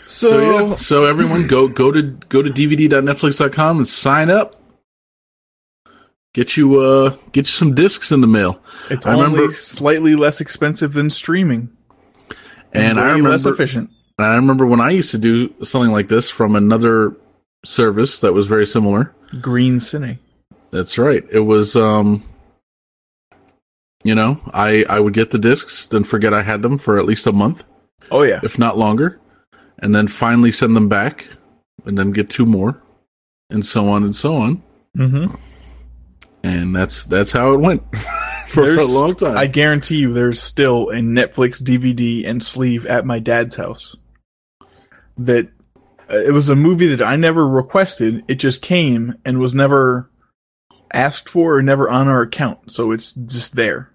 So, 0.07 0.29
So, 0.29 0.39
yeah. 0.69 0.75
So 0.75 1.05
everyone, 1.05 1.47
go 1.47 1.67
go 1.67 1.91
to 1.91 2.01
go 2.03 2.41
to 2.41 2.49
dvd.netflix.com 2.49 3.77
and 3.77 3.87
sign 3.87 4.29
up. 4.29 4.55
Get 6.33 6.57
you 6.57 6.79
uh 6.81 7.09
get 7.31 7.45
you 7.45 7.51
some 7.51 7.73
discs 7.75 8.11
in 8.11 8.21
the 8.21 8.27
mail. 8.27 8.59
it's 8.89 9.05
I 9.05 9.13
only 9.13 9.31
remember- 9.31 9.53
slightly 9.53 10.15
less 10.15 10.41
expensive 10.41 10.93
than 10.93 11.09
streaming, 11.09 11.69
And 12.73 12.99
I 12.99 13.15
way 13.15 13.21
less 13.21 13.45
remember 13.45 13.53
efficient. 13.53 13.89
And 14.17 14.27
I 14.27 14.35
remember 14.35 14.65
when 14.65 14.81
I 14.81 14.89
used 14.91 15.11
to 15.11 15.17
do 15.17 15.53
something 15.63 15.91
like 15.91 16.07
this 16.09 16.29
from 16.29 16.55
another 16.55 17.15
service 17.63 18.19
that 18.21 18.33
was 18.33 18.47
very 18.47 18.65
similar. 18.65 19.13
GreenCine. 19.35 20.19
That's 20.71 20.97
right. 20.97 21.23
It 21.31 21.41
was 21.41 21.75
um 21.75 22.23
you 24.05 24.13
know, 24.15 24.39
I 24.53 24.85
I 24.87 24.99
would 25.01 25.13
get 25.13 25.31
the 25.31 25.39
discs, 25.39 25.87
then 25.87 26.03
forget 26.05 26.33
I 26.33 26.43
had 26.43 26.61
them 26.61 26.77
for 26.77 26.97
at 26.99 27.05
least 27.05 27.25
a 27.27 27.31
month, 27.33 27.63
Oh 28.11 28.21
yeah. 28.23 28.39
if 28.43 28.57
not 28.59 28.77
longer, 28.77 29.19
and 29.79 29.93
then 29.95 30.07
finally 30.07 30.51
send 30.51 30.75
them 30.75 30.87
back 30.87 31.25
and 31.85 31.97
then 31.97 32.11
get 32.11 32.29
two 32.29 32.45
more 32.45 32.81
and 33.49 33.65
so 33.65 33.89
on 33.89 34.03
and 34.03 34.15
so 34.15 34.35
on. 34.35 34.63
Mm-hmm. 34.97 35.35
And 36.43 36.75
that's 36.75 37.05
that's 37.05 37.31
how 37.31 37.53
it 37.53 37.57
went 37.59 37.81
for 38.47 38.63
There's- 38.75 38.89
a 38.89 38.93
long 38.93 39.15
time. 39.15 39.37
I 39.37 39.47
guarantee 39.47 39.97
you, 39.97 40.13
there's 40.13 40.39
still 40.41 40.89
a 40.89 40.95
Netflix 40.97 41.61
DVD 41.61 42.25
and 42.27 42.41
sleeve 42.43 42.85
at 42.85 43.05
my 43.05 43.17
dad's 43.19 43.55
house. 43.55 43.95
That 45.17 45.49
uh, 46.11 46.17
it 46.17 46.31
was 46.33 46.49
a 46.49 46.55
movie 46.55 46.93
that 46.95 47.05
I 47.05 47.15
never 47.15 47.47
requested. 47.47 48.23
It 48.27 48.35
just 48.35 48.61
came 48.61 49.15
and 49.25 49.39
was 49.39 49.55
never 49.55 50.11
asked 50.93 51.29
for 51.29 51.55
or 51.55 51.63
never 51.63 51.89
on 51.89 52.07
our 52.07 52.21
account, 52.21 52.71
so 52.71 52.91
it's 52.91 53.13
just 53.13 53.55
there. 53.55 53.89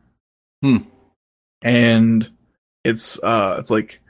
Hmm. 0.62 0.78
And 1.62 2.30
It's 2.84 3.22
uh, 3.22 3.56
it's 3.58 3.70
like 3.70 4.00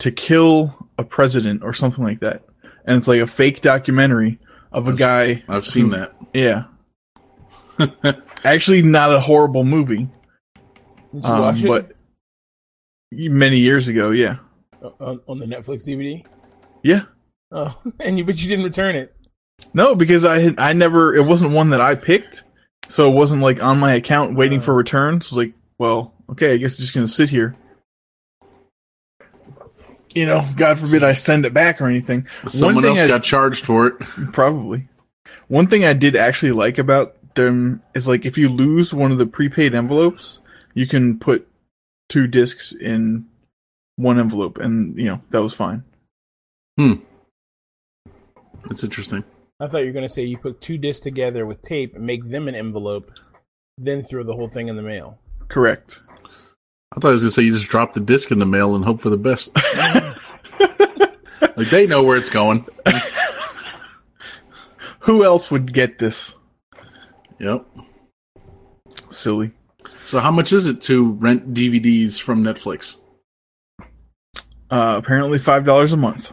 to 0.00 0.10
kill 0.10 0.74
a 0.98 1.04
president 1.04 1.62
or 1.62 1.72
something 1.74 2.02
like 2.04 2.20
that, 2.20 2.42
and 2.86 2.96
it's 2.96 3.06
like 3.08 3.20
a 3.20 3.26
fake 3.26 3.60
documentary 3.60 4.38
of 4.72 4.86
a 4.86 4.90
I've- 4.90 4.98
guy. 4.98 5.42
I've 5.48 5.66
seen 5.66 5.90
who- 5.90 5.96
that. 5.96 6.14
Yeah, 6.32 6.64
actually, 8.44 8.82
not 8.82 9.12
a 9.12 9.20
horrible 9.20 9.64
movie, 9.64 10.08
Did 11.14 11.24
you 11.24 11.30
um, 11.30 11.40
watch 11.40 11.62
it 11.64 11.68
but 11.68 11.92
many 13.12 13.58
years 13.58 13.88
ago. 13.88 14.10
Yeah, 14.10 14.36
on, 15.00 15.20
on 15.28 15.38
the 15.38 15.46
Netflix 15.46 15.84
DVD? 15.84 16.24
yeah. 16.82 17.02
Oh, 17.52 17.78
and 18.00 18.16
you 18.16 18.24
but 18.24 18.40
you 18.40 18.48
didn't 18.48 18.64
return 18.64 18.96
it. 18.96 19.14
No, 19.74 19.94
because 19.94 20.24
I 20.24 20.38
had 20.40 20.58
I 20.58 20.72
never 20.72 21.14
it 21.14 21.24
wasn't 21.26 21.52
one 21.52 21.70
that 21.70 21.80
I 21.82 21.94
picked, 21.96 22.44
so 22.88 23.10
it 23.10 23.14
wasn't 23.14 23.42
like 23.42 23.62
on 23.62 23.78
my 23.78 23.92
account 23.94 24.36
waiting 24.36 24.60
for 24.62 24.72
returns. 24.72 25.26
It's 25.26 25.32
like, 25.36 25.52
well, 25.80 26.12
okay, 26.28 26.52
I 26.52 26.56
guess 26.58 26.72
it's 26.72 26.80
just 26.80 26.94
gonna 26.94 27.08
sit 27.08 27.30
here. 27.30 27.54
You 30.14 30.26
know, 30.26 30.46
God 30.54 30.78
forbid 30.78 31.02
I 31.02 31.14
send 31.14 31.46
it 31.46 31.54
back 31.54 31.80
or 31.80 31.86
anything. 31.86 32.26
Someone 32.46 32.84
thing 32.84 32.90
else 32.98 33.00
I- 33.00 33.08
got 33.08 33.22
charged 33.22 33.64
for 33.64 33.86
it. 33.86 33.98
Probably. 34.32 34.88
One 35.48 35.68
thing 35.68 35.84
I 35.86 35.94
did 35.94 36.16
actually 36.16 36.52
like 36.52 36.76
about 36.76 37.16
them 37.34 37.82
is 37.94 38.06
like 38.06 38.26
if 38.26 38.36
you 38.36 38.50
lose 38.50 38.92
one 38.92 39.10
of 39.10 39.16
the 39.16 39.24
prepaid 39.26 39.74
envelopes, 39.74 40.40
you 40.74 40.86
can 40.86 41.18
put 41.18 41.48
two 42.10 42.26
discs 42.26 42.72
in 42.72 43.26
one 43.96 44.20
envelope, 44.20 44.58
and 44.58 44.94
you 44.98 45.06
know 45.06 45.22
that 45.30 45.40
was 45.42 45.54
fine. 45.54 45.82
Hmm. 46.76 46.94
That's 48.68 48.84
interesting. 48.84 49.24
I 49.58 49.68
thought 49.68 49.78
you 49.78 49.86
were 49.86 49.92
going 49.92 50.06
to 50.06 50.12
say 50.12 50.24
you 50.24 50.36
put 50.36 50.60
two 50.60 50.76
discs 50.76 51.02
together 51.02 51.46
with 51.46 51.62
tape 51.62 51.94
and 51.94 52.04
make 52.04 52.28
them 52.28 52.48
an 52.48 52.54
envelope, 52.54 53.10
then 53.78 54.02
throw 54.02 54.22
the 54.22 54.34
whole 54.34 54.48
thing 54.50 54.68
in 54.68 54.76
the 54.76 54.82
mail. 54.82 55.18
Correct. 55.50 56.00
I 56.92 57.00
thought 57.00 57.08
I 57.08 57.12
was 57.12 57.22
gonna 57.22 57.32
say 57.32 57.42
you 57.42 57.52
just 57.52 57.68
drop 57.68 57.92
the 57.92 58.00
disc 58.00 58.30
in 58.30 58.38
the 58.38 58.46
mail 58.46 58.74
and 58.74 58.84
hope 58.84 59.00
for 59.00 59.10
the 59.10 59.16
best. 59.16 59.50
like 61.56 61.70
they 61.70 61.86
know 61.86 62.02
where 62.02 62.16
it's 62.16 62.30
going. 62.30 62.64
Who 65.00 65.24
else 65.24 65.50
would 65.50 65.72
get 65.72 65.98
this? 65.98 66.34
Yep. 67.40 67.66
Silly. 69.08 69.50
So 70.02 70.20
how 70.20 70.30
much 70.30 70.52
is 70.52 70.66
it 70.66 70.80
to 70.82 71.12
rent 71.12 71.52
DVDs 71.52 72.20
from 72.20 72.44
Netflix? 72.44 72.96
Uh, 74.70 74.94
apparently 74.96 75.38
five 75.38 75.64
dollars 75.64 75.92
a 75.92 75.96
month. 75.96 76.32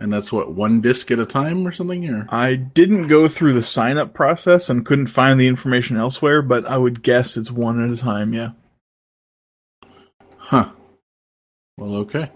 And 0.00 0.12
that's 0.12 0.32
what 0.32 0.52
one 0.52 0.80
disc 0.80 1.10
at 1.10 1.18
a 1.18 1.26
time 1.26 1.66
or 1.66 1.72
something. 1.72 2.08
Or 2.08 2.26
I 2.30 2.54
didn't 2.54 3.08
go 3.08 3.28
through 3.28 3.52
the 3.52 3.62
sign 3.62 3.98
up 3.98 4.14
process 4.14 4.70
and 4.70 4.86
couldn't 4.86 5.08
find 5.08 5.38
the 5.38 5.46
information 5.46 5.96
elsewhere, 5.96 6.40
but 6.42 6.66
I 6.66 6.78
would 6.78 7.02
guess 7.02 7.36
it's 7.36 7.50
one 7.50 7.82
at 7.84 7.96
a 7.96 8.00
time. 8.00 8.32
Yeah. 8.32 8.50
huh? 10.38 10.70
Well, 11.76 11.96
okay. 11.96 12.30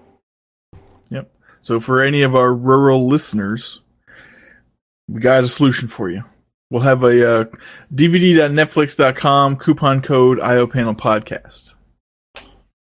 Yep. 1.11 1.31
So 1.63 1.81
for 1.81 2.03
any 2.03 2.23
of 2.23 2.35
our 2.37 2.55
rural 2.55 3.09
listeners, 3.09 3.81
we 5.09 5.21
got 5.21 5.45
a 5.45 5.49
solution 5.49 5.89
for 5.89 6.11
you. 6.11 6.25
We'll 6.71 6.83
have 6.83 7.05
a 7.05 7.41
uh, 7.41 7.45
DVD.netflix.com 7.95 9.57
coupon 9.57 10.01
code 10.03 10.39
IOPanel 10.39 10.99
podcast. 10.99 11.75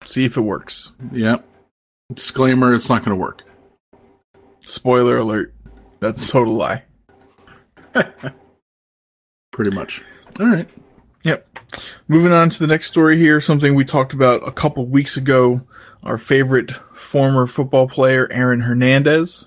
See 0.04 0.24
if 0.24 0.36
it 0.36 0.40
works. 0.40 0.92
Yep. 1.12 1.46
Disclaimer: 2.14 2.74
It's 2.74 2.88
not 2.88 3.04
going 3.04 3.16
to 3.16 3.20
work. 3.20 3.42
Spoiler 4.66 5.18
alert. 5.18 5.54
That's 6.00 6.26
a 6.26 6.28
total 6.28 6.54
lie. 6.54 6.82
Pretty 9.52 9.70
much. 9.70 10.02
All 10.38 10.46
right. 10.46 10.68
Yep. 11.24 11.58
Moving 12.08 12.32
on 12.32 12.50
to 12.50 12.58
the 12.58 12.66
next 12.66 12.88
story 12.88 13.16
here, 13.16 13.40
something 13.40 13.74
we 13.74 13.84
talked 13.84 14.12
about 14.12 14.46
a 14.46 14.52
couple 14.52 14.86
weeks 14.86 15.16
ago. 15.16 15.62
Our 16.02 16.18
favorite 16.18 16.72
former 16.94 17.46
football 17.46 17.88
player, 17.88 18.28
Aaron 18.30 18.60
Hernandez. 18.60 19.46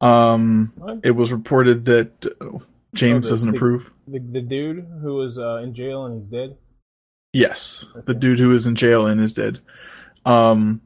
Um, 0.00 0.72
What? 0.76 1.00
it 1.02 1.10
was 1.12 1.32
reported 1.32 1.84
that 1.86 2.26
uh, 2.40 2.58
James 2.94 3.26
Oh, 3.26 3.30
the- 3.30 3.34
doesn't 3.34 3.50
the- 3.52 3.56
approve. 3.56 3.90
The, 4.06 4.18
the 4.18 4.42
dude 4.42 4.86
who 5.00 5.14
was 5.14 5.38
uh, 5.38 5.56
in 5.64 5.74
jail 5.74 6.04
and 6.04 6.20
he's 6.20 6.28
dead? 6.30 6.58
Yes, 7.32 7.86
the 7.94 8.12
Okay. 8.12 8.18
dude 8.20 8.38
who 8.38 8.52
is 8.52 8.66
in 8.66 8.76
jail 8.76 9.06
and 9.06 9.18
is 9.20 9.32
dead. 9.32 9.60
Um, 10.26 10.82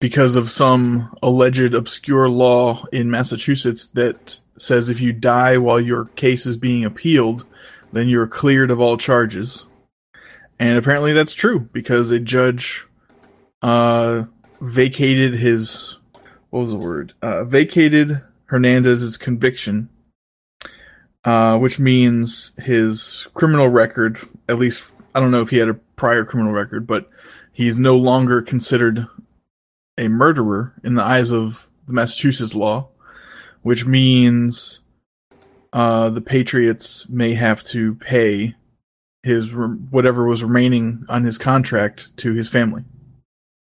because 0.00 0.34
of 0.34 0.50
some 0.50 1.14
alleged 1.22 1.74
obscure 1.74 2.28
law 2.28 2.84
in 2.90 3.10
Massachusetts 3.10 3.86
that 3.88 4.40
says 4.56 4.88
if 4.88 5.00
you 5.00 5.12
die 5.12 5.58
while 5.58 5.80
your 5.80 6.06
case 6.06 6.46
is 6.46 6.56
being 6.56 6.84
appealed, 6.84 7.44
then 7.92 8.08
you're 8.08 8.26
cleared 8.26 8.70
of 8.70 8.80
all 8.80 8.96
charges. 8.96 9.66
And 10.58 10.78
apparently 10.78 11.12
that's 11.12 11.34
true 11.34 11.60
because 11.60 12.10
a 12.10 12.18
judge 12.18 12.86
uh, 13.62 14.24
vacated 14.60 15.34
his 15.34 15.98
what 16.50 16.62
was 16.62 16.72
the 16.72 16.78
word? 16.78 17.12
Uh, 17.22 17.44
vacated 17.44 18.20
Hernandez's 18.46 19.16
conviction, 19.16 19.88
uh, 21.24 21.56
which 21.58 21.78
means 21.78 22.52
his 22.58 23.28
criminal 23.34 23.68
record, 23.68 24.18
at 24.48 24.58
least 24.58 24.84
I 25.14 25.20
don't 25.20 25.30
know 25.30 25.42
if 25.42 25.50
he 25.50 25.58
had 25.58 25.68
a 25.68 25.74
prior 25.74 26.24
criminal 26.24 26.52
record, 26.52 26.86
but 26.86 27.08
he's 27.52 27.78
no 27.78 27.96
longer 27.96 28.42
considered 28.42 29.06
a 30.00 30.08
murderer 30.08 30.72
in 30.82 30.94
the 30.94 31.04
eyes 31.04 31.30
of 31.30 31.68
the 31.86 31.92
Massachusetts 31.92 32.54
law, 32.54 32.88
which 33.62 33.84
means 33.84 34.80
uh, 35.72 36.08
the 36.08 36.22
Patriots 36.22 37.06
may 37.08 37.34
have 37.34 37.62
to 37.64 37.94
pay 37.96 38.56
his 39.22 39.52
re- 39.52 39.76
whatever 39.90 40.24
was 40.24 40.42
remaining 40.42 41.04
on 41.08 41.24
his 41.24 41.36
contract 41.36 42.16
to 42.16 42.32
his 42.32 42.48
family. 42.48 42.82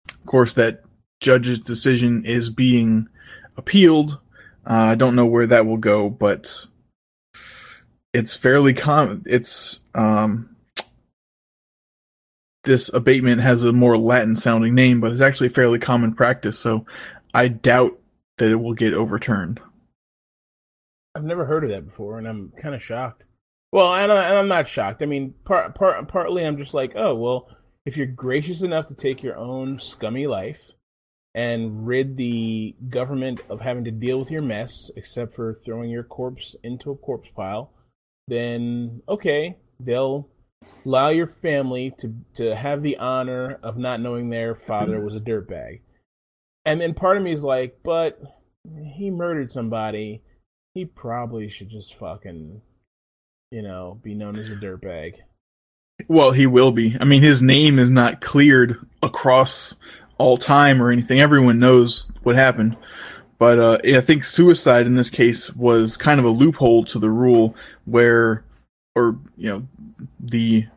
Of 0.10 0.26
course, 0.26 0.54
that 0.54 0.84
judge's 1.20 1.60
decision 1.60 2.26
is 2.26 2.50
being 2.50 3.10
appealed. 3.58 4.20
Uh, 4.66 4.74
I 4.74 4.96
don't 4.96 5.16
know 5.16 5.26
where 5.26 5.48
that 5.48 5.66
will 5.66 5.78
go, 5.78 6.10
but 6.10 6.66
it's 8.14 8.34
fairly 8.34 8.74
common. 8.74 9.24
It's 9.26 9.80
um, 9.94 10.53
this 12.64 12.92
abatement 12.94 13.42
has 13.42 13.64
a 13.64 13.74
more 13.74 13.98
Latin 13.98 14.36
sounding 14.36 14.76
name, 14.76 15.02
but 15.02 15.12
it's 15.12 15.22
actually 15.22 15.50
fairly 15.50 15.80
common 15.80 16.14
practice. 16.14 16.58
So 16.58 16.86
I 17.34 17.48
doubt 17.50 18.00
that 18.38 18.50
it 18.50 18.56
will 18.56 18.74
get 18.74 18.94
overturned. 18.94 19.60
I've 21.16 21.24
never 21.24 21.46
heard 21.46 21.64
of 21.64 21.70
that 21.70 21.86
before, 21.86 22.18
and 22.18 22.28
I'm 22.28 22.52
kind 22.58 22.74
of 22.74 22.82
shocked. 22.82 23.26
Well, 23.72 23.94
and, 23.94 24.12
I, 24.12 24.36
I'm 24.36 24.48
not 24.48 24.68
shocked. 24.68 25.02
I 25.02 25.06
mean, 25.06 25.34
part, 25.46 25.76
part, 25.76 26.08
partly 26.08 26.46
I'm 26.46 26.58
just 26.58 26.74
like, 26.74 26.94
oh, 26.96 27.16
well, 27.16 27.50
if 27.86 27.98
you're 27.98 28.08
gracious 28.08 28.62
enough 28.62 28.88
to 28.88 28.96
take 28.96 29.24
your 29.24 29.38
own 29.38 29.78
scummy 29.78 30.28
life 30.28 30.72
and 31.36 31.86
rid 31.86 32.16
the 32.16 32.76
government 32.90 33.42
of 33.50 33.62
having 33.62 33.84
to 33.86 33.92
deal 33.92 34.20
with 34.20 34.32
your 34.32 34.42
mess, 34.42 34.92
except 34.96 35.36
for 35.36 35.54
throwing 35.54 35.90
your 35.90 36.04
corpse 36.04 36.56
into 36.64 36.92
a 36.92 36.96
corpse 36.96 37.30
pile, 37.36 37.72
then 38.28 39.02
okay, 39.10 39.58
they'll 39.80 40.30
allow 40.86 41.10
your 41.10 41.28
family 41.28 41.94
to 42.00 42.14
to 42.36 42.56
have 42.56 42.82
the 42.82 42.98
honor 42.98 43.60
of 43.64 43.78
not 43.78 44.02
knowing 44.02 44.30
their 44.30 44.56
father 44.56 45.00
was 45.00 45.16
a 45.16 45.20
dirtbag. 45.22 45.82
And 46.66 46.80
then 46.80 46.94
part 46.94 47.18
of 47.18 47.24
me 47.24 47.32
is 47.32 47.44
like, 47.44 47.80
but 47.84 48.22
he 48.96 49.12
murdered 49.12 49.52
somebody. 49.52 50.22
He 50.74 50.86
probably 50.86 51.50
should 51.50 51.70
just 51.70 51.96
fucking, 51.96 52.62
you 53.52 53.62
know, 53.62 54.00
be 54.02 54.14
known 54.14 54.38
as 54.38 54.50
a 54.50 54.56
dirtbag. 54.56 55.16
Well, 56.08 56.32
he 56.32 56.48
will 56.48 56.72
be. 56.72 56.98
I 57.00 57.06
mean, 57.06 57.22
his 57.22 57.44
name 57.44 57.78
is 57.80 57.90
not 57.90 58.22
cleared 58.22 58.78
across 59.02 59.76
all 60.18 60.38
time 60.38 60.82
or 60.82 60.90
anything. 60.90 61.20
Everyone 61.20 61.60
knows 61.60 62.08
what 62.24 62.36
happened. 62.36 62.78
But 63.38 63.60
uh, 63.60 63.78
I 63.84 64.02
think 64.02 64.24
suicide 64.24 64.86
in 64.86 64.96
this 64.96 65.10
case 65.10 65.54
was 65.54 65.98
kind 65.98 66.20
of 66.20 66.26
a 66.26 66.30
loophole 66.30 66.86
to 66.86 67.00
the 67.00 67.10
rule 67.10 67.56
where, 67.86 68.44
or, 68.96 69.18
you 69.38 69.50
know, 69.50 69.68
the 70.20 70.68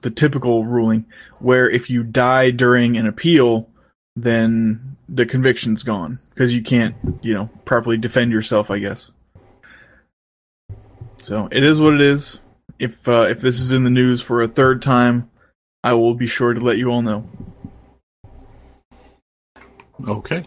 the 0.00 0.10
typical 0.10 0.64
ruling 0.64 1.04
where 1.38 1.68
if 1.68 1.88
you 1.90 2.02
die 2.02 2.50
during 2.50 2.96
an 2.96 3.06
appeal, 3.06 3.68
then 4.16 4.96
the 5.08 5.26
conviction's 5.26 5.82
gone 5.82 6.18
because 6.30 6.54
you 6.54 6.62
can't, 6.62 6.94
you 7.22 7.34
know, 7.34 7.50
properly 7.64 7.96
defend 7.96 8.32
yourself, 8.32 8.70
I 8.70 8.78
guess. 8.78 9.10
So 11.22 11.48
it 11.50 11.64
is 11.64 11.80
what 11.80 11.94
it 11.94 12.00
is. 12.00 12.40
If 12.78 13.08
uh, 13.08 13.26
if 13.30 13.40
this 13.40 13.60
is 13.60 13.72
in 13.72 13.84
the 13.84 13.90
news 13.90 14.20
for 14.20 14.42
a 14.42 14.48
third 14.48 14.82
time, 14.82 15.30
I 15.82 15.94
will 15.94 16.14
be 16.14 16.26
sure 16.26 16.52
to 16.52 16.60
let 16.60 16.78
you 16.78 16.90
all 16.90 17.02
know. 17.02 17.28
Okay. 20.06 20.46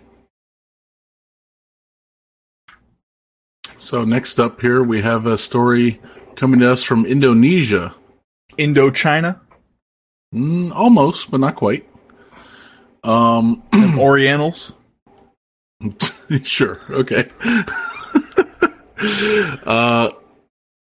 So 3.87 4.03
next 4.03 4.37
up 4.37 4.59
here 4.59 4.83
we 4.83 5.01
have 5.03 5.25
a 5.25 5.37
story 5.37 6.01
coming 6.35 6.59
to 6.59 6.69
us 6.69 6.83
from 6.83 7.05
Indonesia. 7.05 7.95
Indochina, 8.59 9.39
Mm, 10.35 10.73
almost, 10.75 11.31
but 11.31 11.39
not 11.39 11.55
quite. 11.55 11.87
Um, 13.05 13.63
Orientals. 13.97 14.73
sure. 16.43 16.81
Okay. 16.89 17.31
uh, 19.65 20.09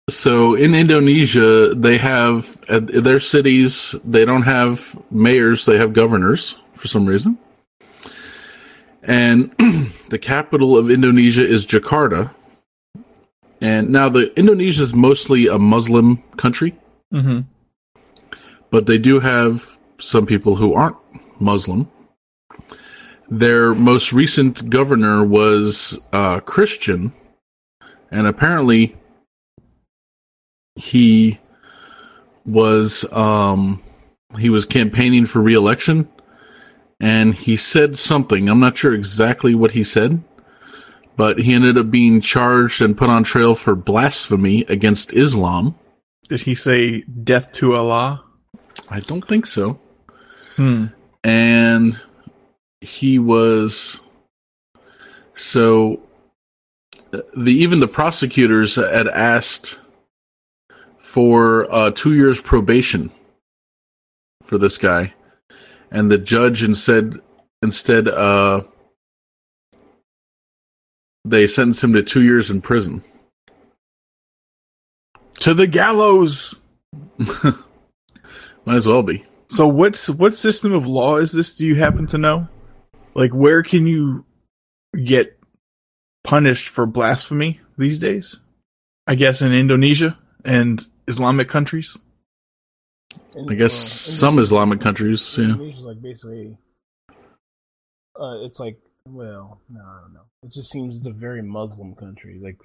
so 0.08 0.54
in 0.54 0.74
Indonesia, 0.74 1.74
they 1.74 1.98
have 1.98 2.56
at 2.70 2.86
their 2.86 3.20
cities. 3.20 3.94
They 4.02 4.24
don't 4.24 4.48
have 4.48 4.98
mayors; 5.10 5.66
they 5.66 5.76
have 5.76 5.92
governors 5.92 6.56
for 6.72 6.88
some 6.88 7.04
reason. 7.04 7.36
And 9.02 9.52
the 10.08 10.18
capital 10.18 10.78
of 10.78 10.90
Indonesia 10.90 11.46
is 11.46 11.66
Jakarta. 11.66 12.30
And 13.64 13.88
now 13.88 14.10
the 14.10 14.30
Indonesia 14.38 14.82
is 14.82 14.92
mostly 14.92 15.46
a 15.46 15.58
Muslim 15.58 16.22
country, 16.36 16.74
Mm-hmm. 17.14 17.40
but 18.70 18.86
they 18.86 18.98
do 18.98 19.20
have 19.20 19.78
some 19.98 20.26
people 20.26 20.56
who 20.56 20.74
aren't 20.74 20.96
Muslim. 21.40 21.88
Their 23.30 23.74
most 23.74 24.12
recent 24.12 24.68
governor 24.68 25.24
was 25.24 25.98
uh, 26.12 26.40
Christian, 26.40 27.12
and 28.10 28.26
apparently 28.26 28.96
he 30.74 31.38
was 32.44 33.10
um, 33.12 33.80
he 34.38 34.50
was 34.50 34.66
campaigning 34.66 35.24
for 35.24 35.40
re-election, 35.40 36.06
and 37.00 37.34
he 37.34 37.56
said 37.56 37.96
something. 37.96 38.50
I'm 38.50 38.60
not 38.60 38.76
sure 38.76 38.92
exactly 38.92 39.54
what 39.54 39.70
he 39.70 39.84
said, 39.84 40.22
but 41.16 41.38
he 41.38 41.54
ended 41.54 41.78
up 41.78 41.90
being 41.90 42.20
charged 42.20 42.82
and 42.82 42.96
put 42.96 43.10
on 43.10 43.24
trail 43.24 43.54
for 43.54 43.74
blasphemy 43.74 44.62
against 44.68 45.12
Islam. 45.12 45.76
Did 46.28 46.42
he 46.42 46.54
say 46.54 47.02
death 47.02 47.52
to 47.52 47.74
Allah? 47.74 48.24
I 48.88 49.00
don't 49.00 49.26
think 49.26 49.46
so. 49.46 49.78
Hmm. 50.56 50.86
and 51.24 52.00
he 52.80 53.18
was 53.18 53.98
so 55.34 56.00
the 57.10 57.48
even 57.48 57.80
the 57.80 57.88
prosecutors 57.88 58.76
had 58.76 59.08
asked 59.08 59.78
for 61.00 61.72
uh, 61.72 61.90
two 61.90 62.14
years 62.14 62.40
probation 62.40 63.10
for 64.44 64.58
this 64.58 64.78
guy 64.78 65.14
and 65.90 66.10
the 66.10 66.18
judge 66.18 66.62
instead 66.62 67.20
instead 67.62 68.06
uh 68.06 68.62
they 71.24 71.46
sentenced 71.46 71.82
him 71.82 71.92
to 71.94 72.02
two 72.02 72.22
years 72.22 72.50
in 72.50 72.60
prison 72.60 73.02
To 75.40 75.54
the 75.54 75.66
gallows. 75.66 76.54
might 78.64 78.76
as 78.76 78.86
well 78.86 79.02
be 79.02 79.24
So 79.48 79.66
what's 79.66 80.08
what 80.08 80.34
system 80.34 80.72
of 80.72 80.86
law 80.86 81.16
is 81.16 81.32
this? 81.32 81.56
Do 81.56 81.66
you 81.66 81.76
happen 81.76 82.06
to 82.08 82.18
know? 82.18 82.48
Like 83.14 83.32
where 83.32 83.62
can 83.62 83.86
you 83.86 84.24
get 85.04 85.38
punished 86.22 86.68
for 86.68 86.86
blasphemy 86.86 87.60
these 87.78 87.98
days? 87.98 88.38
I 89.06 89.14
guess 89.16 89.42
in 89.42 89.52
Indonesia 89.52 90.18
and 90.44 90.86
Islamic 91.08 91.48
countries. 91.48 91.96
i 93.50 93.54
guess 93.54 93.74
some 93.74 94.38
islamic 94.38 94.80
countries 94.80 95.36
yeah 95.36 95.44
Indonesia's 95.44 95.84
like 95.84 96.02
basically, 96.02 96.56
uh, 98.18 98.44
it's 98.46 98.58
like 98.58 98.78
well, 99.08 99.60
no, 99.68 99.80
I 99.80 100.00
don't 100.02 100.14
know. 100.14 100.24
It 100.42 100.52
just 100.52 100.70
seems 100.70 100.96
it's 100.96 101.06
a 101.06 101.10
very 101.12 101.42
Muslim 101.42 101.94
country. 101.94 102.38
Like 102.42 102.58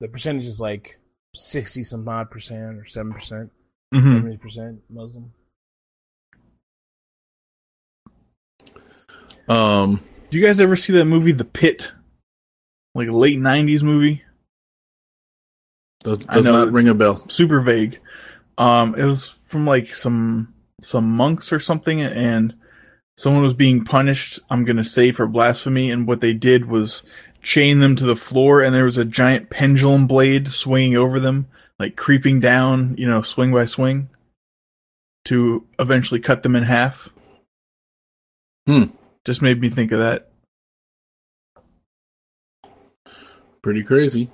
the 0.00 0.08
percentage 0.08 0.46
is 0.46 0.60
like 0.60 0.98
sixty 1.34 1.82
some 1.82 2.08
odd 2.08 2.30
percent 2.30 2.76
or 2.78 2.86
seven 2.86 3.12
percent, 3.12 3.50
Mm-hmm. 3.94 4.08
seventy 4.08 4.36
percent 4.36 4.80
Muslim. 4.90 5.32
um 9.48 10.00
Do 10.30 10.38
you 10.38 10.44
guys 10.44 10.60
ever 10.60 10.76
see 10.76 10.92
that 10.94 11.04
movie 11.06 11.32
The 11.32 11.44
Pit? 11.44 11.92
Like 12.94 13.08
a 13.08 13.12
late 13.12 13.38
'90s 13.38 13.82
movie. 13.84 14.22
does, 16.00 16.18
does 16.18 16.44
know- 16.44 16.64
not 16.64 16.72
ring 16.72 16.88
a 16.88 16.94
bell 16.94 17.24
super 17.28 17.60
vague. 17.60 18.00
Um, 18.58 18.94
it 18.96 19.04
was 19.04 19.38
from 19.46 19.66
like 19.66 19.94
some 19.94 20.52
some 20.82 21.08
monks 21.10 21.52
or 21.52 21.60
something, 21.60 22.00
and 22.02 22.54
someone 23.20 23.42
was 23.42 23.52
being 23.52 23.84
punished. 23.84 24.38
I'm 24.48 24.64
gonna 24.64 24.82
say 24.82 25.12
for 25.12 25.26
blasphemy, 25.26 25.90
and 25.90 26.06
what 26.06 26.22
they 26.22 26.32
did 26.32 26.64
was 26.64 27.02
chain 27.42 27.80
them 27.80 27.94
to 27.96 28.06
the 28.06 28.16
floor, 28.16 28.62
and 28.62 28.74
there 28.74 28.86
was 28.86 28.96
a 28.96 29.04
giant 29.04 29.50
pendulum 29.50 30.06
blade 30.06 30.48
swinging 30.48 30.96
over 30.96 31.20
them, 31.20 31.46
like 31.78 31.96
creeping 31.96 32.40
down, 32.40 32.94
you 32.96 33.06
know, 33.06 33.20
swing 33.20 33.52
by 33.52 33.66
swing, 33.66 34.08
to 35.26 35.66
eventually 35.78 36.18
cut 36.18 36.42
them 36.42 36.56
in 36.56 36.62
half. 36.62 37.10
Hmm. 38.66 38.84
Just 39.26 39.42
made 39.42 39.60
me 39.60 39.68
think 39.68 39.92
of 39.92 39.98
that. 39.98 40.28
pretty 43.62 43.82
crazy 43.82 44.30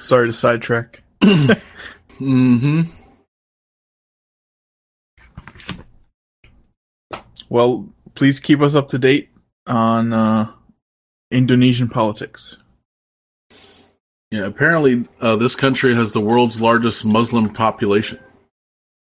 Sorry 0.00 0.26
to 0.26 0.32
sidetrack. 0.32 1.04
mm-hmm 1.22 3.01
Well, 7.52 7.92
please 8.14 8.40
keep 8.40 8.62
us 8.62 8.74
up 8.74 8.88
to 8.88 8.98
date 8.98 9.28
on 9.66 10.14
uh, 10.14 10.50
Indonesian 11.30 11.86
politics. 11.90 12.56
Yeah, 14.30 14.46
apparently 14.46 15.04
uh, 15.20 15.36
this 15.36 15.54
country 15.54 15.94
has 15.94 16.12
the 16.12 16.20
world's 16.22 16.62
largest 16.62 17.04
Muslim 17.04 17.52
population, 17.52 18.18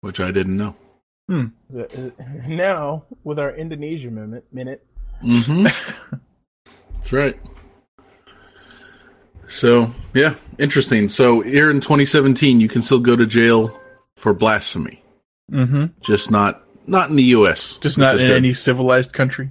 which 0.01 0.18
I 0.18 0.32
didn't 0.32 0.57
know. 0.57 0.74
Is 1.28 1.76
it- 1.76 1.92
is 1.92 2.07
it- 2.07 2.14
Now 2.48 3.05
with 3.22 3.38
our 3.38 3.55
Indonesia 3.55 4.11
minute, 4.11 4.44
minute 4.53 4.84
Mm-hmm. 5.22 5.66
That's 6.94 7.12
right. 7.12 7.38
So 9.46 9.92
yeah, 10.12 10.34
interesting. 10.59 11.07
So 11.07 11.40
here 11.42 11.70
in 11.70 11.80
2017, 11.80 12.61
you 12.61 12.68
can 12.68 12.82
still 12.82 12.98
go 12.98 13.14
to 13.14 13.26
jail 13.26 13.78
for 14.16 14.32
blasphemy, 14.34 15.05
Mm-hmm. 15.53 15.84
just 16.01 16.32
not 16.32 16.64
not 16.91 17.11
in 17.11 17.16
the 17.16 17.24
U.S. 17.24 17.76
Just 17.76 17.99
not 17.99 18.16
in 18.16 18.26
good. 18.26 18.36
any 18.36 18.53
civilized 18.53 19.12
country. 19.12 19.51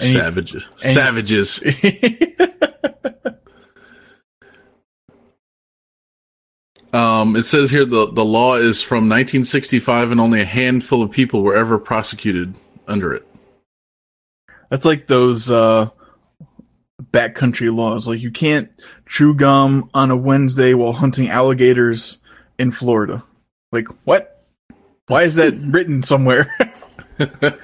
any- 0.00 0.12
savages. 0.12 0.68
any- 0.82 0.94
savages. 0.94 1.62
Um, 6.92 7.36
it 7.36 7.44
says 7.44 7.70
here 7.70 7.84
the 7.84 8.10
the 8.10 8.24
law 8.24 8.54
is 8.54 8.80
from 8.80 9.08
1965, 9.08 10.12
and 10.12 10.20
only 10.20 10.40
a 10.40 10.46
handful 10.46 11.02
of 11.02 11.10
people 11.10 11.42
were 11.42 11.54
ever 11.54 11.78
prosecuted 11.78 12.54
under 12.88 13.12
it. 13.12 13.26
That's 14.70 14.86
like 14.86 15.06
those 15.06 15.50
uh, 15.50 15.90
backcountry 17.12 17.74
laws. 17.74 18.08
Like 18.08 18.20
you 18.20 18.30
can't 18.30 18.70
chew 19.06 19.34
gum 19.34 19.90
on 19.92 20.10
a 20.10 20.16
Wednesday 20.16 20.72
while 20.72 20.92
hunting 20.94 21.28
alligators 21.28 22.18
in 22.58 22.70
Florida. 22.70 23.22
Like 23.72 23.88
what? 24.04 24.35
Why 25.08 25.22
is 25.22 25.34
that 25.36 25.54
written 25.54 26.02
somewhere? 26.02 26.54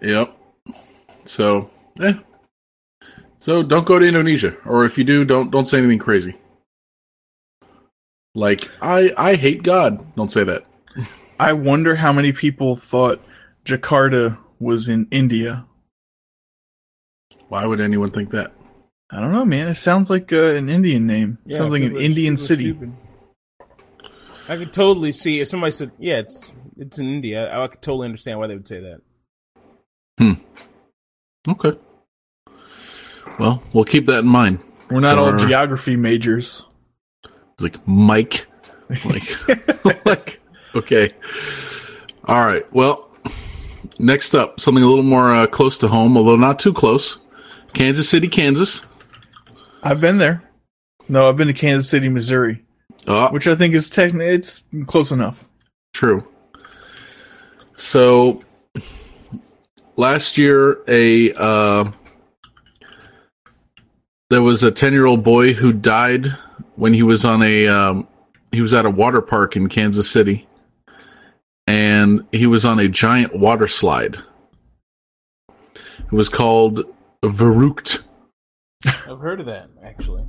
Yep. 0.00 0.36
So, 1.24 1.70
eh. 2.00 2.14
So 3.38 3.62
don't 3.62 3.86
go 3.86 3.98
to 3.98 4.06
Indonesia, 4.06 4.56
or 4.64 4.84
if 4.84 4.98
you 4.98 5.04
do, 5.04 5.24
don't 5.24 5.50
don't 5.50 5.66
say 5.66 5.78
anything 5.78 5.98
crazy. 5.98 6.36
Like 8.34 8.70
I 8.80 9.12
I 9.16 9.34
hate 9.36 9.62
God. 9.62 10.14
Don't 10.16 10.30
say 10.30 10.44
that. 10.44 10.66
I 11.38 11.52
wonder 11.52 11.96
how 11.96 12.12
many 12.12 12.32
people 12.32 12.76
thought 12.76 13.22
Jakarta 13.64 14.38
was 14.58 14.88
in 14.88 15.06
India. 15.10 15.66
Why 17.48 17.66
would 17.66 17.80
anyone 17.80 18.10
think 18.10 18.30
that? 18.30 18.52
I 19.10 19.20
don't 19.20 19.32
know, 19.32 19.44
man. 19.44 19.68
It 19.68 19.74
sounds 19.74 20.10
like 20.10 20.32
uh, 20.32 20.54
an 20.54 20.68
Indian 20.68 21.06
name. 21.06 21.38
Yeah, 21.46 21.58
sounds 21.58 21.72
like 21.72 21.82
an 21.82 21.96
Indian 21.96 22.36
city. 22.36 22.72
stupid. 22.72 22.92
I 24.48 24.56
could 24.56 24.72
totally 24.72 25.12
see 25.12 25.40
if 25.40 25.48
somebody 25.48 25.72
said, 25.72 25.92
"Yeah, 25.98 26.18
it's 26.18 26.50
it's 26.76 26.98
in 26.98 27.06
India." 27.06 27.50
I, 27.50 27.64
I 27.64 27.68
could 27.68 27.82
totally 27.82 28.06
understand 28.06 28.38
why 28.38 28.46
they 28.46 28.54
would 28.54 28.68
say 28.68 28.80
that. 28.80 29.00
Hmm. 30.18 30.32
Okay. 31.48 31.78
Well, 33.38 33.62
we'll 33.72 33.84
keep 33.84 34.06
that 34.06 34.20
in 34.20 34.28
mind. 34.28 34.60
We're 34.90 35.00
not 35.00 35.18
all 35.18 35.36
geography 35.36 35.96
majors. 35.96 36.64
It's 37.24 37.62
like 37.62 37.86
Mike. 37.86 38.46
Like, 39.04 39.84
like 40.06 40.40
okay. 40.74 41.12
All 42.24 42.44
right. 42.44 42.70
Well, 42.72 43.10
next 43.98 44.34
up, 44.34 44.60
something 44.60 44.82
a 44.82 44.86
little 44.86 45.04
more 45.04 45.34
uh, 45.34 45.46
close 45.46 45.78
to 45.78 45.88
home, 45.88 46.16
although 46.16 46.36
not 46.36 46.58
too 46.58 46.72
close. 46.72 47.18
Kansas 47.72 48.08
City, 48.08 48.28
Kansas. 48.28 48.82
I've 49.82 50.00
been 50.00 50.18
there. 50.18 50.42
No, 51.08 51.28
I've 51.28 51.36
been 51.36 51.48
to 51.48 51.54
Kansas 51.54 51.90
City, 51.90 52.08
Missouri, 52.08 52.64
Oh, 53.06 53.28
which 53.30 53.46
I 53.46 53.54
think 53.54 53.74
is 53.74 53.88
technically 53.88 54.34
it's 54.34 54.62
close 54.86 55.10
enough. 55.10 55.48
True. 55.92 56.26
So 57.76 58.42
last 59.96 60.36
year, 60.38 60.78
a 60.88 61.32
uh, 61.34 61.90
there 64.30 64.42
was 64.42 64.62
a 64.62 64.70
ten 64.70 64.92
year 64.92 65.06
old 65.06 65.22
boy 65.22 65.52
who 65.52 65.72
died 65.72 66.26
when 66.74 66.94
he 66.94 67.02
was 67.02 67.24
on 67.24 67.42
a 67.42 67.68
um, 67.68 68.08
he 68.52 68.60
was 68.60 68.74
at 68.74 68.86
a 68.86 68.90
water 68.90 69.22
park 69.22 69.56
in 69.56 69.68
Kansas 69.68 70.10
City, 70.10 70.48
and 71.66 72.26
he 72.32 72.46
was 72.46 72.64
on 72.64 72.78
a 72.78 72.88
giant 72.88 73.36
water 73.36 73.68
slide. 73.68 74.16
It 75.78 76.12
was 76.12 76.28
called 76.28 76.84
Verrückt, 77.22 78.02
I've 78.84 79.18
heard 79.18 79.40
of 79.40 79.46
that 79.46 79.68
actually. 79.84 80.24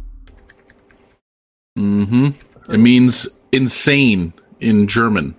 Mm-hmm. 1.78 2.30
It 2.70 2.78
means 2.78 3.28
insane 3.52 4.34
in 4.60 4.88
German. 4.88 5.36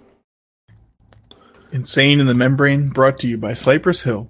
Insane 1.70 2.20
in 2.20 2.26
the 2.26 2.34
Membrane, 2.34 2.88
brought 2.88 3.18
to 3.18 3.28
you 3.28 3.36
by 3.36 3.52
Cypress 3.52 4.02
Hill. 4.02 4.28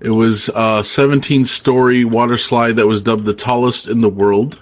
It 0.00 0.10
was 0.10 0.48
a 0.54 0.82
17 0.82 1.44
story 1.44 2.04
water 2.04 2.36
slide 2.36 2.76
that 2.76 2.86
was 2.86 3.02
dubbed 3.02 3.26
the 3.26 3.34
tallest 3.34 3.86
in 3.86 4.00
the 4.00 4.08
world. 4.08 4.58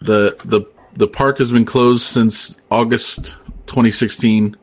The 0.00 0.36
the 0.44 0.62
the 0.96 1.08
park 1.08 1.38
has 1.38 1.52
been 1.52 1.64
closed 1.64 2.02
since 2.02 2.56
August 2.70 3.36
2016 3.66 4.56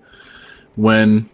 when 0.76 1.30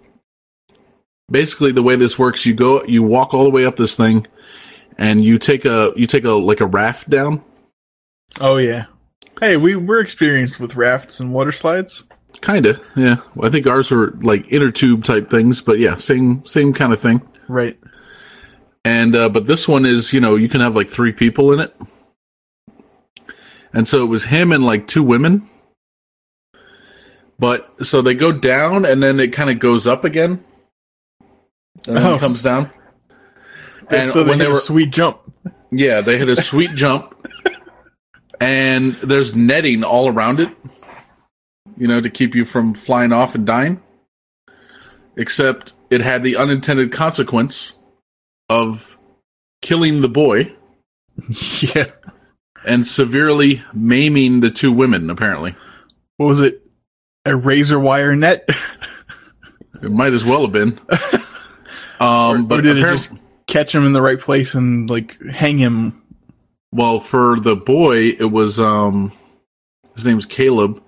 basically 1.31 1.71
the 1.71 1.83
way 1.83 1.95
this 1.95 2.19
works 2.19 2.45
you 2.45 2.53
go 2.53 2.83
you 2.83 3.01
walk 3.01 3.33
all 3.33 3.43
the 3.43 3.49
way 3.49 3.65
up 3.65 3.77
this 3.77 3.95
thing 3.95 4.27
and 4.97 5.23
you 5.23 5.39
take 5.39 5.65
a 5.65 5.91
you 5.95 6.05
take 6.05 6.25
a 6.25 6.31
like 6.31 6.59
a 6.59 6.65
raft 6.65 7.09
down 7.09 7.41
Oh 8.39 8.57
yeah. 8.57 8.85
Hey, 9.39 9.57
we 9.57 9.75
we're 9.75 9.99
experienced 9.99 10.59
with 10.59 10.75
rafts 10.75 11.19
and 11.19 11.33
water 11.33 11.51
slides. 11.51 12.05
kind 12.41 12.65
of 12.65 12.79
yeah. 12.95 13.17
I 13.41 13.49
think 13.49 13.67
ours 13.67 13.91
were 13.91 14.11
like 14.21 14.51
inner 14.51 14.71
tube 14.71 15.03
type 15.03 15.29
things 15.29 15.61
but 15.61 15.79
yeah 15.79 15.95
same 15.97 16.45
same 16.45 16.73
kind 16.73 16.93
of 16.93 17.01
thing. 17.01 17.21
Right. 17.47 17.77
and 18.85 19.15
uh, 19.15 19.29
but 19.29 19.47
this 19.47 19.67
one 19.67 19.85
is 19.85 20.13
you 20.13 20.19
know 20.21 20.35
you 20.35 20.47
can 20.49 20.61
have 20.61 20.75
like 20.75 20.89
three 20.89 21.11
people 21.11 21.51
in 21.53 21.59
it. 21.59 21.75
And 23.73 23.87
so 23.87 24.03
it 24.03 24.07
was 24.07 24.25
him 24.25 24.51
and 24.51 24.63
like 24.65 24.87
two 24.87 25.03
women. 25.03 25.49
But 27.39 27.73
so 27.85 28.01
they 28.03 28.13
go 28.13 28.31
down 28.31 28.85
and 28.85 29.01
then 29.01 29.19
it 29.19 29.29
kind 29.33 29.49
of 29.49 29.57
goes 29.59 29.87
up 29.87 30.05
again. 30.05 30.43
And 31.87 31.97
then 31.97 32.05
Oh, 32.05 32.15
it 32.15 32.21
comes 32.21 32.43
down. 32.43 32.69
And 33.89 34.11
so 34.11 34.23
they 34.23 34.29
when 34.29 34.39
they 34.39 34.45
a 34.45 34.49
were 34.49 34.55
sweet 34.55 34.91
jump. 34.91 35.19
yeah 35.71 35.99
they 36.01 36.17
hit 36.17 36.29
a 36.29 36.35
sweet 36.35 36.71
jump 36.75 37.12
and 38.39 38.95
there's 38.95 39.35
netting 39.35 39.83
all 39.83 40.07
around 40.07 40.39
it 40.39 40.49
you 41.77 41.87
know 41.87 42.01
to 42.01 42.09
keep 42.09 42.35
you 42.35 42.45
from 42.45 42.73
flying 42.73 43.11
off 43.11 43.35
and 43.35 43.45
dying 43.45 43.81
except 45.17 45.73
it 45.89 46.01
had 46.01 46.23
the 46.23 46.35
unintended 46.35 46.91
consequence 46.91 47.73
of 48.49 48.97
killing 49.61 50.01
the 50.01 50.09
boy 50.09 50.51
yeah. 51.75 51.85
and 52.65 52.85
severely 52.87 53.63
maiming 53.73 54.39
the 54.39 54.49
two 54.51 54.71
women 54.71 55.09
apparently 55.09 55.55
What 56.17 56.27
was 56.27 56.41
it? 56.41 56.61
A 57.25 57.35
razor 57.35 57.79
wire 57.79 58.15
net? 58.15 58.47
it 59.81 59.91
might 59.91 60.13
as 60.13 60.25
well 60.25 60.41
have 60.41 60.51
been 60.51 60.79
or, 61.99 62.05
um 62.05 62.47
but 62.47 62.59
or 62.59 62.61
did 62.61 62.77
it 62.77 62.81
just 62.81 63.13
catch 63.47 63.73
him 63.73 63.85
in 63.85 63.93
the 63.93 64.01
right 64.01 64.19
place 64.19 64.53
and 64.55 64.89
like 64.89 65.19
hang 65.29 65.57
him? 65.57 66.01
Well 66.73 66.99
for 66.99 67.39
the 67.39 67.55
boy 67.55 68.09
it 68.19 68.31
was 68.31 68.59
um 68.59 69.11
his 69.95 70.05
name's 70.05 70.25
caleb 70.25 70.81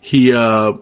he 0.00 0.32
uh 0.32 0.72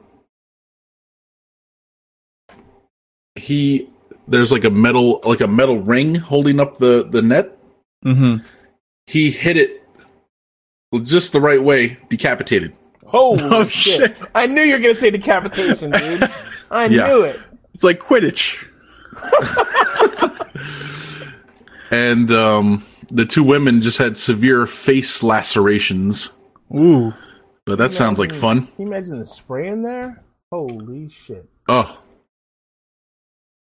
he 3.34 3.88
there's 4.28 4.52
like 4.52 4.64
a 4.64 4.70
metal 4.70 5.20
like 5.24 5.40
a 5.40 5.46
metal 5.46 5.78
ring 5.80 6.14
holding 6.14 6.60
up 6.60 6.78
the 6.78 7.06
the 7.10 7.22
net 7.22 7.52
Mm-hmm. 8.04 8.44
he 9.06 9.30
hit 9.32 9.56
it 9.56 9.82
just 11.02 11.32
the 11.32 11.40
right 11.40 11.60
way 11.62 11.98
decapitated 12.08 12.72
Holy 13.04 13.40
Oh, 13.42 13.66
shit. 13.66 14.16
shit. 14.16 14.28
I 14.34 14.46
knew 14.46 14.60
you 14.60 14.74
were 14.74 14.80
gonna 14.80 14.94
say 14.94 15.10
decapitation, 15.10 15.90
dude. 15.90 16.30
I 16.70 16.86
Yeah. 16.86 17.06
knew 17.06 17.22
it. 17.22 17.40
It's 17.74 17.84
like 17.84 18.00
Quidditch. 18.00 18.64
and 21.90 22.30
um 22.32 22.84
the 23.08 23.24
two 23.24 23.42
women 23.42 23.80
just 23.80 23.98
had 23.98 24.16
severe 24.16 24.66
face 24.66 25.22
lacerations 25.22 26.30
Ooh. 26.74 27.12
but 27.64 27.78
that 27.78 27.92
sounds 27.92 28.18
like 28.18 28.32
fun 28.32 28.66
Can 28.66 28.86
you 28.86 28.86
imagine 28.86 29.18
the 29.18 29.26
spray 29.26 29.68
in 29.68 29.82
there? 29.82 30.22
Holy 30.52 31.08
shit. 31.08 31.48
Oh. 31.68 31.98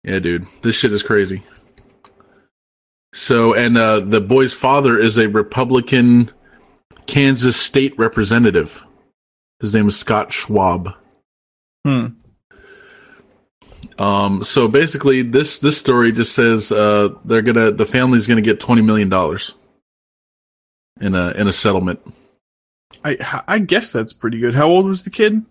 Yeah, 0.03 0.19
dude. 0.19 0.47
This 0.61 0.75
shit 0.75 0.91
is 0.91 1.01
crazy. 1.01 1.43
So, 3.13 3.53
and 3.53 3.77
uh, 3.77 4.01
the 4.01 4.19
boy's 4.19 4.53
father 4.53 4.97
is 4.97 5.17
a 5.17 5.29
Republican 5.29 6.31
Kansas 7.05 7.55
state 7.55 7.97
representative. 7.97 8.83
His 9.59 9.73
name 9.73 9.87
is 9.87 9.97
Scott 9.97 10.33
Schwab. 10.33 10.93
Hmm. 11.85 12.07
Um, 13.99 14.43
so 14.43 14.67
basically, 14.67 15.21
this 15.21 15.59
this 15.59 15.77
story 15.77 16.11
just 16.11 16.33
says 16.33 16.71
uh, 16.71 17.09
they're 17.25 17.41
gonna 17.41 17.71
the 17.71 17.85
family's 17.85 18.27
gonna 18.27 18.41
get 18.41 18.59
twenty 18.59 18.81
million 18.81 19.09
dollars 19.09 19.53
in 20.99 21.15
a 21.15 21.31
in 21.31 21.47
a 21.47 21.53
settlement. 21.53 21.99
I 23.05 23.43
I 23.47 23.59
guess 23.59 23.91
that's 23.91 24.13
pretty 24.13 24.39
good. 24.39 24.55
How 24.55 24.67
old 24.67 24.85
was 24.87 25.03
the 25.03 25.09
kid? 25.09 25.43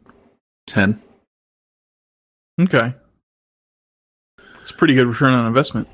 Ten. 0.67 1.01
Okay. 2.61 2.95
It's 4.61 4.71
a 4.71 4.75
pretty 4.75 4.95
good 4.95 5.07
return 5.07 5.33
on 5.33 5.47
investment. 5.47 5.89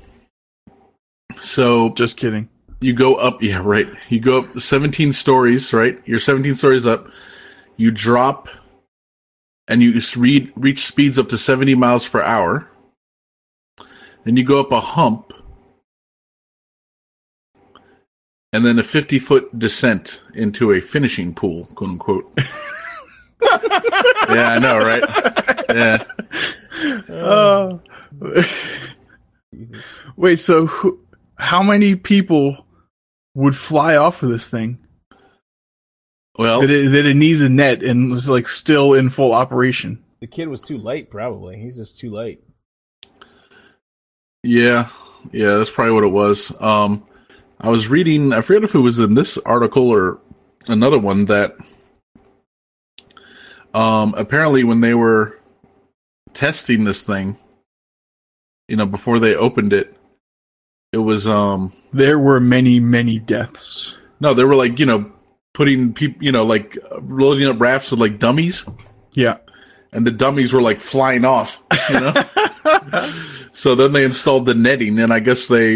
So 1.41 1.89
Just 1.93 2.17
kidding. 2.17 2.49
you 2.81 2.93
go 2.93 3.15
up 3.15 3.41
yeah 3.41 3.61
right 3.63 3.87
you 4.09 4.19
go 4.19 4.39
up 4.39 4.59
17 4.59 5.11
stories 5.13 5.73
right 5.73 5.99
you're 6.05 6.19
17 6.19 6.55
stories 6.55 6.85
up 6.85 7.07
you 7.77 7.91
drop 7.91 8.47
and 9.69 9.81
you 9.81 10.01
read, 10.17 10.51
reach 10.57 10.85
speeds 10.85 11.17
up 11.17 11.29
to 11.29 11.37
70 11.37 11.75
miles 11.75 12.07
per 12.07 12.21
hour 12.21 12.67
then 14.25 14.35
you 14.35 14.43
go 14.43 14.59
up 14.59 14.71
a 14.73 14.81
hump 14.81 15.31
and 18.51 18.65
then 18.65 18.77
a 18.77 18.83
50 18.83 19.19
foot 19.19 19.57
descent 19.57 20.21
into 20.33 20.73
a 20.73 20.81
finishing 20.81 21.33
pool 21.33 21.65
quote 21.75 21.91
unquote 21.91 22.31
yeah 24.27 24.49
i 24.49 24.59
know 24.59 24.77
right 24.77 25.03
yeah 25.69 26.03
uh, 27.09 27.77
Jesus. 29.53 29.83
wait, 30.15 30.39
so 30.39 30.67
who, 30.67 30.99
how 31.37 31.61
many 31.63 31.95
people 31.95 32.65
would 33.35 33.55
fly 33.55 33.95
off 33.95 34.23
of 34.23 34.29
this 34.29 34.47
thing? 34.47 34.79
Well 36.39 36.61
That 36.61 36.69
it, 36.71 36.91
that 36.93 37.05
it 37.05 37.15
needs 37.15 37.41
a 37.41 37.49
net 37.49 37.83
and 37.83 38.11
is 38.13 38.29
like 38.29 38.47
still 38.47 38.93
in 38.93 39.09
full 39.09 39.33
operation. 39.33 40.01
The 40.21 40.27
kid 40.27 40.47
was 40.47 40.61
too 40.61 40.77
late, 40.77 41.09
probably. 41.11 41.57
He's 41.59 41.75
just 41.75 41.99
too 41.99 42.11
late. 42.11 42.41
Yeah, 44.43 44.87
yeah, 45.31 45.57
that's 45.57 45.69
probably 45.69 45.93
what 45.93 46.05
it 46.05 46.07
was. 46.13 46.51
Um, 46.61 47.05
I 47.59 47.69
was 47.69 47.89
reading, 47.89 48.31
I 48.31 48.39
forget 48.41 48.63
if 48.63 48.73
it 48.73 48.79
was 48.79 48.99
in 48.99 49.13
this 49.15 49.37
article 49.39 49.89
or 49.89 50.19
another 50.67 50.97
one 50.97 51.25
that, 51.25 51.57
um, 53.73 54.13
apparently 54.17 54.63
when 54.63 54.79
they 54.81 54.93
were 54.93 55.37
testing 56.33 56.85
this 56.85 57.03
thing, 57.03 57.37
you 58.69 58.77
know, 58.77 58.85
before 58.85 59.19
they 59.19 59.35
opened 59.35 59.73
it, 59.73 59.93
it 60.93 60.99
was, 60.99 61.27
um, 61.27 61.73
There 61.91 62.17
were 62.17 62.39
many, 62.39 62.79
many 62.79 63.19
deaths. 63.19 63.97
no, 64.21 64.33
there 64.33 64.47
were 64.47 64.55
like, 64.55 64.79
you 64.79 64.85
know, 64.85 65.11
putting 65.53 65.93
people, 65.93 66.23
you 66.23 66.31
know, 66.31 66.45
like 66.45 66.77
loading 67.01 67.47
up 67.47 67.59
rafts 67.59 67.91
with 67.91 67.99
like 67.99 68.19
dummies, 68.19 68.65
Yeah. 69.13 69.37
and 69.91 70.05
the 70.05 70.11
dummies 70.11 70.53
were 70.53 70.61
like 70.61 70.81
flying 70.81 71.25
off, 71.25 71.61
you 71.89 71.99
know. 71.99 72.13
So 73.51 73.73
then 73.75 73.91
they 73.93 74.05
installed 74.05 74.45
the 74.45 74.53
netting, 74.53 74.99
and 74.99 75.11
I 75.11 75.19
guess 75.19 75.47
they, 75.47 75.73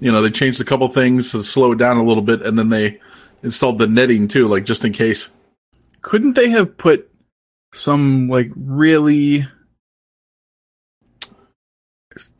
you 0.00 0.12
know, 0.12 0.20
they 0.20 0.28
changed 0.30 0.60
a 0.60 0.64
couple 0.64 0.88
things 0.88 1.30
to 1.32 1.42
slow 1.42 1.72
it 1.72 1.78
down 1.78 1.96
a 1.96 2.04
little 2.04 2.22
bit, 2.22 2.42
and 2.42 2.58
then 2.58 2.68
they 2.68 3.00
installed 3.42 3.78
the 3.78 3.86
netting 3.86 4.28
too, 4.28 4.48
like 4.48 4.64
just 4.64 4.84
in 4.84 4.92
case. 4.92 5.30
Couldn't 6.02 6.34
they 6.34 6.50
have 6.50 6.76
put 6.76 7.08
some 7.72 8.28
like 8.28 8.50
really 8.56 9.46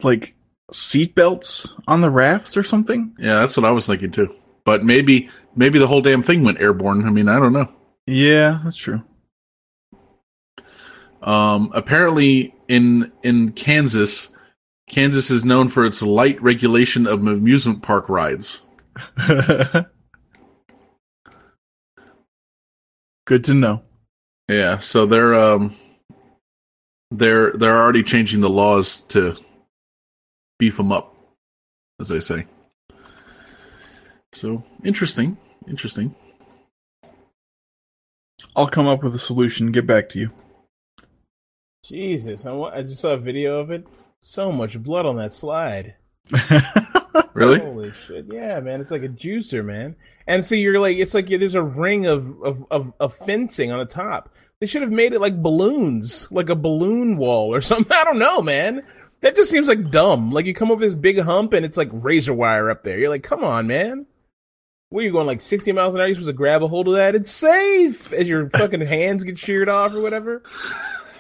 like 0.02 0.34
seat 0.70 1.14
belts 1.14 1.74
on 1.86 2.00
the 2.02 2.10
rafts 2.10 2.56
or 2.56 2.62
something? 2.62 3.14
Yeah, 3.18 3.36
that's 3.40 3.56
what 3.56 3.64
I 3.64 3.70
was 3.70 3.86
thinking 3.86 4.10
too. 4.10 4.34
But 4.64 4.84
maybe, 4.84 5.28
maybe 5.56 5.78
the 5.78 5.86
whole 5.86 6.02
damn 6.02 6.22
thing 6.22 6.44
went 6.44 6.60
airborne. 6.60 7.06
I 7.06 7.10
mean, 7.10 7.28
I 7.28 7.38
don't 7.38 7.52
know. 7.52 7.72
Yeah, 8.06 8.60
that's 8.64 8.76
true. 8.76 9.02
Um, 11.22 11.70
apparently, 11.74 12.54
in 12.68 13.12
in 13.22 13.52
Kansas, 13.52 14.28
Kansas 14.88 15.30
is 15.30 15.44
known 15.44 15.68
for 15.68 15.86
its 15.86 16.02
light 16.02 16.42
regulation 16.42 17.06
of 17.06 17.26
amusement 17.26 17.82
park 17.82 18.08
rides. 18.08 18.62
Good 23.24 23.44
to 23.44 23.54
know. 23.54 23.82
Yeah, 24.48 24.78
so 24.80 25.06
they're 25.06 25.34
um, 25.34 25.76
they're 27.10 27.52
they're 27.52 27.76
already 27.76 28.02
changing 28.02 28.40
the 28.40 28.50
laws 28.50 29.02
to 29.02 29.36
beef 30.58 30.76
them 30.76 30.90
up, 30.90 31.16
as 32.00 32.08
they 32.08 32.20
say. 32.20 32.46
So 34.32 34.62
interesting, 34.84 35.36
interesting. 35.68 36.14
I'll 38.56 38.66
come 38.68 38.86
up 38.86 39.02
with 39.02 39.14
a 39.14 39.18
solution 39.18 39.72
get 39.72 39.86
back 39.86 40.08
to 40.10 40.18
you. 40.18 40.30
Jesus, 41.84 42.46
I, 42.46 42.52
wa- 42.52 42.70
I 42.74 42.82
just 42.82 43.00
saw 43.00 43.10
a 43.10 43.16
video 43.18 43.58
of 43.58 43.70
it. 43.70 43.86
So 44.20 44.52
much 44.52 44.80
blood 44.82 45.06
on 45.06 45.16
that 45.16 45.32
slide. 45.32 45.94
Really? 47.34 47.60
Holy 47.60 47.92
shit! 47.92 48.26
Yeah, 48.30 48.60
man, 48.60 48.80
it's 48.80 48.90
like 48.90 49.02
a 49.02 49.08
juicer, 49.08 49.64
man. 49.64 49.96
And 50.26 50.44
so 50.44 50.54
you're 50.54 50.78
like, 50.80 50.96
it's 50.98 51.14
like 51.14 51.28
there's 51.28 51.54
a 51.54 51.62
ring 51.62 52.06
of 52.06 52.42
of 52.42 52.64
of, 52.70 52.92
of 53.00 53.14
fencing 53.14 53.72
on 53.72 53.78
the 53.78 53.86
top. 53.86 54.28
They 54.60 54.66
should 54.66 54.82
have 54.82 54.90
made 54.90 55.12
it 55.12 55.20
like 55.20 55.42
balloons, 55.42 56.28
like 56.30 56.50
a 56.50 56.54
balloon 56.54 57.16
wall 57.16 57.52
or 57.54 57.60
something. 57.62 57.90
I 57.96 58.04
don't 58.04 58.18
know, 58.18 58.42
man. 58.42 58.82
That 59.22 59.34
just 59.36 59.50
seems 59.50 59.68
like 59.68 59.90
dumb. 59.90 60.30
Like 60.30 60.46
you 60.46 60.54
come 60.54 60.70
over 60.70 60.84
this 60.84 60.94
big 60.94 61.18
hump 61.20 61.52
and 61.52 61.64
it's 61.64 61.76
like 61.76 61.88
razor 61.92 62.34
wire 62.34 62.70
up 62.70 62.82
there. 62.82 62.98
You're 62.98 63.08
like, 63.08 63.22
come 63.22 63.44
on, 63.44 63.66
man. 63.66 64.06
Where 64.92 65.02
you 65.02 65.10
going 65.10 65.26
like 65.26 65.40
60 65.40 65.72
miles 65.72 65.94
an 65.94 66.02
hour? 66.02 66.06
You're 66.06 66.16
supposed 66.16 66.28
to 66.28 66.34
grab 66.34 66.62
a 66.62 66.68
hold 66.68 66.86
of 66.86 66.94
that. 66.94 67.14
It's 67.14 67.30
safe 67.30 68.12
as 68.12 68.28
your 68.28 68.50
fucking 68.50 68.82
hands 68.82 69.24
get 69.24 69.38
sheared 69.38 69.70
off 69.70 69.94
or 69.94 70.02
whatever. 70.02 70.42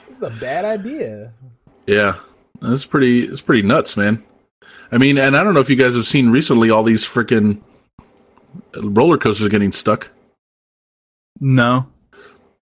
This 0.06 0.18
is 0.18 0.22
a 0.22 0.28
bad 0.28 0.66
idea. 0.66 1.32
Yeah, 1.86 2.18
that's 2.60 2.84
pretty. 2.84 3.22
It's 3.22 3.40
pretty 3.40 3.62
nuts, 3.62 3.96
man. 3.96 4.22
I 4.90 4.98
mean, 4.98 5.16
and 5.16 5.34
I 5.34 5.42
don't 5.42 5.54
know 5.54 5.60
if 5.60 5.70
you 5.70 5.76
guys 5.76 5.96
have 5.96 6.06
seen 6.06 6.28
recently 6.28 6.68
all 6.68 6.82
these 6.82 7.06
freaking 7.06 7.62
roller 8.74 9.16
coasters 9.16 9.48
getting 9.48 9.72
stuck. 9.72 10.10
No. 11.40 11.86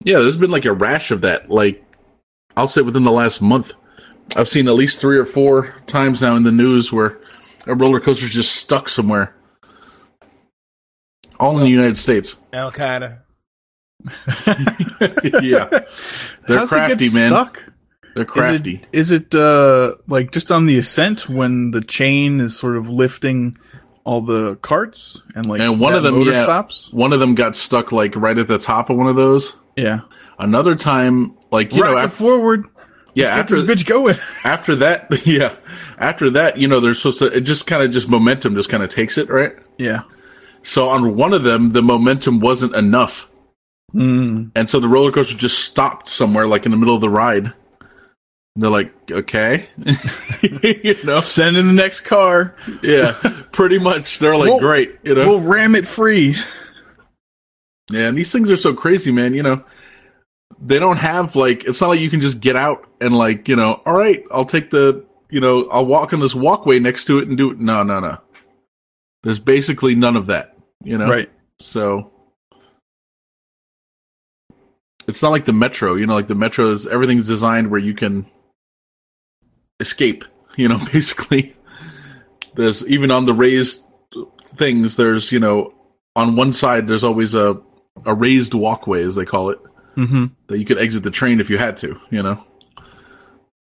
Yeah, 0.05 0.19
there's 0.19 0.37
been 0.37 0.51
like 0.51 0.67
a 0.67 0.75
rash 0.75 1.11
of 1.11 1.23
that. 1.23 1.51
Like, 1.51 1.83
I'll 2.55 2.69
say 2.69 2.83
within 2.83 3.05
the 3.05 3.13
last 3.13 3.41
month, 3.41 3.73
I've 4.37 4.49
seen 4.51 4.69
at 4.69 4.75
least 4.75 5.01
three 5.01 5.17
or 5.17 5.25
four 5.25 5.75
times 5.87 6.21
now 6.21 6.37
in 6.37 6.43
the 6.43 6.53
news 6.53 6.93
where 6.93 7.19
a 7.67 7.75
roller 7.75 7.99
coaster's 7.99 8.33
just 8.33 8.57
stuck 8.57 8.91
somewhere. 8.91 9.35
All 11.41 11.57
in 11.59 11.65
the 11.65 11.71
United 11.71 11.97
States. 11.97 12.37
Al 12.53 12.73
Qaeda. 12.73 13.19
yeah, 15.43 15.69
they're 16.47 16.59
How's 16.59 16.69
crafty, 16.69 17.11
man. 17.11 17.31
Stuck? 17.31 17.73
They're 18.15 18.25
crafty. 18.25 18.87
Is 18.93 19.11
it, 19.11 19.23
is 19.23 19.33
it 19.33 19.35
uh, 19.35 19.95
like 20.07 20.33
just 20.33 20.51
on 20.51 20.67
the 20.67 20.79
ascent 20.79 21.29
when 21.29 21.71
the 21.73 21.81
chain 21.81 22.41
is 22.41 22.57
sort 22.57 22.77
of 22.77 22.89
lifting 22.89 23.59
all 24.05 24.21
the 24.23 24.57
carts 24.57 25.23
and 25.35 25.47
like 25.47 25.61
And 25.61 25.81
one 25.81 25.95
of 25.95 26.03
them, 26.03 26.23
yeah, 26.23 26.45
stops? 26.45 26.93
one 26.93 27.13
of 27.13 27.21
them 27.21 27.35
got 27.35 27.57
stuck 27.57 27.93
like 27.93 28.17
right 28.17 28.39
at 28.39 28.49
the 28.49 28.59
top 28.59 28.89
of 28.91 28.97
one 28.97 29.07
of 29.07 29.17
those. 29.17 29.57
Yeah. 29.77 30.01
Another 30.39 30.75
time, 30.77 31.37
like 31.51 31.73
you 31.73 31.83
know, 31.83 31.97
after, 31.97 32.17
forward. 32.17 32.67
yeah, 33.15 33.27
Let's 33.27 33.53
after 33.53 33.63
this 33.63 33.83
bitch 33.83 33.87
going. 33.87 34.17
after 34.45 34.77
that, 34.77 35.09
yeah, 35.27 35.57
after 35.99 36.31
that, 36.31 36.57
you 36.57 36.69
know, 36.69 36.79
they're 36.81 36.95
supposed 36.95 37.19
to. 37.19 37.27
It 37.27 37.41
just 37.41 37.67
kind 37.67 37.83
of 37.83 37.91
just 37.91 38.09
momentum 38.09 38.55
just 38.55 38.69
kind 38.69 38.83
of 38.83 38.89
takes 38.89 39.19
it, 39.19 39.29
right? 39.29 39.57
yeah. 39.79 40.03
So 40.63 40.89
on 40.89 41.17
one 41.17 41.33
of 41.33 41.45
them, 41.45 41.73
the 41.73 41.83
momentum 41.83 42.41
wasn't 42.41 42.75
enough, 42.75 43.29
Mm. 43.95 44.51
and 44.55 44.69
so 44.69 44.81
the 44.81 44.89
roller 44.89 45.11
coaster 45.11 45.37
just 45.37 45.61
stopped 45.61 46.09
somewhere, 46.09 46.47
like 46.47 46.67
in 46.67 46.73
the 46.73 46.77
middle 46.77 46.95
of 46.95 47.01
the 47.01 47.09
ride. 47.09 47.45
And 47.47 48.63
they're 48.65 48.71
like, 48.71 48.93
okay, 49.11 49.69
you 50.43 50.97
know, 51.05 51.21
Send 51.21 51.57
in 51.57 51.69
the 51.69 51.73
next 51.73 52.03
car. 52.03 52.55
yeah, 52.83 53.13
pretty 53.53 53.79
much. 53.79 54.19
They're 54.19 54.37
like, 54.37 54.49
We'll- 54.49 54.59
great, 54.59 54.99
you 55.05 55.15
know, 55.15 55.27
We'll 55.27 55.41
ram 55.41 55.75
it 55.75 55.89
free. 55.89 56.37
Yeah, 57.91 58.09
and 58.09 58.19
these 58.19 58.31
things 58.33 58.51
are 58.51 58.57
so 58.57 58.75
crazy, 58.75 59.11
man. 59.13 59.33
You 59.35 59.43
know, 59.43 59.65
they 60.61 60.79
don't 60.79 60.99
have 60.99 61.37
like 61.37 61.65
it's 61.65 61.81
not 61.81 61.89
like 61.89 62.01
you 62.01 62.11
can 62.11 62.21
just 62.21 62.41
get 62.41 62.57
out 62.57 62.87
and 63.01 63.17
like 63.17 63.49
you 63.49 63.57
know, 63.57 63.81
all 63.87 63.95
right, 63.95 64.23
I'll 64.31 64.45
take 64.45 64.71
the 64.71 65.05
you 65.31 65.41
know, 65.41 65.67
I'll 65.71 65.87
walk 65.87 66.13
on 66.13 66.21
this 66.21 66.35
walkway 66.35 66.79
next 66.79 67.05
to 67.07 67.19
it 67.19 67.29
and 67.29 67.37
do 67.39 67.51
it. 67.51 67.59
No, 67.59 67.83
no, 67.83 68.01
no. 68.01 68.19
There's 69.23 69.39
basically 69.39 69.95
none 69.95 70.17
of 70.17 70.27
that. 70.27 70.57
You 70.85 70.97
know, 70.99 71.09
Right. 71.09 71.31
So 71.61 72.13
it's 75.07 75.23
not 75.23 75.33
like 75.33 75.45
the 75.45 75.53
metro. 75.53 75.95
You 75.95 76.07
know, 76.07 76.15
like 76.15 76.27
the 76.29 76.35
metro 76.35 76.71
is 76.71 76.87
everything's 76.87 77.27
designed 77.27 77.71
where 77.71 77.81
you 77.81 77.95
can 77.95 78.27
escape. 79.81 80.25
You 80.57 80.69
know, 80.69 80.79
basically. 80.93 81.57
There's 82.55 82.87
even 82.89 83.11
on 83.11 83.27
the 83.27 83.35
raised 83.35 83.85
things. 84.57 84.97
There's 84.97 85.31
you 85.33 85.41
know, 85.41 85.75
on 86.17 86.37
one 86.37 86.53
side 86.53 86.87
there's 86.89 87.05
always 87.05 87.35
a 87.35 87.61
a 88.05 88.15
raised 88.15 88.55
walkway, 88.55 89.03
as 89.05 89.15
they 89.17 89.25
call 89.25 89.51
it, 89.51 89.59
Mm-hmm. 89.97 90.27
that 90.47 90.59
you 90.59 90.65
could 90.65 90.79
exit 90.79 91.03
the 91.03 91.11
train 91.11 91.41
if 91.41 91.51
you 91.51 91.59
had 91.59 91.77
to, 91.79 92.01
you 92.11 92.23
know? 92.23 92.45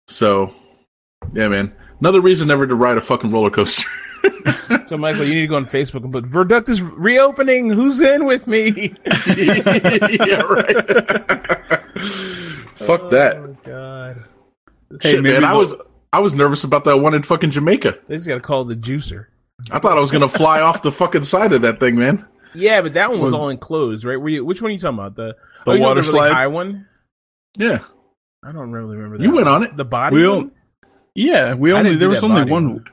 So, 0.08 0.52
yeah, 1.32 1.46
man. 1.46 1.72
Another 2.00 2.20
reason 2.20 2.48
never 2.48 2.66
to 2.66 2.74
ride 2.74 2.96
a 2.96 3.00
fucking 3.00 3.30
roller 3.30 3.50
coaster. 3.50 3.88
So, 4.84 4.96
Michael, 4.96 5.24
you 5.24 5.34
need 5.34 5.40
to 5.42 5.46
go 5.48 5.56
on 5.56 5.66
Facebook 5.66 6.02
and 6.02 6.10
put 6.12 6.24
Verrückt 6.24 6.68
is 6.70 6.80
reopening. 6.80 7.68
Who's 7.70 8.00
in 8.00 8.24
with 8.24 8.46
me? 8.46 8.94
yeah, 9.36 10.40
right. 10.40 10.88
Fuck 12.76 13.02
oh, 13.02 13.08
that. 13.10 13.36
Oh, 13.36 13.56
God. 13.64 14.24
Hey, 15.02 15.10
Shit, 15.12 15.22
man. 15.22 15.44
I 15.44 15.50
they'll- 15.50 15.58
was 15.58 15.74
I 16.12 16.20
was 16.20 16.34
nervous 16.34 16.64
about 16.64 16.84
that 16.84 16.98
one 16.98 17.12
in 17.14 17.22
fucking 17.22 17.50
Jamaica. 17.50 17.98
They 18.08 18.16
just 18.16 18.26
got 18.28 18.34
to 18.36 18.40
call 18.40 18.64
the 18.64 18.76
juicer. 18.76 19.26
I 19.70 19.78
thought 19.78 19.96
I 19.96 20.00
was 20.00 20.10
gonna 20.10 20.28
fly 20.28 20.60
off 20.60 20.82
the 20.82 20.92
fucking 20.92 21.24
side 21.24 21.52
of 21.52 21.62
that 21.62 21.78
thing, 21.80 21.96
man. 21.96 22.24
Yeah, 22.54 22.80
but 22.82 22.94
that 22.94 23.10
one 23.10 23.20
was 23.20 23.32
Was- 23.32 23.40
all 23.40 23.48
enclosed, 23.50 24.04
right? 24.04 24.16
Were 24.16 24.28
you? 24.28 24.44
Which 24.44 24.62
one 24.62 24.70
are 24.70 24.72
you 24.72 24.78
talking 24.78 24.98
about? 24.98 25.16
The, 25.16 25.34
The 25.66 25.72
oh, 25.72 25.78
water 25.78 25.82
about 25.82 25.94
the 25.94 26.00
really 26.00 26.10
slide? 26.10 26.32
high 26.32 26.46
one. 26.46 26.86
Yeah. 27.58 27.80
I 28.44 28.52
don't 28.52 28.72
really 28.72 28.96
remember. 28.96 29.18
That 29.18 29.24
You 29.24 29.32
went 29.34 29.46
one. 29.46 29.54
on 29.54 29.62
it. 29.64 29.76
The 29.76 29.84
body. 29.84 30.16
We 30.16 30.28
one? 30.28 30.36
all- 30.38 30.50
Yeah, 31.14 31.54
we 31.54 31.72
only 31.72 31.94
there 31.96 32.08
was 32.08 32.24
only 32.24 32.42
one. 32.50 32.74
one. 32.74 32.84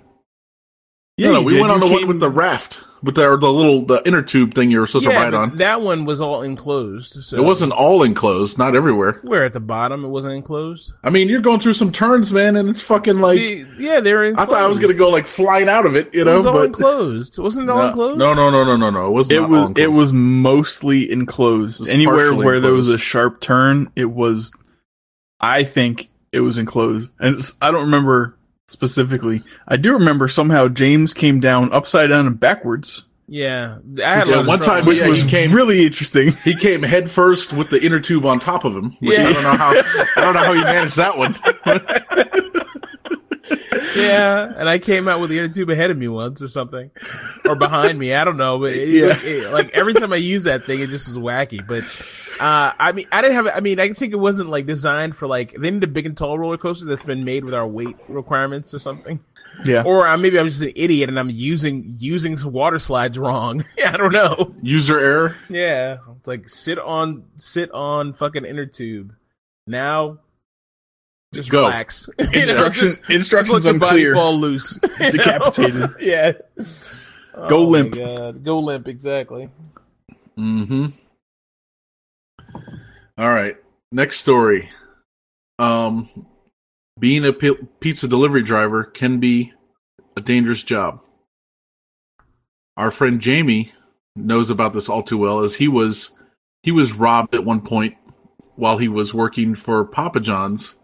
Yeah, 1.18 1.28
no, 1.28 1.34
no, 1.36 1.42
we 1.44 1.54
did. 1.54 1.62
went 1.62 1.72
on 1.74 1.82
You 1.82 1.88
the 1.88 1.94
one 1.94 2.08
with 2.08 2.20
the 2.20 2.30
raft, 2.30 2.80
with 3.04 3.16
the, 3.16 3.30
or 3.30 3.38
the 3.38 3.52
little 3.52 3.86
the 3.86 4.02
inner 4.08 4.24
tube 4.24 4.56
thing 4.56 4.72
you 4.72 4.80
were 4.80 4.88
supposed 4.88 5.06
to 5.06 5.12
ride 5.12 5.34
on. 5.36 5.58
that 5.58 5.82
one 5.82 6.06
was 6.06 6.20
all 6.22 6.42
enclosed. 6.42 7.24
So 7.24 7.38
It 7.38 7.44
wasn't 7.44 7.74
all 7.74 8.02
enclosed, 8.02 8.58
not 8.58 8.76
everywhere. 8.76 9.20
Where 9.24 9.44
at 9.44 9.54
the 9.54 9.60
bottom 9.60 10.04
it 10.04 10.08
wasn't 10.08 10.36
enclosed. 10.36 10.94
I 11.04 11.10
mean, 11.12 11.30
you're 11.30 11.42
going 11.42 11.60
through 11.60 11.74
some 11.74 11.92
turns, 11.92 12.32
man, 12.32 12.56
and 12.56 12.70
it's 12.70 12.82
fucking 12.82 13.20
like 13.20 13.38
The- 13.38 13.66
yeah, 13.78 14.00
they 14.00 14.14
were. 14.14 14.34
I 14.36 14.46
thought 14.46 14.64
I 14.64 14.68
was 14.68 14.80
gonna 14.80 14.94
go 14.96 15.10
like 15.10 15.28
flying 15.28 15.70
out 15.70 15.86
of 15.86 15.96
it, 15.96 16.12
you 16.14 16.22
It 16.22 16.26
know. 16.26 16.32
It 16.32 16.36
was 16.38 16.46
all 16.46 16.54
but 16.54 16.66
enclosed. 16.68 17.38
Wasn't 17.38 17.70
it 17.70 17.72
all 17.72 17.80
no, 17.80 17.88
enclosed? 17.90 18.18
no, 18.18 18.34
no, 18.34 18.50
no, 18.50 18.64
no, 18.64 18.78
no, 18.78 18.90
no. 18.90 19.08
It 19.08 19.12
was. 19.12 19.30
It 19.32 19.42
not 19.42 19.50
was 19.50 19.60
all 19.60 19.74
it 19.78 19.92
was 19.92 20.14
mostly 20.14 21.12
enclosed. 21.12 21.82
was 21.82 21.90
Anywhere 21.90 22.30
partially 22.30 22.46
where 22.46 22.60
there 22.60 22.74
was 22.74 22.88
a 22.90 22.98
sharp 22.98 23.42
turn, 23.42 23.92
it 23.96 24.06
was. 24.06 24.54
I 25.40 25.64
think 25.66 26.08
it 26.32 26.40
was 26.42 26.58
enclosed, 26.58 27.10
and 27.20 27.36
it's, 27.36 27.56
I 27.62 27.72
don't 27.72 27.82
remember 27.82 28.36
specifically. 28.68 29.44
I 29.68 29.78
do 29.78 29.94
remember 29.94 30.28
somehow 30.28 30.68
James 30.70 31.14
came 31.14 31.40
down 31.40 31.74
upside 31.74 32.10
down 32.10 32.26
and 32.28 32.40
backwards, 32.40 33.04
Yeah, 33.28 33.78
I 34.04 34.16
had 34.16 34.28
a 34.28 34.32
Yeah, 34.32 34.36
lot 34.38 34.48
one 34.48 34.58
trouble. 34.60 34.74
time 34.74 34.86
which 34.86 34.98
yeah, 35.00 35.08
was 35.10 35.24
he 35.24 35.30
came- 35.30 35.52
really 35.54 35.86
interesting. 35.86 36.32
He 36.44 36.56
came 36.56 36.84
head 36.84 37.10
first 37.12 37.52
with 37.54 37.70
the 37.70 37.84
inner 37.84 38.00
tube 38.00 38.26
on 38.26 38.40
top 38.40 38.64
of 38.64 38.74
him. 38.76 38.96
Yeah. 39.02 39.28
I 39.28 39.34
don't 39.34 39.44
know 39.44 39.56
how. 39.58 39.72
I 39.72 40.22
don't 40.22 40.34
know 40.34 40.40
how 40.44 40.54
he 40.54 40.64
managed 40.64 40.96
that 40.98 41.18
one. 41.18 41.36
yeah, 43.96 44.52
and 44.58 44.70
I 44.70 44.78
came 44.80 45.08
out 45.08 45.20
with 45.20 45.30
the 45.30 45.38
inner 45.40 45.50
tube 45.50 45.70
ahead 45.70 45.92
of 45.92 45.98
me 45.98 46.08
once 46.08 46.42
or 46.42 46.48
something, 46.48 46.92
or 47.46 47.56
behind 47.56 47.98
me. 47.98 48.14
I 48.14 48.24
don't 48.24 48.38
know, 48.38 48.60
but 48.60 48.74
it, 48.74 48.90
Yeah. 48.90 49.20
it- 49.22 49.52
like 49.52 49.72
every 49.74 49.94
time 49.94 50.14
I 50.14 50.18
use 50.18 50.44
that 50.46 50.66
thing, 50.66 50.80
it 50.80 50.90
just 50.90 51.08
is 51.08 51.18
wacky. 51.18 51.66
But 51.66 51.84
uh, 52.40 52.74
I 52.80 52.92
mean, 52.92 53.08
I 53.12 53.22
didn't 53.22 53.36
have. 53.36 53.48
I 53.48 53.60
mean, 53.60 53.80
I 53.80 53.92
think 53.94 54.14
it 54.14 54.18
wasn't 54.18 54.50
like 54.50 54.66
designed 54.66 55.16
for 55.16 55.28
like 55.28 55.56
they 55.60 55.72
need 55.72 55.84
a 55.84 55.88
big 55.88 56.06
and 56.06 56.16
tall 56.18 56.38
roller 56.38 56.58
coaster 56.58 56.86
that's 56.86 57.04
been 57.04 57.24
made 57.24 57.44
with 57.46 57.54
our 57.54 57.68
weight 57.68 57.96
requirements 58.08 58.74
or 58.74 58.80
something. 58.80 59.20
Yeah, 59.66 59.84
Or 59.84 60.08
uh, 60.08 60.18
maybe 60.18 60.40
I'm 60.40 60.48
just 60.48 60.62
an 60.62 60.72
idiot 60.76 61.10
and 61.10 61.20
I'm 61.20 61.30
using 61.30 61.96
using 62.00 62.38
some 62.38 62.52
water 62.54 62.80
slides 62.80 63.20
wrong. 63.20 63.64
I 63.86 63.98
don't 63.98 64.14
know. 64.14 64.56
User 64.62 64.98
error. 64.98 65.36
Yeah, 65.50 65.98
it's 66.18 66.28
like 66.28 66.48
sit 66.48 66.80
on 66.80 67.26
sit 67.36 67.70
on 67.72 68.14
fucking 68.14 68.46
inner 68.46 68.66
tube. 68.66 69.14
Now, 69.68 70.20
just 71.34 71.50
Go. 71.50 71.62
relax. 71.66 72.10
You 72.34 72.46
know, 72.48 72.70
just- 72.70 73.02
instructions 73.10 73.64
just 73.64 73.66
let 73.66 73.72
your 73.72 73.80
body 73.80 73.92
unclear. 74.06 74.14
fall 74.16 74.40
loose. 74.40 74.78
Decapitated. 75.00 75.90
yeah. 76.00 76.34
Go 77.48 77.58
Oh 77.60 77.64
limp. 77.64 77.96
Go 78.44 78.60
limp. 78.60 78.88
Exactly. 78.88 79.50
Mm-hmm. 80.38 80.88
All 83.18 83.30
right. 83.30 83.56
Next 83.92 84.20
story. 84.20 84.70
Um, 85.60 86.10
being 87.00 87.26
a 87.26 87.34
pizza 87.34 88.08
delivery 88.08 88.42
driver 88.42 88.84
can 88.84 89.20
be 89.20 89.54
a 90.18 90.22
dangerous 90.22 90.64
job. 90.64 91.02
Our 92.78 92.92
friend 92.92 93.22
Jamie 93.22 93.74
knows 94.16 94.50
about 94.50 94.74
this 94.74 94.90
all 94.90 95.04
too 95.04 95.18
well, 95.18 95.40
as 95.42 95.56
he 95.56 95.68
was 95.68 96.12
he 96.64 96.72
was 96.72 96.94
robbed 96.94 97.34
at 97.36 97.46
one 97.46 97.62
point 97.62 97.96
while 98.56 98.78
he 98.78 98.88
was 98.88 99.14
working 99.14 99.56
for 99.56 99.86
Papa 99.86 100.20
John's. 100.20 100.76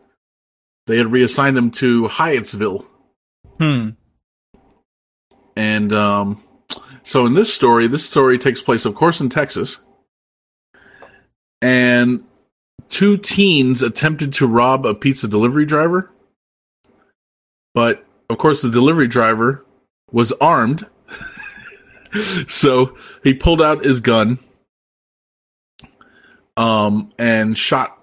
They 0.88 0.98
had 0.98 1.12
reassigned 1.12 1.58
him 1.58 1.70
to 1.72 2.08
Hyattsville, 2.08 2.86
hmm. 3.60 3.90
and 5.56 5.94
um, 5.94 6.42
so 7.08 7.26
in 7.26 7.36
this 7.36 7.54
story, 7.54 7.88
this 7.88 8.06
story 8.06 8.38
takes 8.38 8.62
place, 8.62 8.84
of 8.84 8.94
course, 8.94 9.22
in 9.22 9.30
Texas. 9.30 9.80
And 11.62 12.26
two 12.90 13.18
teens 13.18 13.82
attempted 13.82 14.34
to 14.34 14.46
rob 14.46 14.86
a 14.86 14.94
pizza 14.94 15.30
delivery 15.30 15.66
driver. 15.66 16.12
But, 17.74 18.06
of 18.30 18.38
course, 18.38 18.62
the 18.62 18.70
delivery 18.70 19.08
driver 19.08 19.66
was 20.12 20.34
armed. 20.34 20.86
so 22.48 22.98
he 23.24 23.34
pulled 23.34 23.62
out 23.62 23.86
his 23.86 24.02
gun 24.02 24.40
um, 26.58 27.14
and 27.18 27.58
shot 27.58 27.98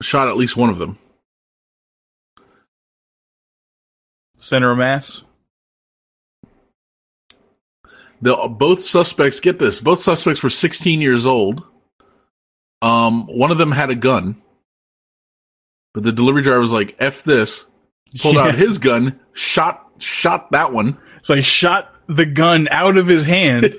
shot 0.00 0.28
at 0.28 0.36
least 0.36 0.56
one 0.56 0.70
of 0.70 0.78
them. 0.78 0.96
Center 4.38 4.70
of 4.70 4.78
mass. 4.78 5.24
The 8.20 8.34
both 8.50 8.82
suspects 8.84 9.38
get 9.40 9.58
this. 9.58 9.80
Both 9.80 10.00
suspects 10.00 10.42
were 10.42 10.50
16 10.50 11.00
years 11.00 11.26
old. 11.26 11.62
Um, 12.82 13.26
one 13.26 13.50
of 13.50 13.58
them 13.58 13.70
had 13.72 13.90
a 13.90 13.94
gun, 13.94 14.40
but 15.94 16.02
the 16.04 16.12
delivery 16.12 16.42
driver 16.42 16.60
was 16.60 16.72
like, 16.72 16.96
"F 16.98 17.22
this." 17.24 17.66
Pulled 18.20 18.34
Yeah. 18.36 18.42
out 18.46 18.54
his 18.54 18.78
gun, 18.78 19.20
shot 19.34 19.84
shot 19.98 20.50
that 20.52 20.72
one. 20.72 20.96
So 21.22 21.34
he 21.34 21.42
shot 21.42 21.94
the 22.06 22.24
gun 22.26 22.68
out 22.70 22.96
of 22.96 23.06
his 23.06 23.24
hand. 23.24 23.64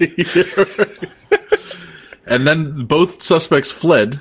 and 2.25 2.45
then 2.45 2.85
both 2.85 3.23
suspects 3.23 3.71
fled. 3.71 4.19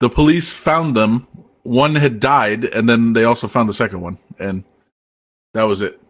The 0.00 0.08
police 0.08 0.50
found 0.50 0.94
them. 0.96 1.26
One 1.64 1.96
had 1.96 2.20
died, 2.20 2.64
and 2.64 2.88
then 2.88 3.12
they 3.12 3.24
also 3.24 3.48
found 3.48 3.68
the 3.68 3.74
second 3.74 4.00
one, 4.00 4.18
and 4.38 4.64
that 5.58 5.64
was 5.64 5.82
it. 5.82 6.00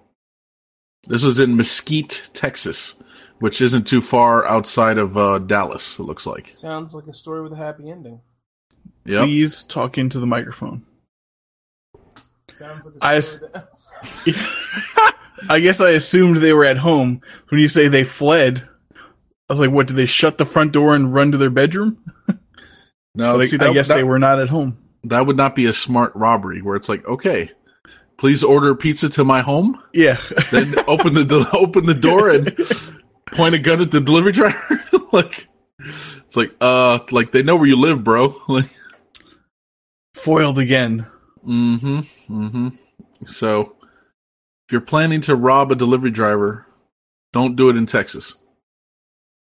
This 1.07 1.23
was 1.23 1.41
in 1.41 1.57
Mesquite, 1.57 2.29
Texas, 2.35 2.95
which 3.39 3.61
isn't 3.63 3.87
too 3.87 4.01
far 4.03 4.47
outside 4.47 4.99
of 4.99 5.17
uh, 5.17 5.39
Dallas. 5.39 5.99
It 5.99 6.03
looks 6.03 6.27
like. 6.27 6.53
Sounds 6.53 6.95
like 6.95 7.07
a 7.07 7.15
story 7.15 7.41
with 7.43 7.53
a 7.53 7.57
happy 7.57 7.91
ending. 7.91 8.21
Yep. 9.07 9.25
Please 9.25 9.65
talk 9.65 9.97
into 9.97 10.21
the 10.21 10.27
microphone. 10.27 10.85
Sounds 12.53 12.87
like 12.87 12.95
a 12.97 13.05
I 13.05 13.21
story 13.21 13.51
s- 13.55 13.93
that- 14.25 15.15
I 15.49 15.61
guess 15.61 15.81
I 15.81 15.91
assumed 15.91 16.39
they 16.39 16.53
were 16.53 16.65
at 16.65 16.77
home. 16.79 17.21
When 17.49 17.61
you 17.61 17.69
say 17.69 17.89
they 17.89 18.05
fled, 18.05 18.69
I 19.49 19.53
was 19.53 19.61
like, 19.61 19.71
what, 19.71 19.87
did 19.87 19.97
they 19.97 20.07
shut 20.07 20.37
the 20.37 20.45
front 20.45 20.73
door 20.73 20.95
and 20.95 21.15
run 21.15 21.31
to 21.33 21.39
their 21.39 21.49
bedroom? 21.51 21.99
No, 23.15 23.37
Like, 23.37 23.49
see, 23.49 23.59
I 23.59 23.73
guess 23.73 23.89
that, 23.89 23.95
they 23.95 24.05
were 24.05 24.19
not 24.19 24.41
at 24.41 24.49
home. 24.49 24.77
that 25.05 25.27
would 25.27 25.37
not 25.37 25.55
be 25.57 25.67
a 25.67 25.73
smart 25.73 26.15
robbery. 26.15 26.61
Where 26.61 26.77
it's 26.77 26.89
like, 26.89 27.07
okay, 27.07 27.51
please 28.19 28.43
order 28.45 28.75
pizza 28.75 29.09
to 29.11 29.25
my 29.25 29.41
home, 29.43 29.81
Yeah. 29.95 30.21
then 30.51 30.75
open 30.87 31.14
the 31.14 31.49
open 31.53 31.87
the 31.87 31.95
door 31.95 32.29
and 32.31 32.55
point 33.33 33.55
a 33.55 33.59
gun 33.59 33.81
at 33.81 33.91
the 33.91 34.01
delivery 34.01 34.33
driver. 34.33 34.83
like, 35.12 35.47
it's 35.79 36.37
like, 36.37 36.55
uh, 36.61 36.99
like 37.11 37.33
they 37.33 37.43
know 37.43 37.57
where 37.57 37.69
you 37.69 37.77
live, 37.79 38.03
bro. 38.05 38.41
Like, 38.49 38.71
Foiled 40.14 40.59
again. 40.59 41.07
mm-hmm, 41.47 41.99
mm-hmm. 42.33 42.69
So, 43.27 43.77
if 44.66 44.73
you're 44.73 44.81
planning 44.81 45.21
to 45.23 45.37
rob 45.37 45.71
a 45.71 45.77
delivery 45.77 46.11
driver, 46.11 46.66
don't 47.33 47.55
do 47.57 47.69
it 47.71 47.77
in 47.77 47.87
Texas. 47.87 48.35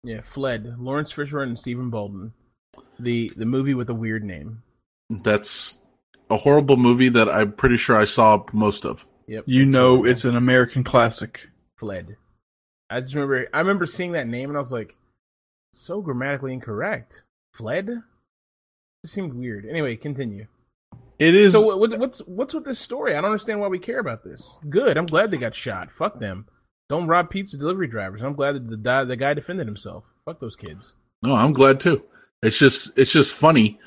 yeah, 0.02 0.20
fled. 0.22 0.74
Laurence 0.78 1.12
Fishburne 1.12 1.48
and 1.48 1.59
Stephen 1.59 1.90
Baldwin. 1.90 2.32
The 2.98 3.30
the 3.36 3.46
movie 3.46 3.74
with 3.74 3.88
a 3.90 3.94
weird 3.94 4.24
name. 4.24 4.62
That's 5.09 5.78
a 6.30 6.36
horrible 6.36 6.76
movie 6.76 7.08
that 7.10 7.28
I'm 7.28 7.52
pretty 7.52 7.76
sure 7.76 7.98
I 7.98 8.04
saw 8.04 8.44
most 8.52 8.84
of. 8.84 9.04
Yep. 9.26 9.44
You 9.46 9.66
know 9.66 10.04
it's 10.04 10.24
an 10.24 10.36
American 10.36 10.84
classic. 10.84 11.48
fled. 11.76 12.16
I 12.90 13.00
just 13.00 13.14
remember 13.14 13.46
I 13.52 13.58
remember 13.58 13.86
seeing 13.86 14.12
that 14.12 14.26
name 14.26 14.48
and 14.50 14.56
I 14.56 14.60
was 14.60 14.72
like, 14.72 14.96
so 15.74 16.00
grammatically 16.00 16.52
incorrect. 16.52 17.24
Fled? 17.54 17.88
It 19.04 19.10
seemed 19.10 19.34
weird. 19.34 19.66
Anyway, 19.66 19.96
continue. 19.96 20.46
It 21.18 21.34
is. 21.34 21.52
So 21.52 21.66
what, 21.66 21.80
what, 21.80 21.98
what's 21.98 22.20
what's 22.20 22.54
with 22.54 22.64
this 22.64 22.78
story? 22.78 23.12
I 23.12 23.16
don't 23.16 23.26
understand 23.26 23.60
why 23.60 23.68
we 23.68 23.78
care 23.78 23.98
about 23.98 24.24
this. 24.24 24.56
Good. 24.70 24.96
I'm 24.96 25.06
glad 25.06 25.30
they 25.30 25.36
got 25.36 25.54
shot. 25.54 25.90
Fuck 25.90 26.18
them. 26.18 26.46
Don't 26.88 27.06
rob 27.06 27.28
pizza 27.28 27.58
delivery 27.58 27.88
drivers. 27.88 28.22
I'm 28.22 28.34
glad 28.34 28.54
that 28.54 28.82
the 28.82 29.04
the 29.04 29.16
guy 29.16 29.34
defended 29.34 29.66
himself. 29.66 30.04
Fuck 30.24 30.38
those 30.38 30.56
kids. 30.56 30.94
No, 31.22 31.34
I'm 31.34 31.52
glad 31.52 31.80
too. 31.80 32.02
It's 32.42 32.58
just 32.58 32.96
it's 32.96 33.12
just 33.12 33.34
funny 33.34 33.78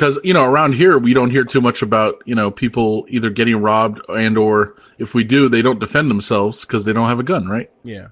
because 0.00 0.18
you 0.24 0.32
know 0.32 0.44
around 0.44 0.72
here 0.72 0.96
we 0.96 1.12
don't 1.12 1.30
hear 1.30 1.44
too 1.44 1.60
much 1.60 1.82
about 1.82 2.22
you 2.24 2.34
know 2.34 2.50
people 2.50 3.04
either 3.10 3.28
getting 3.28 3.56
robbed 3.56 4.00
and 4.08 4.38
or 4.38 4.74
if 4.98 5.12
we 5.12 5.24
do 5.24 5.46
they 5.46 5.60
don't 5.60 5.78
defend 5.78 6.10
themselves 6.10 6.64
because 6.64 6.86
they 6.86 6.92
don't 6.94 7.10
have 7.10 7.20
a 7.20 7.24
gun, 7.24 7.46
right? 7.48 7.70
Yeah. 7.84 8.08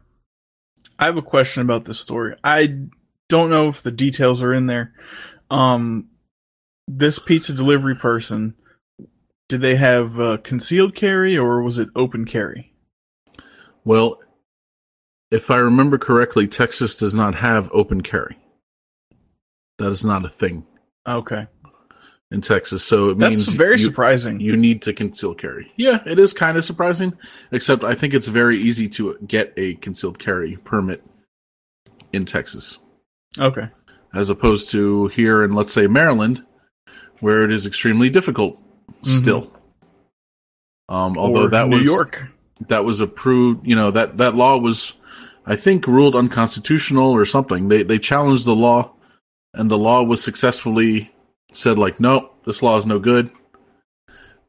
I 0.98 1.06
have 1.06 1.16
a 1.16 1.22
question 1.22 1.62
about 1.62 1.86
this 1.86 1.98
story. 1.98 2.36
I 2.44 2.88
don't 3.30 3.48
know 3.48 3.68
if 3.68 3.80
the 3.82 3.90
details 3.90 4.42
are 4.42 4.52
in 4.52 4.66
there. 4.66 4.92
Um, 5.50 6.08
this 6.86 7.18
pizza 7.18 7.54
delivery 7.54 7.94
person, 7.94 8.54
did 9.48 9.62
they 9.62 9.76
have 9.76 10.20
uh, 10.20 10.38
concealed 10.38 10.94
carry 10.94 11.38
or 11.38 11.62
was 11.62 11.78
it 11.78 11.88
open 11.96 12.26
carry? 12.26 12.74
Well, 13.84 14.18
if 15.30 15.50
I 15.50 15.56
remember 15.56 15.96
correctly, 15.96 16.48
Texas 16.48 16.96
does 16.96 17.14
not 17.14 17.36
have 17.36 17.70
open 17.72 18.02
carry. 18.02 18.36
That 19.78 19.90
is 19.90 20.04
not 20.04 20.26
a 20.26 20.28
thing 20.28 20.66
Okay, 21.08 21.46
in 22.30 22.40
Texas, 22.42 22.84
so 22.84 23.10
it 23.10 23.18
that's 23.18 23.34
means 23.36 23.48
very 23.48 23.72
you, 23.78 23.84
surprising. 23.84 24.38
you 24.40 24.56
need 24.56 24.82
to 24.82 24.92
conceal 24.92 25.34
carry. 25.34 25.72
Yeah, 25.76 26.02
it 26.04 26.18
is 26.18 26.32
kind 26.34 26.58
of 26.58 26.64
surprising, 26.64 27.16
except 27.52 27.84
I 27.84 27.94
think 27.94 28.12
it's 28.12 28.26
very 28.28 28.58
easy 28.60 28.88
to 28.90 29.16
get 29.26 29.54
a 29.56 29.74
concealed 29.76 30.18
carry 30.18 30.56
permit 30.56 31.02
in 32.12 32.26
Texas. 32.26 32.78
okay, 33.38 33.68
as 34.14 34.28
opposed 34.28 34.70
to 34.72 35.08
here 35.08 35.42
in 35.42 35.52
let's 35.52 35.72
say 35.72 35.86
Maryland, 35.86 36.44
where 37.20 37.44
it 37.44 37.50
is 37.52 37.64
extremely 37.66 38.10
difficult 38.10 38.62
still. 39.04 39.52
Um, 40.90 41.16
although 41.18 41.44
Or 41.44 41.50
that 41.50 41.68
New 41.68 41.76
was 41.78 41.86
York. 41.86 42.28
that 42.68 42.84
was 42.84 43.00
approved, 43.00 43.66
you 43.66 43.76
know 43.76 43.90
that 43.90 44.18
that 44.18 44.34
law 44.34 44.56
was, 44.58 44.94
I 45.46 45.56
think, 45.56 45.86
ruled 45.86 46.14
unconstitutional 46.16 47.10
or 47.10 47.24
something. 47.24 47.68
They 47.68 47.82
they 47.84 47.98
challenged 47.98 48.44
the 48.44 48.54
law, 48.56 48.92
and 49.54 49.70
the 49.70 49.78
law 49.78 50.02
was 50.02 50.22
successfully 50.22 51.10
said 51.52 51.78
like, 51.78 51.98
no, 52.00 52.30
this 52.44 52.62
law 52.62 52.76
is 52.76 52.86
no 52.86 52.98
good. 52.98 53.30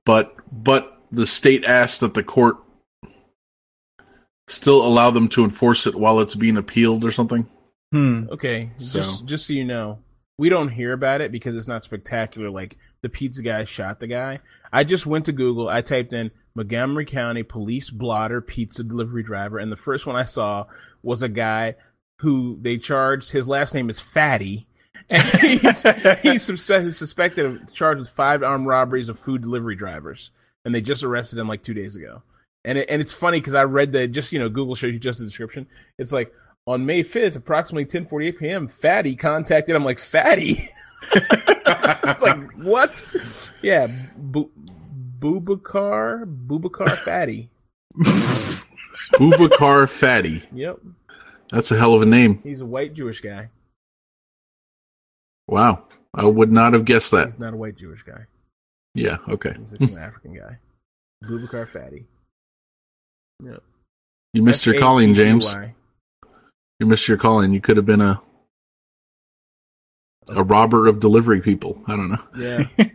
But 0.06 0.36
but 0.52 1.02
the 1.12 1.26
state 1.26 1.64
asked 1.64 2.00
that 2.02 2.14
the 2.14 2.24
court 2.24 2.58
still 4.48 4.86
allow 4.86 5.12
them 5.12 5.28
to 5.30 5.44
enforce 5.44 5.86
it 5.88 5.96
while 5.96 6.20
it's 6.20 6.36
being 6.36 6.58
appealed 6.58 7.04
or 7.04 7.12
something. 7.12 7.48
Hmm. 7.92 8.26
Okay. 8.32 8.72
So- 8.78 9.00
Just 9.00 9.26
just 9.26 9.48
so 9.48 9.54
you 9.54 9.66
know, 9.66 10.00
we 10.38 10.50
don't 10.50 10.70
hear 10.70 10.94
about 10.94 11.22
it 11.22 11.32
because 11.32 11.56
it's 11.56 11.68
not 11.68 11.84
spectacular. 11.84 12.50
Like 12.50 12.78
the 13.02 13.10
pizza 13.10 13.42
guy 13.42 13.64
shot 13.64 14.00
the 14.00 14.08
guy. 14.08 14.40
I 14.72 14.84
just 14.84 15.06
went 15.06 15.26
to 15.26 15.32
Google. 15.32 15.70
I 15.70 15.82
typed 15.82 16.14
in 16.14 16.32
Montgomery 16.56 17.06
County 17.06 17.44
police 17.44 17.90
blotter 17.90 18.42
pizza 18.42 18.84
delivery 18.84 19.24
driver, 19.24 19.58
and 19.60 19.72
the 19.72 19.76
first 19.76 20.06
one 20.06 20.16
I 20.16 20.24
saw 20.24 20.66
was 21.04 21.24
a 21.24 21.30
guy 21.30 21.76
who 22.20 22.58
they 22.62 22.78
charged. 22.78 23.32
His 23.32 23.48
last 23.48 23.74
name 23.74 23.90
is 23.90 24.00
Fatty. 24.00 24.68
And 25.12 25.24
he's, 25.42 25.62
he's 26.22 26.48
suspe- 26.48 26.94
suspected 26.94 27.46
of 27.46 27.74
charged 27.74 28.00
with 28.00 28.10
five 28.10 28.44
armed 28.44 28.68
robberies 28.68 29.10
of 29.10 29.18
food 29.20 29.42
delivery 29.42 29.76
drivers, 29.76 30.32
and 30.66 30.74
they 30.76 30.82
just 30.82 31.04
arrested 31.04 31.40
him 31.40 31.48
like 31.48 31.64
two 31.64 31.74
days 31.74 31.96
ago. 31.96 32.22
And 32.66 32.78
it, 32.78 32.88
and 32.90 33.02
it's 33.02 33.12
funny 33.12 33.40
because 33.40 33.56
I 33.56 33.64
read 33.64 33.92
the 33.92 34.08
just 34.08 34.32
you 34.32 34.40
know 34.40 34.50
Google 34.50 34.76
shows 34.76 34.94
you 34.94 35.00
just 35.00 35.20
the 35.20 35.26
description. 35.26 35.66
It's 35.98 36.12
like 36.12 36.34
on 36.68 36.86
May 36.86 37.04
fifth, 37.04 37.36
approximately 37.36 37.86
ten 37.86 38.06
forty 38.06 38.28
eight 38.28 38.38
p.m. 38.40 38.68
Fatty 38.68 39.16
contacted. 39.16 39.76
I'm 39.76 39.86
like 39.86 39.98
Fatty. 40.00 40.70
it's 41.14 42.22
like 42.22 42.52
what? 42.58 43.04
Yeah, 43.62 43.88
Bu- 44.18 44.52
Bubakar 45.20 46.26
Bubakar 46.48 46.98
Fatty. 47.00 47.50
Bubakar 49.14 49.90
Fatty. 49.90 50.44
Yep, 50.54 50.80
That's 51.52 51.72
a 51.72 51.78
hell 51.78 51.94
of 51.94 52.02
a 52.02 52.06
name. 52.06 52.40
he's 52.44 52.62
a 52.62 52.66
white 52.66 52.94
Jewish 52.94 53.22
guy. 53.22 53.50
Wow. 55.50 55.84
I 56.14 56.26
would 56.26 56.52
not 56.52 56.74
have 56.74 56.86
guessed 56.86 57.12
that. 57.12 57.26
He's 57.26 57.40
not 57.40 57.54
a 57.54 57.58
white 57.58 57.76
Jewish 57.78 58.04
guy. 58.04 58.26
Yeah, 58.96 59.18
okay. 59.28 59.56
He's 59.80 59.90
an 59.90 59.98
African 59.98 60.34
guy. 60.36 60.58
Bubakar 61.24 61.68
Fatty. 61.68 62.06
Yep. 63.44 63.62
You 64.34 64.44
missed 64.44 64.66
your 64.66 64.80
calling, 64.80 65.14
James. 65.14 65.54
You 66.80 66.86
missed 66.86 67.08
your 67.08 67.18
calling. 67.18 67.54
You 67.54 67.62
could 67.62 67.78
have 67.78 67.86
been 67.86 68.02
a 68.02 68.22
a 70.30 70.44
robber 70.44 70.88
of 70.88 71.00
delivery 71.00 71.42
people. 71.42 71.82
I 71.88 71.96
don't 71.96 72.10
know. 72.12 72.24
Yeah. 72.38 72.68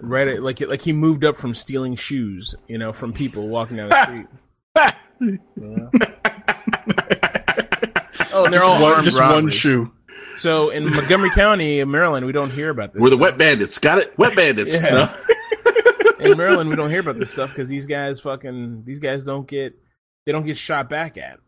right, 0.00 0.28
at- 0.28 0.42
like 0.42 0.60
like 0.60 0.82
he 0.82 0.92
moved 0.92 1.24
up 1.24 1.36
from 1.36 1.54
stealing 1.54 1.96
shoes, 1.96 2.54
you 2.68 2.76
know, 2.78 2.92
from 2.92 3.12
people 3.12 3.48
walking 3.48 3.78
down 3.78 3.88
the 3.88 4.02
street. 4.04 4.26
Yeah. 5.56 5.88
Oh, 8.36 8.46
and 8.46 8.52
they're 8.52 8.64
all 8.64 8.82
one, 8.82 8.94
armed 8.94 9.04
just 9.04 9.20
one 9.20 9.48
shoe. 9.48 9.92
So 10.36 10.70
in 10.70 10.90
Montgomery 10.90 11.30
County, 11.30 11.84
Maryland, 11.84 12.26
we 12.26 12.32
don't 12.32 12.50
hear 12.50 12.70
about 12.70 12.92
this. 12.92 13.00
We're 13.00 13.10
the 13.10 13.16
stuff. 13.16 13.20
wet 13.20 13.38
bandits. 13.38 13.78
Got 13.78 13.98
it? 13.98 14.16
Wet 14.18 14.36
bandits. 14.36 14.74
Yeah. 14.74 14.90
No? 14.90 15.10
in 16.20 16.36
Maryland, 16.36 16.70
we 16.70 16.76
don't 16.76 16.90
hear 16.90 17.00
about 17.00 17.18
this 17.18 17.30
stuff 17.30 17.50
because 17.50 17.68
these 17.68 17.86
guys 17.86 18.20
fucking 18.20 18.82
these 18.82 18.98
guys 18.98 19.24
don't 19.24 19.46
get 19.46 19.78
they 20.26 20.32
don't 20.32 20.46
get 20.46 20.56
shot 20.56 20.88
back 20.88 21.16
at. 21.16 21.38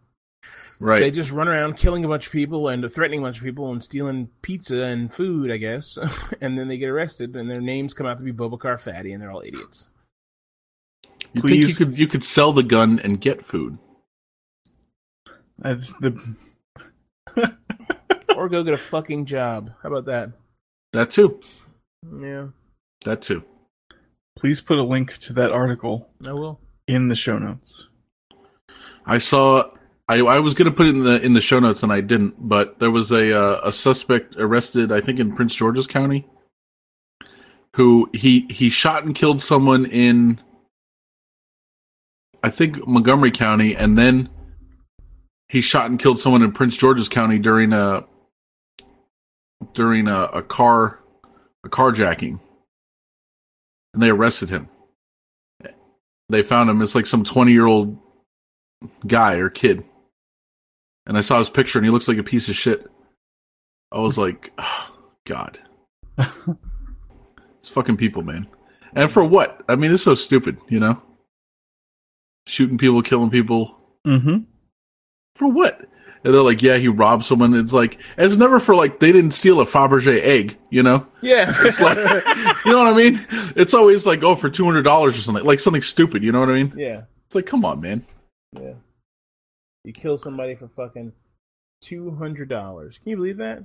Right. 0.79 1.01
They 1.01 1.11
just 1.11 1.31
run 1.31 1.49
around 1.49 1.77
killing 1.79 2.05
a 2.05 2.09
bunch 2.09 2.27
of 2.27 2.33
people 2.33 2.69
and 2.69 2.91
threatening 2.93 3.21
a 3.21 3.23
bunch 3.23 3.39
of 3.39 3.45
people 3.45 3.73
and 3.73 3.83
stealing 3.83 4.29
pizza 4.43 4.83
and 4.83 5.13
food, 5.13 5.51
I 5.51 5.57
guess. 5.57 5.99
and 6.41 6.59
then 6.59 6.69
they 6.69 6.77
get 6.77 6.91
arrested 6.91 7.35
and 7.35 7.49
their 7.49 7.63
names 7.63 7.95
come 7.95 8.07
out 8.07 8.19
to 8.19 8.25
be 8.25 8.33
Bobakar 8.33 8.79
Fatty 8.79 9.13
and 9.13 9.23
they're 9.23 9.31
all 9.31 9.43
idiots. 9.45 9.89
You 11.33 11.43
think 11.43 11.55
you 11.55 11.67
Please. 11.67 11.79
could 11.79 11.99
you 11.99 12.07
could 12.07 12.25
sell 12.25 12.53
the 12.53 12.63
gun 12.63 12.99
and 12.99 13.21
get 13.21 13.45
food? 13.45 13.79
That's 15.59 15.95
the. 15.95 16.37
or 18.39 18.49
go 18.49 18.63
get 18.63 18.75
a 18.75 18.79
fucking 18.79 19.27
job. 19.27 19.71
How 19.83 19.89
about 19.91 20.07
that? 20.07 20.33
That 20.93 21.11
too. 21.11 21.41
Yeah, 22.21 22.49
That 23.05 23.23
too. 23.23 23.43
Please 24.39 24.61
put 24.61 24.79
a 24.79 24.83
link 24.83 25.17
to 25.19 25.33
that 25.35 25.51
article 25.51 26.09
I 26.27 26.31
will. 26.33 26.61
in 26.87 27.09
the 27.09 27.17
show 27.17 27.39
notes. 27.39 27.89
I 29.07 29.19
saw 29.19 29.71
I, 30.09 30.19
I 30.19 30.39
was 30.39 30.55
going 30.55 30.71
to 30.71 30.77
put 30.77 30.87
it 30.87 30.91
in 30.91 31.05
the 31.05 31.21
in 31.21 31.33
the 31.35 31.41
show 31.41 31.59
notes 31.59 31.83
and 31.83 31.93
I 31.93 32.01
didn't, 32.01 32.35
but 32.39 32.79
there 32.79 32.91
was 32.91 33.11
a 33.13 33.37
uh, 33.37 33.61
a 33.65 33.73
suspect 33.73 34.37
arrested, 34.37 34.93
I 34.93 35.01
think, 35.01 35.19
in 35.19 35.35
Prince 35.35 35.55
George's 35.55 35.87
County, 35.87 36.29
who 37.75 38.09
he 38.13 38.47
he 38.51 38.69
shot 38.71 39.05
and 39.05 39.15
killed 39.15 39.43
someone 39.43 39.87
in, 39.87 40.41
I 42.43 42.51
think 42.51 42.87
Montgomery 42.87 43.33
County, 43.33 43.75
and 43.75 43.99
then 43.99 44.29
he 45.49 45.61
shot 45.61 45.91
and 45.91 45.99
killed 45.99 46.21
someone 46.21 46.43
in 46.43 46.53
Prince 46.53 46.77
George's 46.77 47.09
County 47.09 47.39
during 47.39 47.73
a 47.73 48.05
during 49.73 50.09
a, 50.09 50.25
a 50.25 50.43
car 50.43 51.01
a 51.65 51.69
carjacking, 51.69 52.39
and 53.95 54.03
they 54.03 54.11
arrested 54.11 54.51
him. 54.51 54.69
They 56.29 56.43
found 56.43 56.71
him. 56.71 56.83
It's 56.83 56.95
like 56.95 57.07
some 57.07 57.25
twenty 57.25 57.53
year 57.53 57.67
old 57.67 57.99
guy 59.07 59.35
or 59.35 59.49
kid 59.49 59.85
and 61.07 61.17
I 61.17 61.21
saw 61.21 61.39
his 61.39 61.49
picture 61.49 61.79
and 61.79 61.87
he 61.87 61.91
looks 61.91 62.09
like 62.09 62.19
a 62.19 62.23
piece 62.23 62.49
of 62.49 62.57
shit. 62.57 62.87
I 63.93 64.01
was 64.01 64.19
like, 64.19 64.53
oh, 64.59 64.91
God. 65.25 65.59
it's 66.19 67.69
fucking 67.69 67.97
people, 67.97 68.23
man. 68.23 68.49
And 68.95 69.11
for 69.11 69.25
what? 69.25 69.63
I 69.69 69.77
mean, 69.77 69.93
it's 69.93 70.03
so 70.03 70.15
stupid, 70.15 70.59
you 70.69 70.81
know? 70.81 71.01
Shooting 72.47 72.79
people, 72.79 73.03
killing 73.03 73.31
people. 73.31 73.77
Mm-hmm. 74.07 74.39
For 75.37 75.49
what? 75.49 75.81
And 76.27 76.35
they're 76.35 76.43
like, 76.43 76.61
yeah, 76.61 76.77
he 76.77 76.89
robbed 76.89 77.25
someone. 77.25 77.55
It's 77.55 77.73
like, 77.73 78.01
it's 78.19 78.37
never 78.37 78.59
for 78.59 78.75
like, 78.75 78.99
they 78.99 79.13
didn't 79.13 79.31
steal 79.31 79.61
a 79.61 79.65
Fabergé 79.65 80.21
egg, 80.21 80.59
you 80.71 80.83
know? 80.83 81.07
Yeah. 81.23 81.55
It's 81.61 81.81
like, 81.81 81.97
you 82.67 82.73
know 82.73 82.79
what 82.79 82.89
I 82.89 82.97
mean? 82.97 83.25
It's 83.55 83.75
always 83.75 84.07
like, 84.07 84.25
oh, 84.25 84.35
for 84.35 84.51
$200 84.51 84.85
or 84.85 85.13
something. 85.13 85.45
Like 85.45 85.61
something 85.61 85.83
stupid, 85.83 86.25
you 86.25 86.33
know 86.33 86.41
what 86.41 86.49
I 86.49 86.55
mean? 86.55 86.73
yeah. 86.77 87.03
It's 87.27 87.37
like, 87.37 87.47
come 87.47 87.65
on, 87.65 87.81
man. 87.81 88.05
Yeah. 88.61 88.73
You 89.85 89.93
kill 89.93 90.19
somebody 90.19 90.57
for 90.57 90.67
fucking 90.67 91.13
two 91.81 92.11
hundred 92.17 92.49
dollars. 92.49 92.99
Can 92.99 93.11
you 93.11 93.17
believe 93.17 93.37
that? 93.37 93.63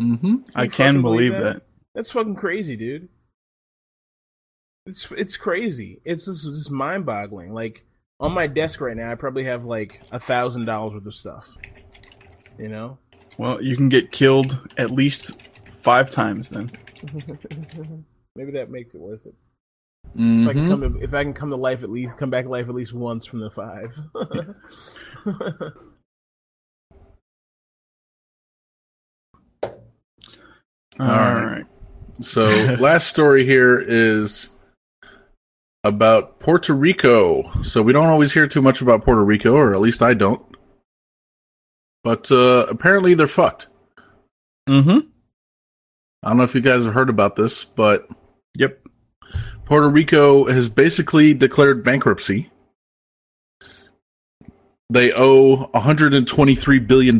Mm-hmm. 0.00 0.36
I 0.56 0.66
can 0.66 1.00
believe 1.00 1.30
believe 1.30 1.44
that? 1.44 1.54
that. 1.54 1.62
That's 1.94 2.10
fucking 2.10 2.34
crazy, 2.34 2.74
dude. 2.74 3.08
It's 4.86 5.08
it's 5.12 5.36
crazy. 5.36 6.00
It's 6.04 6.24
just, 6.24 6.44
just 6.44 6.72
mind 6.72 7.06
boggling. 7.06 7.54
Like 7.54 7.84
on 8.22 8.32
my 8.32 8.46
desk 8.46 8.80
right 8.80 8.96
now, 8.96 9.10
I 9.10 9.16
probably 9.16 9.44
have 9.44 9.64
like 9.64 10.00
a 10.12 10.20
thousand 10.20 10.64
dollars 10.64 10.94
worth 10.94 11.06
of 11.06 11.14
stuff. 11.14 11.46
You 12.58 12.68
know. 12.68 12.98
Well, 13.36 13.60
you 13.60 13.76
can 13.76 13.88
get 13.88 14.12
killed 14.12 14.58
at 14.78 14.92
least 14.92 15.32
five 15.66 16.08
times 16.08 16.48
then. 16.48 16.70
Maybe 18.36 18.52
that 18.52 18.70
makes 18.70 18.94
it 18.94 19.00
worth 19.00 19.26
it. 19.26 19.34
If 20.14 20.48
I 20.48 20.52
can 20.52 20.62
Mhm. 20.62 20.68
come 20.68 20.80
to, 20.80 21.04
if 21.04 21.14
I 21.14 21.22
can 21.24 21.34
come 21.34 21.50
to 21.50 21.56
life 21.56 21.82
at 21.82 21.90
least, 21.90 22.16
come 22.18 22.30
back 22.30 22.44
to 22.44 22.50
life 22.50 22.68
at 22.68 22.74
least 22.74 22.92
once 22.94 23.26
from 23.26 23.40
the 23.40 23.50
five. 23.50 23.98
All 31.00 31.06
right. 31.06 31.44
right. 31.44 31.64
So, 32.20 32.42
last 32.78 33.08
story 33.08 33.44
here 33.44 33.78
is 33.80 34.50
about 35.84 36.38
Puerto 36.40 36.74
Rico. 36.74 37.50
So, 37.62 37.82
we 37.82 37.92
don't 37.92 38.06
always 38.06 38.32
hear 38.32 38.46
too 38.46 38.62
much 38.62 38.80
about 38.80 39.04
Puerto 39.04 39.24
Rico, 39.24 39.54
or 39.54 39.74
at 39.74 39.80
least 39.80 40.02
I 40.02 40.14
don't. 40.14 40.42
But 42.04 42.30
uh, 42.32 42.66
apparently, 42.68 43.14
they're 43.14 43.26
fucked. 43.26 43.68
Mm-hmm. 44.68 45.08
I 46.22 46.28
don't 46.28 46.36
know 46.36 46.44
if 46.44 46.54
you 46.54 46.60
guys 46.60 46.84
have 46.84 46.94
heard 46.94 47.10
about 47.10 47.36
this, 47.36 47.64
but 47.64 48.08
Yep. 48.58 48.78
Puerto 49.64 49.88
Rico 49.88 50.46
has 50.46 50.68
basically 50.68 51.32
declared 51.34 51.82
bankruptcy. 51.82 52.50
They 54.90 55.12
owe 55.12 55.68
$123 55.74 56.86
billion. 56.86 57.18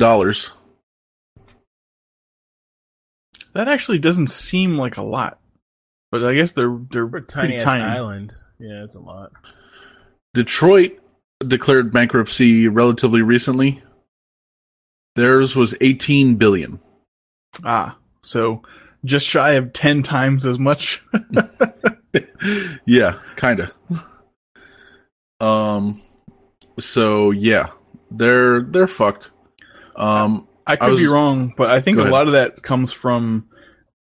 That 3.55 3.69
actually 3.69 3.99
doesn't 3.99 4.27
seem 4.29 4.77
like 4.77 4.97
a 4.99 5.03
lot, 5.03 5.39
but 6.11 6.25
I 6.25 6.35
guess 6.35 6.53
they're 6.53 6.79
they're 6.91 7.05
a 7.05 7.21
tiny 7.23 7.49
pretty 7.51 7.65
tiny. 7.65 7.83
island. 7.85 8.35
Yeah, 8.63 8.85
it's 8.85 8.95
a 8.95 9.01
lot. 9.01 9.33
Detroit 10.35 10.93
declared 11.47 11.93
bankruptcy 11.93 12.69
relatively 12.69 13.21
recently. 13.21 13.83
Theirs 15.17 15.57
was 15.57 15.75
18 15.81 16.37
billion. 16.37 16.79
Ah, 17.65 17.99
so 18.23 18.63
just 19.05 19.27
shy 19.27 19.55
of 19.55 19.73
ten 19.73 20.03
times 20.05 20.47
as 20.47 20.59
much. 20.61 21.03
yeah, 22.87 23.19
kind 23.37 23.69
of. 23.91 24.07
Um 25.47 26.01
so 26.79 27.33
yeah, 27.33 27.71
they're 28.13 28.63
they're 28.63 28.87
fucked. 28.89 29.33
Um 29.97 30.47
I 30.69 30.77
could 30.77 30.91
was- 30.91 31.01
be 31.01 31.09
wrong, 31.09 31.53
but 31.57 31.69
I 31.69 31.81
think 31.81 31.99
a 31.99 32.03
lot 32.05 32.27
of 32.29 32.33
that 32.35 32.63
comes 32.63 32.93
from 32.93 33.49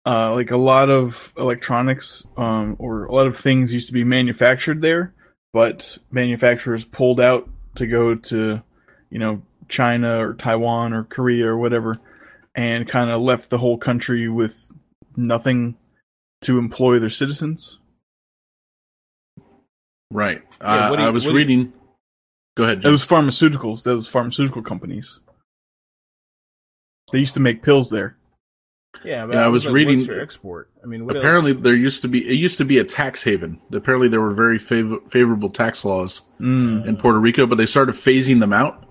uh, 0.08 0.32
like 0.34 0.50
a 0.50 0.56
lot 0.56 0.88
of 0.88 1.32
electronics 1.36 2.26
um, 2.38 2.76
or 2.78 3.04
a 3.04 3.12
lot 3.14 3.26
of 3.26 3.36
things 3.36 3.72
used 3.74 3.88
to 3.88 3.92
be 3.92 4.04
manufactured 4.04 4.80
there, 4.80 5.12
but 5.52 5.98
manufacturers 6.10 6.84
pulled 6.84 7.20
out 7.20 7.48
to 7.74 7.86
go 7.86 8.14
to, 8.14 8.62
you 9.10 9.18
know, 9.18 9.42
China 9.68 10.18
or 10.26 10.32
Taiwan 10.32 10.94
or 10.94 11.04
Korea 11.04 11.48
or 11.48 11.58
whatever, 11.58 11.98
and 12.54 12.88
kind 12.88 13.10
of 13.10 13.20
left 13.20 13.50
the 13.50 13.58
whole 13.58 13.76
country 13.76 14.28
with 14.28 14.56
nothing 15.16 15.76
to 16.42 16.58
employ 16.58 16.98
their 16.98 17.10
citizens. 17.10 17.78
right. 20.10 20.42
Yeah, 20.62 20.88
Uh, 20.88 20.92
you- 20.92 20.96
I 20.96 21.10
was 21.10 21.24
what 21.26 21.32
do 21.32 21.38
you- 21.38 21.44
reading 21.44 21.72
Go 22.56 22.64
ahead. 22.64 22.84
It 22.84 22.90
was 22.90 23.06
pharmaceuticals. 23.06 23.84
That 23.84 23.94
was 23.94 24.08
pharmaceutical 24.08 24.62
companies. 24.62 25.20
They 27.12 27.20
used 27.20 27.34
to 27.34 27.40
make 27.40 27.62
pills 27.62 27.90
there. 27.90 28.16
Yeah, 29.04 29.26
but 29.26 29.36
I 29.36 29.48
was 29.48 29.64
like, 29.66 29.74
reading- 29.74 30.10
export. 30.10 30.70
I 30.82 30.86
mean, 30.86 31.06
what 31.06 31.16
else? 31.16 31.22
Apparently, 31.24 31.52
there 31.52 31.74
used 31.74 32.02
to 32.02 32.08
be 32.08 32.26
it 32.28 32.34
used 32.34 32.58
to 32.58 32.64
be 32.64 32.78
a 32.78 32.84
tax 32.84 33.22
haven. 33.22 33.60
Apparently, 33.72 34.08
there 34.08 34.20
were 34.20 34.34
very 34.34 34.58
fav- 34.58 35.10
favorable 35.10 35.50
tax 35.50 35.84
laws 35.84 36.22
Mm. 36.40 36.86
in 36.86 36.96
Puerto 36.96 37.18
Rico, 37.18 37.46
but 37.46 37.58
they 37.58 37.66
started 37.66 37.94
phasing 37.94 38.40
them 38.40 38.52
out. 38.52 38.84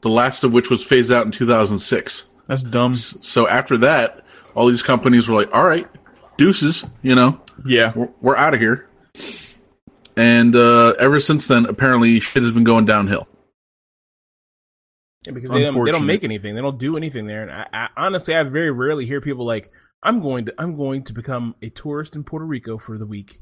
The 0.00 0.08
last 0.08 0.42
of 0.44 0.52
which 0.52 0.70
was 0.70 0.82
phased 0.82 1.12
out 1.12 1.26
in 1.26 1.32
2006. 1.32 2.24
That's 2.48 2.62
dumb. 2.64 2.94
So 2.94 3.46
after 3.48 3.76
that, 3.78 4.24
all 4.54 4.66
these 4.66 4.82
companies 4.82 5.28
were 5.28 5.36
like, 5.36 5.54
"All 5.54 5.64
right, 5.66 5.86
deuces," 6.36 6.84
you 7.02 7.14
know, 7.14 7.40
Yeah. 7.64 7.92
we're, 7.94 8.08
we're 8.20 8.36
out 8.36 8.54
of 8.54 8.60
here. 8.60 8.88
And 10.16 10.54
uh, 10.54 10.94
ever 10.98 11.20
since 11.20 11.46
then, 11.48 11.64
apparently, 11.66 12.20
shit 12.20 12.42
has 12.42 12.52
been 12.52 12.64
going 12.64 12.84
downhill. 12.84 13.26
Yeah, 15.24 15.32
because 15.32 15.50
they 15.50 15.60
don't, 15.60 15.84
they 15.84 15.92
don't 15.92 16.06
make 16.06 16.24
anything. 16.24 16.54
They 16.54 16.60
don't 16.60 16.78
do 16.78 16.96
anything 16.96 17.26
there. 17.26 17.42
And 17.42 17.50
I, 17.52 17.66
I 17.72 17.88
honestly, 17.96 18.34
I 18.34 18.42
very 18.42 18.70
rarely 18.70 19.06
hear 19.06 19.20
people 19.20 19.46
like, 19.46 19.70
"I'm 20.02 20.20
going 20.20 20.46
to, 20.46 20.54
I'm 20.58 20.76
going 20.76 21.04
to 21.04 21.12
become 21.12 21.54
a 21.62 21.68
tourist 21.68 22.16
in 22.16 22.24
Puerto 22.24 22.44
Rico 22.44 22.76
for 22.76 22.98
the 22.98 23.06
week." 23.06 23.38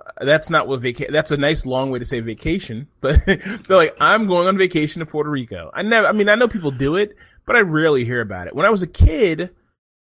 Uh, 0.00 0.24
that's 0.24 0.50
not 0.50 0.66
what 0.66 0.80
vacation. 0.80 1.12
That's 1.12 1.30
a 1.30 1.36
nice 1.36 1.64
long 1.64 1.90
way 1.90 2.00
to 2.00 2.04
say 2.04 2.20
vacation, 2.20 2.88
but 3.00 3.24
they're 3.26 3.76
like, 3.76 3.96
"I'm 4.00 4.26
going 4.26 4.48
on 4.48 4.58
vacation 4.58 5.00
to 5.00 5.06
Puerto 5.06 5.30
Rico." 5.30 5.70
I 5.72 5.82
never. 5.82 6.08
I 6.08 6.12
mean, 6.12 6.28
I 6.28 6.34
know 6.34 6.48
people 6.48 6.72
do 6.72 6.96
it, 6.96 7.14
but 7.46 7.54
I 7.54 7.60
rarely 7.60 8.04
hear 8.04 8.20
about 8.20 8.48
it. 8.48 8.54
When 8.54 8.66
I 8.66 8.70
was 8.70 8.82
a 8.82 8.88
kid, 8.88 9.50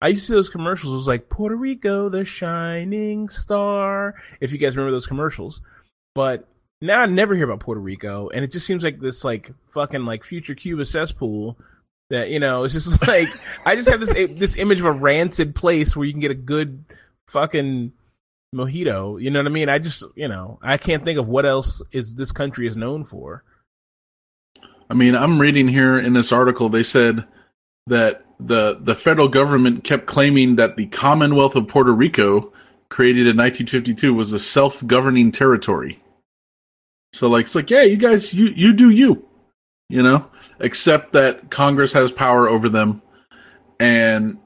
I 0.01 0.07
used 0.07 0.23
to 0.23 0.27
see 0.27 0.33
those 0.33 0.49
commercials. 0.49 0.93
It 0.93 0.97
was 0.97 1.07
like 1.07 1.29
Puerto 1.29 1.55
Rico, 1.55 2.09
the 2.09 2.25
shining 2.25 3.29
star. 3.29 4.15
If 4.41 4.51
you 4.51 4.57
guys 4.57 4.75
remember 4.75 4.91
those 4.91 5.07
commercials, 5.07 5.61
but 6.15 6.47
now 6.81 7.01
I 7.01 7.05
never 7.05 7.35
hear 7.35 7.45
about 7.45 7.59
Puerto 7.59 7.81
Rico, 7.81 8.29
and 8.29 8.43
it 8.43 8.51
just 8.51 8.65
seems 8.65 8.83
like 8.83 8.99
this 8.99 9.23
like 9.23 9.51
fucking 9.69 10.05
like 10.05 10.23
future 10.23 10.55
Cuba 10.55 10.85
cesspool. 10.85 11.57
That 12.09 12.29
you 12.29 12.39
know, 12.39 12.63
it's 12.63 12.73
just 12.73 13.05
like 13.07 13.27
I 13.65 13.75
just 13.75 13.89
have 13.89 13.99
this 13.99 14.13
this 14.13 14.57
image 14.57 14.79
of 14.79 14.85
a 14.85 14.91
rancid 14.91 15.55
place 15.55 15.95
where 15.95 16.05
you 16.05 16.13
can 16.13 16.21
get 16.21 16.31
a 16.31 16.35
good 16.35 16.85
fucking 17.27 17.91
mojito. 18.55 19.21
You 19.21 19.29
know 19.29 19.39
what 19.39 19.47
I 19.47 19.49
mean? 19.49 19.69
I 19.69 19.79
just 19.79 20.03
you 20.15 20.27
know 20.27 20.59
I 20.61 20.77
can't 20.77 21.03
think 21.03 21.19
of 21.19 21.27
what 21.27 21.45
else 21.45 21.81
is 21.91 22.15
this 22.15 22.31
country 22.31 22.67
is 22.67 22.77
known 22.77 23.03
for. 23.03 23.43
I 24.89 24.95
mean, 24.95 25.15
I'm 25.15 25.39
reading 25.39 25.67
here 25.67 25.99
in 25.99 26.13
this 26.13 26.31
article. 26.31 26.69
They 26.69 26.83
said 26.83 27.25
that 27.87 28.25
the 28.39 28.77
the 28.79 28.95
federal 28.95 29.27
government 29.27 29.83
kept 29.83 30.05
claiming 30.05 30.55
that 30.55 30.77
the 30.77 30.87
Commonwealth 30.87 31.55
of 31.55 31.67
Puerto 31.67 31.91
Rico, 31.91 32.53
created 32.87 33.27
in 33.27 33.37
1952, 33.37 34.13
was 34.13 34.31
a 34.31 34.39
self-governing 34.39 35.31
territory. 35.31 36.01
So, 37.13 37.27
like, 37.27 37.45
it's 37.45 37.55
like, 37.55 37.69
yeah, 37.69 37.83
you 37.83 37.97
guys, 37.97 38.33
you 38.33 38.47
you 38.47 38.73
do 38.73 38.89
you, 38.89 39.27
you 39.89 40.01
know, 40.01 40.29
except 40.59 41.13
that 41.13 41.49
Congress 41.49 41.93
has 41.93 42.11
power 42.11 42.47
over 42.47 42.69
them, 42.69 43.01
and 43.79 44.37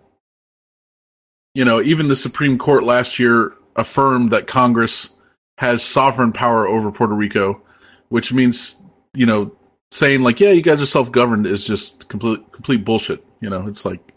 you 1.53 1.65
know, 1.65 1.81
even 1.81 2.07
the 2.07 2.15
Supreme 2.15 2.57
Court 2.57 2.83
last 2.83 3.19
year 3.19 3.53
affirmed 3.75 4.31
that 4.31 4.47
Congress 4.47 5.09
has 5.57 5.83
sovereign 5.83 6.31
power 6.31 6.67
over 6.67 6.91
Puerto 6.91 7.13
Rico, 7.13 7.61
which 8.09 8.33
means 8.33 8.77
you 9.13 9.25
know 9.25 9.55
saying 9.91 10.21
like, 10.21 10.39
yeah, 10.39 10.49
you 10.49 10.61
guys 10.61 10.81
are 10.81 10.85
self 10.85 11.11
governed 11.11 11.45
is 11.45 11.65
just 11.65 12.07
complete 12.09 12.39
complete 12.51 12.85
bullshit. 12.85 13.25
You 13.41 13.49
know, 13.49 13.67
it's 13.67 13.85
like 13.85 14.13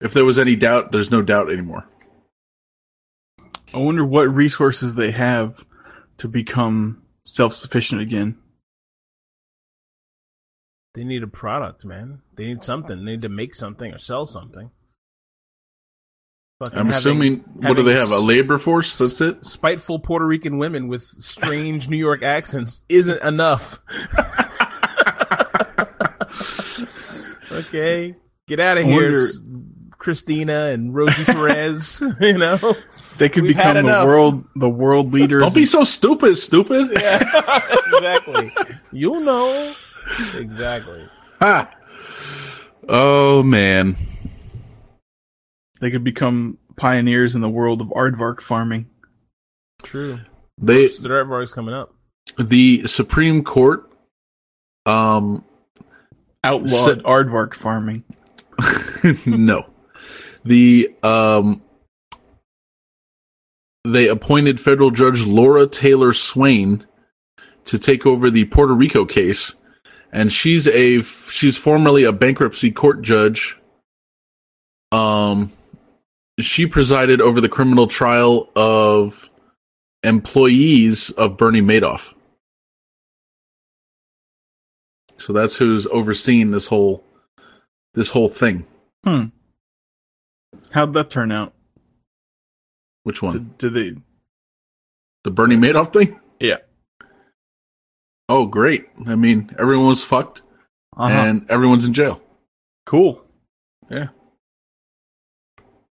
if 0.00 0.12
there 0.14 0.24
was 0.24 0.38
any 0.38 0.56
doubt, 0.56 0.92
there's 0.92 1.10
no 1.10 1.22
doubt 1.22 1.50
anymore. 1.50 1.86
I 3.74 3.78
wonder 3.78 4.04
what 4.04 4.34
resources 4.34 4.94
they 4.94 5.12
have 5.12 5.64
to 6.18 6.28
become 6.28 7.01
self 7.24 7.54
sufficient 7.54 8.00
again. 8.00 8.36
They 10.94 11.04
need 11.04 11.22
a 11.22 11.26
product, 11.28 11.84
man. 11.84 12.20
They 12.36 12.44
need 12.46 12.62
something. 12.62 12.98
They 13.04 13.12
need 13.12 13.22
to 13.22 13.28
make 13.30 13.54
something 13.54 13.92
or 13.92 13.98
sell 13.98 14.26
something. 14.26 14.70
Fucking 16.58 16.78
I'm 16.78 16.86
having- 16.86 16.98
assuming. 16.98 17.36
What 17.54 17.76
do 17.76 17.82
they 17.82 17.96
have? 17.96 18.10
A 18.10 18.18
labor 18.18 18.58
force? 18.58 18.98
That's 18.98 19.20
it. 19.20 19.44
Spiteful 19.44 20.00
Puerto 20.00 20.26
Rican 20.26 20.58
women 20.58 20.88
with 20.88 21.02
strange 21.02 21.88
New 21.88 21.96
York 21.96 22.22
accents 22.22 22.82
isn't 22.88 23.22
enough. 23.22 23.80
okay, 27.52 28.14
get 28.46 28.60
out 28.60 28.78
of 28.78 28.84
here, 28.84 29.28
Christina 30.02 30.64
and 30.66 30.92
Rosie 30.92 31.24
Perez. 31.24 32.02
you 32.20 32.36
know, 32.36 32.58
They 33.18 33.28
could 33.28 33.44
We've 33.44 33.56
become 33.56 33.74
the 33.74 33.80
enough. 33.80 34.04
world 34.06 34.44
the 34.56 34.68
world 34.68 35.12
leaders. 35.12 35.40
Don't 35.42 35.54
be 35.54 35.64
so 35.64 35.84
stupid, 35.84 36.36
stupid. 36.36 36.90
exactly. 36.96 38.52
You'll 38.90 39.20
know 39.20 39.74
exactly. 40.34 41.08
Ha! 41.40 41.70
Oh 42.88 43.44
man. 43.44 43.96
they 45.80 45.92
could 45.92 46.02
become 46.02 46.58
pioneers 46.76 47.36
in 47.36 47.40
the 47.40 47.48
world 47.48 47.80
of 47.80 47.86
aardvark 47.88 48.40
farming. 48.40 48.90
True. 49.84 50.18
They 50.60 50.88
The 50.88 51.08
Aardvark's 51.08 51.54
coming 51.54 51.74
up. 51.74 51.94
the 52.38 52.86
Supreme 52.88 53.44
Court 53.44 53.88
um 54.84 55.44
Outlawed 56.42 56.70
Sit- 56.70 57.04
aardvark 57.04 57.54
farming. 57.54 58.02
no. 59.26 59.64
The 60.44 60.94
um 61.02 61.62
they 63.84 64.08
appointed 64.08 64.60
federal 64.60 64.90
judge 64.90 65.24
Laura 65.24 65.66
Taylor 65.66 66.12
Swain 66.12 66.86
to 67.64 67.78
take 67.78 68.06
over 68.06 68.30
the 68.30 68.44
Puerto 68.46 68.74
Rico 68.74 69.04
case 69.04 69.54
and 70.12 70.32
she's 70.32 70.68
a 70.68 71.02
she's 71.02 71.58
formerly 71.58 72.04
a 72.04 72.12
bankruptcy 72.12 72.70
court 72.70 73.02
judge. 73.02 73.58
Um 74.90 75.52
she 76.40 76.66
presided 76.66 77.20
over 77.20 77.40
the 77.40 77.48
criminal 77.48 77.86
trial 77.86 78.50
of 78.56 79.30
employees 80.02 81.10
of 81.12 81.36
Bernie 81.36 81.60
Madoff. 81.60 82.14
So 85.18 85.32
that's 85.32 85.56
who's 85.56 85.86
overseeing 85.86 86.50
this 86.50 86.66
whole 86.66 87.04
this 87.94 88.10
whole 88.10 88.28
thing. 88.28 88.66
How'd 90.70 90.92
that 90.94 91.10
turn 91.10 91.32
out? 91.32 91.52
Which 93.04 93.22
one? 93.22 93.32
Did, 93.58 93.58
did 93.58 93.74
they? 93.74 94.00
The 95.24 95.30
Bernie 95.30 95.56
Madoff 95.56 95.92
thing? 95.92 96.18
Yeah. 96.40 96.58
Oh, 98.28 98.46
great. 98.46 98.86
I 99.06 99.14
mean, 99.14 99.50
everyone 99.58 99.88
was 99.88 100.04
fucked 100.04 100.42
Uh-huh. 100.96 101.12
and 101.12 101.50
everyone's 101.50 101.84
in 101.84 101.92
jail. 101.92 102.20
cool. 102.86 103.24
Yeah. 103.90 104.08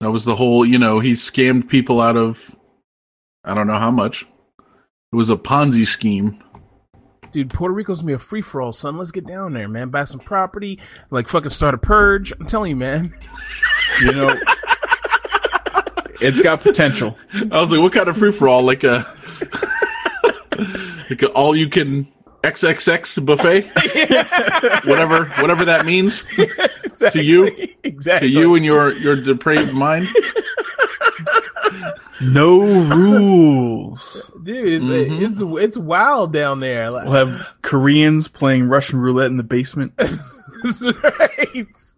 That 0.00 0.10
was 0.10 0.24
the 0.24 0.36
whole, 0.36 0.64
you 0.66 0.78
know, 0.78 1.00
he 1.00 1.12
scammed 1.12 1.68
people 1.68 2.00
out 2.00 2.16
of 2.16 2.54
I 3.44 3.54
don't 3.54 3.66
know 3.68 3.78
how 3.78 3.90
much. 3.92 4.26
It 4.58 5.16
was 5.16 5.30
a 5.30 5.36
Ponzi 5.36 5.86
scheme. 5.86 6.42
Dude, 7.30 7.50
Puerto 7.50 7.72
Rico's 7.72 7.98
gonna 8.00 8.08
be 8.08 8.12
a 8.12 8.18
free 8.18 8.42
for 8.42 8.60
all, 8.60 8.72
son. 8.72 8.96
Let's 8.98 9.12
get 9.12 9.26
down 9.26 9.52
there, 9.52 9.68
man. 9.68 9.88
Buy 9.90 10.04
some 10.04 10.20
property, 10.20 10.80
like 11.10 11.28
fucking 11.28 11.50
start 11.50 11.74
a 11.74 11.78
purge. 11.78 12.32
I'm 12.38 12.46
telling 12.46 12.70
you, 12.70 12.76
man. 12.76 13.14
You 14.02 14.12
know, 14.12 14.30
it's 16.20 16.40
got 16.40 16.60
potential. 16.62 17.16
I 17.50 17.60
was 17.60 17.70
like, 17.70 17.80
what 17.80 17.92
kind 17.92 18.08
of 18.08 18.16
free 18.16 18.32
for 18.32 18.48
all? 18.48 18.62
Like 18.62 18.84
a 18.84 19.06
like 21.10 21.22
a 21.22 21.28
all 21.28 21.54
you 21.56 21.68
can 21.68 22.08
XXX 22.42 23.24
buffet? 23.24 23.70
whatever 24.88 25.26
whatever 25.40 25.64
that 25.66 25.84
means 25.86 26.24
exactly. 26.84 27.22
you? 27.26 27.68
exactly. 27.82 28.28
to 28.28 28.32
you 28.38 28.54
and 28.54 28.64
your 28.64 28.92
your 28.96 29.16
depraved 29.16 29.72
mind. 29.72 30.08
No 32.18 32.60
rules. 32.60 34.30
dude, 34.42 34.72
it's 34.72 34.84
Mhm. 34.84 35.20
it's 35.20 35.40
it's 35.66 35.76
wild 35.76 36.32
down 36.32 36.60
there. 36.60 36.90
Like, 36.90 37.04
We'll 37.04 37.26
have 37.26 37.46
Koreans 37.60 38.26
playing 38.28 38.68
Russian 38.68 38.98
roulette 38.98 39.26
in 39.26 39.36
the 39.36 39.42
basement, 39.42 39.92
that's 39.98 40.82
right. 40.82 41.94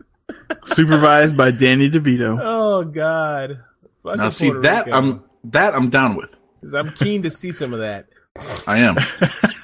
Supervised 0.64 1.36
by 1.36 1.50
Danny 1.50 1.90
DeVito. 1.90 2.38
Oh 2.42 2.84
God. 2.84 3.58
Fucking 4.02 4.18
Now 4.18 4.30
see 4.30 4.46
Puerto 4.48 4.62
that 4.62 4.86
Rico. 4.86 4.96
I'm 4.98 5.24
that 5.44 5.74
I'm 5.74 5.90
down 5.90 6.16
with. 6.16 6.36
'Cause 6.62 6.74
I'm 6.74 6.90
keen 6.92 7.22
to 7.22 7.30
see 7.30 7.52
some 7.52 7.72
of 7.72 7.80
that. 7.80 8.06
I 8.66 8.78
am. 8.78 8.96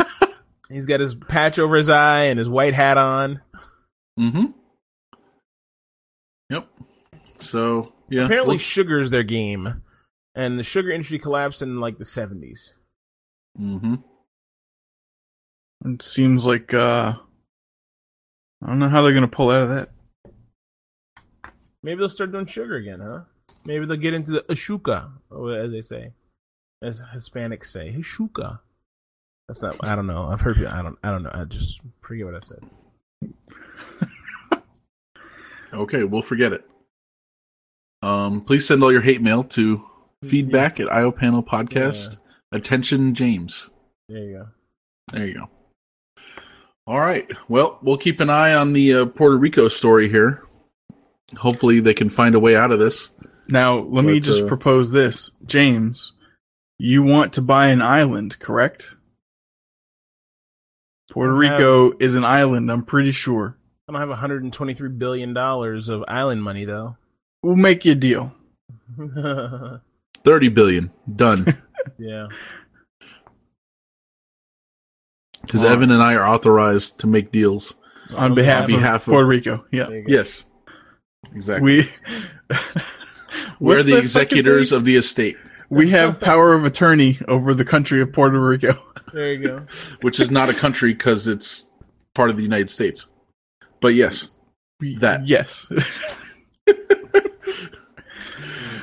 He's 0.71 0.87
got 0.87 1.01
his 1.01 1.15
patch 1.15 1.59
over 1.59 1.77
his 1.77 1.89
eye 1.91 2.25
and 2.25 2.39
his 2.39 2.49
white 2.49 2.75
hat 2.75 2.97
on. 2.99 3.41
Mm-hmm. 4.19 4.45
Yep. 6.51 6.69
So 7.39 7.93
yeah. 8.09 8.25
Apparently, 8.27 8.53
well, 8.55 8.59
sugar's 8.59 9.11
their 9.11 9.23
game, 9.25 9.83
and 10.35 10.59
the 10.59 10.63
sugar 10.63 10.91
industry 10.91 11.19
collapsed 11.19 11.63
in 11.63 11.81
like 11.81 11.99
the 11.99 12.05
'70s. 12.05 12.71
Mm-hmm. 13.61 13.95
It 15.87 16.03
seems 16.03 16.47
like 16.47 16.73
uh 16.75 17.15
I 18.63 18.67
don't 18.67 18.79
know 18.79 18.89
how 18.89 19.03
they're 19.03 19.15
gonna 19.15 19.29
pull 19.29 19.51
out 19.51 19.63
of 19.63 19.69
that. 19.71 19.91
Maybe 21.85 21.99
they'll 22.01 22.09
start 22.09 22.33
doing 22.33 22.47
sugar 22.47 22.77
again, 22.77 23.01
huh? 23.01 23.21
Maybe 23.67 23.85
they'll 23.87 23.97
get 23.99 24.15
into 24.15 24.33
the 24.33 24.41
ashuka, 24.49 25.11
as 25.65 25.71
they 25.71 25.83
say, 25.83 26.13
as 26.83 27.03
Hispanics 27.15 27.67
say, 27.67 27.93
hishuka. 27.93 28.59
That's 29.49 29.63
not. 29.63 29.77
I 29.87 29.95
don't 29.95 30.07
know. 30.07 30.25
I've 30.27 30.41
heard. 30.41 30.57
people- 30.57 30.73
I 30.73 30.83
don't. 30.83 30.99
I 31.03 31.11
don't 31.11 31.23
know. 31.23 31.31
I 31.35 31.45
just 31.45 31.83
forget 32.01 32.25
what 32.27 32.35
I 32.35 32.41
said. 32.41 32.65
Okay, 35.73 36.05
we'll 36.05 36.23
forget 36.23 36.53
it. 36.53 36.65
Um, 38.01 38.43
please 38.43 38.65
send 38.65 38.85
all 38.85 38.93
your 38.93 39.01
hate 39.01 39.21
mail 39.21 39.43
to 39.45 39.85
feedback 40.23 40.79
at 40.79 40.93
IO 40.93 41.11
Panel 41.11 41.43
Podcast. 41.43 42.17
Attention, 42.53 43.13
James. 43.13 43.71
There 44.09 44.19
you 44.19 44.35
go. 44.39 44.47
There 45.13 45.27
you 45.27 45.35
go. 45.35 45.51
All 46.87 47.01
right. 47.01 47.29
Well, 47.49 47.81
we'll 47.83 47.97
keep 47.99 48.21
an 48.21 48.31
eye 48.31 48.55
on 48.55 48.73
the 48.73 48.95
uh, 48.95 49.05
Puerto 49.07 49.37
Rico 49.37 49.67
story 49.67 50.09
here. 50.09 50.45
Hopefully, 51.37 51.81
they 51.81 51.95
can 51.95 52.11
find 52.11 52.35
a 52.35 52.41
way 52.41 52.57
out 52.57 52.73
of 52.73 52.79
this. 52.79 53.11
Now 53.49 53.79
let 53.79 54.05
me 54.05 54.21
just 54.21 54.45
uh, 54.45 54.47
propose 54.49 54.91
this. 54.91 55.31
James, 55.45 56.13
you 56.79 57.03
want 57.03 57.35
to 57.35 57.43
buy 57.43 57.67
an 57.69 57.83
island, 57.83 58.39
correct? 58.39 58.95
Puerto 61.13 61.33
I 61.43 61.47
have- 61.49 61.59
Rico 61.59 61.93
is 62.01 62.15
an 62.15 62.25
island, 62.25 62.71
I'm 62.73 62.85
pretty 62.85 63.11
sure. 63.13 63.57
I 63.89 63.93
don't 63.93 64.01
have 64.01 64.09
123 64.09 64.89
billion 64.91 65.35
dollars 65.35 65.91
of 65.91 66.05
island 66.09 66.43
money 66.43 66.65
though. 66.65 66.97
We'll 67.43 67.57
make 67.57 67.85
you 67.85 67.93
a 67.93 67.95
deal. 67.95 68.33
Thirty 70.25 70.49
billion 70.49 70.91
done. 71.15 71.63
yeah. 71.99 72.29
Because 75.43 75.61
All 75.61 75.67
right. 75.67 75.75
Evan 75.75 75.91
and 75.91 76.03
I 76.03 76.15
are 76.15 76.27
authorized 76.27 76.99
to 77.01 77.07
make 77.07 77.31
deals. 77.31 77.75
On 78.11 78.17
On 78.31 78.35
behalf, 78.35 78.67
behalf 78.67 79.03
of 79.03 79.09
of- 79.09 79.13
Puerto 79.13 79.27
Rico. 79.27 79.65
Yeah. 79.71 79.87
There 79.91 80.03
go. 80.03 80.07
Yes, 80.09 80.45
exactly. 81.35 81.77
We 81.79 81.91
We're 83.61 83.77
What's 83.77 83.85
the 83.87 83.99
executors 83.99 84.73
of 84.73 84.85
the 84.85 84.97
estate, 84.97 85.37
we 85.69 85.91
have 85.91 86.21
power 86.21 86.55
of 86.55 86.65
attorney 86.65 87.21
over 87.29 87.55
the 87.55 87.65
country 87.65 88.01
of 88.01 88.13
Puerto 88.13 88.41
Rico. 88.41 88.79
There 89.13 89.33
you 89.33 89.47
go. 89.47 89.67
which 90.01 90.19
is 90.19 90.33
not 90.33 90.51
a 90.51 90.55
country 90.55 90.93
because 90.93 91.29
it's 91.29 91.67
part 92.17 92.31
of 92.31 92.37
the 92.37 92.43
United 92.43 92.69
States. 92.69 93.07
But 93.81 93.95
yes, 93.95 94.29
That. 94.99 95.25
Yes. 95.25 95.69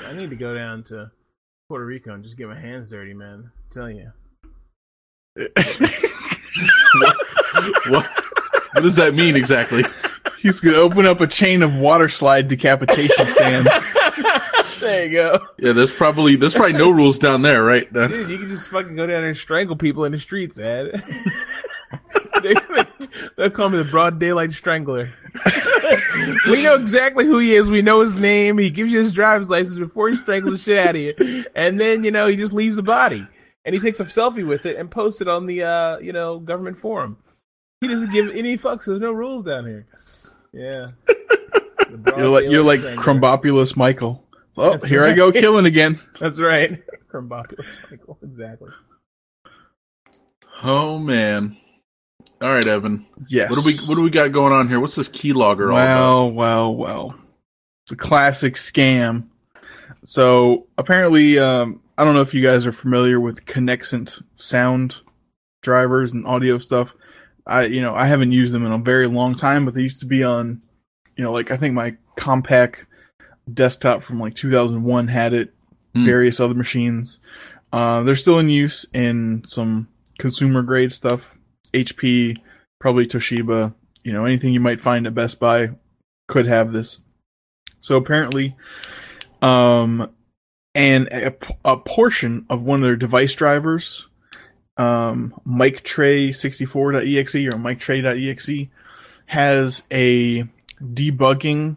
I 0.07 0.14
need 0.14 0.30
to 0.30 0.38
go 0.38 0.56
down 0.56 0.86
to 0.86 1.11
Puerto 1.68 1.86
Rico 1.86 2.14
and 2.14 2.24
just 2.24 2.38
get 2.38 2.48
my 2.48 2.57
hands 2.57 2.91
dirty, 2.91 3.14
man. 3.14 3.52
I'm 3.53 3.74
telling 3.74 3.98
you. 3.98 4.10
what 7.90 8.07
what 8.74 8.84
does 8.84 8.95
that 8.95 9.14
mean 9.14 9.36
exactly? 9.36 9.84
He's 10.41 10.59
gonna 10.59 10.77
open 10.77 11.05
up 11.05 11.22
a 11.22 11.27
chain 11.27 11.63
of 11.63 11.73
water 11.73 12.09
slide 12.09 12.47
decapitation 12.47 13.27
stands. 13.27 13.69
there 14.80 15.05
you 15.05 15.11
go. 15.11 15.47
Yeah, 15.59 15.73
there's 15.73 15.93
probably 15.93 16.35
there's 16.35 16.53
probably 16.53 16.73
no 16.73 16.89
rules 16.89 17.19
down 17.19 17.41
there, 17.41 17.63
right? 17.63 17.91
Dude, 17.91 18.30
you 18.30 18.38
can 18.38 18.49
just 18.49 18.69
fucking 18.69 18.95
go 18.95 19.05
down 19.05 19.22
there 19.22 19.27
and 19.30 19.38
strangle 19.38 19.76
people 19.76 20.03
in 20.05 20.11
the 20.11 20.19
streets, 20.19 20.57
man. 20.57 20.91
they, 22.43 22.55
they'll 23.38 23.49
call 23.49 23.69
me 23.69 23.77
the 23.77 23.84
broad 23.84 24.19
daylight 24.19 24.51
strangler. 24.51 25.13
we 26.47 26.63
know 26.63 26.76
exactly 26.76 27.26
who 27.26 27.38
he 27.38 27.53
is. 27.53 27.69
We 27.69 27.81
know 27.81 28.01
his 28.01 28.15
name. 28.15 28.57
He 28.57 28.69
gives 28.69 28.91
you 28.91 28.99
his 28.99 29.13
driver's 29.13 29.49
license 29.49 29.80
before 29.80 30.09
he 30.09 30.15
strangles 30.15 30.53
the 30.53 30.59
shit 30.59 30.77
out 30.77 30.95
of 30.95 31.01
you. 31.01 31.45
And 31.55 31.80
then, 31.80 32.03
you 32.03 32.11
know, 32.11 32.27
he 32.27 32.35
just 32.35 32.53
leaves 32.53 32.76
the 32.76 32.84
body. 32.84 33.26
And 33.63 33.76
he 33.76 33.81
takes 33.81 33.99
a 33.99 34.05
selfie 34.05 34.45
with 34.45 34.65
it 34.65 34.77
and 34.77 34.89
posts 34.89 35.22
it 35.22 35.27
on 35.27 35.45
the, 35.45 35.63
uh, 35.63 35.97
you 35.99 36.13
know, 36.13 36.39
government 36.39 36.80
forum. 36.80 37.18
He 37.81 37.88
doesn't 37.88 38.11
give 38.11 38.35
any 38.35 38.57
fucks. 38.57 38.85
There's 38.85 39.01
no 39.01 39.11
rules 39.11 39.45
down 39.45 39.65
here. 39.65 39.88
Yeah. 40.53 40.88
You're 42.18 42.30
like 42.30 42.45
you're 42.45 42.64
like 42.64 42.80
strangler. 42.80 43.03
Krombopulos 43.03 43.76
Michael. 43.76 44.26
Oh, 44.57 44.72
That's 44.72 44.86
here 44.86 45.06
I 45.06 45.14
go 45.14 45.32
killing 45.32 45.65
again. 45.65 45.98
That's 46.19 46.38
right. 46.38 46.84
Krombopulos 47.10 47.65
Michael. 47.90 48.18
Exactly. 48.22 48.69
Oh 50.61 50.99
man. 50.99 51.56
All 52.41 52.53
right, 52.53 52.68
Evan. 52.68 53.06
Yes. 53.30 53.49
What 53.49 53.60
do 53.60 53.65
we 53.65 53.76
what 53.88 53.95
do 53.95 54.02
we 54.02 54.10
got 54.10 54.34
going 54.34 54.52
on 54.52 54.68
here? 54.68 54.82
What's 54.82 54.95
this 54.95 55.07
keylogger 55.07 55.72
all 55.72 55.78
about? 55.78 56.26
Well, 56.26 56.32
well, 56.32 56.76
well. 56.76 57.15
The 57.88 57.95
classic 57.95 58.56
scam. 58.56 59.28
So 60.03 60.68
apparently, 60.78 61.40
um, 61.40 61.82
I 61.98 62.03
don't 62.03 62.14
know 62.14 62.22
if 62.22 62.34
you 62.34 62.44
guys 62.44 62.68
are 62.68 62.73
familiar 62.73 63.22
with 63.22 63.45
Conexant 63.45 64.22
sound 64.36 64.98
drivers 65.61 66.11
and 66.11 66.28
audio 66.28 66.57
stuff. 66.57 66.94
I, 67.45 67.65
you 67.65 67.81
know, 67.81 67.95
I 67.95 68.07
haven't 68.07 68.31
used 68.31 68.53
them 68.53 68.65
in 68.65 68.72
a 68.72 68.77
very 68.77 69.07
long 69.07 69.35
time, 69.35 69.65
but 69.65 69.73
they 69.73 69.81
used 69.81 69.99
to 70.01 70.05
be 70.05 70.23
on, 70.23 70.61
you 71.15 71.23
know, 71.23 71.31
like 71.31 71.51
I 71.51 71.57
think 71.57 71.73
my 71.73 71.95
Compaq 72.18 72.76
desktop 73.51 74.03
from 74.03 74.19
like 74.19 74.35
2001 74.35 75.07
had 75.07 75.34
it. 75.34 75.53
Hmm. 75.93 76.05
Various 76.05 76.39
other 76.39 76.53
machines. 76.53 77.19
Uh, 77.73 78.03
they're 78.03 78.15
still 78.15 78.39
in 78.39 78.49
use 78.49 78.85
in 78.93 79.43
some 79.45 79.88
consumer 80.18 80.61
grade 80.61 80.91
stuff. 80.91 81.38
HP, 81.73 82.38
probably 82.80 83.05
Toshiba. 83.05 83.73
You 84.03 84.13
know, 84.13 84.26
anything 84.26 84.53
you 84.53 84.59
might 84.59 84.81
find 84.81 85.05
at 85.05 85.13
Best 85.13 85.39
Buy 85.39 85.72
could 86.27 86.47
have 86.47 86.72
this. 86.72 87.01
So 87.81 87.97
apparently, 87.97 88.55
um, 89.41 90.09
and 90.73 91.07
a, 91.07 91.35
a 91.65 91.77
portion 91.77 92.45
of 92.49 92.61
one 92.61 92.80
of 92.80 92.84
their 92.84 92.95
device 92.95 93.34
drivers, 93.34 94.07
um, 94.82 95.34
MicTray64.exe 95.48 97.36
or 97.36 97.58
MicTray.exe, 97.58 98.70
has 99.28 99.84
a 99.91 100.44
debugging 100.82 101.76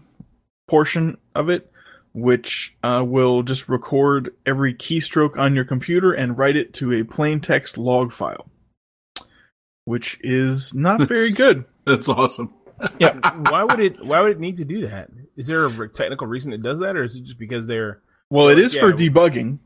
portion 0.66 1.18
of 1.34 1.50
it, 1.50 1.70
which 2.14 2.74
uh, 2.82 3.04
will 3.06 3.42
just 3.42 3.68
record 3.68 4.34
every 4.46 4.74
keystroke 4.74 5.36
on 5.36 5.54
your 5.54 5.64
computer 5.64 6.12
and 6.12 6.38
write 6.38 6.56
it 6.56 6.72
to 6.74 6.92
a 6.92 7.04
plain 7.04 7.40
text 7.40 7.76
log 7.76 8.12
file, 8.12 8.46
which 9.84 10.18
is 10.22 10.74
not 10.74 11.02
very 11.06 11.32
good. 11.32 11.64
That's 11.84 12.08
awesome. 12.08 12.54
Yeah. 12.98 13.14
why 13.50 13.62
would 13.62 13.78
it? 13.78 14.04
Why 14.04 14.20
would 14.20 14.32
it 14.32 14.40
need 14.40 14.56
to 14.56 14.64
do 14.64 14.88
that? 14.88 15.08
Is 15.36 15.46
there 15.46 15.64
a 15.64 15.88
technical 15.88 16.26
reason 16.26 16.52
it 16.52 16.60
does 16.60 16.80
that, 16.80 16.96
or 16.96 17.04
is 17.04 17.14
it 17.14 17.22
just 17.22 17.38
because 17.38 17.68
they're? 17.68 18.00
Well, 18.30 18.48
it 18.48 18.58
is 18.58 18.74
for 18.74 18.92
debugging, 18.92 19.58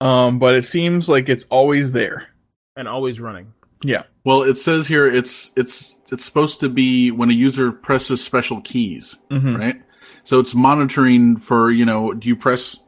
um, 0.00 0.40
but 0.40 0.56
it 0.56 0.62
seems 0.62 1.08
like 1.08 1.28
it's 1.28 1.44
always 1.44 1.92
there. 1.92 2.26
And 2.76 2.88
always 2.88 3.20
running. 3.20 3.52
Yeah. 3.84 4.04
Well, 4.24 4.42
it 4.42 4.56
says 4.56 4.86
here 4.88 5.06
it's 5.06 5.52
it's 5.56 5.98
it's 6.10 6.24
supposed 6.24 6.60
to 6.60 6.68
be 6.68 7.10
when 7.10 7.30
a 7.30 7.34
user 7.34 7.70
presses 7.72 8.24
special 8.24 8.60
keys, 8.62 9.16
Mm-hmm. 9.30 9.56
right? 9.56 9.82
So 10.22 10.40
it's 10.40 10.54
monitoring 10.54 11.36
for 11.36 11.70
you 11.70 11.84
know 11.84 12.12
do 12.14 12.28
you 12.28 12.36
press 12.36 12.78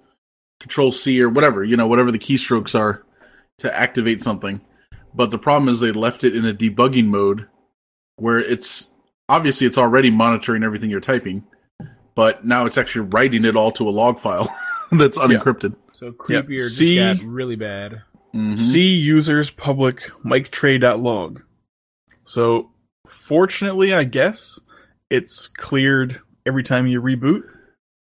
Control 0.61 0.91
C 0.93 1.21
or 1.21 1.29
whatever 1.29 1.63
you 1.65 1.77
know 1.77 1.87
whatever 1.87 2.11
the 2.11 2.19
keystrokes 2.19 2.79
are 2.79 3.05
to 3.59 3.75
activate 3.79 4.23
something. 4.23 4.61
But 5.15 5.31
the 5.31 5.39
problem 5.39 5.69
is 5.69 5.81
they 5.81 5.93
left 5.93 6.25
it 6.25 6.35
in 6.37 6.45
a 6.45 6.55
debugging 6.55 7.07
mode 7.07 7.47
where 8.17 8.39
it's 8.39 8.91
obviously 9.29 9.67
it's 9.67 9.79
already 9.79 10.11
monitoring 10.11 10.63
everything 10.63 10.89
you're 10.91 11.01
typing, 11.01 11.45
but 12.15 12.45
now 12.47 12.65
it's 12.67 12.79
actually 12.79 13.07
writing 13.09 13.45
it 13.45 13.57
all 13.57 13.73
to 13.73 13.89
a 13.89 13.91
log 13.91 14.21
file 14.21 14.55
that's 14.93 15.19
unencrypted. 15.19 15.75
So 15.93 16.13
creepier 16.13 16.69
See- 16.69 16.97
just 16.97 17.21
got 17.21 17.27
really 17.27 17.57
bad. 17.57 18.03
Mhm. 18.37 18.59
See 18.59 18.95
users 18.95 19.51
public 19.51 20.11
MicTray.log. 20.25 21.43
So, 22.27 22.71
fortunately, 23.07 23.95
I 23.95 24.05
guess 24.05 24.61
it's 25.11 25.49
cleared 25.49 26.21
every 26.45 26.63
time 26.63 26.87
you 26.87 27.01
reboot. 27.01 27.43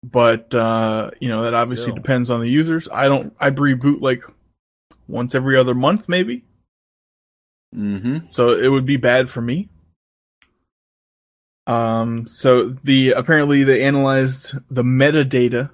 But 0.02 0.54
uh, 0.54 1.10
you 1.20 1.28
know 1.28 1.42
that 1.42 1.54
obviously 1.54 1.84
Still. 1.92 1.96
depends 1.96 2.30
on 2.30 2.40
the 2.40 2.50
users. 2.50 2.88
I 2.90 3.08
don't. 3.08 3.34
I 3.38 3.50
reboot 3.50 4.00
like 4.00 4.24
once 5.08 5.34
every 5.34 5.56
other 5.58 5.74
month, 5.74 6.08
maybe. 6.08 6.44
Mm-hmm. 7.74 8.26
so 8.30 8.58
it 8.58 8.66
would 8.66 8.84
be 8.84 8.96
bad 8.96 9.30
for 9.30 9.40
me. 9.40 9.68
Um, 11.68 12.26
so 12.26 12.70
the 12.82 13.12
apparently 13.12 13.62
they 13.62 13.84
analyzed 13.84 14.56
the 14.68 14.82
metadata 14.82 15.70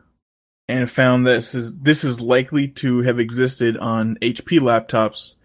and 0.69 0.91
found 0.91 1.27
this 1.27 1.55
is 1.55 1.75
this 1.77 2.05
is 2.05 2.21
likely 2.21 2.69
to 2.69 3.03
have 3.03 3.19
existed 3.19 3.77
on 3.77 4.17
HP 4.17 4.59
laptops 4.59 5.37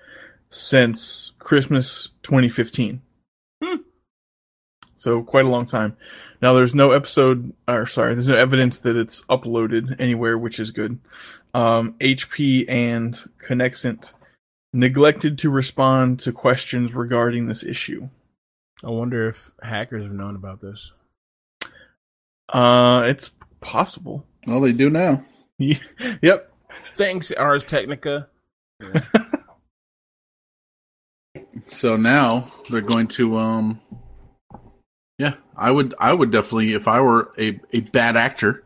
since 0.50 1.34
Christmas 1.40 2.10
2015. 2.24 3.02
Hmm. 3.64 3.76
So 4.98 5.24
quite 5.24 5.46
a 5.46 5.50
long 5.50 5.66
time. 5.66 5.96
Now 6.42 6.54
there's 6.54 6.74
no 6.74 6.92
episode 6.92 7.54
or 7.68 7.86
sorry, 7.86 8.16
there's 8.16 8.28
no 8.28 8.36
evidence 8.36 8.80
that 8.80 8.96
it's 8.96 9.22
uploaded 9.26 9.96
anywhere, 10.00 10.38
which 10.38 10.60
is 10.60 10.72
good. 10.72 11.00
Um, 11.54 11.96
HP 12.00 12.66
and 12.68 13.14
Conexant 13.48 14.14
neglected 14.74 15.38
to 15.40 15.50
respond 15.50 16.20
to 16.22 16.32
questions 16.32 16.94
regarding 16.94 17.46
this 17.46 17.64
issue. 17.64 18.10
I 18.84 18.90
wonder 18.90 19.28
if 19.28 19.52
hackers 19.62 20.04
have 20.04 20.14
known 20.14 20.36
about 20.36 20.62
this. 20.62 20.94
Uh, 22.50 23.04
it's 23.06 23.32
possible. 23.60 24.26
Well, 24.48 24.62
they 24.62 24.72
do 24.74 24.90
now. 24.90 25.24
yep. 25.60 26.52
Thanks, 26.96 27.32
Ars 27.32 27.64
Technica. 27.66 28.28
So 31.68 31.96
now 31.96 32.52
they're 32.70 32.82
going 32.82 33.08
to 33.10 33.38
um 33.38 33.80
yeah, 35.18 35.36
I 35.56 35.72
would 35.72 35.94
I 36.00 36.12
would 36.14 36.32
definitely 36.32 36.74
if 36.74 36.88
I 36.88 37.00
were 37.02 37.32
a, 37.38 37.60
a 37.72 37.82
bad 37.82 38.18
actor, 38.18 38.64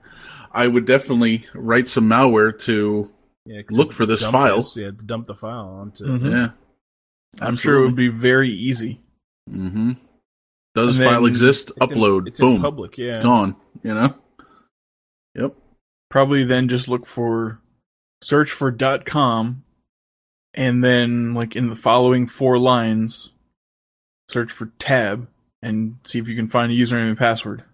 I 0.51 0.67
would 0.67 0.85
definitely 0.85 1.45
write 1.53 1.87
some 1.87 2.09
malware 2.09 2.57
to 2.61 3.11
Yeah, 3.45 3.61
'cause 3.61 3.77
Look 3.77 3.93
for 3.93 4.05
this 4.05 4.21
dump 4.21 4.31
file. 4.33 4.57
this- 4.57 4.77
yeah, 4.77 4.91
dump 5.05 5.27
the 5.27 5.35
file 5.35 5.67
onto. 5.67 6.05
Mhm. 6.05 6.31
yeah. 6.31 6.49
I'm 7.41 7.55
sure 7.57 7.75
it 7.77 7.81
would 7.85 7.95
be 7.95 8.07
very 8.07 8.51
easy. 8.51 9.01
Mm-hmm. 9.49 9.91
Does 10.73 10.97
file 10.97 11.25
exist? 11.25 11.71
It's 11.77 11.91
in- 11.91 11.97
Upload. 11.97 12.27
it's 12.27 12.39
in 12.39 12.45
Boom. 12.53 12.61
public. 12.61 12.97
Yeah. 12.97 13.21
Gone. 13.21 13.55
You 13.83 13.93
know? 13.93 14.15
Yep. 15.35 15.55
Probably 16.15 16.45
then 16.45 16.69
just 16.69 16.87
look 16.87 17.05
for 17.05 17.59
search 18.21 18.49
for 18.49 18.71
.com 19.05 19.65
and 20.53 20.81
then 20.81 21.33
like 21.33 21.57
in 21.57 21.69
the 21.69 21.75
following 21.75 22.25
four 22.25 22.57
lines 22.57 23.33
search 24.29 24.49
for 24.49 24.71
tab 24.79 25.27
and 25.61 25.97
see 26.05 26.17
if 26.17 26.29
you 26.29 26.37
can 26.37 26.47
find 26.47 26.71
a 26.71 26.73
username 26.73 27.09
and 27.09 27.17
password. 27.17 27.65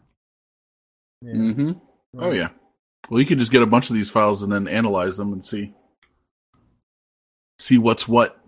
Yeah. 1.22 1.34
Mm-hmm. 1.34 1.72
Oh 2.18 2.32
yeah. 2.32 2.50
Well 3.12 3.20
you 3.20 3.28
could 3.28 3.38
just 3.38 3.52
get 3.52 3.62
a 3.62 3.68
bunch 3.68 3.92
of 3.92 3.96
these 3.96 4.10
files 4.10 4.42
and 4.42 4.52
then 4.52 4.68
analyze 4.68 5.18
them 5.18 5.34
and 5.34 5.46
see 5.46 5.76
see 7.60 7.78
what's 7.78 8.08
what. 8.08 8.44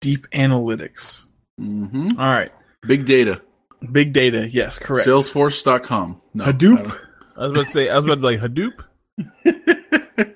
Deep 0.00 0.28
analytics. 0.30 1.24
Mm-hmm. 1.60 2.10
All 2.16 2.32
right. 2.32 2.52
Big 2.86 3.06
data. 3.06 3.42
Big 3.90 4.12
data. 4.12 4.48
Yes, 4.48 4.78
correct. 4.78 5.08
Salesforce.com. 5.08 6.22
No. 6.34 6.44
Hadoop. 6.44 6.96
I 7.36 7.40
was 7.42 7.50
about 7.50 7.64
to 7.66 7.70
say. 7.70 7.88
I 7.88 7.96
was 7.96 8.04
about 8.04 8.16
to 8.16 8.20
be 8.20 8.36
like 8.36 8.40
Hadoop. 8.40 8.84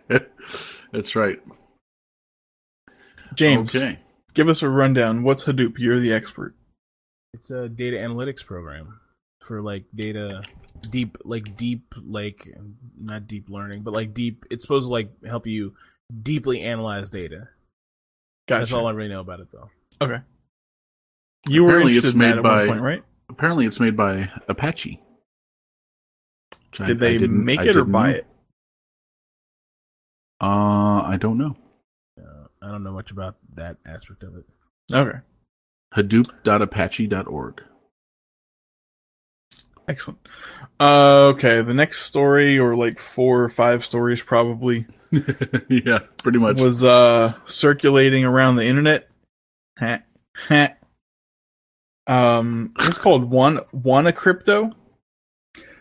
That's 0.92 1.14
right. 1.16 1.38
James, 3.34 3.74
Okay. 3.74 3.98
give 4.34 4.48
us 4.48 4.62
a 4.62 4.68
rundown. 4.68 5.22
What's 5.22 5.44
Hadoop? 5.44 5.74
You're 5.78 6.00
the 6.00 6.12
expert. 6.12 6.54
It's 7.34 7.50
a 7.50 7.68
data 7.68 7.96
analytics 7.98 8.44
program 8.44 9.00
for 9.42 9.60
like 9.60 9.84
data 9.94 10.42
deep, 10.90 11.18
like 11.24 11.56
deep, 11.56 11.94
like 12.02 12.48
not 12.98 13.26
deep 13.26 13.48
learning, 13.50 13.82
but 13.82 13.92
like 13.92 14.14
deep. 14.14 14.44
It's 14.50 14.64
supposed 14.64 14.86
to 14.86 14.92
like 14.92 15.10
help 15.24 15.46
you 15.46 15.74
deeply 16.22 16.62
analyze 16.62 17.10
data. 17.10 17.48
Gotcha. 18.48 18.60
That's 18.60 18.72
all 18.72 18.86
I 18.86 18.92
really 18.92 19.10
know 19.10 19.20
about 19.20 19.40
it, 19.40 19.48
though. 19.52 19.68
Okay. 20.00 20.22
You 21.48 21.64
were 21.64 21.68
Apparently 21.70 21.96
it's 21.96 22.06
interested 22.06 22.14
in 22.14 22.20
that 22.20 22.28
made 22.28 22.38
at 22.38 22.42
by- 22.42 22.58
one 22.58 22.68
point, 22.68 22.80
right? 22.82 23.02
Apparently, 23.28 23.66
it's 23.66 23.80
made 23.80 23.96
by 23.96 24.30
Apache. 24.48 25.00
Which 26.78 26.80
I- 26.82 26.92
Did 26.92 26.96
I 26.98 27.00
they 27.00 27.18
didn't- 27.18 27.44
make 27.44 27.60
it 27.60 27.76
or 27.76 27.84
buy 27.84 28.10
it? 28.10 28.26
Uh, 30.42 31.00
I 31.02 31.16
don't 31.18 31.38
know. 31.38 31.56
Uh, 32.20 32.46
I 32.60 32.68
don't 32.70 32.84
know 32.84 32.92
much 32.92 33.10
about 33.10 33.36
that 33.54 33.78
aspect 33.86 34.22
of 34.22 34.36
it. 34.36 34.44
Okay. 34.92 35.18
Hadoop.apache.org. 35.94 37.62
Excellent. 39.88 40.18
Uh, 40.80 41.32
okay, 41.34 41.62
the 41.62 41.72
next 41.72 42.02
story, 42.02 42.58
or 42.58 42.76
like 42.76 42.98
four 42.98 43.42
or 43.44 43.48
five 43.48 43.84
stories 43.84 44.20
probably, 44.22 44.86
yeah, 45.70 46.00
pretty 46.18 46.38
much. 46.38 46.60
was 46.60 46.82
uh 46.84 47.32
circulating 47.44 48.24
around 48.24 48.56
the 48.56 48.66
internet. 48.66 49.08
Ha, 49.78 50.00
ha. 50.34 50.74
Um, 52.08 52.72
it's 52.80 52.98
called 52.98 53.30
One 53.30 53.60
Wanna 53.72 54.12
Crypto. 54.12 54.72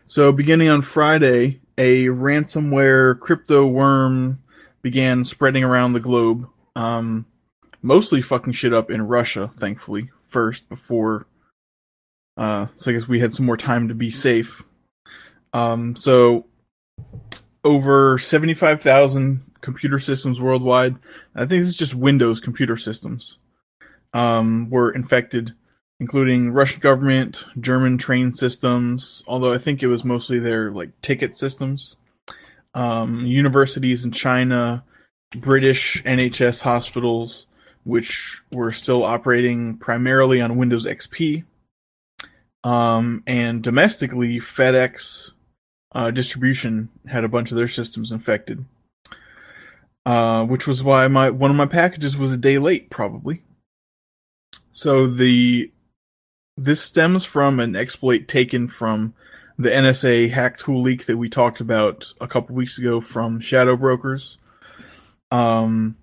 So, 0.07 0.32
beginning 0.32 0.69
on 0.69 0.82
Friday, 0.82 1.61
a 1.77 2.06
ransomware 2.06 3.19
crypto 3.19 3.65
worm 3.65 4.41
began 4.82 5.23
spreading 5.23 5.64
around 5.64 5.94
the 5.94 5.99
globe. 5.99 6.48
Um, 6.76 7.26
mostly 7.82 8.22
fucking 8.22 8.53
shit 8.53 8.73
up 8.73 8.91
in 8.91 9.07
Russia, 9.07 9.52
thankfully, 9.57 10.11
first 10.27 10.69
before. 10.69 11.26
Uh, 12.38 12.68
so 12.76 12.91
I 12.91 12.94
guess 12.94 13.07
we 13.07 13.19
had 13.19 13.34
some 13.34 13.45
more 13.45 13.57
time 13.57 13.88
to 13.88 13.95
be 13.95 14.10
safe. 14.10 14.64
Um, 15.53 15.95
so 15.95 16.45
over 17.64 18.18
seventy-five 18.18 18.82
thousand 18.82 19.44
computer 19.61 19.98
systems 19.98 20.40
worldwide. 20.40 20.95
I 21.34 21.45
think 21.48 21.61
this 21.61 21.69
is 21.69 21.76
just 21.76 21.95
Windows 21.95 22.40
computer 22.40 22.77
systems. 22.77 23.40
um, 24.15 24.69
were 24.69 24.91
infected, 24.91 25.53
including 25.99 26.51
Russian 26.51 26.81
government, 26.81 27.45
German 27.59 27.97
train 27.97 28.31
systems. 28.31 29.23
Although 29.27 29.53
I 29.53 29.57
think 29.57 29.81
it 29.81 29.88
was 29.88 30.03
mostly 30.03 30.39
their 30.39 30.72
like 30.72 30.89
ticket 31.01 31.35
systems. 31.35 31.95
Um, 32.73 33.26
universities 33.26 34.03
in 34.03 34.11
China, 34.11 34.84
British 35.31 36.03
NHS 36.03 36.61
hospitals, 36.61 37.47
which 37.84 38.41
were 38.51 38.72
still 38.72 39.03
operating 39.05 39.77
primarily 39.77 40.41
on 40.41 40.57
Windows 40.57 40.85
XP. 40.85 41.45
Um, 42.65 43.23
and 43.27 43.63
domestically, 43.63 44.39
FedEx 44.39 45.31
uh, 45.93 46.11
distribution 46.11 46.89
had 47.07 47.23
a 47.23 47.30
bunch 47.30 47.51
of 47.51 47.57
their 47.57 47.67
systems 47.67 48.11
infected, 48.11 48.65
uh, 50.05 50.43
which 50.43 50.67
was 50.67 50.84
why 50.84 51.07
my 51.07 51.30
one 51.30 51.51
of 51.51 51.57
my 51.57 51.67
packages 51.67 52.17
was 52.17 52.34
a 52.34 52.38
day 52.38 52.57
late, 52.57 52.89
probably. 52.89 53.43
So 54.72 55.07
the 55.07 55.72
this 56.57 56.82
stems 56.82 57.26
from 57.26 57.60
an 57.60 57.76
exploit 57.76 58.27
taken 58.27 58.68
from 58.68 59.14
the 59.57 59.69
NSA 59.69 60.32
hack 60.32 60.57
tool 60.57 60.82
leak 60.82 61.06
that 61.06 61.18
we 61.18 61.30
talked 61.30 61.60
about 61.60 62.14
a 62.19 62.27
couple 62.27 62.56
weeks 62.56 62.77
ago 62.77 63.02
from 63.02 63.40
Shadow 63.40 63.76
Brokers. 63.76 64.38
Um, 65.32 65.98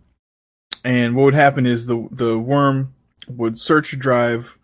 and 0.84 1.14
what 1.14 1.24
would 1.24 1.34
happen 1.34 1.66
is 1.66 1.86
the 1.86 2.08
the 2.10 2.38
worm 2.38 2.94
would 3.28 3.58
search 3.58 3.92
a 3.92 3.96
drive 3.96 4.58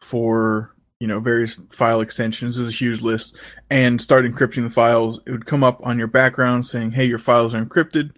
for 0.00 0.74
you 1.00 1.06
know 1.06 1.20
various 1.20 1.60
file 1.70 2.00
extensions. 2.00 2.56
There's 2.56 2.68
a 2.68 2.72
huge 2.72 3.00
list, 3.00 3.36
and 3.70 4.00
start 4.00 4.24
encrypting 4.24 4.62
the 4.62 4.70
files. 4.70 5.20
It 5.26 5.32
would 5.32 5.46
come 5.46 5.64
up 5.64 5.80
on 5.84 5.98
your 5.98 6.06
background 6.06 6.66
saying, 6.66 6.92
"Hey, 6.92 7.04
your 7.04 7.18
files 7.18 7.54
are 7.54 7.64
encrypted." 7.64 8.12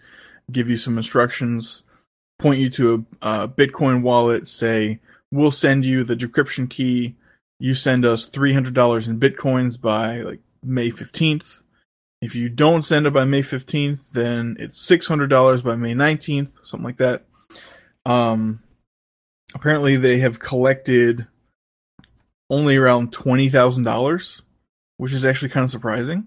Give 0.53 0.69
you 0.69 0.77
some 0.77 0.97
instructions, 0.97 1.83
point 2.39 2.61
you 2.61 2.71
to 2.71 3.07
a, 3.23 3.43
a 3.43 3.49
Bitcoin 3.49 4.03
wallet. 4.03 4.47
Say, 4.47 5.01
"We'll 5.33 5.51
send 5.51 5.85
you 5.85 6.05
the 6.05 6.17
decryption 6.17 6.69
key. 6.69 7.17
You 7.59 7.75
send 7.75 8.05
us 8.05 8.27
three 8.27 8.53
hundred 8.53 8.75
dollars 8.75 9.09
in 9.09 9.21
bitcoins 9.21 9.81
by 9.81 10.23
like 10.23 10.41
May 10.63 10.91
fifteenth." 10.91 11.61
If 12.23 12.35
you 12.35 12.49
don't 12.49 12.83
send 12.83 13.07
it 13.07 13.13
by 13.13 13.25
May 13.25 13.43
15th, 13.43 14.11
then 14.13 14.57
it's 14.59 14.85
$600 14.85 15.63
by 15.63 15.77
May 15.77 15.93
19th, 15.93 16.65
something 16.65 16.85
like 16.85 16.97
that. 16.97 17.25
Um, 18.07 18.63
apparently, 19.55 19.97
they 19.97 20.21
have 20.21 20.39
collected 20.39 21.27
only 22.49 22.77
around 22.77 23.13
$20,000, 23.13 24.41
which 24.97 25.13
is 25.13 25.25
actually 25.25 25.51
kind 25.51 25.65
of 25.65 25.71
surprising. 25.71 26.27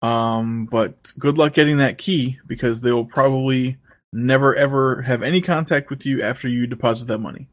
Um, 0.00 0.66
but 0.70 1.12
good 1.18 1.38
luck 1.38 1.54
getting 1.54 1.78
that 1.78 1.98
key 1.98 2.38
because 2.46 2.80
they 2.80 2.92
will 2.92 3.06
probably 3.06 3.78
never 4.16 4.54
ever 4.54 5.02
have 5.02 5.22
any 5.22 5.40
contact 5.40 5.90
with 5.90 6.06
you 6.06 6.22
after 6.22 6.48
you 6.48 6.66
deposit 6.66 7.06
that 7.08 7.18
money. 7.18 7.48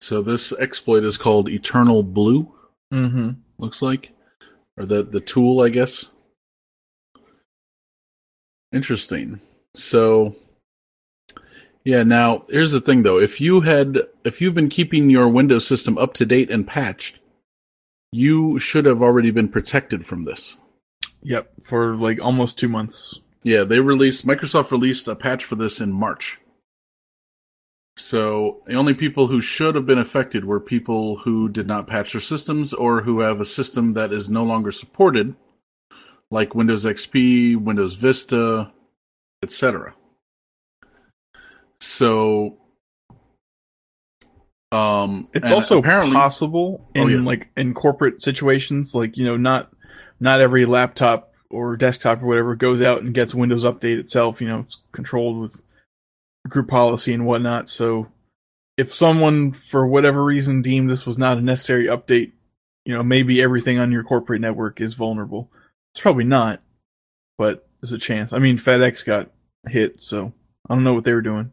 So 0.00 0.22
this 0.22 0.52
exploit 0.52 1.04
is 1.04 1.16
called 1.16 1.48
Eternal 1.48 2.02
Blue. 2.02 2.52
Mm-hmm. 2.92 3.30
Looks 3.58 3.82
like, 3.82 4.12
or 4.76 4.86
the 4.86 5.02
the 5.02 5.20
tool, 5.20 5.60
I 5.60 5.68
guess. 5.70 6.10
Interesting. 8.72 9.40
So, 9.74 10.36
yeah. 11.84 12.02
Now, 12.02 12.44
here's 12.48 12.72
the 12.72 12.80
thing, 12.80 13.02
though. 13.02 13.18
If 13.18 13.40
you 13.40 13.62
had, 13.62 14.02
if 14.24 14.40
you've 14.40 14.54
been 14.54 14.68
keeping 14.68 15.10
your 15.10 15.28
Windows 15.28 15.66
system 15.66 15.98
up 15.98 16.14
to 16.14 16.26
date 16.26 16.50
and 16.50 16.66
patched, 16.66 17.18
you 18.12 18.58
should 18.58 18.84
have 18.84 19.02
already 19.02 19.30
been 19.30 19.48
protected 19.48 20.06
from 20.06 20.24
this. 20.24 20.56
Yep, 21.26 21.50
for 21.64 21.96
like 21.96 22.20
almost 22.20 22.56
two 22.56 22.68
months. 22.68 23.18
Yeah, 23.42 23.64
they 23.64 23.80
released 23.80 24.24
Microsoft 24.24 24.70
released 24.70 25.08
a 25.08 25.16
patch 25.16 25.44
for 25.44 25.56
this 25.56 25.80
in 25.80 25.92
March. 25.92 26.38
So 27.96 28.62
the 28.66 28.74
only 28.74 28.94
people 28.94 29.26
who 29.26 29.40
should 29.40 29.74
have 29.74 29.86
been 29.86 29.98
affected 29.98 30.44
were 30.44 30.60
people 30.60 31.16
who 31.18 31.48
did 31.48 31.66
not 31.66 31.88
patch 31.88 32.12
their 32.12 32.20
systems 32.20 32.72
or 32.72 33.02
who 33.02 33.20
have 33.20 33.40
a 33.40 33.44
system 33.44 33.94
that 33.94 34.12
is 34.12 34.30
no 34.30 34.44
longer 34.44 34.70
supported, 34.70 35.34
like 36.30 36.54
Windows 36.54 36.84
XP, 36.84 37.56
Windows 37.56 37.94
Vista, 37.94 38.70
etc. 39.42 39.94
So 41.80 42.58
um 44.70 45.28
It's 45.34 45.50
also 45.50 45.78
apparently 45.78 46.12
possible 46.12 46.88
in 46.94 47.02
Oh, 47.02 47.08
yeah. 47.08 47.20
like 47.20 47.48
in 47.56 47.74
corporate 47.74 48.22
situations, 48.22 48.94
like 48.94 49.16
you 49.16 49.24
know, 49.24 49.36
not 49.36 49.72
not 50.20 50.40
every 50.40 50.64
laptop 50.66 51.32
or 51.50 51.76
desktop 51.76 52.22
or 52.22 52.26
whatever 52.26 52.54
goes 52.54 52.82
out 52.82 53.02
and 53.02 53.14
gets 53.14 53.34
Windows 53.34 53.64
Update 53.64 53.98
itself. 53.98 54.40
You 54.40 54.48
know, 54.48 54.60
it's 54.60 54.82
controlled 54.92 55.40
with 55.40 55.62
group 56.48 56.68
policy 56.68 57.12
and 57.12 57.26
whatnot. 57.26 57.68
So, 57.68 58.08
if 58.76 58.94
someone 58.94 59.52
for 59.52 59.86
whatever 59.86 60.22
reason 60.24 60.62
deemed 60.62 60.90
this 60.90 61.06
was 61.06 61.18
not 61.18 61.38
a 61.38 61.42
necessary 61.42 61.86
update, 61.86 62.32
you 62.84 62.94
know, 62.94 63.02
maybe 63.02 63.42
everything 63.42 63.78
on 63.78 63.92
your 63.92 64.04
corporate 64.04 64.40
network 64.40 64.80
is 64.80 64.94
vulnerable. 64.94 65.50
It's 65.94 66.00
probably 66.00 66.24
not, 66.24 66.60
but 67.38 67.66
there's 67.80 67.92
a 67.92 67.98
chance. 67.98 68.32
I 68.32 68.38
mean, 68.38 68.58
FedEx 68.58 69.04
got 69.04 69.30
hit, 69.66 70.00
so 70.00 70.32
I 70.68 70.74
don't 70.74 70.84
know 70.84 70.94
what 70.94 71.04
they 71.04 71.14
were 71.14 71.22
doing. 71.22 71.52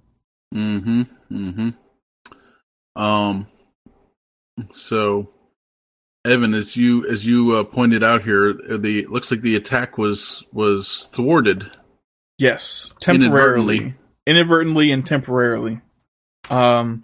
Mm-hmm. 0.54 1.02
Mm-hmm. 1.32 3.02
Um. 3.02 3.48
So, 4.74 5.33
Evan, 6.26 6.54
as 6.54 6.78
you 6.78 7.06
as 7.10 7.26
you 7.26 7.52
uh, 7.54 7.64
pointed 7.64 8.04
out 8.04 8.24
here, 8.24 8.54
the 8.54 9.06
looks 9.08 9.30
like 9.30 9.42
the 9.42 9.56
attack 9.56 9.98
was 9.98 10.46
was 10.54 11.10
thwarted. 11.12 11.76
Yes, 12.38 12.94
temporarily, 13.00 13.78
Inadvertently. 13.78 13.96
inadvertently, 14.26 14.92
and 14.92 15.06
temporarily. 15.06 15.82
Um, 16.50 17.04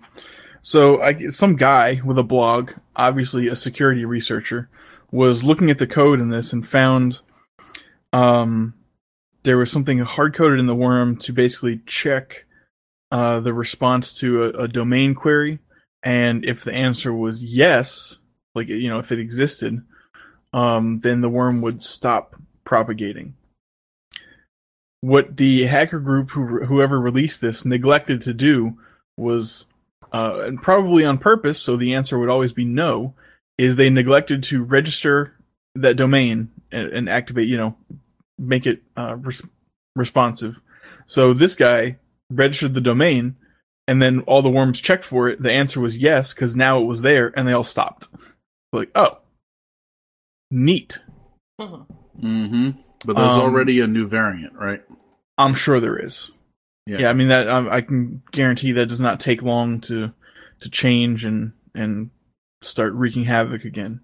so 0.61 1.01
I 1.01 1.27
some 1.27 1.55
guy 1.57 2.01
with 2.03 2.17
a 2.17 2.23
blog, 2.23 2.71
obviously 2.95 3.47
a 3.47 3.55
security 3.55 4.05
researcher, 4.05 4.69
was 5.11 5.43
looking 5.43 5.69
at 5.69 5.79
the 5.79 5.87
code 5.87 6.19
in 6.21 6.29
this 6.29 6.53
and 6.53 6.67
found, 6.67 7.19
um, 8.13 8.73
there 9.43 9.57
was 9.57 9.71
something 9.71 9.99
hard 9.99 10.33
coded 10.35 10.59
in 10.59 10.65
the 10.67 10.75
worm 10.75 11.17
to 11.17 11.33
basically 11.33 11.81
check, 11.85 12.45
uh, 13.11 13.39
the 13.41 13.53
response 13.53 14.17
to 14.19 14.43
a, 14.45 14.49
a 14.63 14.67
domain 14.67 15.13
query, 15.13 15.59
and 16.03 16.45
if 16.45 16.63
the 16.63 16.73
answer 16.73 17.13
was 17.13 17.43
yes, 17.43 18.17
like 18.55 18.67
you 18.67 18.89
know 18.89 18.99
if 18.99 19.11
it 19.11 19.19
existed, 19.19 19.81
um, 20.53 20.99
then 20.99 21.21
the 21.21 21.29
worm 21.29 21.61
would 21.61 21.81
stop 21.81 22.35
propagating. 22.63 23.35
What 25.01 25.37
the 25.37 25.65
hacker 25.65 25.99
group 25.99 26.31
who 26.31 26.65
whoever 26.65 26.99
released 26.99 27.41
this 27.41 27.65
neglected 27.65 28.21
to 28.23 28.33
do 28.33 28.77
was 29.17 29.65
uh, 30.11 30.41
and 30.41 30.61
probably 30.61 31.05
on 31.05 31.17
purpose 31.17 31.59
so 31.59 31.77
the 31.77 31.93
answer 31.93 32.17
would 32.17 32.29
always 32.29 32.53
be 32.53 32.65
no 32.65 33.13
is 33.57 33.75
they 33.75 33.89
neglected 33.89 34.41
to 34.41 34.63
register 34.63 35.33
that 35.75 35.95
domain 35.95 36.49
and, 36.71 36.91
and 36.91 37.09
activate 37.09 37.47
you 37.47 37.57
know 37.57 37.75
make 38.37 38.65
it 38.65 38.81
uh, 38.97 39.15
res- 39.17 39.45
responsive. 39.95 40.59
So 41.07 41.33
this 41.33 41.55
guy 41.55 41.97
registered 42.29 42.73
the 42.73 42.81
domain 42.81 43.35
and 43.87 44.01
then 44.01 44.21
all 44.21 44.41
the 44.41 44.49
worms 44.49 44.79
checked 44.79 45.03
for 45.03 45.29
it. 45.29 45.41
The 45.41 45.51
answer 45.51 45.79
was 45.79 45.97
yes 45.97 46.33
because 46.33 46.55
now 46.55 46.79
it 46.79 46.85
was 46.85 47.01
there 47.01 47.33
and 47.35 47.47
they 47.47 47.53
all 47.53 47.63
stopped 47.63 48.07
like 48.73 48.91
oh 48.95 49.17
neat 50.51 50.99
Mm-hmm. 51.59 52.71
But 53.05 53.15
there's 53.15 53.33
Um, 53.33 53.39
already 53.41 53.79
a 53.79 53.87
new 53.87 54.07
variant, 54.07 54.53
right? 54.55 54.81
I'm 55.37 55.53
sure 55.53 55.79
there 55.79 55.97
is. 55.97 56.31
Yeah. 56.85 56.99
Yeah, 56.99 57.09
I 57.09 57.13
mean 57.13 57.27
that 57.29 57.47
um, 57.47 57.69
I 57.69 57.81
can 57.81 58.21
guarantee 58.31 58.71
that 58.73 58.87
does 58.87 59.01
not 59.01 59.19
take 59.19 59.41
long 59.41 59.79
to 59.81 60.11
to 60.61 60.69
change 60.69 61.23
and 61.25 61.53
and 61.73 62.09
start 62.61 62.93
wreaking 62.93 63.25
havoc 63.25 63.63
again. 63.63 64.01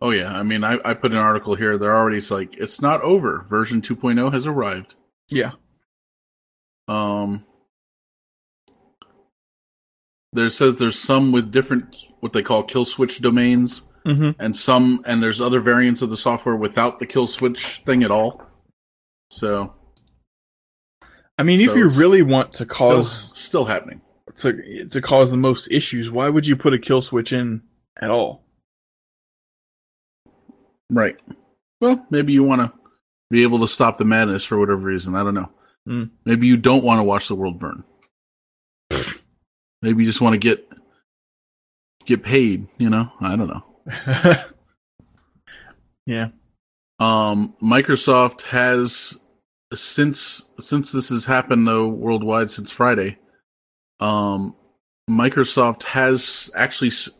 Oh 0.00 0.10
yeah. 0.10 0.32
I 0.32 0.42
mean, 0.42 0.62
I, 0.64 0.78
I 0.84 0.94
put 0.94 1.12
an 1.12 1.18
article 1.18 1.54
here. 1.54 1.76
They're 1.76 1.96
already 1.96 2.20
like, 2.30 2.56
it's 2.56 2.80
not 2.80 3.02
over. 3.02 3.44
Version 3.48 3.82
2.0 3.82 4.32
has 4.32 4.46
arrived. 4.46 4.94
Yeah. 5.28 5.52
Um, 6.86 7.44
there 10.32 10.50
says 10.50 10.78
there's 10.78 10.98
some 10.98 11.32
with 11.32 11.50
different 11.50 11.96
what 12.20 12.32
they 12.32 12.42
call 12.42 12.62
kill 12.62 12.84
switch 12.84 13.20
domains, 13.20 13.82
Mm-hmm. 14.06 14.40
and 14.40 14.56
some 14.56 15.02
and 15.04 15.22
there's 15.22 15.40
other 15.40 15.60
variants 15.60 16.00
of 16.00 16.08
the 16.08 16.16
software 16.16 16.56
without 16.56 16.98
the 16.98 17.04
kill 17.06 17.26
switch 17.26 17.82
thing 17.84 18.02
at 18.02 18.10
all. 18.10 18.42
So 19.30 19.74
I 21.36 21.42
mean, 21.42 21.58
So 21.58 21.72
if 21.72 21.76
you 21.76 21.88
really 21.88 22.22
want 22.22 22.54
to 22.54 22.64
cause 22.66 23.30
still 23.38 23.66
happening. 23.66 24.00
to 24.36 24.86
to 24.86 25.02
cause 25.02 25.30
the 25.30 25.36
most 25.36 25.70
issues, 25.70 26.10
why 26.10 26.28
would 26.30 26.46
you 26.46 26.56
put 26.56 26.72
a 26.72 26.78
kill 26.78 27.02
switch 27.02 27.32
in 27.32 27.62
at 28.00 28.08
all? 28.10 28.44
Right. 30.90 31.16
Well, 31.80 32.06
maybe 32.10 32.32
you 32.32 32.42
want 32.42 32.60
to 32.62 32.72
be 33.30 33.42
able 33.42 33.60
to 33.60 33.68
stop 33.68 33.98
the 33.98 34.04
madness 34.04 34.44
for 34.44 34.58
whatever 34.58 34.78
reason. 34.80 35.14
I 35.14 35.22
don't 35.22 35.34
know. 35.34 35.50
Hmm. 35.86 36.04
Maybe 36.24 36.46
you 36.46 36.56
don't 36.56 36.84
want 36.84 36.98
to 36.98 37.04
watch 37.04 37.28
the 37.28 37.34
world 37.34 37.58
burn. 37.58 37.84
Maybe 39.82 40.02
you 40.04 40.08
just 40.08 40.20
want 40.20 40.34
to 40.34 40.38
get 40.38 40.68
get 42.06 42.22
paid. 42.22 42.66
You 42.78 42.90
know, 42.90 43.10
I 43.20 43.36
don't 43.36 43.48
know. 43.48 43.64
yeah. 46.06 46.28
Um, 47.00 47.54
Microsoft 47.62 48.42
has 48.42 49.18
since 49.74 50.44
since 50.58 50.90
this 50.92 51.10
has 51.10 51.24
happened 51.26 51.66
though 51.66 51.86
worldwide 51.86 52.50
since 52.50 52.70
Friday, 52.72 53.18
um, 54.00 54.56
Microsoft 55.08 55.82
has 55.84 56.50
actually 56.56 56.88
s- 56.88 57.10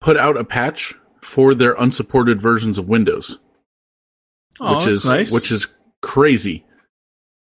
put 0.00 0.16
out 0.16 0.36
a 0.36 0.44
patch 0.44 0.94
for 1.22 1.54
their 1.54 1.72
unsupported 1.74 2.40
versions 2.40 2.78
of 2.78 2.88
Windows, 2.88 3.38
Oh, 4.60 4.76
which 4.76 4.84
that's 4.84 4.96
is 4.98 5.04
nice. 5.04 5.32
which 5.32 5.52
is 5.52 5.66
crazy. 6.00 6.64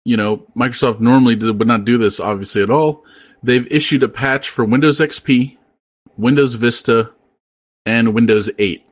You 0.04 0.16
know, 0.18 0.46
Microsoft 0.56 1.00
normally 1.00 1.34
did, 1.34 1.58
would 1.58 1.66
not 1.66 1.84
do 1.86 1.98
this 1.98 2.20
obviously 2.20 2.62
at 2.62 2.70
all. 2.70 3.02
They've 3.44 3.70
issued 3.70 4.02
a 4.02 4.08
patch 4.08 4.48
for 4.48 4.64
Windows 4.64 5.00
XP, 5.00 5.58
Windows 6.16 6.54
Vista, 6.54 7.10
and 7.84 8.14
Windows 8.14 8.48
8. 8.58 8.82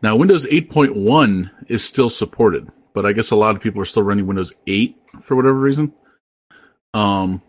Now, 0.00 0.14
Windows 0.14 0.46
8.1 0.46 1.50
is 1.68 1.84
still 1.84 2.08
supported, 2.08 2.68
but 2.94 3.04
I 3.04 3.12
guess 3.12 3.32
a 3.32 3.36
lot 3.36 3.56
of 3.56 3.62
people 3.62 3.82
are 3.82 3.86
still 3.86 4.04
running 4.04 4.26
Windows 4.28 4.52
8 4.68 4.96
for 5.22 5.34
whatever 5.34 5.58
reason. 5.58 5.92
Um, 6.92 7.42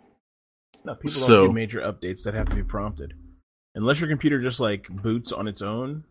No, 0.84 0.96
people 0.96 1.12
So- 1.12 1.36
don't 1.38 1.48
get 1.50 1.54
major 1.54 1.82
updates 1.82 2.24
that 2.24 2.34
have 2.34 2.50
to 2.50 2.56
be 2.56 2.64
prompted, 2.64 3.14
unless 3.76 4.00
your 4.00 4.10
computer 4.10 4.40
just 4.40 4.60
like 4.60 4.88
boots 5.04 5.32
on 5.32 5.48
its 5.48 5.62
own. 5.62 6.06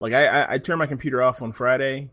Like 0.00 0.12
I, 0.12 0.26
I, 0.26 0.52
I 0.54 0.58
turned 0.58 0.80
my 0.80 0.86
computer 0.86 1.22
off 1.22 1.40
on 1.40 1.52
Friday 1.52 2.10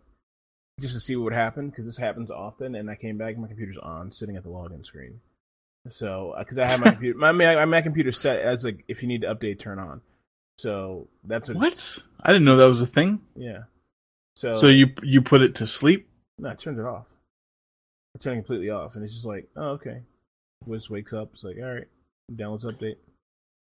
just 0.80 0.94
to 0.94 1.00
see 1.00 1.16
what 1.16 1.24
would 1.26 1.34
happen 1.34 1.70
because 1.70 1.86
this 1.86 1.98
happens 1.98 2.30
often, 2.30 2.76
and 2.76 2.90
I 2.92 2.96
came 2.96 3.18
back, 3.18 3.34
and 3.34 3.42
my 3.42 3.48
computer's 3.48 3.78
on, 3.78 4.12
sitting 4.12 4.36
at 4.36 4.44
the 4.44 4.50
login 4.50 4.86
screen. 4.86 5.20
So, 5.90 6.32
uh, 6.32 6.40
because 6.40 6.58
I 6.60 6.66
have 6.66 6.80
my 6.80 6.92
computer, 6.92 7.18
my 7.18 7.32
my 7.32 7.66
my 7.66 7.82
computer 7.82 8.12
set 8.12 8.40
as 8.40 8.64
like 8.64 8.84
if 8.88 9.02
you 9.02 9.08
need 9.08 9.22
to 9.22 9.34
update, 9.36 9.60
turn 9.60 9.80
on. 9.80 10.02
So 10.58 11.08
that's 11.26 11.50
what. 11.50 11.58
what? 11.58 12.00
I 12.22 12.32
didn't 12.32 12.46
know 12.46 12.56
that 12.58 12.66
was 12.70 12.82
a 12.82 12.86
thing. 12.86 13.22
Yeah. 13.36 13.64
So 14.36 14.54
So 14.54 14.68
you 14.68 14.88
you 15.02 15.22
put 15.22 15.42
it 15.42 15.56
to 15.56 15.68
sleep? 15.68 16.08
no, 16.40 16.50
I 16.50 16.56
turned 16.56 16.80
it 16.80 16.86
off. 16.86 17.06
I 18.16 18.20
turned 18.24 18.38
it 18.38 18.42
completely 18.46 18.70
off, 18.70 18.96
and 18.96 19.04
it's 19.04 19.14
just 19.14 19.26
like, 19.26 19.48
oh 19.56 19.72
okay. 19.72 20.02
Wiz 20.66 20.90
wakes 20.90 21.12
up. 21.14 21.32
It's 21.34 21.44
like, 21.44 21.58
all 21.58 21.74
right, 21.74 21.88
downloads 22.34 22.64
update. 22.66 22.96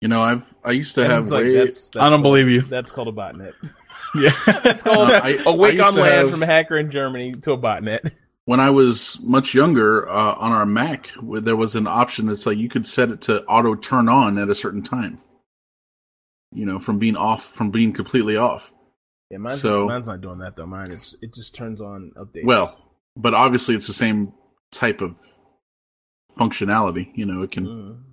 you 0.01 0.07
know, 0.07 0.21
I've 0.21 0.43
I 0.63 0.71
used 0.71 0.93
to 0.95 1.01
And 1.03 1.11
have 1.11 1.21
it's 1.23 1.31
like, 1.31 1.43
way, 1.43 1.55
that's, 1.55 1.89
that's 1.89 1.95
I 2.03 2.09
don't 2.09 2.17
called- 2.21 2.23
believe 2.23 2.49
you. 2.49 2.61
That's 2.61 2.91
called 2.91 3.07
a 3.07 3.11
botnet. 3.11 3.53
Yeah. 4.15 4.31
That's 4.63 4.83
called 4.83 5.07
No, 5.07 5.15
I- 5.15 5.39
awake 5.47 5.73
used 5.73 5.85
on 5.87 5.93
to 5.95 6.01
land 6.01 6.13
have- 6.15 6.29
from 6.29 6.43
a 6.43 6.45
hacker 6.45 6.77
in 6.77 6.91
Germany 6.91 7.31
to 7.31 7.53
a 7.53 7.57
botnet. 7.57 8.11
When 8.45 8.59
I 8.59 8.69
was 8.71 9.19
much 9.21 9.53
younger 9.53 10.09
uh, 10.09 10.35
on 10.35 10.51
our 10.51 10.65
Mac, 10.65 11.09
there 11.21 11.55
was 11.55 11.75
an 11.75 11.87
option 11.87 12.27
that's 12.27 12.45
like 12.45 12.57
you 12.57 12.69
could 12.69 12.87
set 12.87 13.09
it 13.09 13.21
to 13.21 13.43
auto 13.45 13.75
turn 13.75 14.09
on 14.09 14.37
at 14.37 14.49
a 14.49 14.55
certain 14.55 14.83
time. 14.83 15.21
You 16.51 16.65
know, 16.65 16.79
from 16.79 16.99
being 16.99 17.15
off, 17.15 17.45
from 17.55 17.71
being 17.71 17.93
completely 17.93 18.37
off. 18.37 18.71
Yeah, 19.31 19.37
mine's, 19.39 19.61
So- 19.61 19.87
mine's 19.87 20.07
not 20.07 20.21
doing 20.21 20.39
that 20.39 20.55
though. 20.55 20.65
Mine 20.67 20.91
is 20.91 21.15
it 21.21 21.33
just 21.33 21.55
turns 21.55 21.81
on 21.81 22.11
updates. 22.17 22.45
Well, 22.45 22.77
but 23.15 23.33
obviously 23.33 23.75
it's 23.75 23.87
the 23.87 23.93
same 23.93 24.33
type 24.71 25.01
of 25.01 25.15
functionality. 26.37 27.11
You 27.15 27.25
know, 27.25 27.41
it 27.43 27.51
can 27.51 27.65
Mm. 27.65 28.03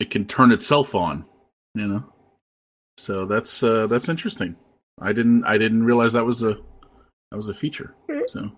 it 0.00 0.10
can 0.10 0.26
turn 0.26 0.52
itself 0.52 0.94
on. 0.94 1.24
You 1.74 1.88
know, 1.88 2.04
so 2.98 3.24
that's 3.24 3.62
uh, 3.62 3.86
that's 3.86 4.08
interesting. 4.08 4.56
I 5.00 5.12
didn't 5.12 5.44
I 5.44 5.58
didn't 5.58 5.84
realize 5.84 6.12
that 6.12 6.26
was 6.26 6.42
a 6.42 6.54
that 7.30 7.36
was 7.36 7.48
a 7.48 7.54
feature. 7.54 7.94
So 8.28 8.50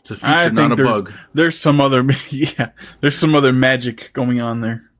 it's 0.00 0.10
a 0.10 0.14
feature, 0.14 0.26
I 0.26 0.48
not 0.48 0.54
think 0.56 0.72
a 0.72 0.76
there- 0.76 0.84
bug. 0.86 1.12
There's 1.34 1.58
some 1.58 1.80
other 1.80 2.04
yeah. 2.30 2.70
There's 3.00 3.16
some 3.16 3.34
other 3.34 3.52
magic 3.52 4.10
going 4.12 4.40
on 4.40 4.60
there. 4.60 4.90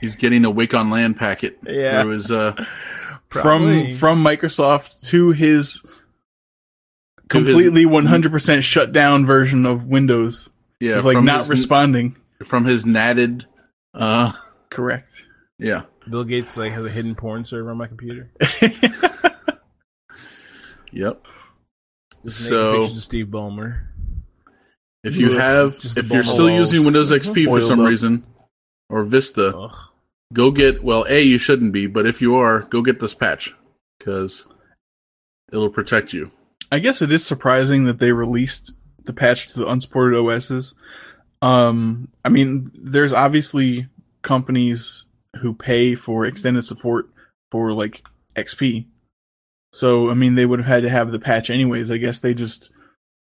He's 0.00 0.14
getting 0.16 0.44
a 0.44 0.50
Wake 0.50 0.74
on 0.74 0.90
LAN 0.90 1.14
packet 1.14 1.58
Yeah. 1.66 2.02
through 2.02 2.12
his 2.12 2.30
uh 2.30 2.52
From 3.30 3.94
from 3.96 4.24
Microsoft 4.24 5.06
to 5.08 5.32
his 5.32 5.82
To 5.82 5.88
completely 7.28 7.84
100% 7.84 8.62
shut 8.62 8.90
down 8.92 9.26
version 9.26 9.66
of 9.66 9.84
Windows. 9.86 10.48
yeah 10.80 10.96
it's 10.96 11.04
like 11.04 11.22
not 11.22 11.40
his, 11.40 11.48
responding. 11.50 12.16
from 12.46 12.64
his 12.64 12.84
natted 12.84 13.44
uh 13.94 14.32
Correct. 14.70 15.26
yeah 15.58 15.82
Bill 16.08 16.24
Gates 16.24 16.56
like 16.56 16.72
has 16.72 16.86
a 16.86 16.90
hidden 16.90 17.14
porn 17.16 17.44
server 17.44 17.70
on 17.70 17.76
my 17.76 17.86
computer. 17.86 18.30
yep. 20.92 21.22
Just 22.24 22.40
naked 22.40 22.48
So 22.48 22.80
pictures 22.80 22.96
of 22.96 23.02
Steve 23.02 23.26
Ballmer. 23.26 23.82
If 25.04 25.16
you 25.16 25.28
Ugh, 25.28 25.34
have 25.38 25.78
just 25.78 25.96
if 25.96 26.10
you're 26.10 26.22
still 26.22 26.46
walls. 26.48 26.72
using 26.72 26.84
Windows 26.84 27.10
XP 27.10 27.44
for 27.44 27.50
Oiled 27.58 27.68
some 27.68 27.80
up. 27.80 27.88
reason 27.88 28.24
or 28.90 29.04
Vista, 29.04 29.56
Ugh. 29.56 29.76
go 30.32 30.50
get 30.50 30.82
well 30.82 31.04
a 31.08 31.20
you 31.22 31.38
shouldn't 31.38 31.72
be 31.72 31.86
but 31.86 32.06
if 32.06 32.20
you 32.20 32.34
are 32.36 32.60
go 32.60 32.82
get 32.82 33.00
this 33.00 33.14
patch 33.14 33.54
because 33.98 34.44
it'll 35.52 35.70
protect 35.70 36.12
you 36.12 36.30
I 36.70 36.78
guess 36.80 37.00
it 37.00 37.12
is 37.12 37.24
surprising 37.24 37.84
that 37.84 37.98
they 37.98 38.12
released 38.12 38.72
the 39.04 39.12
patch 39.14 39.48
to 39.48 39.58
the 39.60 39.66
unsupported 39.66 40.18
OSs. 40.18 40.74
Um, 41.40 42.08
I 42.26 42.28
mean, 42.28 42.70
there's 42.74 43.14
obviously 43.14 43.86
companies 44.20 45.06
who 45.40 45.54
pay 45.54 45.94
for 45.94 46.26
extended 46.26 46.64
support 46.66 47.08
for 47.50 47.72
like 47.72 48.02
XP. 48.36 48.84
So, 49.72 50.10
I 50.10 50.14
mean, 50.14 50.34
they 50.34 50.44
would 50.44 50.58
have 50.58 50.68
had 50.68 50.82
to 50.82 50.90
have 50.90 51.10
the 51.10 51.18
patch 51.18 51.48
anyways. 51.48 51.90
I 51.90 51.96
guess 51.96 52.18
they 52.18 52.34
just 52.34 52.70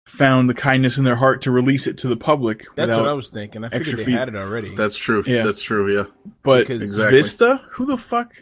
found 0.05 0.49
the 0.49 0.53
kindness 0.53 0.97
in 0.97 1.03
their 1.05 1.15
heart 1.15 1.41
to 1.43 1.51
release 1.51 1.87
it 1.87 1.97
to 1.99 2.07
the 2.07 2.17
public. 2.17 2.65
That's 2.75 2.97
what 2.97 3.07
I 3.07 3.13
was 3.13 3.29
thinking. 3.29 3.63
I 3.63 3.69
figured 3.69 3.97
they 3.99 4.05
feet. 4.05 4.15
had 4.15 4.27
it 4.27 4.35
already. 4.35 4.75
that's 4.75 4.97
true 4.97 5.23
Yeah. 5.25 5.43
that's 5.43 5.61
true 5.61 5.93
yeah 5.95 6.05
But 6.43 6.67
because- 6.67 6.81
Exactly. 6.81 7.17
Vista, 7.17 7.61
who 7.71 7.85
the 7.85 7.97
fuck? 7.97 8.33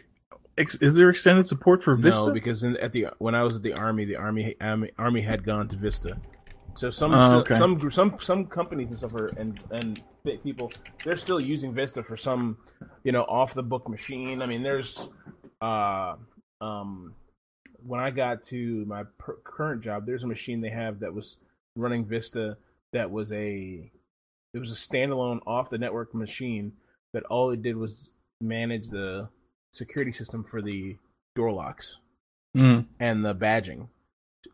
Is 0.58 0.94
there 0.94 1.08
extended 1.08 1.46
support 1.46 1.82
for 1.82 1.94
Vista? 1.96 2.26
No, 2.26 2.32
because 2.32 2.62
in, 2.62 2.76
at 2.76 2.92
the 2.92 3.06
when 3.18 3.34
I 3.34 3.42
was 3.42 3.56
at 3.56 3.62
the 3.62 3.72
army, 3.74 4.04
the 4.04 4.16
army 4.16 4.54
army, 4.60 4.90
army 4.98 5.22
had 5.22 5.44
gone 5.44 5.66
to 5.68 5.76
Vista. 5.76 6.18
So 6.76 6.90
some 6.90 7.12
so- 7.12 7.38
okay. 7.40 7.54
some 7.54 7.90
some 7.90 8.16
some 8.20 8.46
companies 8.46 8.88
and 8.88 8.98
stuff 8.98 9.14
are 9.14 9.28
and 9.38 9.58
and 9.70 10.02
people 10.44 10.70
they're 11.04 11.16
still 11.16 11.40
using 11.40 11.72
Vista 11.74 12.02
for 12.02 12.16
some 12.16 12.58
you 13.02 13.12
know 13.12 13.22
off 13.22 13.54
the 13.54 13.62
book 13.62 13.88
machine. 13.88 14.42
I 14.42 14.46
mean, 14.46 14.62
there's 14.62 15.08
uh 15.62 16.16
um 16.60 17.14
when 17.84 18.00
I 18.00 18.10
got 18.10 18.42
to 18.44 18.84
my 18.86 19.04
per- 19.18 19.38
current 19.44 19.82
job, 19.82 20.04
there's 20.06 20.22
a 20.24 20.26
machine 20.26 20.60
they 20.60 20.68
have 20.70 21.00
that 21.00 21.12
was 21.12 21.38
running 21.76 22.04
Vista 22.04 22.56
that 22.92 23.10
was 23.10 23.32
a 23.32 23.90
it 24.54 24.58
was 24.58 24.70
a 24.70 24.74
standalone 24.74 25.40
off 25.46 25.70
the 25.70 25.78
network 25.78 26.14
machine 26.14 26.72
that 27.14 27.24
all 27.24 27.50
it 27.50 27.62
did 27.62 27.76
was 27.76 28.10
manage 28.40 28.88
the 28.88 29.28
security 29.72 30.12
system 30.12 30.44
for 30.44 30.60
the 30.62 30.96
door 31.34 31.52
locks 31.52 31.96
Mm. 32.54 32.84
and 33.00 33.24
the 33.24 33.34
badging, 33.34 33.88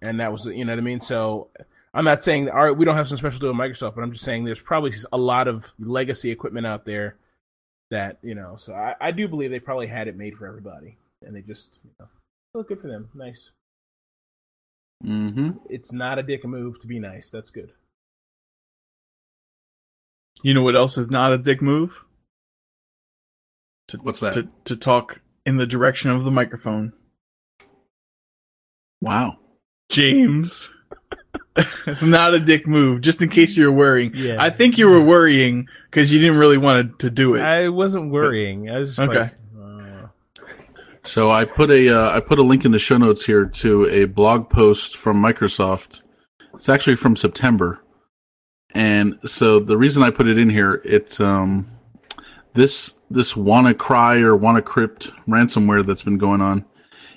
and 0.00 0.20
that 0.20 0.30
was 0.30 0.46
you 0.46 0.64
know 0.64 0.72
what 0.72 0.78
I 0.78 0.82
mean. 0.82 1.00
So 1.00 1.48
I'm 1.92 2.04
not 2.04 2.22
saying 2.22 2.44
that 2.44 2.52
our, 2.52 2.72
we 2.72 2.84
don't 2.84 2.94
have 2.94 3.08
some 3.08 3.18
special 3.18 3.40
deal 3.40 3.48
with 3.52 3.58
Microsoft, 3.58 3.96
but 3.96 4.02
I'm 4.04 4.12
just 4.12 4.24
saying 4.24 4.44
there's 4.44 4.60
probably 4.60 4.92
a 5.12 5.18
lot 5.18 5.48
of 5.48 5.72
legacy 5.80 6.30
equipment 6.30 6.64
out 6.64 6.84
there 6.84 7.16
that 7.90 8.18
you 8.22 8.36
know. 8.36 8.54
So 8.56 8.72
I, 8.72 8.94
I 9.00 9.10
do 9.10 9.26
believe 9.26 9.50
they 9.50 9.58
probably 9.58 9.88
had 9.88 10.06
it 10.06 10.16
made 10.16 10.36
for 10.36 10.46
everybody, 10.46 10.96
and 11.22 11.34
they 11.34 11.40
just 11.40 11.80
you 11.82 11.90
know, 11.98 12.06
oh, 12.54 12.62
good 12.62 12.80
for 12.80 12.86
them. 12.86 13.08
Nice. 13.16 13.50
Mm-hmm 15.04 15.50
It's 15.70 15.92
not 15.92 16.18
a 16.18 16.22
dick 16.22 16.44
move 16.44 16.78
to 16.80 16.86
be 16.86 16.98
nice. 16.98 17.30
That's 17.30 17.50
good. 17.50 17.72
You 20.42 20.54
know 20.54 20.62
what 20.62 20.76
else 20.76 20.96
is 20.98 21.10
not 21.10 21.32
a 21.32 21.38
dick 21.38 21.60
move? 21.62 22.04
what's 24.02 24.20
that 24.20 24.34
To 24.34 24.48
to 24.64 24.76
talk 24.76 25.20
in 25.46 25.56
the 25.56 25.66
direction 25.66 26.10
of 26.10 26.24
the 26.24 26.30
microphone. 26.30 26.92
wow 29.00 29.36
James. 29.88 30.72
it's 31.86 32.02
not 32.02 32.34
a 32.34 32.38
dick 32.40 32.66
move, 32.66 33.00
just 33.00 33.22
in 33.22 33.30
case 33.30 33.56
you 33.56 33.64
were 33.64 33.72
worrying. 33.76 34.12
Yeah. 34.14 34.36
I 34.38 34.50
think 34.50 34.76
you 34.78 34.86
were 34.88 35.02
worrying 35.02 35.66
because 35.90 36.12
you 36.12 36.20
didn't 36.20 36.36
really 36.38 36.58
want 36.58 36.98
to 37.00 37.10
do 37.10 37.34
it. 37.34 37.40
I 37.42 37.68
wasn't 37.70 38.10
worrying. 38.12 38.68
I 38.70 38.78
was 38.78 38.96
just 38.96 39.08
Okay. 39.08 39.18
like, 39.20 39.34
So 41.09 41.30
I 41.30 41.47
put 41.47 41.70
a 41.70 41.89
uh, 41.89 42.14
I 42.14 42.20
put 42.20 42.39
a 42.39 42.43
link 42.43 42.66
in 42.66 42.70
the 42.72 42.78
show 42.78 42.98
notes 42.98 43.24
here 43.24 43.47
to 43.47 43.86
a 43.86 44.05
blog 44.05 44.51
post 44.51 44.98
from 44.98 45.22
Microsoft. 45.22 46.02
It's 46.52 46.68
actually 46.68 46.97
from 46.97 47.16
September, 47.16 47.80
and 48.74 49.18
so 49.24 49.59
the 49.59 49.78
reason 49.78 50.02
I 50.02 50.10
put 50.10 50.28
it 50.28 50.36
in 50.36 50.51
here, 50.51 50.82
it's 50.85 51.18
um 51.18 51.70
this 52.52 52.93
this 53.10 53.32
WannaCry 53.32 54.20
or 54.22 54.36
WannaCrypt 54.39 55.10
ransomware 55.26 55.86
that's 55.86 56.02
been 56.02 56.18
going 56.18 56.43
on 56.43 56.66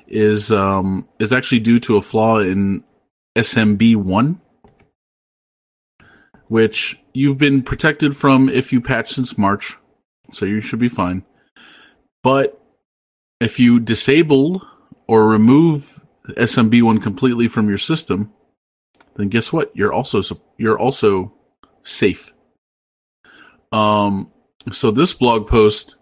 is 0.08 0.54
um 0.54 1.10
is 1.20 1.34
actually 1.34 1.60
due 1.60 1.82
to 1.82 1.98
a 1.98 2.02
flaw 2.02 2.38
in 2.38 2.86
SMB 3.36 3.98
one, 3.98 4.40
which 6.48 6.98
you've 7.12 7.38
been 7.38 7.62
protected 7.62 8.16
from 8.16 8.48
if 8.48 8.72
you 8.72 8.80
patch 8.80 9.12
since 9.12 9.38
March, 9.38 9.76
so 10.32 10.46
you 10.46 10.62
should 10.62 10.80
be 10.80 10.88
fine. 10.88 11.26
But 12.24 12.61
if 13.42 13.58
you 13.60 13.80
disable 13.80 14.66
or 15.08 15.28
remove 15.28 16.00
SMB1 16.30 17.02
completely 17.02 17.48
from 17.48 17.68
your 17.68 17.80
system, 17.80 18.32
then 19.16 19.30
guess 19.30 19.52
what? 19.52 19.76
You're 19.76 19.92
also 19.92 20.22
you're 20.58 20.80
also 20.80 21.34
safe. 21.84 22.32
Um, 23.72 24.32
so 24.72 24.92
this 24.92 25.14
blog 25.14 25.48
post 25.48 25.96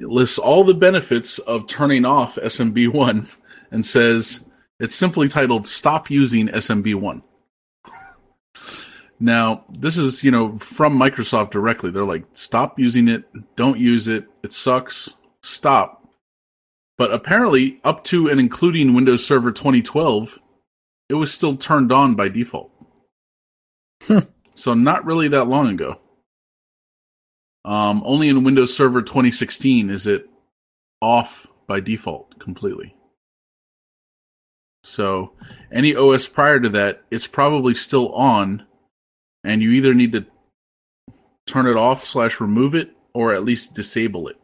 lists 0.00 0.38
all 0.38 0.64
the 0.64 0.74
benefits 0.74 1.38
of 1.40 1.66
turning 1.66 2.06
off 2.06 2.36
SMB1 2.36 3.28
and 3.70 3.84
says 3.84 4.44
it's 4.80 4.94
simply 4.94 5.28
titled 5.28 5.66
"Stop 5.66 6.10
using 6.10 6.48
SMB1." 6.48 7.22
Now, 9.22 9.66
this 9.68 9.98
is, 9.98 10.24
you 10.24 10.30
know, 10.30 10.56
from 10.58 10.98
Microsoft 10.98 11.50
directly. 11.50 11.90
They're 11.90 12.04
like, 12.06 12.24
stop 12.32 12.78
using 12.78 13.06
it. 13.06 13.24
Don't 13.54 13.78
use 13.78 14.08
it. 14.08 14.24
It 14.42 14.50
sucks. 14.50 15.14
Stop. 15.42 15.99
But 17.00 17.14
apparently, 17.14 17.80
up 17.82 18.04
to 18.04 18.28
and 18.28 18.38
including 18.38 18.92
Windows 18.92 19.26
Server 19.26 19.52
2012, 19.52 20.38
it 21.08 21.14
was 21.14 21.32
still 21.32 21.56
turned 21.56 21.90
on 21.90 22.14
by 22.14 22.28
default. 22.28 22.70
so, 24.54 24.74
not 24.74 25.06
really 25.06 25.26
that 25.28 25.48
long 25.48 25.68
ago. 25.68 25.98
Um, 27.64 28.02
only 28.04 28.28
in 28.28 28.44
Windows 28.44 28.76
Server 28.76 29.00
2016 29.00 29.88
is 29.88 30.06
it 30.06 30.28
off 31.00 31.46
by 31.66 31.80
default 31.80 32.38
completely. 32.38 32.94
So, 34.84 35.32
any 35.72 35.96
OS 35.96 36.28
prior 36.28 36.60
to 36.60 36.68
that, 36.68 37.02
it's 37.10 37.26
probably 37.26 37.72
still 37.72 38.12
on, 38.12 38.66
and 39.42 39.62
you 39.62 39.70
either 39.70 39.94
need 39.94 40.12
to 40.12 40.26
turn 41.46 41.66
it 41.66 41.78
off 41.78 42.04
slash 42.04 42.42
remove 42.42 42.74
it, 42.74 42.90
or 43.14 43.32
at 43.32 43.42
least 43.42 43.72
disable 43.72 44.28
it. 44.28 44.39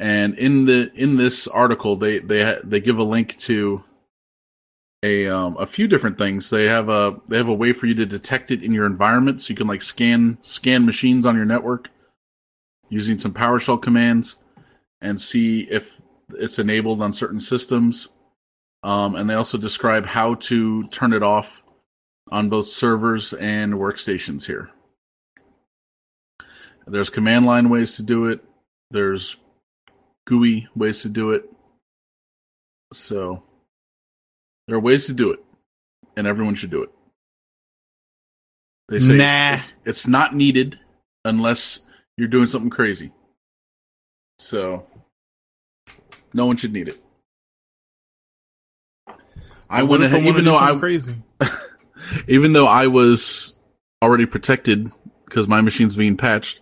And 0.00 0.38
in 0.38 0.64
the 0.64 0.90
in 0.94 1.18
this 1.18 1.46
article, 1.46 1.94
they 1.94 2.20
they 2.20 2.56
they 2.64 2.80
give 2.80 2.96
a 2.96 3.02
link 3.02 3.36
to 3.40 3.84
a 5.02 5.28
um, 5.28 5.58
a 5.58 5.66
few 5.66 5.86
different 5.86 6.16
things. 6.16 6.48
They 6.48 6.64
have 6.68 6.88
a 6.88 7.20
they 7.28 7.36
have 7.36 7.48
a 7.48 7.54
way 7.54 7.74
for 7.74 7.84
you 7.84 7.94
to 7.96 8.06
detect 8.06 8.50
it 8.50 8.62
in 8.62 8.72
your 8.72 8.86
environment, 8.86 9.42
so 9.42 9.50
you 9.50 9.56
can 9.56 9.66
like 9.66 9.82
scan 9.82 10.38
scan 10.40 10.86
machines 10.86 11.26
on 11.26 11.36
your 11.36 11.44
network 11.44 11.90
using 12.88 13.18
some 13.18 13.34
PowerShell 13.34 13.82
commands 13.82 14.36
and 15.02 15.20
see 15.20 15.60
if 15.70 16.00
it's 16.30 16.58
enabled 16.58 17.02
on 17.02 17.12
certain 17.12 17.40
systems. 17.40 18.08
Um, 18.82 19.14
and 19.16 19.28
they 19.28 19.34
also 19.34 19.58
describe 19.58 20.06
how 20.06 20.36
to 20.36 20.88
turn 20.88 21.12
it 21.12 21.22
off 21.22 21.62
on 22.30 22.48
both 22.48 22.68
servers 22.68 23.34
and 23.34 23.74
workstations 23.74 24.46
here. 24.46 24.70
There's 26.86 27.10
command 27.10 27.44
line 27.44 27.68
ways 27.68 27.96
to 27.96 28.02
do 28.02 28.24
it. 28.24 28.42
There's 28.90 29.36
GUI 30.30 30.68
ways 30.76 31.02
to 31.02 31.08
do 31.08 31.32
it. 31.32 31.50
So 32.92 33.42
there 34.66 34.76
are 34.76 34.80
ways 34.80 35.06
to 35.06 35.12
do 35.12 35.32
it, 35.32 35.40
and 36.16 36.26
everyone 36.26 36.54
should 36.54 36.70
do 36.70 36.82
it. 36.82 36.90
They 38.88 38.98
say 39.00 39.16
Nah. 39.16 39.54
it's, 39.54 39.70
it's, 39.70 39.76
it's 39.84 40.06
not 40.06 40.34
needed 40.34 40.78
unless 41.24 41.80
you're 42.16 42.28
doing 42.28 42.48
something 42.48 42.70
crazy. 42.70 43.12
So 44.38 44.86
no 46.32 46.46
one 46.46 46.56
should 46.56 46.72
need 46.72 46.88
it. 46.88 47.02
I 49.68 49.82
went 49.84 50.02
ahead, 50.02 50.24
wanna 50.24 50.30
even 50.30 50.44
though 50.44 50.56
I 50.56 50.74
crazy. 50.76 51.16
even 52.28 52.52
though 52.52 52.66
I 52.66 52.88
was 52.88 53.54
already 54.02 54.26
protected 54.26 54.90
because 55.26 55.46
my 55.46 55.60
machine's 55.60 55.94
being 55.94 56.16
patched, 56.16 56.60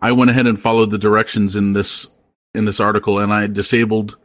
I 0.00 0.12
went 0.12 0.30
ahead 0.30 0.46
and 0.46 0.60
followed 0.60 0.90
the 0.90 0.98
directions 0.98 1.56
in 1.56 1.72
this 1.72 2.08
in 2.54 2.64
this 2.64 2.80
article, 2.80 3.18
and 3.18 3.32
I 3.32 3.46
disabled 3.46 4.16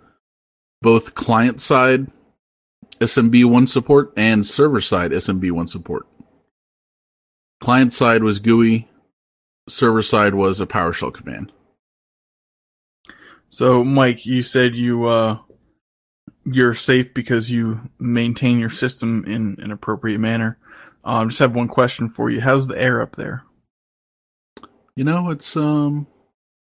both 0.81 1.15
client 1.15 1.61
side 1.61 2.07
SMB1 2.99 3.67
support 3.67 4.13
and 4.15 4.45
server 4.45 4.81
side 4.81 5.11
SMB1 5.11 5.69
support. 5.69 6.05
Client 7.61 7.93
side 7.93 8.23
was 8.23 8.39
GUI, 8.39 8.87
server 9.67 10.01
side 10.01 10.35
was 10.35 10.61
a 10.61 10.65
PowerShell 10.65 11.13
command. 11.13 11.51
So, 13.49 13.83
Mike, 13.83 14.25
you 14.25 14.43
said 14.43 14.75
you 14.75 15.07
uh, 15.07 15.39
you're 16.45 16.73
safe 16.73 17.13
because 17.13 17.51
you 17.51 17.89
maintain 17.99 18.59
your 18.59 18.69
system 18.69 19.25
in 19.25 19.57
an 19.59 19.71
appropriate 19.71 20.19
manner. 20.19 20.57
Um, 21.03 21.29
just 21.29 21.39
have 21.39 21.55
one 21.55 21.67
question 21.67 22.09
for 22.09 22.29
you. 22.29 22.41
How's 22.41 22.67
the 22.67 22.79
air 22.79 23.01
up 23.01 23.15
there? 23.15 23.43
You 24.95 25.03
know, 25.03 25.31
it's 25.31 25.55
um, 25.55 26.07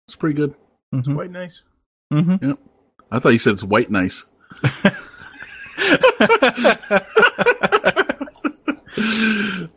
it's 0.08 0.16
pretty 0.16 0.36
good. 0.36 0.56
Mm-hmm. 0.94 1.16
Quite 1.16 1.32
nice. 1.32 1.64
Mm-hmm. 2.14 2.52
I 3.12 3.20
thought 3.20 3.34
you 3.34 3.40
said 3.40 3.54
it's 3.54 3.64
white 3.64 3.92
nice. 3.92 4.26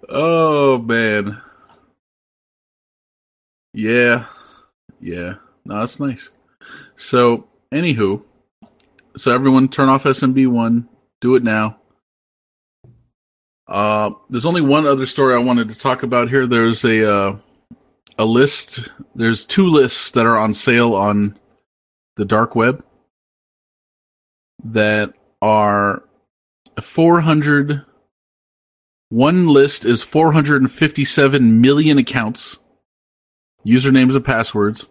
oh 0.09 0.79
man. 0.79 1.41
Yeah. 3.73 4.27
Yeah. 5.01 5.35
No, 5.65 5.81
that's 5.81 6.01
nice. 6.01 6.31
So, 6.97 7.49
anywho, 7.73 8.23
so 9.17 9.35
everyone 9.35 9.69
turn 9.69 9.89
off 9.89 10.05
SMB1. 10.05 10.87
Do 11.21 11.37
it 11.37 11.43
now. 11.43 11.79
Uh, 13.67 14.11
there's 14.31 14.47
only 14.47 14.63
one 14.63 14.87
other 14.87 15.07
story 15.07 15.35
I 15.35 15.39
wanted 15.39 15.69
to 15.69 15.79
talk 15.79 16.03
about 16.03 16.31
here. 16.31 16.47
There's 16.47 16.85
a 16.85 17.13
uh, 17.13 17.37
a 18.19 18.25
list. 18.25 18.89
There's 19.15 19.47
two 19.47 19.69
lists 19.69 20.11
that 20.13 20.27
are 20.27 20.37
on 20.37 20.53
sale 20.53 20.95
on 20.95 21.39
the 22.17 22.25
dark 22.25 22.55
web 22.55 22.85
that 24.65 25.15
are 25.41 26.03
400 26.83 27.85
one 29.11 29.47
list 29.47 29.87
is 29.87 30.03
457 30.03 31.61
million 31.63 31.97
accounts 31.97 32.59
usernames 33.65 34.15
and 34.15 34.25
passwords. 34.25 34.89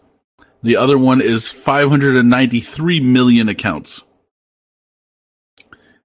The 0.63 0.75
other 0.75 0.97
one 0.97 1.21
is 1.21 1.51
593 1.51 2.99
million 2.99 3.47
accounts. 3.47 4.03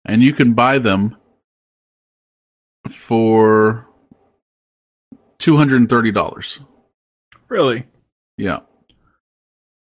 And 0.04 0.22
you 0.22 0.32
can 0.32 0.52
buy 0.52 0.78
them 0.78 1.16
for 2.90 3.86
$230 5.38 6.60
really? 7.52 7.86
yeah 8.38 8.60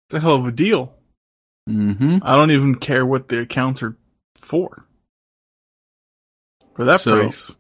It's 0.08 0.14
a 0.16 0.20
hell 0.20 0.36
of 0.36 0.46
a 0.46 0.52
deal. 0.52 0.94
mm-hmm 1.70 2.18
I 2.24 2.36
don't 2.36 2.52
even 2.52 2.76
care 2.76 3.06
what 3.06 3.28
the 3.28 3.40
accounts 3.42 3.84
are 3.84 3.96
for. 4.40 4.86
For 6.76 6.86
that 6.86 7.02
So- 7.02 7.20
price. 7.20 7.52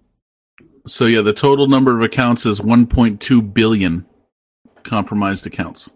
so 0.87 1.05
yeah 1.05 1.21
the 1.21 1.33
total 1.33 1.67
number 1.67 1.95
of 1.95 2.01
accounts 2.01 2.45
is 2.45 2.59
1.2 2.61 3.53
billion 3.53 4.05
compromised 4.83 5.45
accounts 5.45 5.91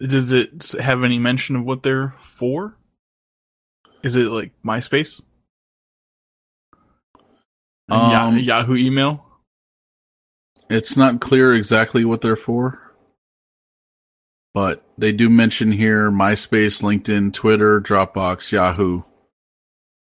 Does 0.00 0.30
it 0.30 0.72
have 0.80 1.02
any 1.02 1.18
mention 1.18 1.56
of 1.56 1.64
what 1.64 1.82
they're 1.82 2.14
for? 2.20 2.76
Is 4.04 4.14
it 4.14 4.26
like 4.30 4.52
MySpace? 4.64 5.20
Um, 7.88 8.38
Yahoo 8.38 8.76
email? 8.76 9.24
It's 10.70 10.96
not 10.96 11.20
clear 11.20 11.54
exactly 11.54 12.04
what 12.04 12.20
they're 12.20 12.36
for, 12.36 12.92
but 14.52 14.84
they 14.98 15.12
do 15.12 15.28
mention 15.30 15.72
here 15.72 16.10
MySpace, 16.10 16.82
LinkedIn, 16.82 17.32
Twitter, 17.32 17.80
Dropbox, 17.80 18.52
Yahoo, 18.52 19.02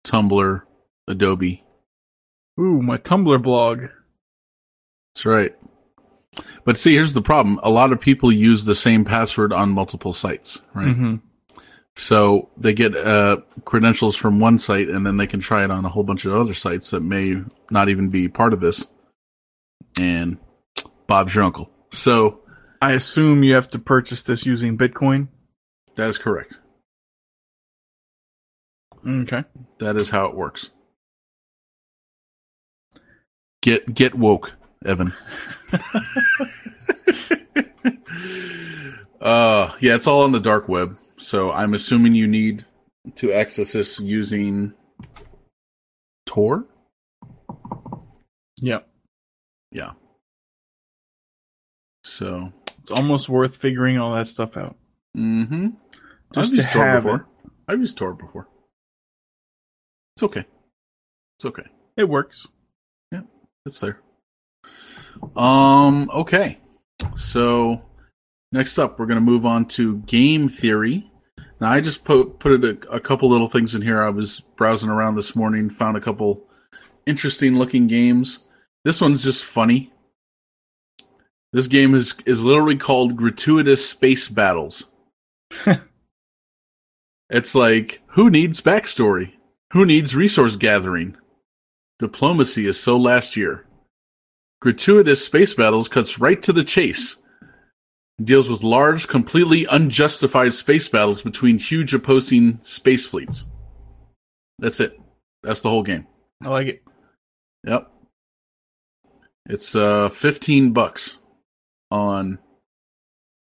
Tumblr, 0.05 0.61
Adobe. 1.07 1.63
Ooh, 2.59 2.81
my 2.81 2.97
Tumblr 2.97 3.41
blog. 3.41 3.87
That's 5.13 5.25
right. 5.25 5.55
But 6.65 6.79
see, 6.79 6.93
here's 6.93 7.13
the 7.13 7.21
problem. 7.21 7.59
A 7.61 7.69
lot 7.69 7.91
of 7.91 7.99
people 7.99 8.31
use 8.31 8.65
the 8.65 8.75
same 8.75 9.05
password 9.05 9.53
on 9.53 9.69
multiple 9.69 10.13
sites, 10.13 10.59
right? 10.73 10.95
hmm 10.95 11.15
So 11.95 12.49
they 12.57 12.73
get 12.73 12.95
uh, 12.95 13.37
credentials 13.65 14.15
from 14.15 14.39
one 14.39 14.57
site 14.59 14.87
and 14.89 15.05
then 15.05 15.17
they 15.17 15.27
can 15.27 15.39
try 15.39 15.63
it 15.63 15.71
on 15.71 15.85
a 15.85 15.89
whole 15.89 16.03
bunch 16.03 16.25
of 16.25 16.33
other 16.33 16.53
sites 16.53 16.89
that 16.91 17.01
may 17.01 17.41
not 17.69 17.89
even 17.89 18.09
be 18.09 18.27
part 18.27 18.53
of 18.53 18.61
this. 18.61 18.87
And 19.99 20.37
Bob's 21.13 21.35
your 21.35 21.43
uncle. 21.43 21.69
So 21.91 22.39
I 22.81 22.93
assume 22.93 23.43
you 23.43 23.53
have 23.53 23.67
to 23.67 23.77
purchase 23.77 24.23
this 24.23 24.47
using 24.47 24.79
Bitcoin. 24.79 25.27
that 25.95 26.09
is 26.09 26.17
correct. 26.17 26.57
Okay. 29.07 29.43
That 29.77 29.95
is 29.95 30.09
how 30.09 30.25
it 30.25 30.35
works. 30.35 30.71
Get 33.61 33.93
get 33.93 34.15
woke, 34.15 34.53
Evan. 34.83 35.13
uh 39.21 39.75
yeah, 39.79 39.93
it's 39.93 40.07
all 40.07 40.23
on 40.23 40.31
the 40.31 40.39
dark 40.39 40.67
web. 40.67 40.97
So 41.17 41.51
I'm 41.51 41.75
assuming 41.75 42.15
you 42.15 42.25
need 42.25 42.65
to 43.17 43.31
access 43.31 43.73
this 43.73 43.99
using 43.99 44.73
Tor? 46.25 46.65
Yep. 48.61 48.87
Yeah. 49.71 49.91
So 52.03 52.51
It's 52.81 52.91
almost 52.91 53.29
worth 53.29 53.55
figuring 53.57 53.97
all 53.97 54.13
that 54.15 54.27
stuff 54.27 54.57
out. 54.57 54.75
mm-hmm. 55.15 55.69
Just 56.33 56.49
I've 56.49 56.49
to 56.49 56.55
used 56.57 56.71
Tor 56.71 56.85
have 56.85 57.03
before. 57.03 57.27
I've 57.67 57.79
used 57.79 57.97
Tor 57.97 58.13
before. 58.13 58.47
It's 60.15 60.23
okay. 60.23 60.45
It's 61.37 61.45
okay. 61.45 61.63
It 61.95 62.05
works. 62.05 62.47
Yeah, 63.11 63.21
it's 63.65 63.79
there. 63.79 63.99
Um. 65.35 66.09
Okay. 66.11 66.57
So 67.15 67.81
next 68.51 68.77
up, 68.79 68.99
we're 68.99 69.05
going 69.05 69.15
to 69.19 69.21
move 69.21 69.45
on 69.45 69.65
to 69.69 69.97
game 69.99 70.49
theory. 70.49 71.09
Now, 71.61 71.71
I 71.71 71.79
just 71.79 72.03
put 72.03 72.39
put 72.39 72.63
it 72.63 72.85
a, 72.85 72.95
a 72.95 72.99
couple 72.99 73.29
little 73.29 73.47
things 73.49 73.75
in 73.75 73.81
here. 73.81 74.03
I 74.03 74.09
was 74.09 74.41
browsing 74.57 74.89
around 74.89 75.15
this 75.15 75.35
morning, 75.35 75.69
found 75.69 75.95
a 75.95 76.01
couple 76.01 76.47
interesting 77.05 77.55
looking 77.55 77.87
games. 77.87 78.39
This 78.83 78.99
one's 78.99 79.23
just 79.23 79.45
funny. 79.45 79.92
This 81.53 81.67
game 81.67 81.93
is 81.93 82.15
is 82.25 82.41
literally 82.41 82.77
called 82.77 83.15
Gratuitous 83.15 83.87
Space 83.87 84.27
Battles. 84.27 84.87
it's 87.29 87.53
like 87.53 88.01
who 88.07 88.31
needs 88.31 88.59
backstory? 88.59 89.33
Who 89.73 89.85
needs 89.85 90.15
resource 90.15 90.55
gathering? 90.55 91.15
Diplomacy 91.99 92.65
is 92.65 92.79
so 92.79 92.97
last 92.97 93.37
year. 93.37 93.67
Gratuitous 94.61 95.23
Space 95.23 95.53
Battles 95.53 95.87
cuts 95.87 96.19
right 96.19 96.41
to 96.41 96.51
the 96.51 96.63
chase. 96.63 97.17
Deals 98.23 98.49
with 98.49 98.63
large, 98.63 99.07
completely 99.07 99.65
unjustified 99.69 100.53
space 100.53 100.87
battles 100.87 101.21
between 101.21 101.57
huge 101.59 101.93
opposing 101.93 102.59
space 102.61 103.07
fleets. 103.07 103.45
That's 104.59 104.79
it. 104.79 104.99
That's 105.43 105.61
the 105.61 105.69
whole 105.69 105.83
game. 105.83 106.07
I 106.43 106.49
like 106.49 106.67
it. 106.67 106.83
Yep. 107.67 107.91
It's 109.49 109.75
uh 109.75 110.09
15 110.09 110.73
bucks 110.73 111.17
on 111.93 112.39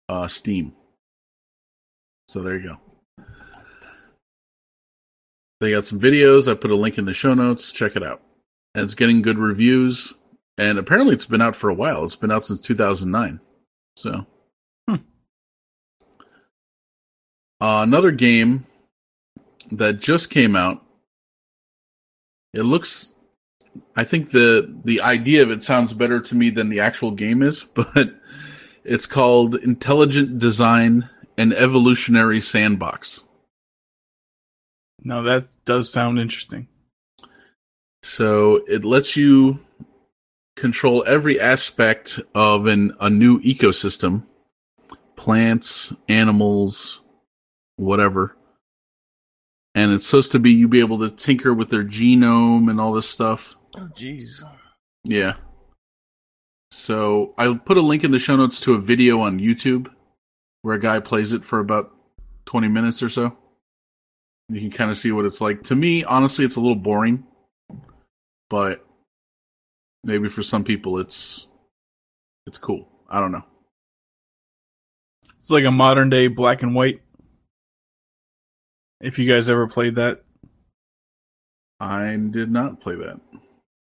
uh 0.09 0.27
Steam. 0.27 0.73
So 2.27 2.43
there 2.43 2.59
you 2.59 2.71
go. 2.71 3.25
They 5.61 5.73
got 5.73 5.87
some 5.87 6.01
videos. 6.01 6.51
I 6.51 6.55
put 6.55 6.71
a 6.71 6.77
link 6.77 6.99
in 6.99 7.05
the 7.05 7.13
show 7.13 7.35
notes. 7.35 7.73
Check 7.73 7.95
it 7.95 8.03
out. 8.03 8.23
And 8.75 8.85
it's 8.85 8.95
getting 8.95 9.23
good 9.23 9.39
reviews. 9.39 10.15
And 10.57 10.79
apparently 10.79 11.15
it's 11.15 11.27
been 11.27 11.43
out 11.43 11.57
for 11.57 11.69
a 11.69 11.75
while. 11.75 12.05
It's 12.05 12.17
been 12.17 12.31
out 12.31 12.45
since 12.45 12.61
2009. 12.61 13.41
So. 13.97 14.27
Hmm. 14.89 14.95
Uh, 17.61 17.83
another 17.83 18.13
game 18.13 18.67
that 19.73 20.01
just 20.01 20.31
came 20.31 20.57
out. 20.57 20.83
It 22.55 22.63
looks 22.63 23.13
I 23.97 24.05
think 24.05 24.31
the 24.31 24.73
the 24.85 25.01
idea 25.01 25.43
of 25.43 25.51
it 25.51 25.63
sounds 25.63 25.93
better 25.93 26.21
to 26.21 26.35
me 26.35 26.51
than 26.51 26.69
the 26.69 26.81
actual 26.81 27.11
game 27.11 27.43
is, 27.43 27.65
but 27.75 28.18
it's 28.89 29.07
called 29.07 29.55
Intelligent 29.55 30.39
Design 30.39 31.09
and 31.37 31.53
Evolutionary 31.53 32.41
Sandbox. 32.41 33.25
No, 35.05 35.23
that 35.23 35.47
does 35.65 35.93
sound 35.93 36.19
interesting. 36.19 36.69
So 38.03 38.65
it 38.67 38.85
lets 38.85 39.17
you 39.17 39.61
control 40.57 41.05
every 41.07 41.39
aspect 41.39 42.19
of 42.35 42.67
an 42.67 42.95
a 42.99 43.11
new 43.11 43.41
ecosystem, 43.41 44.25
plants, 45.17 45.93
animals, 46.09 47.01
whatever. 47.77 48.37
And 49.75 49.93
it's 49.93 50.07
supposed 50.09 50.33
to 50.33 50.39
be 50.39 50.51
you 50.51 50.67
be 50.67 50.81
able 50.81 50.99
to 51.01 51.11
tinker 51.11 51.53
with 51.53 51.69
their 51.71 51.85
genome 51.85 52.71
and 52.71 52.81
all 52.81 52.93
this 52.93 53.09
stuff. 53.09 53.55
Oh, 53.77 53.89
jeez. 53.97 54.43
Yeah. 55.05 55.35
So 56.71 57.35
I'll 57.39 57.57
put 57.57 57.79
a 57.79 57.83
link 57.83 58.05
in 58.05 58.11
the 58.11 58.19
show 58.19 58.37
notes 58.37 58.61
to 58.61 58.75
a 58.75 58.79
video 58.79 59.21
on 59.21 59.41
YouTube 59.41 59.89
where 60.63 60.75
a 60.75 60.81
guy 60.81 61.01
plays 61.01 61.33
it 61.33 61.45
for 61.45 61.61
about 61.61 61.93
20 62.47 62.69
minutes 62.69 63.03
or 63.03 63.09
so. 63.09 63.37
You 64.49 64.61
can 64.61 64.71
kind 64.71 64.91
of 64.91 64.99
see 64.99 65.13
what 65.13 65.25
it's 65.25 65.41
like. 65.41 65.63
To 65.65 65.77
me, 65.77 66.05
honestly, 66.05 66.45
it's 66.45 66.57
a 66.57 66.61
little 66.61 66.75
boring, 66.75 67.27
but 68.49 68.85
maybe 70.05 70.29
for 70.29 70.43
some 70.43 70.65
people 70.65 70.99
it's 70.99 71.47
it's 72.47 72.59
cool. 72.59 72.89
I 73.11 73.21
don't 73.21 73.33
know. 73.33 73.45
It's 75.37 75.51
like 75.51 75.65
a 75.65 75.71
modern 75.71 76.11
day 76.11 76.29
black 76.29 76.63
and 76.63 76.75
white. 76.75 77.03
If 79.01 79.19
you 79.19 79.31
guys 79.31 79.49
ever 79.49 79.69
played 79.69 79.97
that, 79.97 80.25
I 81.79 82.17
did 82.31 82.51
not 82.51 82.81
play 82.81 82.97
that. 82.97 83.21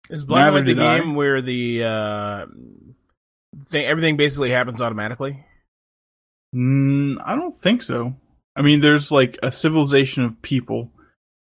Is 0.09 0.23
Black 0.23 0.45
Neither 0.45 0.57
White 0.57 0.65
the 0.65 0.73
did 0.75 0.84
I. 0.84 0.99
game 0.99 1.15
where 1.15 1.41
the 1.41 1.84
uh, 1.84 2.45
thing, 3.65 3.85
everything 3.85 4.17
basically 4.17 4.51
happens 4.51 4.81
automatically? 4.81 5.45
mm, 6.55 7.17
I 7.23 7.35
don't 7.35 7.59
think 7.61 7.81
so. 7.81 8.15
I 8.55 8.61
mean, 8.61 8.81
there's 8.81 9.11
like 9.11 9.38
a 9.43 9.51
civilization 9.51 10.23
of 10.23 10.41
people, 10.41 10.91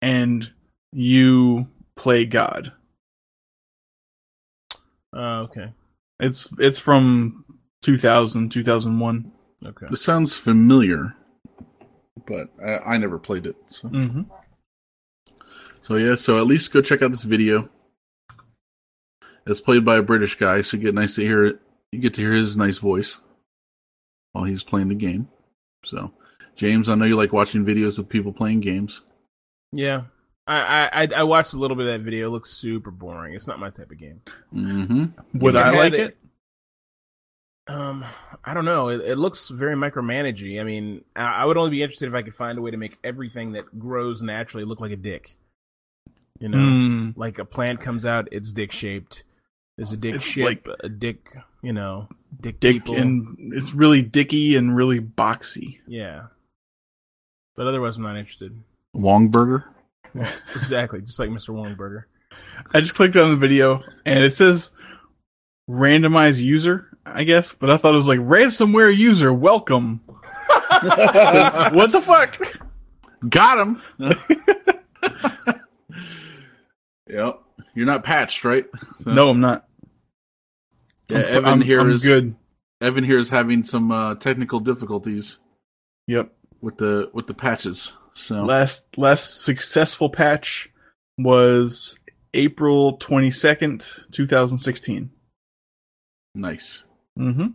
and 0.03 0.51
you 0.93 1.69
play 1.97 2.25
God. 2.25 2.73
Oh, 5.13 5.41
okay. 5.45 5.73
It's 6.19 6.53
it's 6.59 6.79
from 6.79 7.45
2000, 7.83 8.51
2001. 8.51 9.33
Okay. 9.65 9.87
This 9.91 10.03
sounds 10.03 10.35
familiar, 10.35 11.15
but 12.27 12.49
I, 12.65 12.95
I 12.95 12.99
never 12.99 13.19
played 13.19 13.47
it. 13.47 13.57
So. 13.67 13.89
Mm-hmm. 13.89 14.23
So 15.83 15.95
yeah, 15.95 16.17
so 16.17 16.39
at 16.39 16.47
least 16.47 16.73
go 16.73 16.83
check 16.83 17.03
out 17.03 17.13
this 17.13 17.23
video. 17.23 17.69
It's 19.47 19.61
played 19.61 19.85
by 19.85 19.97
a 19.97 20.03
British 20.03 20.37
guy, 20.37 20.63
so 20.63 20.77
you 20.77 20.83
get 20.83 20.95
nice 20.95 21.15
to 21.15 21.23
hear 21.23 21.45
it. 21.45 21.61
You 21.93 22.01
get 22.01 22.15
to 22.15 22.21
hear 22.21 22.33
his 22.33 22.57
nice 22.57 22.79
voice 22.79 23.21
while 24.33 24.45
he's 24.45 24.65
playing 24.65 24.89
the 24.89 24.95
game. 24.95 25.29
So, 25.85 26.13
James, 26.57 26.89
I 26.89 26.97
know 26.97 27.05
you 27.05 27.17
like 27.17 27.33
watching 27.33 27.65
videos 27.65 27.99
of 27.99 28.09
people 28.09 28.33
playing 28.33 28.61
games. 28.61 29.03
Yeah. 29.73 30.03
I, 30.49 30.89
I 30.93 31.09
I 31.17 31.23
watched 31.25 31.55
a 31.55 31.59
little 31.59 31.77
bit 31.77 31.87
of 31.87 31.93
that 31.93 32.05
video. 32.05 32.29
It 32.29 32.31
looks 32.31 32.51
super 32.51 32.93
boring. 32.93 33.35
It's 33.35 33.49
not 33.49 33.59
my 33.59 33.71
type 33.71 33.91
of 33.91 33.99
game. 33.99 34.21
Mm-hmm. 34.55 35.39
Would 35.41 35.57
I 35.57 35.71
like 35.71 35.93
had 35.93 35.95
it? 35.95 36.17
Um, 37.69 38.05
I 38.45 38.55
don't 38.55 38.65
know. 38.65 38.91
It, 38.91 39.01
it 39.01 39.19
looks 39.19 39.49
very 39.49 39.75
micromanagey. 39.75 40.61
I 40.61 40.65
mean, 40.65 41.05
I, 41.17 41.43
I 41.43 41.45
would 41.45 41.57
only 41.57 41.71
be 41.71 41.83
interested 41.83 42.09
if 42.09 42.15
I 42.15 42.23
could 42.23 42.35
find 42.35 42.59
a 42.59 42.63
way 42.63 42.71
to 42.71 42.77
make 42.77 42.97
everything 43.03 43.53
that 43.53 43.77
grows 43.77 44.23
naturally 44.23 44.65
look 44.65 44.81
like 44.81 44.93
a 44.93 44.97
dick. 44.97 45.35
You 46.39 46.49
know, 46.49 46.59
Mm, 46.59 47.17
like 47.17 47.39
a 47.39 47.45
plant 47.45 47.81
comes 47.81 48.07
out, 48.07 48.29
it's 48.31 48.53
dick 48.53 48.71
shaped. 48.71 49.25
There's 49.77 49.93
a 49.93 49.97
dick 49.97 50.15
It's 50.17 50.25
ship, 50.25 50.45
like- 50.45 50.67
a 50.81 50.89
dick, 50.89 51.23
you 51.63 51.73
know, 51.73 52.09
dick, 52.41 52.61
dick 52.61 52.75
people. 52.77 52.97
and 52.97 53.53
it's 53.53 53.75
really 53.75 54.01
dicky 54.03 54.57
and 54.57 54.75
really 54.77 55.01
boxy. 55.01 55.79
yeah. 55.87 56.27
But 57.57 57.67
otherwise, 57.69 57.97
I'm 57.97 58.03
not 58.03 58.17
interested. 58.19 58.55
Wongburger. 58.95 59.65
exactly, 60.55 61.01
just 61.01 61.19
like 61.19 61.31
Mr. 61.31 61.51
Wongburger. 61.51 62.05
I 62.75 62.81
just 62.81 62.95
clicked 62.95 63.17
on 63.17 63.31
the 63.31 63.37
video 63.37 63.83
and 64.05 64.23
it 64.25 64.35
says 64.35 64.73
randomized 65.69 66.43
user, 66.43 66.89
I 67.07 67.25
guess, 67.25 67.53
but 67.55 67.71
I 67.71 67.77
thought 67.79 67.95
it 67.95 67.99
was 67.99 68.09
like 68.09 68.21
ransomware 68.21 68.95
user, 68.97 69.33
welcome. 69.33 70.01
what 70.07 71.93
the 71.93 72.01
fuck? 72.03 72.39
Got 73.29 73.59
him. 73.59 73.83
yep. 77.09 77.41
You're 77.75 77.87
not 77.87 78.05
patched, 78.05 78.45
right? 78.45 78.65
So- 79.03 79.13
No, 79.13 79.29
I'm 79.31 79.41
not. 79.41 79.66
Yeah, 81.09 81.19
I'm, 81.19 81.25
Evan 81.25 81.45
I'm- 81.47 81.61
here 81.61 81.81
I'm 81.81 81.91
is- 81.91 82.03
good. 82.03 82.35
Evan 82.81 83.05
here 83.05 83.19
is 83.19 83.31
having 83.31 83.63
some 83.63 83.91
uh, 83.91 84.17
technical 84.17 84.61
difficulties 84.61 85.39
Yep. 86.09 86.31
with 86.61 86.77
the 86.77 87.11
with 87.15 87.27
the 87.27 87.35
patches. 87.35 87.93
So 88.15 88.43
Last 88.45 88.99
last 88.99 89.43
successful 89.43 90.11
patch 90.11 90.71
was 91.19 91.99
April 92.35 92.99
22nd, 92.99 94.11
2016. 94.13 95.11
nice. 96.35 96.85
Mm-hmm. 97.19 97.47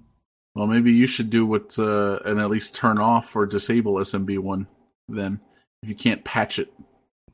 Well, 0.55 0.67
maybe 0.67 0.91
you 0.91 1.05
should 1.07 1.29
do 1.29 1.45
what 1.45 1.77
uh, 1.77 2.17
and 2.25 2.39
at 2.39 2.49
least 2.49 2.75
turn 2.75 2.97
off 2.97 3.35
or 3.35 3.45
disable 3.45 3.95
SMB 3.95 4.39
one 4.39 4.67
then 5.07 5.39
if 5.83 5.89
you 5.89 5.95
can't 5.95 6.23
patch 6.23 6.57
it. 6.57 6.73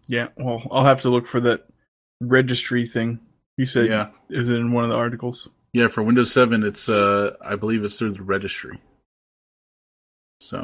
Yeah, 0.10 0.28
well, 0.38 0.62
I'll 0.72 0.86
have 0.86 1.02
to 1.04 1.10
look 1.10 1.26
for 1.28 1.40
that 1.42 1.68
registry 2.22 2.86
thing. 2.86 3.20
You 3.58 3.66
said 3.66 3.88
Yeah. 3.88 4.10
is 4.30 4.50
it 4.50 4.56
in 4.56 4.72
one 4.74 4.84
of 4.84 4.90
the 4.90 4.98
articles? 4.98 5.50
Yeah, 5.78 5.90
for 5.90 6.02
Windows 6.02 6.32
7 6.32 6.64
it's 6.64 6.90
uh 6.90 7.36
I 7.40 7.56
believe 7.56 7.84
it's 7.84 7.98
through 8.00 8.14
the 8.14 8.24
registry. 8.24 8.80
So, 10.42 10.64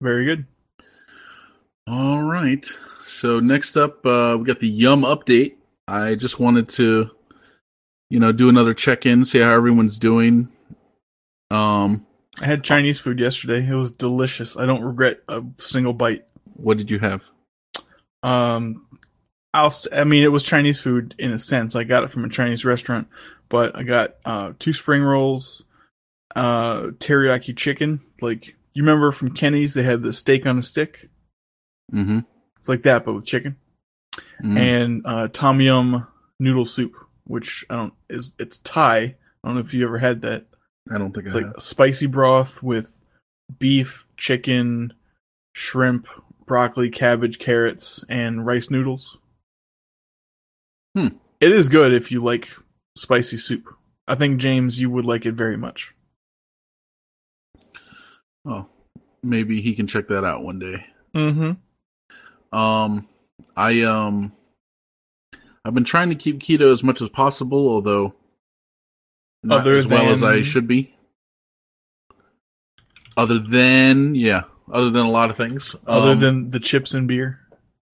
Very 0.00 0.24
good. 0.24 0.46
all 1.86 2.22
right. 2.22 2.66
So 3.04 3.40
next 3.40 3.76
up 3.76 4.06
uh 4.06 4.36
we 4.38 4.46
got 4.46 4.58
the 4.60 4.68
Yum 4.68 5.02
update. 5.02 5.56
I 5.86 6.14
just 6.14 6.40
wanted 6.40 6.66
to 6.70 7.10
you 8.08 8.18
know, 8.18 8.32
do 8.32 8.48
another 8.48 8.72
check-in, 8.72 9.22
see 9.26 9.38
how 9.40 9.50
everyone's 9.50 9.98
doing. 9.98 10.48
Um 11.50 12.06
I 12.40 12.46
had 12.46 12.64
Chinese 12.64 12.98
food 12.98 13.20
yesterday. 13.20 13.66
It 13.68 13.74
was 13.74 13.92
delicious. 13.92 14.56
I 14.56 14.64
don't 14.64 14.82
regret 14.82 15.20
a 15.28 15.42
single 15.58 15.92
bite. 15.92 16.24
what 16.54 16.78
did 16.78 16.90
you 16.90 16.98
have? 17.00 17.22
Um, 18.22 18.86
I'll. 19.58 19.74
I 19.92 20.04
mean, 20.04 20.22
it 20.22 20.32
was 20.32 20.42
Chinese 20.44 20.80
food 20.80 21.14
in 21.18 21.30
a 21.30 21.38
sense. 21.38 21.74
I 21.76 21.84
got 21.84 22.04
it 22.04 22.10
from 22.10 22.24
a 22.24 22.28
Chinese 22.28 22.64
restaurant, 22.64 23.08
but 23.48 23.74
I 23.76 23.82
got 23.82 24.16
uh, 24.24 24.52
two 24.58 24.72
spring 24.72 25.02
rolls, 25.02 25.64
uh, 26.36 26.82
teriyaki 26.98 27.56
chicken. 27.56 28.00
Like 28.20 28.54
you 28.74 28.82
remember 28.82 29.12
from 29.12 29.34
Kenny's, 29.34 29.74
they 29.74 29.82
had 29.82 30.02
the 30.02 30.12
steak 30.12 30.46
on 30.46 30.58
a 30.58 30.62
stick. 30.62 31.08
Mhm. 31.92 32.24
It's 32.58 32.68
like 32.68 32.82
that, 32.82 33.04
but 33.04 33.14
with 33.14 33.24
chicken 33.26 33.56
Mm. 34.42 34.58
and 34.58 35.02
uh, 35.04 35.28
tom 35.28 35.60
yum 35.60 36.06
noodle 36.40 36.66
soup, 36.66 36.92
which 37.24 37.64
I 37.70 37.76
don't 37.76 37.94
is 38.08 38.34
it's 38.38 38.58
Thai. 38.58 38.98
I 38.98 39.14
don't 39.44 39.54
know 39.54 39.60
if 39.60 39.74
you 39.74 39.84
ever 39.84 39.98
had 39.98 40.22
that. 40.22 40.46
I 40.90 40.98
don't 40.98 41.12
think 41.12 41.26
It's 41.26 41.34
I 41.34 41.40
like 41.40 41.60
spicy 41.60 42.06
broth 42.06 42.62
with 42.62 42.98
beef, 43.58 44.06
chicken, 44.16 44.92
shrimp, 45.54 46.06
broccoli, 46.46 46.88
cabbage, 46.90 47.38
carrots, 47.38 48.04
and 48.08 48.46
rice 48.46 48.70
noodles. 48.70 49.18
Hmm. 50.96 51.08
It 51.40 51.52
is 51.52 51.68
good 51.68 51.92
if 51.92 52.10
you 52.10 52.22
like 52.22 52.48
spicy 52.96 53.36
soup. 53.36 53.64
I 54.06 54.14
think 54.14 54.40
James, 54.40 54.80
you 54.80 54.90
would 54.90 55.04
like 55.04 55.26
it 55.26 55.34
very 55.34 55.56
much. 55.56 55.94
Oh, 58.46 58.66
maybe 59.22 59.60
he 59.60 59.74
can 59.74 59.86
check 59.86 60.08
that 60.08 60.24
out 60.24 60.42
one 60.42 60.58
day. 60.58 60.86
Mm-hmm. 61.14 62.56
Um, 62.58 63.06
I 63.56 63.82
um, 63.82 64.32
I've 65.64 65.74
been 65.74 65.84
trying 65.84 66.08
to 66.08 66.14
keep 66.14 66.38
keto 66.40 66.72
as 66.72 66.82
much 66.82 67.02
as 67.02 67.08
possible, 67.10 67.68
although 67.68 68.14
not 69.42 69.60
Other 69.60 69.76
as 69.76 69.86
well 69.86 70.08
as 70.08 70.22
I 70.22 70.42
should 70.42 70.66
be. 70.66 70.94
Other 73.16 73.38
than 73.38 74.14
yeah, 74.14 74.44
other 74.72 74.90
than 74.90 75.04
a 75.04 75.10
lot 75.10 75.30
of 75.30 75.36
things. 75.36 75.76
Other 75.86 76.12
Um, 76.12 76.20
than 76.20 76.50
the 76.50 76.60
chips 76.60 76.94
and 76.94 77.06
beer. 77.06 77.40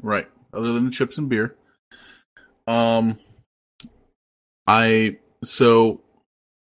Right. 0.03 0.29
Other 0.53 0.73
than 0.73 0.85
the 0.85 0.91
chips 0.91 1.19
and 1.19 1.29
beer. 1.29 1.57
Um 2.67 3.19
I 4.67 5.19
so 5.43 6.01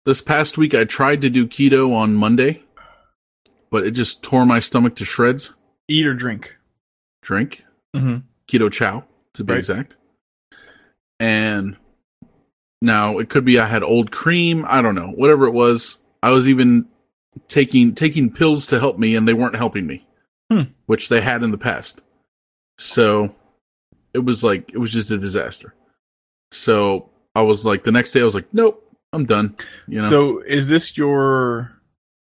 this 0.05 0.20
past 0.20 0.59
week 0.59 0.74
I 0.74 0.85
tried 0.85 1.23
to 1.23 1.31
do 1.31 1.47
keto 1.47 1.94
on 1.94 2.14
Monday, 2.14 2.62
but 3.70 3.86
it 3.86 3.93
just 3.93 4.23
tore 4.23 4.44
my 4.47 4.60
stomach 4.60 4.97
to 4.97 5.05
shreds. 5.05 5.52
Eat 5.89 6.06
or 6.06 6.14
drink. 6.14 6.56
Drink 7.23 7.62
Mm-hmm. 7.94 8.16
keto 8.48 8.70
chow 8.70 9.05
to 9.35 9.44
be 9.44 9.52
Right. 9.55 9.59
exact. 9.59 9.97
And 11.18 11.77
now 12.82 13.18
it 13.18 13.31
could 13.31 13.44
be 13.47 13.59
I 13.59 13.66
had 13.66 13.82
old 13.82 14.10
cream, 14.12 14.66
I 14.68 14.82
don't 14.82 14.94
know, 14.94 15.09
whatever 15.09 15.47
it 15.47 15.52
was. 15.52 15.97
I 16.23 16.31
was 16.31 16.47
even 16.48 16.86
taking 17.48 17.94
taking 17.94 18.31
pills 18.31 18.66
to 18.66 18.78
help 18.78 18.98
me 18.98 19.14
and 19.16 19.27
they 19.27 19.32
weren't 19.32 19.56
helping 19.56 19.86
me. 19.86 20.06
Hmm. 20.52 20.62
Which 20.85 21.09
they 21.09 21.23
had 21.23 21.43
in 21.43 21.51
the 21.52 21.59
past. 21.59 22.02
So 22.78 23.35
it 24.12 24.20
was 24.20 24.44
like 24.44 24.70
it 24.74 24.78
was 24.78 24.93
just 24.93 25.10
a 25.10 25.16
disaster. 25.18 25.74
So 26.52 27.10
I 27.35 27.43
was 27.43 27.64
like 27.66 27.85
the 27.85 27.93
next 27.93 28.12
day 28.12 28.20
I 28.20 28.24
was 28.24 28.35
like, 28.35 28.52
Nope, 28.52 28.82
I'm 29.12 29.27
done. 29.27 29.56
You 29.89 30.01
know 30.01 30.09
So 30.10 30.40
is 30.40 30.68
this 30.68 30.97
your 30.98 31.73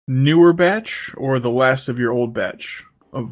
newer 0.07 0.53
batch 0.53 1.11
or 1.17 1.39
the 1.39 1.49
last 1.51 1.87
of 1.89 1.97
your 1.99 2.11
old 2.11 2.33
batch 2.33 2.83
of 3.13 3.31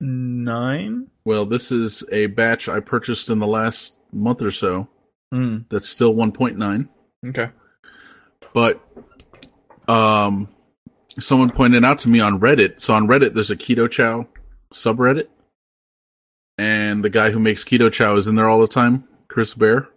1.9? 0.00 1.06
well 1.24 1.46
this 1.46 1.72
is 1.72 2.04
a 2.12 2.26
batch 2.26 2.68
I 2.68 2.80
purchased 2.80 3.30
in 3.30 3.38
the 3.38 3.46
last 3.46 3.94
month 4.12 4.42
or 4.42 4.50
so 4.50 4.88
Mm. 5.32 5.64
that's 5.68 5.88
still 5.88 6.14
one 6.14 6.30
point 6.30 6.56
nine. 6.58 6.88
Okay. 7.26 7.48
but 8.52 8.80
um 9.88 10.48
someone 11.18 11.50
pointed 11.50 11.84
out 11.84 11.98
to 12.00 12.08
me 12.08 12.20
on 12.20 12.38
reddit 12.38 12.78
so 12.80 12.94
on 12.94 13.08
reddit 13.08 13.34
there's 13.34 13.50
a 13.50 13.56
keto 13.56 13.90
chow 13.90 14.26
subreddit 14.72 15.26
and 16.58 17.04
the 17.04 17.10
guy 17.10 17.30
who 17.30 17.38
makes 17.38 17.64
keto 17.64 17.90
chow 17.90 18.16
is 18.16 18.26
in 18.26 18.34
there 18.34 18.48
all 18.48 18.60
the 18.60 18.68
time 18.68 19.04
chris 19.28 19.54
bair 19.54 19.88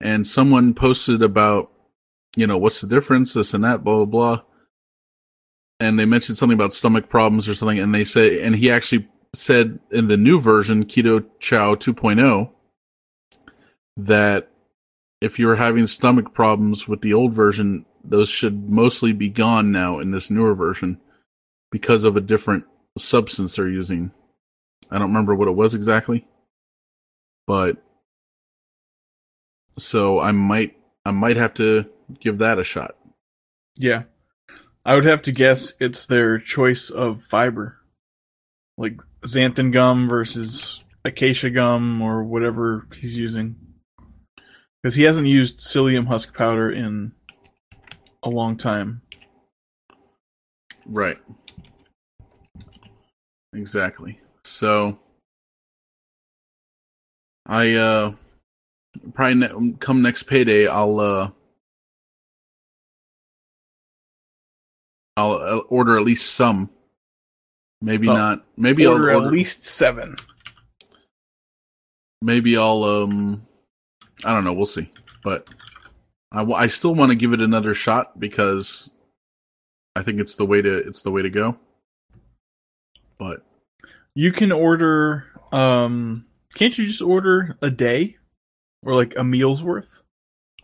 and 0.00 0.26
someone 0.26 0.74
posted 0.74 1.22
about 1.22 1.70
you 2.36 2.46
know 2.46 2.58
what's 2.58 2.80
the 2.80 2.86
difference 2.86 3.34
this 3.34 3.54
and 3.54 3.64
that 3.64 3.84
blah 3.84 3.96
blah 3.96 4.04
blah 4.04 4.42
and 5.78 5.98
they 5.98 6.04
mentioned 6.04 6.36
something 6.36 6.54
about 6.54 6.74
stomach 6.74 7.08
problems 7.08 7.48
or 7.48 7.54
something 7.54 7.78
and 7.78 7.94
they 7.94 8.04
say 8.04 8.42
and 8.42 8.56
he 8.56 8.70
actually 8.70 9.08
said 9.34 9.78
in 9.90 10.08
the 10.08 10.16
new 10.16 10.40
version 10.40 10.84
keto 10.84 11.24
chow 11.38 11.74
2.0 11.74 12.50
that 13.96 14.50
if 15.20 15.38
you're 15.38 15.56
having 15.56 15.86
stomach 15.86 16.32
problems 16.32 16.88
with 16.88 17.02
the 17.02 17.12
old 17.12 17.34
version, 17.34 17.84
those 18.02 18.28
should 18.28 18.70
mostly 18.70 19.12
be 19.12 19.28
gone 19.28 19.70
now 19.70 19.98
in 19.98 20.10
this 20.10 20.30
newer 20.30 20.54
version 20.54 20.98
because 21.70 22.04
of 22.04 22.16
a 22.16 22.20
different 22.20 22.64
substance 22.96 23.56
they're 23.56 23.68
using. 23.68 24.10
I 24.90 24.98
don't 24.98 25.08
remember 25.08 25.34
what 25.34 25.48
it 25.48 25.54
was 25.54 25.74
exactly, 25.74 26.26
but 27.46 27.76
so 29.78 30.20
I 30.20 30.32
might 30.32 30.76
I 31.04 31.10
might 31.12 31.36
have 31.36 31.54
to 31.54 31.86
give 32.20 32.38
that 32.38 32.58
a 32.58 32.64
shot. 32.64 32.96
Yeah. 33.76 34.04
I 34.84 34.94
would 34.94 35.04
have 35.04 35.22
to 35.22 35.32
guess 35.32 35.74
it's 35.78 36.06
their 36.06 36.38
choice 36.38 36.90
of 36.90 37.22
fiber. 37.22 37.76
Like 38.76 38.96
xanthan 39.22 39.72
gum 39.72 40.08
versus 40.08 40.82
acacia 41.04 41.50
gum 41.50 42.00
or 42.02 42.24
whatever 42.24 42.86
he's 42.94 43.18
using. 43.18 43.56
Because 44.82 44.94
he 44.94 45.02
hasn't 45.02 45.26
used 45.26 45.60
psyllium 45.60 46.06
husk 46.06 46.34
powder 46.34 46.70
in 46.70 47.12
a 48.22 48.30
long 48.30 48.56
time. 48.56 49.02
Right. 50.86 51.18
Exactly. 53.54 54.20
So 54.50 54.98
I 57.46 57.74
uh 57.74 58.12
probably 59.14 59.34
ne- 59.36 59.76
come 59.78 60.02
next 60.02 60.24
payday 60.24 60.66
I'll 60.66 60.98
uh 60.98 61.30
I'll 65.16 65.32
uh, 65.32 65.56
order 65.68 65.96
at 65.98 66.04
least 66.04 66.34
some. 66.34 66.68
Maybe 67.80 68.06
So, 68.06 68.16
not. 68.16 68.44
Maybe 68.56 68.86
order, 68.86 69.10
I'll 69.10 69.16
order 69.18 69.28
at 69.28 69.32
least 69.32 69.62
seven. 69.62 70.16
maybe 72.20 72.56
I'll 72.56 72.82
um 72.84 73.46
I 74.24 74.34
don't 74.34 74.44
know, 74.44 74.52
we'll 74.52 74.66
see. 74.66 74.92
But 75.22 75.48
I, 76.32 76.38
w- 76.38 76.56
I 76.56 76.66
still 76.66 76.94
want 76.94 77.10
to 77.10 77.16
give 77.16 77.32
it 77.32 77.40
another 77.40 77.74
shot 77.74 78.18
because 78.18 78.90
I 79.96 80.02
think 80.02 80.20
it's 80.20 80.34
the 80.34 80.44
way 80.44 80.60
to 80.60 80.76
it's 80.78 81.02
the 81.02 81.10
way 81.10 81.22
to 81.22 81.30
go. 81.30 81.56
But 83.18 83.44
You 84.20 84.32
can 84.32 84.52
order 84.52 85.24
um 85.50 86.26
can't 86.54 86.76
you 86.76 86.86
just 86.86 87.00
order 87.00 87.56
a 87.62 87.70
day? 87.70 88.16
Or 88.82 88.94
like 88.94 89.14
a 89.16 89.24
meal's 89.24 89.62
worth? 89.62 90.02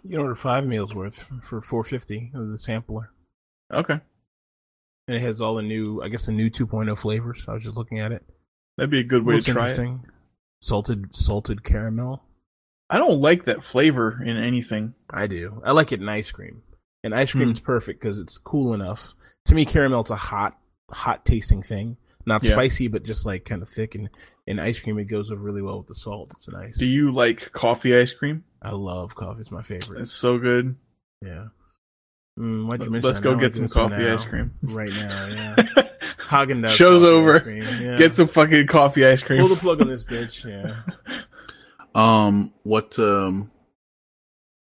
You 0.03 0.11
can 0.11 0.21
order 0.21 0.35
five 0.35 0.67
meals 0.67 0.95
worth 0.95 1.29
for 1.43 1.63
four 1.63 1.83
fifty 1.85 2.31
of 2.35 2.49
the 2.51 2.59
sampler, 2.59 3.13
Okay. 3.73 3.99
and 5.09 5.17
it 5.17 5.21
has 5.21 5.41
all 5.41 5.55
the 5.55 5.63
new, 5.63 6.03
I 6.03 6.09
guess, 6.09 6.27
the 6.27 6.33
new 6.33 6.51
2.0 6.51 6.99
flavors. 6.99 7.45
I 7.49 7.55
was 7.55 7.65
just 7.65 7.77
looking 7.77 7.99
at 7.99 8.13
it. 8.13 8.25
That'd 8.77 8.91
be 8.91 9.01
a 9.01 9.05
good 9.05 9.25
way 9.25 9.35
Looks 9.35 9.47
to 9.47 9.53
try 9.53 9.67
it. 9.67 9.71
interesting. 9.71 10.05
Salted 10.61 11.15
salted 11.17 11.65
caramel. 11.65 12.23
I 12.91 12.99
don't 12.99 13.21
like 13.21 13.45
that 13.45 13.65
flavor 13.65 14.23
in 14.23 14.37
anything. 14.37 14.95
I 15.11 15.27
do. 15.27 15.63
I 15.65 15.73
like 15.73 15.93
it 15.93 16.01
in 16.03 16.09
ice 16.09 16.31
cream, 16.31 16.63
and 17.05 17.15
ice 17.15 17.33
cream's 17.33 17.61
perfect 17.61 18.01
because 18.01 18.19
it's 18.21 18.37
cool 18.39 18.75
enough. 18.75 19.15
To 19.47 19.55
me, 19.55 19.65
caramel's 19.65 20.11
a 20.11 20.17
hot, 20.17 20.59
hot 20.91 21.25
tasting 21.25 21.63
thing. 21.63 21.97
Not 22.27 22.43
Yeah. 22.43 22.51
spicy, 22.51 22.89
but 22.89 23.05
just 23.05 23.25
like 23.25 23.45
kind 23.45 23.63
of 23.63 23.69
thick. 23.69 23.95
And 23.95 24.11
in 24.47 24.59
ice 24.59 24.81
cream, 24.81 24.99
it 24.99 25.05
goes 25.05 25.31
over 25.31 25.41
really 25.41 25.63
well 25.63 25.79
with 25.79 25.87
the 25.87 25.95
salt. 25.95 26.33
It's 26.37 26.49
nice. 26.49 26.77
Do 26.77 26.87
you 26.87 27.13
like 27.13 27.53
coffee 27.53 27.97
ice 27.97 28.13
cream? 28.13 28.43
I 28.63 28.71
love 28.73 29.15
coffee. 29.15 29.41
It's 29.41 29.51
my 29.53 29.63
favorite. 29.63 30.01
It's 30.01 30.11
so 30.13 30.39
good. 30.39 30.75
Yeah. 31.23 31.47
Mm, 32.39 32.67
why'd 32.67 32.83
you 32.85 32.91
mention 32.91 33.07
Let's 33.09 33.19
that? 33.21 33.25
go 33.25 33.35
Now 33.35 33.41
get 33.41 33.55
some 33.55 33.69
coffee 33.69 33.97
now. 34.03 34.13
ice 34.15 34.25
cream. 34.25 34.53
right 34.63 34.91
now. 34.91 35.27
Yeah. 35.29 35.55
Häagen-Dazs. 36.29 36.69
Show's 36.71 37.03
over. 37.05 37.49
Yeah. 37.51 37.97
Get 37.97 38.15
some 38.15 38.27
fucking 38.29 38.67
coffee 38.67 39.07
ice 39.07 39.23
cream. 39.23 39.39
Pull 39.41 39.49
the 39.55 39.57
plug 39.61 39.81
on 39.81 39.89
this 39.89 40.05
bitch. 40.05 40.45
Yeah. 40.45 40.83
Um, 41.95 42.53
what? 42.63 42.99
Um, 42.99 43.51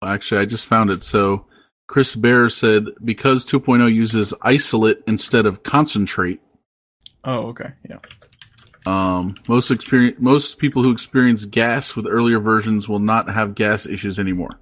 actually, 0.03 0.41
I 0.41 0.45
just 0.45 0.65
found 0.65 0.89
it. 0.89 1.03
So, 1.03 1.45
Chris 1.87 2.15
Bair 2.15 2.49
said 2.49 2.85
because 3.05 3.45
2.0 3.45 3.93
uses 3.93 4.33
isolate 4.41 5.03
instead 5.05 5.45
of 5.45 5.61
concentrate, 5.61 6.41
oh, 7.23 7.47
okay. 7.47 7.71
Yeah. 7.89 7.99
um, 8.85 9.35
most 9.47 9.71
experience 9.71 10.17
most 10.19 10.57
people 10.57 10.83
who 10.83 10.91
experience 10.91 11.45
gas 11.45 11.95
with 11.95 12.07
earlier 12.07 12.39
versions 12.39 12.87
will 12.87 12.99
not 12.99 13.29
have 13.29 13.55
gas 13.55 13.85
issues 13.85 14.19
anymore. 14.19 14.59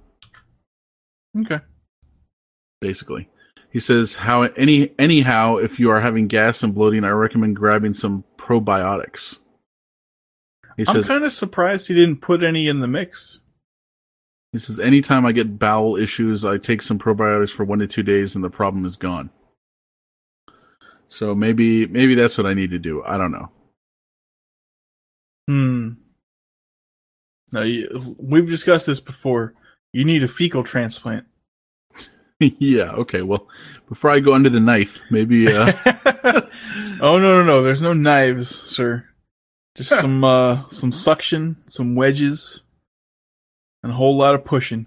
Okay. 1.40 1.60
Basically, 2.80 3.28
he 3.70 3.80
says 3.80 4.14
how 4.16 4.42
any 4.42 4.92
anyhow, 4.98 5.56
if 5.56 5.78
you 5.78 5.90
are 5.90 6.00
having 6.00 6.26
gas 6.26 6.62
and 6.62 6.74
bloating, 6.74 7.04
I 7.04 7.10
recommend 7.10 7.56
grabbing 7.56 7.94
some 7.94 8.24
probiotics. 8.36 9.40
He 10.76 10.84
I'm 10.86 10.94
says 10.94 11.08
kind 11.08 11.24
of 11.24 11.32
surprised 11.32 11.88
he 11.88 11.94
didn't 11.94 12.20
put 12.20 12.44
any 12.44 12.68
in 12.68 12.80
the 12.80 12.86
mix. 12.86 13.40
He 14.52 14.58
says, 14.58 14.80
anytime 14.80 15.26
I 15.26 15.32
get 15.32 15.58
bowel 15.58 15.96
issues, 15.96 16.44
I 16.44 16.56
take 16.56 16.80
some 16.80 16.98
probiotics 16.98 17.50
for 17.50 17.64
one 17.64 17.80
to 17.80 17.86
two 17.86 18.02
days 18.02 18.34
and 18.34 18.42
the 18.42 18.48
problem 18.48 18.86
is 18.86 18.96
gone. 18.96 19.28
So 21.08 21.34
maybe 21.34 21.86
maybe 21.86 22.14
that's 22.14 22.36
what 22.36 22.46
I 22.46 22.54
need 22.54 22.70
to 22.70 22.78
do. 22.78 23.02
I 23.04 23.16
don't 23.16 23.32
know. 23.32 23.50
Hmm. 25.46 25.88
No, 27.52 27.62
you, 27.62 28.16
we've 28.18 28.48
discussed 28.48 28.86
this 28.86 29.00
before. 29.00 29.54
You 29.92 30.04
need 30.04 30.22
a 30.22 30.28
fecal 30.28 30.62
transplant. 30.62 31.26
yeah, 32.40 32.92
okay. 32.92 33.22
Well, 33.22 33.48
before 33.88 34.10
I 34.10 34.20
go 34.20 34.34
under 34.34 34.50
the 34.50 34.60
knife, 34.60 35.00
maybe 35.10 35.50
uh 35.50 35.72
oh 37.00 37.18
no 37.18 37.42
no 37.42 37.42
no! 37.42 37.62
There's 37.62 37.82
no 37.82 37.94
knives, 37.94 38.50
sir. 38.50 39.06
Just 39.76 39.90
some 39.90 40.22
uh 40.22 40.68
some 40.68 40.92
suction, 40.92 41.56
some 41.66 41.94
wedges, 41.94 42.62
and 43.82 43.92
a 43.92 43.94
whole 43.94 44.16
lot 44.16 44.34
of 44.34 44.44
pushing. 44.44 44.86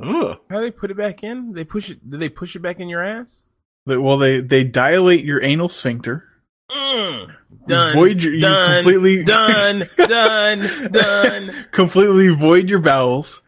ugh. 0.00 0.38
How 0.48 0.56
do 0.56 0.62
they 0.62 0.70
put 0.70 0.92
it 0.92 0.96
back 0.96 1.24
in? 1.24 1.52
They 1.52 1.64
push 1.64 1.90
it. 1.90 2.08
Did 2.08 2.20
they 2.20 2.28
push 2.28 2.54
it 2.54 2.60
back 2.60 2.78
in 2.78 2.88
your 2.88 3.02
ass? 3.02 3.44
They- 3.86 3.96
Well, 3.96 4.18
they 4.18 4.40
they 4.40 4.64
dilate 4.64 5.24
your 5.24 5.42
anal 5.42 5.68
sphincter, 5.68 6.24
Mm. 6.70 7.34
Done. 7.68 7.94
Void 7.94 8.22
your- 8.22 8.34
you 8.34 8.40
completely- 8.40 9.24
done. 9.24 9.88
Done. 9.96 10.90
Done. 10.90 11.66
completely 11.72 12.28
void 12.28 12.68
your 12.68 12.80
bowels. 12.80 13.42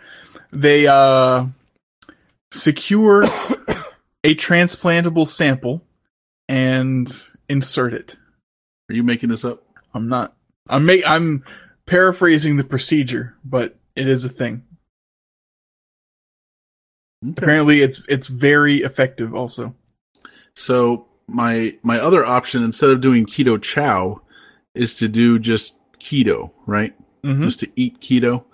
They 0.53 0.87
uh 0.87 1.47
secure 2.53 3.25
a 4.25 4.35
transplantable 4.35 5.27
sample 5.27 5.83
and 6.49 7.13
insert 7.49 7.93
it. 7.95 8.17
Are 8.89 8.95
you 8.95 9.03
making 9.03 9.29
this 9.31 9.45
up? 9.45 9.63
I'm 9.95 10.09
not. 10.09 10.35
I'm 10.69 10.87
make. 10.87 11.03
I'm 11.07 11.45
paraphrasing 11.87 12.57
the 12.57 12.65
procedure, 12.65 13.35
but 13.45 13.77
it 13.97 14.07
is 14.09 14.25
a 14.25 14.29
thing. 14.29 14.65
Okay. 17.25 17.33
Apparently, 17.43 17.83
it's 17.83 18.03
it's 18.09 18.29
very 18.29 18.83
effective. 18.83 19.35
Also, 19.35 19.75
So 20.59 21.07
my 21.29 21.77
my 21.83 22.01
other 22.01 22.27
option 22.27 22.65
instead 22.65 22.91
of 22.91 23.01
doing 23.01 23.27
keto 23.27 23.61
chow 23.63 24.21
is 24.75 24.95
to 24.95 25.09
do 25.09 25.39
just 25.39 25.77
keto, 26.01 26.51
right? 26.67 26.95
Mhm. 27.25 27.43
Just 27.43 27.61
to 27.61 27.69
eat 27.77 28.01
keto. 28.01 28.45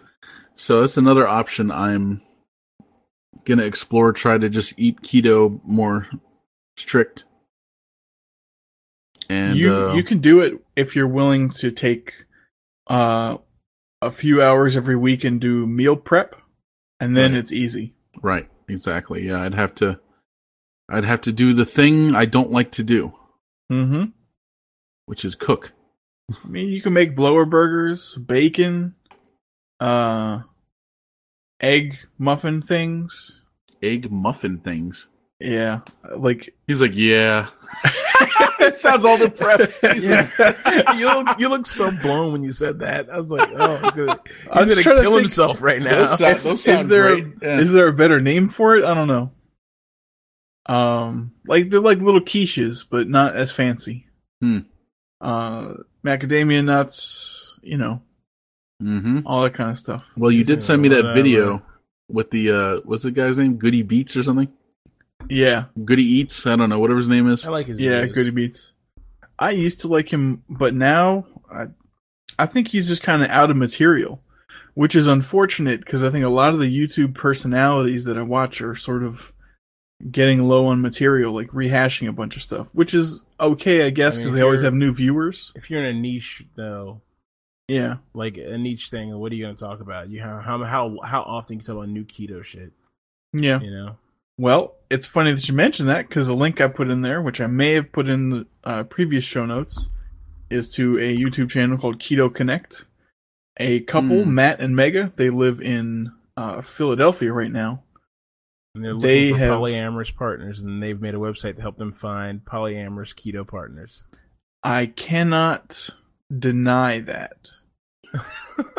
So 0.55 0.81
that's 0.83 0.97
another 0.99 1.27
option 1.27 1.71
I'm 1.71 2.21
gonna 3.47 3.65
explore. 3.65 4.13
Try 4.13 4.37
to 4.39 4.49
just 4.51 4.75
eat 4.79 5.01
keto 5.01 5.61
more 5.65 6.09
strict. 6.77 7.25
And 9.31 9.59
you 9.59 9.75
uh, 9.75 9.95
you 9.95 10.03
can 10.05 10.19
do 10.19 10.41
it 10.41 10.63
if 10.77 10.95
you're 10.95 11.09
willing 11.09 11.49
to 11.51 11.71
take 11.71 12.13
uh 12.87 13.39
a 14.03 14.11
few 14.11 14.43
hours 14.43 14.77
every 14.77 14.97
week 14.97 15.25
and 15.25 15.41
do 15.41 15.67
meal 15.67 15.97
prep, 15.97 16.37
and 17.01 17.17
then 17.17 17.33
Right. 17.33 17.39
it's 17.39 17.53
easy. 17.53 17.95
right, 18.21 18.49
exactly. 18.69 19.27
Yeah, 19.27 19.41
I'd 19.43 19.55
have 19.55 19.75
to 19.77 19.99
I'd 20.95 21.05
have 21.05 21.21
to 21.23 21.33
do 21.33 21.53
the 21.53 21.67
thing 21.67 22.15
I 22.15 22.25
don't 22.25 22.51
like 22.51 22.71
to 22.73 22.83
do, 22.83 23.13
Mm-hmm. 23.71 24.05
which 25.07 25.25
is 25.25 25.35
cook. 25.35 25.73
I 26.33 26.49
mean, 26.49 26.69
you 26.69 26.81
can 26.81 26.93
make 26.93 27.15
blower 27.17 27.45
burgers, 27.45 28.17
bacon, 28.17 28.95
uh, 29.81 30.41
egg 31.61 31.97
muffin 32.19 32.63
things. 32.63 33.41
Egg 33.83 34.11
muffin 34.11 34.59
things. 34.59 35.09
Yeah, 35.41 35.81
like 36.17 36.55
He's 36.67 36.81
like, 36.81 36.93
yeah. 36.95 37.49
it 38.61 38.77
sounds 38.79 39.05
all 39.05 39.19
depressed. 39.19 39.75
Yeah. 39.83 40.95
you 40.97 41.07
look 41.07 41.39
you 41.41 41.49
look 41.49 41.67
so 41.67 41.91
blown 41.91 42.33
when 42.33 42.43
you 42.43 42.53
said 42.53 42.79
that. 42.79 43.11
I 43.11 43.19
was 43.19 43.31
like, 43.31 43.51
oh, 43.51 43.77
he's 43.79 43.97
gonna, 43.97 44.21
I'm 44.51 44.65
he's 44.67 44.75
gonna 44.75 44.83
trying 44.83 44.97
to 44.97 45.03
kill 45.03 45.11
think- 45.13 45.21
himself 45.23 45.61
right 45.61 45.83
now. 45.83 46.07
Those 46.07 46.19
sound- 46.19 46.37
Is- 46.37 46.43
those 46.43 46.59
is 46.61 46.65
sound 46.65 46.91
there 46.91 47.21
great. 47.21 47.35
Yeah. 47.43 47.61
is 47.61 47.73
there 47.73 47.89
a 47.89 47.93
better 47.93 48.21
name 48.21 48.49
for 48.49 48.77
it? 48.77 48.85
I 48.85 48.95
don't 48.95 49.09
know. 49.09 49.31
Um, 50.67 51.33
like 51.47 51.71
they're 51.71 51.81
like 51.81 51.99
little 51.99 52.21
quiches, 52.21 52.85
but 52.89 53.09
not 53.09 53.37
as 53.37 53.53
fancy. 53.53 54.07
Hmm. 54.41 54.61
Uh, 55.21 55.75
macadamia 56.05 56.65
nuts, 56.65 57.55
you 57.63 57.79
know, 57.79 58.03
mm-hmm. 58.83 59.21
all 59.27 59.43
that 59.43 59.55
kind 59.55 59.71
of 59.71 59.79
stuff. 59.79 60.05
Well, 60.17 60.31
you 60.31 60.45
did 60.45 60.63
send 60.63 60.83
me 60.83 60.89
that 60.89 61.15
video 61.15 61.63
with 62.09 62.31
the 62.31 62.51
uh 62.51 62.81
what's 62.85 63.03
the 63.03 63.11
guy's 63.11 63.39
name? 63.39 63.57
Goody 63.57 63.83
Beats 63.83 64.17
or 64.17 64.23
something? 64.23 64.49
Yeah, 65.29 65.67
Goody 65.85 66.05
Eats? 66.05 66.47
I 66.47 66.57
don't 66.57 66.69
know, 66.69 66.79
whatever 66.79 66.99
his 66.99 67.09
name 67.09 67.31
is. 67.31 67.47
I 67.47 67.51
like 67.51 67.67
his 67.67 67.79
yeah, 67.79 68.05
videos. 68.05 68.15
Goody 68.15 68.31
Beats. 68.31 68.73
I 69.39 69.51
used 69.51 69.81
to 69.81 69.89
like 69.89 70.13
him, 70.13 70.45
but 70.49 70.75
now 70.75 71.27
I, 71.51 71.65
I 72.39 72.47
think 72.47 72.69
he's 72.69 72.89
just 72.89 73.03
kind 73.03 73.23
of 73.23 73.31
out 73.31 73.51
of 73.51 73.57
material, 73.57 74.23
which 74.75 74.95
is 74.95 75.09
unfortunate 75.09 75.81
because 75.81 76.05
I 76.05 76.11
think 76.11 76.25
a 76.25 76.29
lot 76.29 76.55
of 76.55 76.61
the 76.61 76.71
YouTube 76.71 77.15
personalities 77.15 78.05
that 78.05 78.17
I 78.17 78.23
watch 78.23 78.61
are 78.61 78.75
sort 78.75 79.03
of 79.03 79.33
getting 80.11 80.45
low 80.45 80.67
on 80.67 80.81
material, 80.81 81.35
like 81.35 81.49
rehashing 81.49 82.09
a 82.09 82.13
bunch 82.13 82.37
of 82.37 82.43
stuff, 82.43 82.69
which 82.73 82.95
is 82.95 83.23
okay, 83.41 83.87
I 83.87 83.91
guess, 83.91 84.15
I 84.15 84.19
mean, 84.19 84.25
because 84.27 84.35
they 84.37 84.43
always 84.43 84.63
have 84.63 84.75
new 84.75 84.93
viewers. 84.93 85.53
If 85.55 85.71
you're 85.71 85.83
in 85.85 85.97
a 85.97 85.99
niche 85.99 86.45
though, 86.57 87.01
Yeah, 87.69 87.97
like 88.13 88.37
a 88.37 88.59
niche 88.59 88.91
thing, 88.91 89.17
what 89.19 89.33
are 89.33 89.35
you 89.35 89.45
gonna 89.45 89.57
talk 89.57 89.81
about? 89.81 90.09
You 90.11 90.23
how 90.23 90.39
how 90.41 90.63
how, 90.65 90.99
how 91.05 91.23
often 91.23 91.57
you 91.59 91.63
talk 91.63 91.77
about 91.77 91.89
new 91.89 92.05
keto 92.05 92.45
shit? 92.45 92.73
yeah. 93.33 93.61
You 93.61 93.71
know, 93.71 93.97
Well, 94.39 94.75
it's 94.91 95.07
funny 95.07 95.33
that 95.33 95.49
you 95.49 95.55
mentioned 95.55 95.89
that 95.89 96.09
because 96.09 96.27
the 96.29 96.35
link 96.35 96.61
I 96.61 96.69
put 96.69 96.91
in 96.91 97.01
there, 97.01 97.21
which 97.23 97.41
I 97.41 97.47
may 97.47 97.73
have 97.73 97.91
put 97.93 98.09
in 98.09 98.31
the 98.31 98.47
uh, 98.65 98.83
previous 98.85 99.25
show 99.25 99.47
notes, 99.47 99.89
is 100.51 100.69
to 100.75 100.99
a 100.99 101.17
YouTube 101.17 101.51
channel 101.51 101.79
called 101.79 101.99
Keto 101.99 102.33
Connect. 102.33 102.85
A 103.57 103.81
couple, 103.81 104.25
Hmm. 104.25 104.35
Matt 104.35 104.61
and 104.61 104.75
Megha, 104.75 105.15
they 105.17 105.31
live 105.31 105.61
in 105.63 106.11
uh, 106.37 106.61
Philadelphia 106.61 107.33
right 107.33 107.51
now. 107.53 107.83
And 108.75 108.85
they're 108.85 108.95
looking 108.95 109.35
for 109.35 109.39
have- 109.39 109.51
polyamorous 109.61 110.15
partners, 110.15 110.61
and 110.61 110.83
they've 110.83 111.01
made 111.01 111.15
a 111.15 111.19
website 111.19 111.57
to 111.57 111.63
help 111.63 111.79
them 111.79 111.93
find 111.93 112.45
polyamorous 112.45 113.15
keto 113.15 113.47
partners. 113.47 114.03
I 114.63 114.87
cannot 114.87 115.91
deny 116.37 117.01
that. 117.01 117.51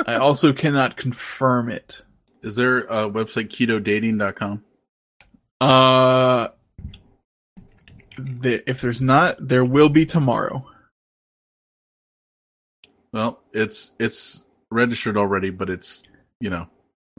I 0.08 0.16
also 0.16 0.52
cannot 0.52 0.98
confirm 0.98 1.70
it. 1.70 2.02
Is 2.42 2.56
there 2.56 2.80
a 2.80 3.10
website 3.10 3.50
ketodating.com? 3.50 4.64
Uh, 5.62 6.50
the, 8.18 8.70
if 8.70 8.82
there's 8.82 9.02
not, 9.02 9.48
there 9.48 9.66
will 9.66 9.90
be 9.90 10.06
tomorrow. 10.06 10.66
Well, 13.14 13.40
it's 13.54 13.92
it's 13.98 14.44
registered 14.72 15.16
already, 15.16 15.50
but 15.50 15.70
it's 15.70 16.04
you 16.42 16.50
know 16.50 16.68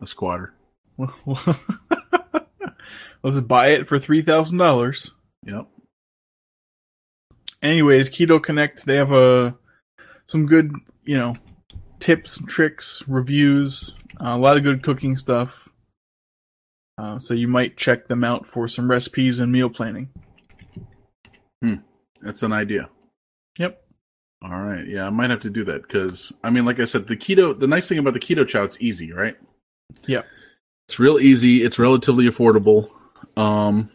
a 0.03 0.07
squatter. 0.07 0.53
Let's 3.27 3.41
buy 3.41 3.71
it 3.71 3.89
for 3.89 3.99
three 3.99 4.23
thousand 4.23 4.59
dollars. 4.59 5.11
Yep. 5.47 5.67
Anyways, 7.61 8.09
Keto 8.09 8.41
Connect, 8.41 8.87
they 8.87 8.95
have 8.95 9.11
a 9.11 9.57
some 10.27 10.47
good, 10.47 10.73
you 11.03 11.19
know, 11.19 11.35
tips, 11.99 12.41
tricks, 12.47 13.03
reviews, 13.09 13.97
uh, 14.21 14.29
a 14.29 14.39
lot 14.39 14.57
of 14.57 14.63
good 14.63 14.85
cooking 14.85 15.17
stuff. 15.17 15.69
Uh, 16.99 17.19
so 17.19 17.35
you 17.35 17.49
might 17.49 17.77
check 17.77 18.07
them 18.07 18.23
out 18.23 18.47
for 18.47 18.69
some 18.69 18.89
recipes 18.89 19.41
and 19.41 19.51
meal 19.51 19.71
planning. 19.71 20.09
Hmm, 21.61 21.75
That's 22.23 22.45
an 22.45 22.53
idea. 22.53 22.89
Yep. 23.59 23.83
All 24.45 24.61
right. 24.61 24.87
Yeah, 24.87 25.05
I 25.05 25.11
might 25.11 25.31
have 25.31 25.41
to 25.41 25.51
do 25.51 25.65
that 25.65 25.83
because 25.83 26.33
I 26.45 26.51
mean, 26.51 26.65
like 26.65 26.79
I 26.79 26.85
said, 26.85 27.09
the 27.09 27.17
keto. 27.17 27.59
The 27.59 27.67
nice 27.67 27.89
thing 27.89 27.99
about 27.99 28.15
the 28.15 28.21
keto 28.21 28.47
chow, 28.47 28.63
it's 28.63 28.81
easy, 28.81 29.11
right? 29.13 29.35
Yeah. 30.07 30.23
It's 30.87 31.01
real 31.01 31.19
easy. 31.19 31.65
It's 31.65 31.81
relatively 31.81 32.27
affordable. 32.27 32.91
Um, 33.37 33.91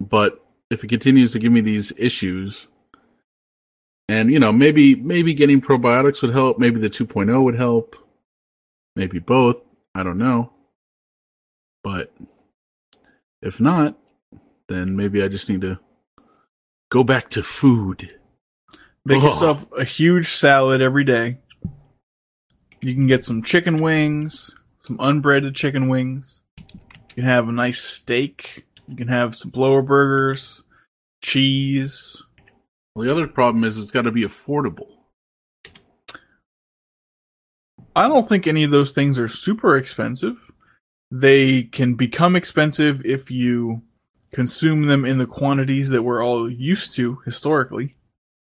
but 0.00 0.44
if 0.70 0.82
it 0.82 0.88
continues 0.88 1.32
to 1.32 1.38
give 1.38 1.52
me 1.52 1.60
these 1.60 1.92
issues, 1.98 2.68
and 4.08 4.30
you 4.30 4.38
know, 4.38 4.52
maybe 4.52 4.94
maybe 4.94 5.34
getting 5.34 5.60
probiotics 5.60 6.22
would 6.22 6.32
help. 6.32 6.58
Maybe 6.58 6.80
the 6.80 6.90
2.0 6.90 7.42
would 7.42 7.56
help. 7.56 7.96
Maybe 8.94 9.18
both. 9.18 9.56
I 9.94 10.02
don't 10.02 10.18
know. 10.18 10.52
But 11.82 12.12
if 13.42 13.60
not, 13.60 13.96
then 14.68 14.96
maybe 14.96 15.22
I 15.22 15.28
just 15.28 15.48
need 15.48 15.60
to 15.62 15.78
go 16.90 17.04
back 17.04 17.30
to 17.30 17.42
food. 17.42 18.12
Make 19.04 19.22
yourself 19.22 19.66
a 19.72 19.84
huge 19.84 20.28
salad 20.28 20.80
every 20.80 21.04
day. 21.04 21.38
You 22.80 22.94
can 22.94 23.06
get 23.06 23.22
some 23.22 23.42
chicken 23.42 23.80
wings, 23.80 24.54
some 24.80 24.98
unbreaded 24.98 25.54
chicken 25.54 25.88
wings. 25.88 26.40
You 27.16 27.22
can 27.22 27.30
have 27.30 27.48
a 27.48 27.52
nice 27.52 27.80
steak. 27.80 28.66
You 28.86 28.94
can 28.94 29.08
have 29.08 29.34
some 29.34 29.50
blower 29.50 29.82
burgers, 29.82 30.62
cheese. 31.22 32.22
Well, 32.94 33.04
the 33.04 33.10
other 33.10 33.26
problem 33.26 33.64
is 33.64 33.78
it's 33.78 33.90
got 33.90 34.02
to 34.02 34.12
be 34.12 34.22
affordable. 34.22 34.88
I 37.96 38.06
don't 38.06 38.28
think 38.28 38.46
any 38.46 38.64
of 38.64 38.70
those 38.70 38.92
things 38.92 39.18
are 39.18 39.28
super 39.28 39.76
expensive. 39.78 40.36
They 41.10 41.62
can 41.62 41.94
become 41.94 42.36
expensive 42.36 43.04
if 43.06 43.30
you 43.30 43.80
consume 44.32 44.86
them 44.86 45.06
in 45.06 45.16
the 45.16 45.26
quantities 45.26 45.88
that 45.88 46.02
we're 46.02 46.22
all 46.22 46.50
used 46.50 46.94
to 46.96 47.16
historically. 47.24 47.96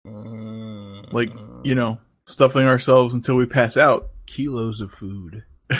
Like, 0.05 1.32
you 1.62 1.76
know, 1.76 1.98
stuffing 2.26 2.66
ourselves 2.66 3.14
until 3.14 3.36
we 3.36 3.47
pass 3.47 3.76
out. 3.76 4.10
kilos 4.26 4.80
of 4.80 4.90
food. 4.90 5.44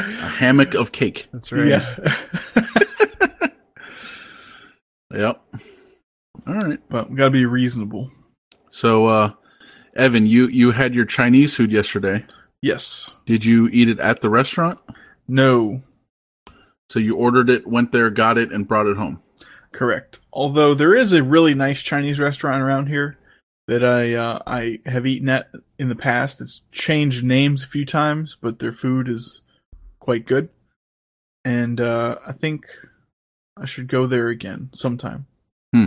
A 0.00 0.28
hammock 0.38 0.74
of 0.74 0.92
cake. 0.92 1.26
That's 1.32 1.50
right. 1.52 1.66
Yeah. 1.66 2.14
Yep. 5.10 5.42
All 6.46 6.54
right. 6.54 6.78
but 6.88 7.10
we 7.10 7.16
gotta 7.16 7.30
be 7.30 7.46
reasonable. 7.46 8.10
So, 8.70 9.06
uh, 9.06 9.32
Evan, 9.96 10.26
you 10.26 10.48
you 10.48 10.70
had 10.70 10.94
your 10.94 11.06
Chinese 11.06 11.56
food 11.56 11.72
yesterday. 11.72 12.24
Yes. 12.60 13.14
Did 13.26 13.44
you 13.44 13.68
eat 13.68 13.88
it 13.88 14.00
at 14.00 14.20
the 14.20 14.30
restaurant? 14.30 14.78
No. 15.26 15.82
So 16.90 16.98
you 16.98 17.16
ordered 17.16 17.50
it, 17.50 17.66
went 17.66 17.92
there, 17.92 18.10
got 18.10 18.38
it, 18.38 18.52
and 18.52 18.66
brought 18.66 18.86
it 18.86 18.96
home. 18.96 19.22
Correct. 19.72 20.20
Although 20.32 20.74
there 20.74 20.94
is 20.94 21.12
a 21.12 21.22
really 21.22 21.54
nice 21.54 21.82
Chinese 21.82 22.18
restaurant 22.18 22.62
around 22.62 22.86
here 22.86 23.17
that 23.68 23.84
I 23.84 24.14
uh, 24.14 24.42
I 24.46 24.80
have 24.86 25.06
eaten 25.06 25.28
at 25.28 25.48
in 25.78 25.88
the 25.88 25.94
past. 25.96 26.40
It's 26.40 26.62
changed 26.72 27.22
names 27.22 27.64
a 27.64 27.68
few 27.68 27.84
times, 27.86 28.36
but 28.40 28.58
their 28.58 28.72
food 28.72 29.08
is 29.08 29.40
quite 30.00 30.26
good, 30.26 30.48
and 31.44 31.80
uh, 31.80 32.16
I 32.26 32.32
think 32.32 32.66
I 33.56 33.64
should 33.66 33.86
go 33.86 34.06
there 34.06 34.28
again 34.28 34.70
sometime. 34.74 35.26
Hmm. 35.74 35.86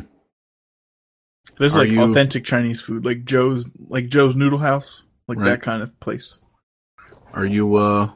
There's 1.58 1.76
Are 1.76 1.80
like 1.80 1.90
you- 1.92 2.02
authentic 2.04 2.46
Chinese 2.46 2.80
food, 2.82 3.04
like 3.04 3.26
Joe's, 3.26 3.68
like 3.90 4.08
Joe's 4.08 4.36
Noodle 4.36 4.60
House, 4.60 5.04
like 5.28 5.38
Right. 5.40 5.50
that 5.50 5.62
kind 5.62 5.82
of 5.84 6.00
place. 6.00 6.38
Are 7.34 7.46
you 7.46 7.76
uh 7.76 8.12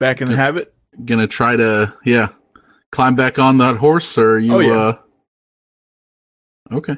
Back 0.00 0.20
in 0.20 0.28
the 0.28 0.36
habit. 0.36 0.74
gonna 1.04 1.26
try 1.28 1.56
to 1.56 1.94
yeah 2.04 2.28
climb 2.92 3.14
back 3.14 3.38
on 3.38 3.58
that 3.58 3.76
horse, 3.76 4.18
or 4.18 4.32
are 4.34 4.38
you? 4.38 4.54
Oh, 4.54 4.58
yeah. 4.60 4.72
uh 4.74 4.98
Okay. 6.72 6.96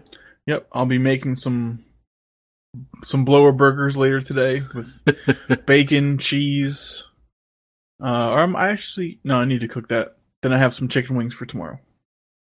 Yep, 0.48 0.66
I'll 0.72 0.86
be 0.86 0.96
making 0.96 1.34
some 1.34 1.84
some 3.04 3.26
blower 3.26 3.52
burgers 3.52 3.98
later 3.98 4.22
today 4.22 4.62
with 4.74 4.98
bacon, 5.66 6.16
cheese. 6.16 7.06
Uh, 8.02 8.30
or 8.30 8.38
I'm 8.38 8.56
I 8.56 8.70
actually 8.70 9.20
no, 9.24 9.38
I 9.38 9.44
need 9.44 9.60
to 9.60 9.68
cook 9.68 9.88
that. 9.88 10.16
Then 10.42 10.54
I 10.54 10.56
have 10.56 10.72
some 10.72 10.88
chicken 10.88 11.16
wings 11.16 11.34
for 11.34 11.44
tomorrow. 11.44 11.78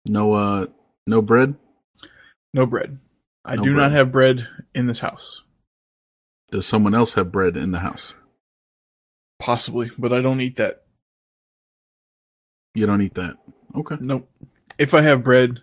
No 0.09 0.32
uh 0.32 0.66
no 1.06 1.20
bread. 1.20 1.55
No 2.55 2.64
bread. 2.64 2.98
I 3.44 3.56
No 3.56 3.64
do 3.64 3.74
not 3.74 3.93
have 3.93 4.10
bread 4.10 4.48
in 4.74 4.86
this 4.86 5.01
house. 5.01 5.43
Does 6.51 6.66
someone 6.66 6.94
else 6.94 7.12
have 7.12 7.31
bread 7.31 7.59
in 7.59 7.73
the 7.73 7.81
house? 7.81 8.14
Possibly, 9.39 9.90
but 9.98 10.14
I 10.14 10.23
don't 10.23 10.40
eat 10.40 10.56
that. 10.56 10.85
You 12.74 12.86
don't 12.86 13.02
eat 13.02 13.16
that. 13.16 13.36
Okay. 13.77 13.97
Nope. 14.01 14.31
If 14.78 14.94
I 14.94 15.02
have 15.02 15.23
bread, 15.23 15.60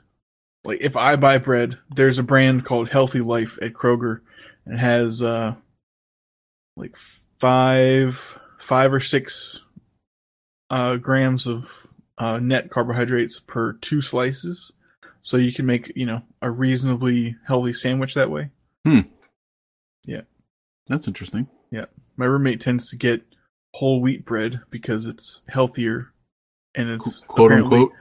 like 0.63 0.81
if 0.81 0.95
I 0.95 1.15
buy 1.15 1.37
bread, 1.37 1.77
there's 1.95 2.19
a 2.19 2.23
brand 2.23 2.65
called 2.65 2.89
Healthy 2.89 3.21
Life 3.21 3.57
at 3.61 3.73
Kroger. 3.73 4.21
and 4.65 4.75
It 4.75 4.79
has 4.79 5.21
uh 5.21 5.55
like 6.75 6.95
five 7.39 8.37
five 8.59 8.93
or 8.93 8.99
six 8.99 9.63
uh 10.69 10.97
grams 10.97 11.47
of 11.47 11.87
uh 12.17 12.37
net 12.39 12.69
carbohydrates 12.69 13.39
per 13.39 13.73
two 13.73 14.01
slices. 14.01 14.71
So 15.21 15.37
you 15.37 15.53
can 15.53 15.65
make, 15.65 15.91
you 15.95 16.05
know, 16.05 16.21
a 16.41 16.49
reasonably 16.49 17.35
healthy 17.45 17.73
sandwich 17.73 18.13
that 18.13 18.31
way. 18.31 18.49
Hmm. 18.85 19.01
Yeah, 20.05 20.21
that's 20.87 21.07
interesting. 21.07 21.47
Yeah, 21.71 21.85
my 22.15 22.25
roommate 22.25 22.61
tends 22.61 22.89
to 22.89 22.95
get 22.97 23.21
whole 23.73 24.01
wheat 24.01 24.25
bread 24.25 24.61
because 24.69 25.05
it's 25.05 25.41
healthier 25.47 26.13
and 26.73 26.89
it's 26.89 27.19
Quote 27.27 27.51
unquote. 27.51 27.91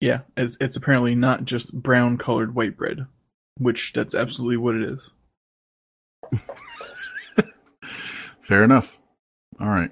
Yeah, 0.00 0.20
it's 0.36 0.56
it's 0.60 0.76
apparently 0.76 1.14
not 1.14 1.44
just 1.44 1.72
brown 1.72 2.18
colored 2.18 2.54
white 2.54 2.76
bread, 2.76 3.06
which 3.58 3.92
that's 3.92 4.14
absolutely 4.14 4.56
what 4.58 4.76
it 4.76 4.82
is. 4.82 5.12
Fair 8.42 8.62
enough. 8.64 8.96
All 9.60 9.68
right. 9.68 9.90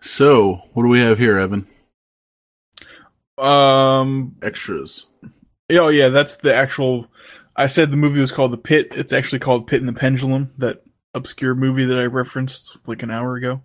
So, 0.00 0.62
what 0.72 0.82
do 0.84 0.88
we 0.88 1.00
have 1.00 1.18
here, 1.18 1.38
Evan? 1.38 1.66
Um. 3.38 4.36
Extras. 4.42 5.06
Oh 5.70 5.88
yeah, 5.88 6.08
that's 6.08 6.36
the 6.36 6.54
actual. 6.54 7.06
I 7.56 7.66
said 7.66 7.90
the 7.90 7.96
movie 7.96 8.20
was 8.20 8.32
called 8.32 8.52
The 8.52 8.58
Pit. 8.58 8.88
It's 8.92 9.12
actually 9.12 9.40
called 9.40 9.66
Pit 9.66 9.80
and 9.80 9.88
the 9.88 9.92
Pendulum. 9.98 10.52
That 10.58 10.82
obscure 11.14 11.54
movie 11.54 11.84
that 11.84 11.98
I 11.98 12.06
referenced 12.06 12.76
like 12.86 13.02
an 13.02 13.10
hour 13.10 13.36
ago. 13.36 13.62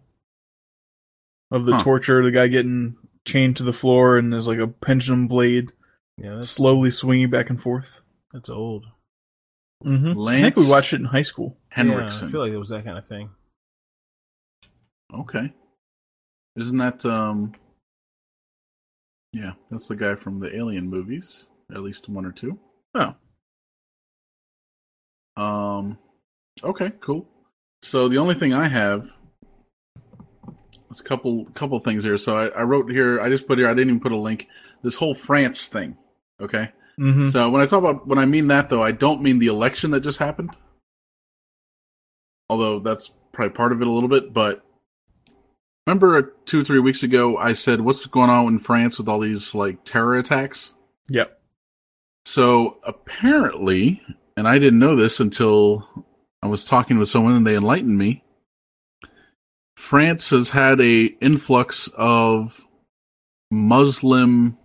Of 1.52 1.66
the 1.66 1.76
Huh. 1.78 1.84
torture, 1.84 2.24
the 2.24 2.32
guy 2.32 2.48
getting 2.48 2.98
chained 3.28 3.58
to 3.58 3.64
the 3.64 3.74
floor, 3.74 4.18
and 4.18 4.34
there's 4.34 4.48
like 4.48 4.58
a 4.58 4.68
pendulum 4.68 5.28
blade 5.28 5.72
Yeah, 6.18 6.36
that's 6.36 6.50
slowly 6.50 6.90
swinging 6.90 7.30
back 7.30 7.50
and 7.50 7.62
forth. 7.62 7.86
That's 8.34 8.50
old. 8.50 8.86
Mm-hmm. 9.86 10.20
I 10.28 10.42
think 10.42 10.56
we 10.56 10.68
watched 10.68 10.94
it 10.94 11.02
in 11.02 11.06
high 11.06 11.22
school. 11.22 11.58
Henriksen. 11.70 12.24
Yeah, 12.24 12.30
I 12.30 12.32
feel 12.32 12.42
like 12.42 12.52
it 12.52 12.58
was 12.58 12.70
that 12.70 12.84
kind 12.84 12.98
of 12.98 13.08
thing. 13.08 13.30
Okay. 15.14 15.54
Isn't 16.56 16.78
that 16.78 17.06
um 17.06 17.54
Yeah, 19.34 19.54
that's 19.70 19.88
the 19.88 19.96
guy 19.96 20.16
from 20.16 20.40
the 20.40 20.56
Alien 20.56 20.90
movies, 20.90 21.46
at 21.72 21.84
least 21.84 22.10
one 22.10 22.26
or 22.26 22.32
two. 22.32 22.60
Oh. 22.96 23.14
Um 25.42 26.00
okay, 26.64 26.92
cool. 27.02 27.28
So 27.84 28.08
the 28.08 28.18
only 28.18 28.34
thing 28.34 28.54
I 28.54 28.68
have 28.68 29.12
is 30.92 31.00
a 31.00 31.04
couple 31.04 31.46
couple 31.54 31.80
things 31.80 32.04
here. 32.04 32.18
So 32.18 32.38
I, 32.38 32.48
I 32.60 32.64
wrote 32.64 32.90
here 32.92 33.22
I 33.22 33.30
just 33.30 33.48
put 33.48 33.58
here 33.58 33.68
I 33.68 33.74
didn't 33.74 33.90
even 33.90 34.00
put 34.00 34.12
a 34.12 34.18
link. 34.18 34.48
This 34.84 34.96
whole 34.96 35.16
France 35.16 35.68
thing. 35.68 35.98
Okay. 36.42 36.72
Mm-hmm. 37.00 37.28
So 37.28 37.50
when 37.50 37.62
I 37.62 37.66
talk 37.66 37.80
about 37.80 38.08
when 38.08 38.20
I 38.20 38.26
mean 38.26 38.48
that 38.48 38.70
though, 38.70 38.84
I 38.84 38.92
don't 38.92 39.22
mean 39.22 39.40
the 39.40 39.48
election 39.48 39.92
that 39.92 40.02
just 40.02 40.20
happened. 40.20 40.56
Although 42.50 42.80
that's 42.80 43.12
probably 43.34 43.56
part 43.56 43.72
of 43.72 43.82
it 43.82 43.88
a 43.88 43.92
little 43.92 44.10
bit, 44.10 44.34
but 44.34 44.64
remember 45.86 46.34
two 46.46 46.62
or 46.62 46.64
three 46.64 46.80
weeks 46.80 47.04
ago 47.04 47.38
I 47.38 47.54
said 47.54 47.82
what's 47.82 48.06
going 48.06 48.30
on 48.30 48.48
in 48.48 48.60
France 48.60 48.98
with 48.98 49.08
all 49.08 49.20
these 49.20 49.54
like 49.54 49.84
terror 49.84 50.18
attacks? 50.18 50.74
Yep. 51.10 51.40
So 52.26 52.78
apparently, 52.84 54.02
and 54.36 54.48
I 54.48 54.60
didn't 54.60 54.80
know 54.80 54.96
this 54.96 55.20
until 55.20 55.88
I 56.42 56.48
was 56.48 56.66
talking 56.66 56.98
with 56.98 57.10
someone 57.10 57.34
and 57.34 57.48
they 57.48 57.56
enlightened 57.56 57.98
me. 57.98 58.24
France 59.78 60.32
has 60.32 60.50
had 60.50 60.82
a 60.82 61.06
influx 61.22 61.88
of 61.96 62.60
Muslim 63.52 64.58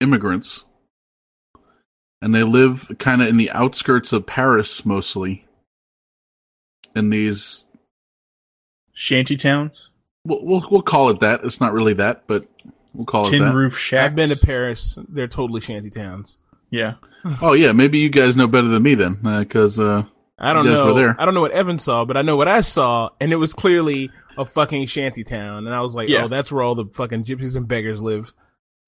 immigrants 0.00 0.64
and 2.20 2.34
they 2.34 2.42
live 2.42 2.90
kind 2.98 3.22
of 3.22 3.28
in 3.28 3.36
the 3.36 3.50
outskirts 3.50 4.12
of 4.12 4.26
Paris 4.26 4.84
mostly. 4.84 5.46
In 6.94 7.10
these 7.10 7.66
Shanty 8.92 9.36
towns, 9.36 9.90
we'll, 10.24 10.44
we'll 10.44 10.66
we'll 10.70 10.82
call 10.82 11.08
it 11.10 11.20
that. 11.20 11.44
It's 11.44 11.60
not 11.60 11.72
really 11.72 11.94
that, 11.94 12.24
but 12.26 12.46
we'll 12.92 13.06
call 13.06 13.26
it 13.26 13.30
tin 13.30 13.42
that. 13.42 13.54
roof 13.54 13.78
shacks. 13.78 14.06
I've 14.06 14.16
been 14.16 14.30
to 14.30 14.36
Paris. 14.36 14.98
They're 15.08 15.28
totally 15.28 15.60
shanty 15.60 15.88
towns. 15.88 16.36
Yeah. 16.68 16.94
Oh 17.40 17.52
yeah, 17.52 17.70
maybe 17.70 18.00
you 18.00 18.08
guys 18.08 18.36
know 18.36 18.48
better 18.48 18.66
than 18.68 18.82
me 18.82 18.96
then, 18.96 19.20
because 19.22 19.78
uh, 19.78 20.04
I 20.40 20.52
don't 20.54 20.64
know. 20.66 21.14
I 21.18 21.24
don't 21.26 21.34
know 21.34 21.40
what 21.42 21.52
Evan 21.52 21.78
saw, 21.78 22.04
but 22.04 22.16
I 22.16 22.22
know 22.22 22.36
what 22.36 22.48
I 22.48 22.62
saw, 22.62 23.10
and 23.20 23.32
it 23.32 23.36
was 23.36 23.52
clearly 23.52 24.10
a 24.38 24.44
fucking 24.44 24.86
shanty 24.86 25.22
town. 25.22 25.66
And 25.66 25.74
I 25.74 25.80
was 25.80 25.94
like, 25.94 26.08
Yeah. 26.08 26.24
oh, 26.24 26.28
that's 26.28 26.50
where 26.50 26.62
all 26.62 26.74
the 26.74 26.86
fucking 26.86 27.24
gypsies 27.24 27.56
and 27.56 27.68
beggars 27.68 28.00
live. 28.00 28.32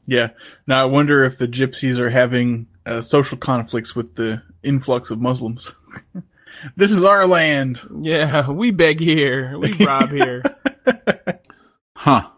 Yeah. 0.07 0.31
Now 0.67 0.81
I 0.83 0.87
wonder 0.87 1.25
if 1.25 1.39
the 1.39 1.47
gypsies 1.47 1.99
are 1.99 2.11
having 2.11 2.67
uh, 2.87 3.03
social 3.03 3.37
conflicts 3.39 3.95
with 3.95 4.15
the 4.15 4.43
influx 4.63 5.11
of 5.11 5.21
Muslims. 5.21 5.75
this 6.77 6.91
is 6.91 7.05
our 7.05 7.27
land. 7.27 7.81
Yeah, 8.01 8.49
we 8.51 8.71
beg 8.71 8.99
here, 8.99 9.59
we 9.59 9.73
rob 9.87 10.09
here. 10.11 10.43
huh? 11.95 12.29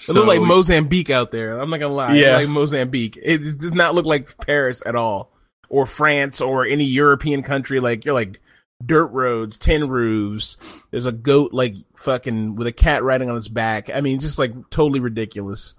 It 0.00 0.12
looked 0.12 0.28
like 0.28 0.40
Mozambique 0.40 1.10
out 1.10 1.30
there. 1.32 1.58
I'm 1.58 1.70
not 1.70 1.80
gonna 1.80 1.94
lie. 1.94 2.14
Yeah. 2.14 2.36
like 2.36 2.48
Mozambique. 2.48 3.18
It 3.20 3.38
does 3.58 3.72
not 3.74 3.94
look 3.94 4.06
like 4.06 4.36
Paris 4.38 4.82
at 4.86 4.94
all, 4.94 5.32
or 5.68 5.86
France, 5.86 6.40
or 6.40 6.64
any 6.66 6.84
European 6.84 7.42
country. 7.42 7.80
Like 7.80 8.04
you're 8.04 8.14
like 8.14 8.40
dirt 8.84 9.06
roads, 9.08 9.58
tin 9.58 9.88
roofs. 9.88 10.56
There's 10.90 11.06
a 11.06 11.12
goat 11.12 11.52
like 11.52 11.74
fucking 11.96 12.56
with 12.56 12.66
a 12.66 12.72
cat 12.72 13.02
riding 13.02 13.28
on 13.30 13.36
its 13.36 13.48
back. 13.48 13.90
I 13.90 14.00
mean, 14.00 14.20
just 14.20 14.38
like 14.38 14.52
totally 14.70 15.00
ridiculous. 15.00 15.74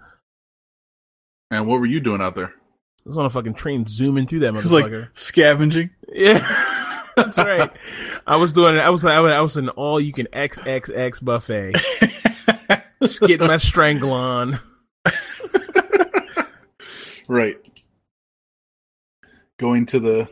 And 1.52 1.66
what 1.68 1.80
were 1.80 1.86
you 1.88 2.00
doing 2.00 2.22
out 2.22 2.36
there? 2.36 2.48
I 2.54 3.02
was 3.06 3.18
on 3.18 3.26
a 3.26 3.30
fucking 3.30 3.56
train 3.56 3.86
zooming 3.88 4.28
through 4.28 4.40
that 4.42 4.54
It's 4.56 4.72
like 4.72 4.86
motherfucker. 4.86 5.10
scavenging. 5.16 5.90
yeah, 6.14 7.04
that's 7.16 7.38
right. 7.40 7.72
I 8.28 8.36
was 8.36 8.54
doing. 8.54 8.78
I 8.78 8.90
was. 8.90 9.04
I 9.06 9.20
was, 9.20 9.32
I 9.32 9.40
was 9.42 9.58
an 9.58 9.70
all 9.70 10.00
you 10.00 10.14
can 10.14 10.28
XXX 10.28 11.24
buffet. 11.24 11.74
Just 13.02 13.22
getting 13.22 13.48
my 13.48 13.58
strangle 13.58 14.12
on. 14.12 14.60
Right. 17.28 17.58
Going 19.60 19.86
to 19.88 20.00
the 20.00 20.30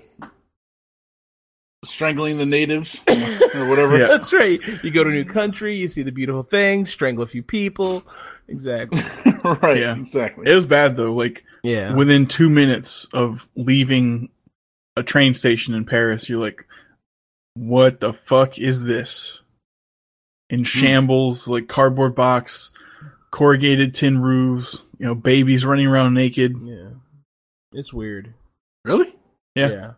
strangling 1.86 2.38
the 2.38 2.46
natives 2.46 3.02
or 3.56 3.68
whatever. 3.68 3.98
Yeah. 3.98 4.08
That's 4.08 4.34
right. 4.34 4.60
You 4.84 4.92
go 4.92 5.04
to 5.04 5.10
a 5.10 5.14
new 5.14 5.26
country, 5.26 5.78
you 5.78 5.88
see 5.88 6.04
the 6.04 6.12
beautiful 6.12 6.44
things, 6.44 6.90
strangle 6.90 7.24
a 7.24 7.28
few 7.28 7.44
people. 7.44 8.04
Exactly. 8.48 9.02
right. 9.62 9.82
Yeah. 9.82 9.96
Exactly. 9.96 10.50
It 10.50 10.56
was 10.56 10.66
bad 10.66 10.96
though. 10.98 11.14
Like 11.14 11.44
Yeah. 11.64 11.94
within 11.94 12.26
two 12.26 12.50
minutes 12.50 13.06
of 13.14 13.48
leaving 13.56 14.30
a 14.96 15.04
train 15.04 15.34
station 15.34 15.74
in 15.74 15.86
Paris, 15.86 16.28
you're 16.30 16.40
like, 16.40 16.66
"What 17.54 18.00
the 18.00 18.14
fuck 18.14 18.58
is 18.58 18.84
this?" 18.84 19.42
In 20.50 20.60
hmm. 20.60 20.64
shambles, 20.64 21.48
like 21.48 21.68
cardboard 21.68 22.16
box, 22.16 22.72
corrugated 23.32 23.94
tin 23.94 24.20
roofs. 24.20 24.84
You 24.98 25.08
know, 25.08 25.16
babies 25.16 25.66
running 25.66 25.86
around 25.86 26.14
naked. 26.16 26.56
Yeah. 26.62 26.90
It's 27.74 27.94
weird. 27.94 28.34
really? 28.84 29.14
Yeah. 29.58 29.70
Yeah. 29.70 29.92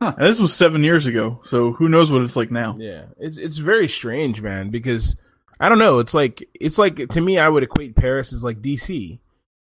And 0.00 0.26
this 0.26 0.40
was 0.40 0.54
seven 0.54 0.82
years 0.82 1.06
ago, 1.06 1.40
so 1.44 1.72
who 1.72 1.88
knows 1.88 2.10
what 2.10 2.22
it's 2.22 2.36
like 2.36 2.50
now? 2.50 2.76
Yeah. 2.78 3.04
It's 3.18 3.38
it's 3.38 3.58
very 3.58 3.86
strange, 3.86 4.42
man, 4.42 4.70
because 4.70 5.16
I 5.60 5.68
don't 5.68 5.78
know, 5.78 6.00
it's 6.00 6.14
like 6.14 6.48
it's 6.54 6.78
like 6.78 7.08
to 7.08 7.20
me 7.20 7.38
I 7.38 7.48
would 7.48 7.62
equate 7.62 7.94
Paris 7.94 8.32
as 8.32 8.42
like 8.42 8.60
DC. 8.60 9.18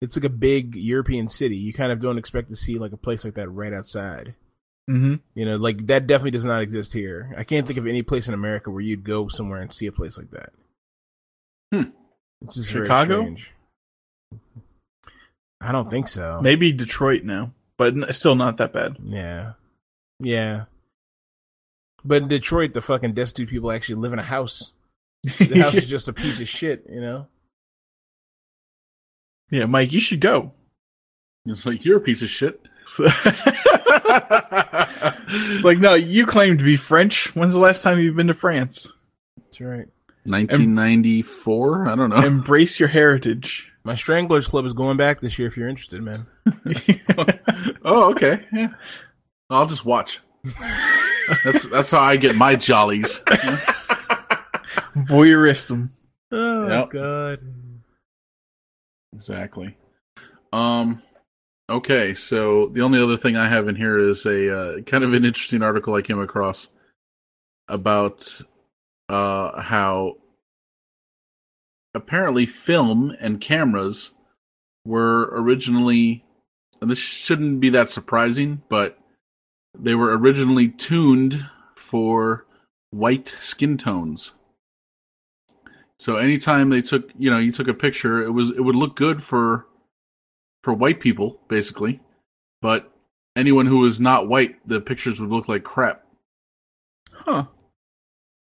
It's 0.02 0.18
like 0.18 0.26
a 0.26 0.30
big 0.30 0.76
European 0.76 1.28
city. 1.30 1.56
You 1.56 1.74
kind 1.74 1.92
of 1.92 2.02
don't 2.02 2.18
expect 2.18 2.50
to 2.50 2.56
see 2.56 2.78
like 2.78 2.92
a 2.92 2.98
place 2.98 3.24
like 3.24 3.36
that 3.36 3.50
right 3.50 3.74
outside. 3.74 4.36
Mm-hmm. 4.90 5.16
You 5.34 5.46
know, 5.46 5.56
like 5.56 5.88
that 5.88 6.06
definitely 6.06 6.32
does 6.32 6.46
not 6.46 6.62
exist 6.62 6.94
here. 6.94 7.34
I 7.38 7.44
can't 7.44 7.66
think 7.66 7.80
of 7.80 7.88
any 7.88 8.04
place 8.04 8.28
in 8.28 8.34
America 8.34 8.70
where 8.70 8.82
you'd 8.82 9.06
go 9.06 9.30
somewhere 9.30 9.62
and 9.62 9.74
see 9.74 9.88
a 9.88 9.92
place 9.92 10.18
like 10.18 10.32
that. 10.32 10.50
Hmm. 11.74 11.90
It's 12.42 12.56
just 12.56 12.70
Chicago? 12.70 13.24
Very 13.24 13.38
strange. 13.38 13.54
I 15.62 15.72
don't 15.72 15.90
think 15.90 16.08
so. 16.08 16.40
Maybe 16.44 16.72
Detroit 16.72 17.24
now. 17.24 17.54
But 17.78 18.14
still 18.14 18.36
not 18.36 18.58
that 18.58 18.74
bad. 18.74 18.98
Yeah. 19.04 19.54
Yeah. 20.20 20.66
But 22.04 22.24
in 22.24 22.28
Detroit, 22.28 22.74
the 22.74 22.82
fucking 22.82 23.14
destitute 23.14 23.50
people 23.50 23.72
actually 23.72 23.96
live 23.96 24.14
in 24.14 24.20
a 24.20 24.24
house. 24.24 24.74
The 25.24 25.60
house 25.62 25.74
is 25.74 25.90
just 25.90 26.08
a 26.08 26.14
piece 26.14 26.40
of 26.40 26.48
shit, 26.48 26.86
you 26.90 27.02
know? 27.02 27.28
yeah, 29.52 29.66
Mike, 29.66 29.92
you 29.92 30.00
should 30.00 30.22
go. 30.22 30.52
It's 31.46 31.66
like 31.66 31.86
you're 31.86 31.98
a 31.98 32.02
piece 32.02 32.22
of 32.22 32.30
shit. 32.30 32.62
It's 35.28 35.64
like, 35.64 35.80
no, 35.80 35.96
you 35.96 36.26
claim 36.26 36.58
to 36.58 36.64
be 36.64 36.78
French. 36.78 37.36
When's 37.36 37.54
the 37.54 37.60
last 37.60 37.82
time 37.82 38.00
you've 38.00 38.16
been 38.16 38.28
to 38.28 38.34
France? 38.34 38.94
That's 39.38 39.60
right. 39.60 39.88
1994. 40.26 41.88
I 41.88 41.96
don't 41.96 42.10
know. 42.10 42.18
Embrace 42.18 42.80
your 42.80 42.90
heritage. 42.90 43.72
My 43.86 43.94
Stranglers 43.96 44.48
Club 44.48 44.66
is 44.66 44.74
going 44.74 44.98
back 44.98 45.22
this 45.22 45.38
year 45.38 45.48
if 45.48 45.56
you're 45.56 45.70
interested, 45.70 46.02
man. 46.02 46.26
oh, 47.86 48.12
okay. 48.12 48.44
Yeah. 48.52 48.70
I'll 49.50 49.68
just 49.68 49.86
watch. 49.86 50.20
That's 51.44 51.68
that's 51.70 51.92
how 51.92 52.00
I 52.02 52.18
get 52.18 52.36
my 52.36 52.56
jollies. 52.56 53.20
Voyeurism. 54.96 55.90
Oh, 56.32 56.68
Yep. 56.68 56.90
God. 56.90 57.40
Exactly. 59.14 59.78
Um. 60.52 61.02
Okay, 61.68 62.14
so 62.14 62.68
the 62.74 62.82
only 62.82 63.02
other 63.02 63.18
thing 63.18 63.36
I 63.38 63.48
have 63.48 63.68
in 63.68 63.76
here 63.76 63.98
is 63.98 64.26
a 64.28 64.56
uh, 64.56 64.82
kind 64.82 65.04
of 65.04 65.14
an 65.14 65.26
interesting 65.26 65.64
article 65.64 65.96
I 65.96 66.04
came 66.04 66.20
across 66.20 66.68
about 67.68 68.40
uh, 69.10 69.62
how 69.62 70.18
apparently 71.96 72.46
film 72.46 73.16
and 73.20 73.42
cameras 73.42 74.12
were 74.86 75.30
originally, 75.32 76.24
and 76.82 76.92
this 76.92 77.00
shouldn't 77.00 77.60
be 77.60 77.70
that 77.70 77.90
surprising, 77.90 78.62
but 78.70 79.00
they 79.78 79.96
were 79.96 80.16
originally 80.18 80.70
tuned 80.70 81.46
for 81.76 82.46
white 82.92 83.36
skin 83.40 83.78
tones. 83.78 84.34
So 85.98 86.18
anytime 86.18 86.70
they 86.70 86.82
took, 86.82 87.10
you 87.18 87.32
know, 87.32 87.40
you 87.40 87.52
took 87.52 87.68
a 87.68 87.74
picture, 87.74 88.22
it 88.22 88.32
was 88.32 88.52
it 88.52 88.62
would 88.62 88.76
look 88.76 88.96
good 88.96 89.24
for 89.24 89.66
for 90.64 90.74
white 90.74 91.00
people 91.00 91.40
basically, 91.48 92.02
but 92.62 92.92
anyone 93.36 93.66
who 93.66 93.80
was 93.80 94.00
not 94.00 94.28
white, 94.28 94.56
the 94.68 94.82
pictures 94.82 95.20
would 95.20 95.30
look 95.30 95.48
like 95.48 95.64
crap. 95.64 96.04
Huh. 97.12 97.46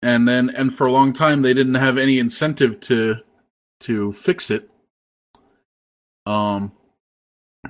And 0.03 0.27
then 0.27 0.51
and 0.51 0.75
for 0.75 0.87
a 0.87 0.93
long 0.93 1.13
time 1.13 1.43
they 1.43 1.55
didn't 1.55 1.75
have 1.75 1.99
any 1.99 2.19
incentive 2.19 2.81
to 2.81 3.17
to 3.85 4.13
fix 4.13 4.51
it. 4.51 4.69
Um 6.27 6.73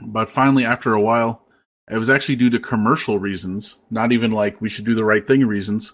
but 0.03 0.29
finally 0.31 0.65
after 0.65 0.93
a 0.95 1.01
while 1.01 1.47
it 1.91 1.99
was 1.99 2.11
actually 2.11 2.37
due 2.37 2.51
to 2.51 2.59
commercial 2.59 3.19
reasons, 3.19 3.79
not 3.91 4.11
even 4.13 4.31
like 4.33 4.61
we 4.61 4.69
should 4.71 4.85
do 4.87 4.95
the 4.95 5.05
right 5.05 5.27
thing 5.27 5.47
reasons. 5.47 5.93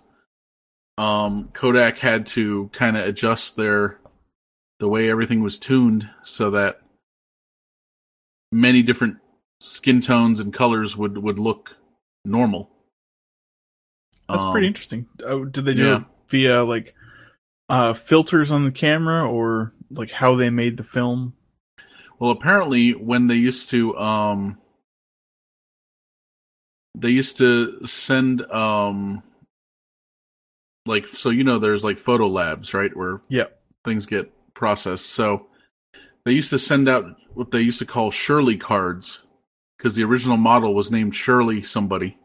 Um 0.98 1.50
Kodak 1.52 1.98
had 1.98 2.26
to 2.28 2.68
kind 2.72 2.96
of 2.96 3.06
adjust 3.06 3.56
their 3.56 3.98
the 4.78 4.88
way 4.88 5.10
everything 5.10 5.42
was 5.42 5.58
tuned 5.58 6.08
so 6.22 6.50
that 6.52 6.80
many 8.52 8.82
different 8.82 9.18
skin 9.60 10.00
tones 10.00 10.40
and 10.40 10.54
colors 10.54 10.96
would 10.96 11.18
would 11.18 11.38
look 11.38 11.76
normal. 12.24 12.70
That's 14.28 14.42
Um, 14.44 14.52
pretty 14.52 14.66
interesting. 14.68 15.06
Oh, 15.24 15.44
did 15.44 15.64
they 15.64 15.74
do 15.74 15.84
yeah. 15.84 15.96
it 15.98 16.04
via 16.28 16.64
like 16.64 16.94
uh, 17.68 17.92
filters 17.94 18.50
on 18.50 18.64
the 18.64 18.72
camera 18.72 19.28
or 19.28 19.72
like 19.90 20.10
how 20.10 20.34
they 20.36 20.50
made 20.50 20.76
the 20.76 20.84
film? 20.84 21.34
Well, 22.18 22.30
apparently, 22.30 22.92
when 22.92 23.26
they 23.26 23.36
used 23.36 23.70
to, 23.70 23.96
um, 23.96 24.58
they 26.94 27.10
used 27.10 27.38
to 27.38 27.84
send, 27.86 28.42
um, 28.50 29.22
like, 30.86 31.08
so 31.08 31.30
you 31.30 31.44
know, 31.44 31.58
there's 31.58 31.84
like 31.84 31.98
photo 31.98 32.26
labs, 32.28 32.74
right, 32.74 32.94
where 32.96 33.20
Yeah. 33.28 33.46
things 33.84 34.06
get 34.06 34.30
processed. 34.54 35.06
So 35.06 35.46
they 36.24 36.32
used 36.32 36.50
to 36.50 36.58
send 36.58 36.88
out 36.88 37.16
what 37.34 37.50
they 37.50 37.60
used 37.60 37.78
to 37.78 37.86
call 37.86 38.10
Shirley 38.10 38.56
cards 38.58 39.22
because 39.78 39.96
the 39.96 40.04
original 40.04 40.36
model 40.36 40.74
was 40.74 40.90
named 40.90 41.14
Shirley 41.14 41.62
somebody, 41.62 42.18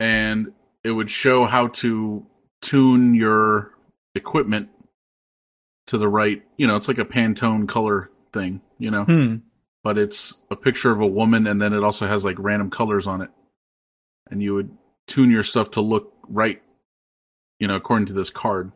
and 0.00 0.52
it 0.82 0.90
would 0.92 1.10
show 1.10 1.44
how 1.44 1.68
to 1.68 2.26
tune 2.60 3.14
your 3.14 3.76
equipment 4.16 4.68
to 5.88 5.98
the 5.98 6.08
right. 6.08 6.42
You 6.56 6.66
know, 6.66 6.76
it's 6.76 6.88
like 6.88 6.98
a 6.98 7.04
Pantone 7.04 7.68
color 7.68 8.10
thing. 8.32 8.60
You 8.78 8.90
know, 8.90 9.04
Hmm. 9.04 9.36
but 9.84 9.98
it's 9.98 10.36
a 10.50 10.56
picture 10.56 10.90
of 10.90 11.00
a 11.00 11.06
woman, 11.06 11.46
and 11.46 11.60
then 11.60 11.72
it 11.72 11.82
also 11.84 12.06
has 12.06 12.24
like 12.24 12.36
random 12.38 12.70
colors 12.70 13.06
on 13.06 13.20
it, 13.22 13.30
and 14.30 14.42
you 14.42 14.54
would 14.54 14.76
tune 15.06 15.30
your 15.30 15.42
stuff 15.42 15.70
to 15.72 15.80
look 15.80 16.12
right. 16.28 16.62
You 17.58 17.68
know, 17.68 17.76
according 17.76 18.06
to 18.06 18.12
this 18.12 18.30
card 18.30 18.72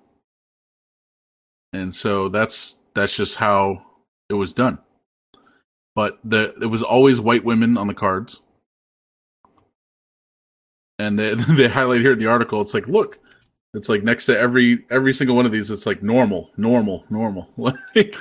and 1.73 1.95
so 1.95 2.29
that's 2.29 2.77
that's 2.95 3.15
just 3.17 3.37
how 3.37 3.83
it 4.31 4.35
was 4.35 4.53
done. 4.55 4.79
But 5.95 6.19
the 6.25 6.55
it 6.63 6.67
was 6.67 6.83
always 6.83 7.21
white 7.21 7.45
women 7.45 7.77
on 7.77 7.87
the 7.89 7.95
cards, 7.95 8.41
and 10.99 11.19
they, 11.19 11.35
they 11.57 11.69
highlight 11.69 12.01
here 12.01 12.13
in 12.13 12.19
the 12.19 12.27
article. 12.27 12.61
It's 12.61 12.75
like, 12.75 12.87
look, 12.87 13.19
it's 13.77 13.89
like 13.89 14.03
next 14.03 14.27
to 14.27 14.39
every 14.39 14.85
every 14.91 15.13
single 15.13 15.37
one 15.37 15.47
of 15.47 15.53
these, 15.53 15.71
it's 15.71 15.87
like 15.87 16.03
normal, 16.03 16.51
normal, 16.57 17.05
normal. 17.11 17.49
Like, 17.95 18.15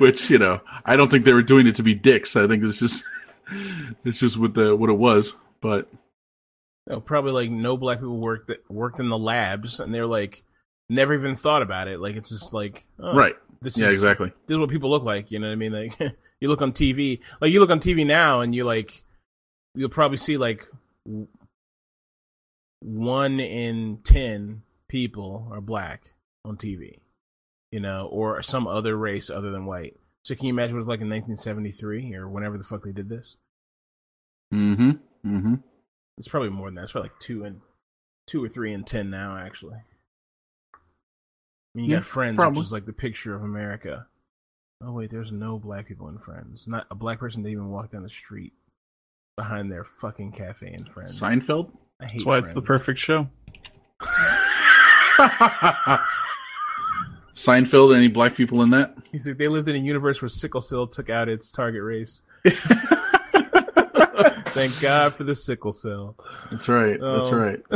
which 0.00 0.30
you 0.30 0.38
know, 0.38 0.60
I 0.84 0.96
don't 0.96 1.10
think 1.10 1.24
they 1.24 1.32
were 1.32 1.42
doing 1.42 1.66
it 1.66 1.74
to 1.76 1.82
be 1.82 1.94
dicks. 1.94 2.36
I 2.36 2.46
think 2.46 2.62
it's 2.62 2.78
just 2.78 3.04
it's 4.04 4.20
just 4.20 4.36
what 4.36 4.54
the 4.54 4.76
what 4.76 4.90
it 4.90 4.94
was. 4.94 5.36
But 5.60 5.88
Oh, 6.90 7.00
probably 7.00 7.32
like 7.32 7.50
no 7.50 7.76
black 7.76 7.98
people 7.98 8.18
worked 8.18 8.48
that 8.48 8.68
worked 8.70 8.98
in 9.00 9.08
the 9.08 9.18
labs, 9.18 9.80
and 9.80 9.94
they're 9.94 10.06
like 10.06 10.42
never 10.88 11.14
even 11.14 11.36
thought 11.36 11.62
about 11.62 11.88
it. 11.88 12.00
Like 12.00 12.16
it's 12.16 12.30
just 12.30 12.52
like 12.52 12.84
oh, 12.98 13.14
right, 13.14 13.36
This 13.62 13.78
yeah, 13.78 13.88
is 13.88 13.94
exactly. 13.94 14.32
this 14.46 14.54
is 14.54 14.58
what 14.58 14.70
people 14.70 14.90
look 14.90 15.04
like. 15.04 15.30
You 15.30 15.38
know 15.38 15.46
what 15.46 15.52
I 15.52 15.56
mean? 15.56 15.72
Like 15.72 15.98
you 16.40 16.48
look 16.48 16.62
on 16.62 16.72
TV, 16.72 17.20
like 17.40 17.52
you 17.52 17.60
look 17.60 17.70
on 17.70 17.80
TV 17.80 18.04
now, 18.04 18.40
and 18.40 18.54
you 18.54 18.64
like 18.64 19.04
you'll 19.74 19.88
probably 19.88 20.16
see 20.16 20.36
like 20.36 20.66
one 22.80 23.38
in 23.38 23.98
ten 24.02 24.62
people 24.90 25.48
are 25.52 25.60
black 25.60 26.10
on 26.44 26.56
TV, 26.56 26.98
you 27.70 27.78
know, 27.80 28.08
or 28.10 28.42
some 28.42 28.66
other 28.66 28.96
race 28.96 29.30
other 29.30 29.50
than 29.52 29.64
white. 29.66 29.96
So 30.24 30.34
can 30.34 30.46
you 30.46 30.52
imagine 30.52 30.74
what 30.74 30.80
it 30.80 30.86
was 30.86 30.88
like 30.88 31.00
in 31.00 31.08
1973 31.08 32.14
or 32.14 32.28
whenever 32.28 32.58
the 32.58 32.64
fuck 32.64 32.82
they 32.82 32.92
did 32.92 33.08
this? 33.08 33.36
Mm-hmm. 34.52 34.90
Mm-hmm. 35.24 35.54
It's 36.18 36.28
probably 36.28 36.50
more 36.50 36.68
than 36.68 36.74
that. 36.74 36.82
It's 36.82 36.92
probably 36.92 37.10
like 37.10 37.20
two 37.20 37.44
and 37.44 37.60
two 38.26 38.44
or 38.44 38.48
three 38.48 38.74
and 38.74 38.86
ten 38.86 39.08
now, 39.10 39.38
actually. 39.38 39.76
I 40.74 40.78
mean, 41.74 41.84
you 41.86 41.92
Yeah, 41.92 41.98
got 41.98 42.06
Friends, 42.06 42.36
probably. 42.36 42.58
which 42.58 42.66
is 42.66 42.72
like 42.72 42.86
the 42.86 42.92
picture 42.92 43.34
of 43.34 43.42
America. 43.42 44.06
Oh 44.82 44.92
wait, 44.92 45.10
there's 45.10 45.30
no 45.30 45.58
black 45.58 45.86
people 45.86 46.08
in 46.08 46.18
Friends. 46.18 46.66
Not 46.66 46.86
a 46.90 46.94
black 46.94 47.20
person 47.20 47.42
didn't 47.42 47.52
even 47.52 47.70
walk 47.70 47.92
down 47.92 48.02
the 48.02 48.10
street 48.10 48.52
behind 49.36 49.70
their 49.70 49.84
fucking 49.84 50.32
cafe 50.32 50.72
in 50.72 50.84
Friends. 50.86 51.18
Seinfeld. 51.20 51.70
I 52.00 52.06
hate 52.06 52.12
That's 52.18 52.24
why 52.24 52.38
it's 52.38 52.52
the 52.54 52.62
perfect 52.62 52.98
show. 52.98 53.28
Seinfeld. 57.34 57.96
Any 57.96 58.08
black 58.08 58.36
people 58.36 58.62
in 58.62 58.70
that? 58.70 58.94
He's 59.12 59.26
like, 59.26 59.38
they 59.38 59.48
lived 59.48 59.68
in 59.68 59.76
a 59.76 59.78
universe 59.78 60.20
where 60.22 60.28
sickle 60.28 60.60
cell 60.60 60.86
took 60.86 61.10
out 61.10 61.28
its 61.28 61.50
target 61.50 61.84
race. 61.84 62.22
Thank 64.52 64.80
God 64.80 65.14
for 65.14 65.24
the 65.24 65.34
sickle 65.34 65.72
cell. 65.72 66.16
That's 66.50 66.68
right. 66.68 66.98
That's 67.00 67.28
Oh. 67.28 67.32
right. 67.36 67.62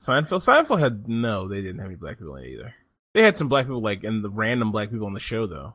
Seinfeld. 0.00 0.44
Seinfeld 0.46 0.78
had 0.78 1.08
no. 1.08 1.48
They 1.48 1.60
didn't 1.60 1.78
have 1.78 1.86
any 1.88 1.96
black 1.96 2.18
people 2.18 2.36
in 2.36 2.44
it 2.44 2.48
either. 2.52 2.74
They 3.14 3.22
had 3.22 3.36
some 3.36 3.48
black 3.48 3.66
people, 3.66 3.82
like 3.82 4.04
and 4.04 4.22
the 4.24 4.30
random 4.30 4.70
black 4.70 4.90
people 4.90 5.06
on 5.06 5.14
the 5.14 5.20
show, 5.20 5.46
though. 5.46 5.74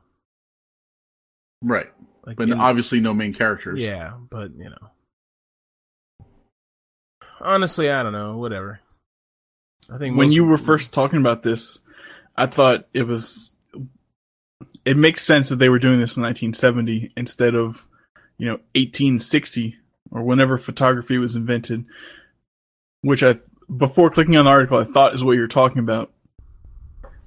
Right. 1.62 1.88
Like, 2.26 2.38
But 2.38 2.50
in- 2.50 2.60
obviously 2.60 3.02
no 3.02 3.14
main 3.14 3.34
characters. 3.34 3.80
yeah, 3.80 4.14
but 4.30 4.56
you 4.58 4.70
know, 4.70 6.26
honestly, 7.42 7.90
I 7.92 8.02
don't 8.02 8.14
know. 8.14 8.38
Whatever. 8.38 8.80
I 9.94 10.00
think 10.00 10.18
when 10.18 10.32
you 10.32 10.44
were 10.44 10.58
first 10.58 10.92
talking 10.92 11.20
about 11.20 11.44
this, 11.44 11.78
I 12.36 12.48
thought 12.48 12.88
it 12.94 13.04
was. 13.04 13.52
It 14.86 14.98
makes 14.98 15.22
sense 15.22 15.50
that 15.50 15.58
they 15.58 15.70
were 15.70 15.80
doing 15.80 16.00
this 16.00 16.18
in 16.18 16.24
1970 16.24 17.14
instead 17.16 17.56
of, 17.56 17.88
you 18.38 18.48
know, 18.48 18.60
1860 18.76 19.78
or 20.12 20.24
whenever 20.24 20.58
photography 20.58 21.18
was 21.18 21.36
invented. 21.36 21.86
Which 23.02 23.24
I, 23.24 23.40
before 23.76 24.10
clicking 24.10 24.36
on 24.36 24.46
the 24.46 24.52
article, 24.52 24.78
I 24.78 24.84
thought 24.84 25.14
is 25.14 25.24
what 25.24 25.34
you 25.34 25.42
were 25.42 25.48
talking 25.48 25.80
about. 25.80 26.12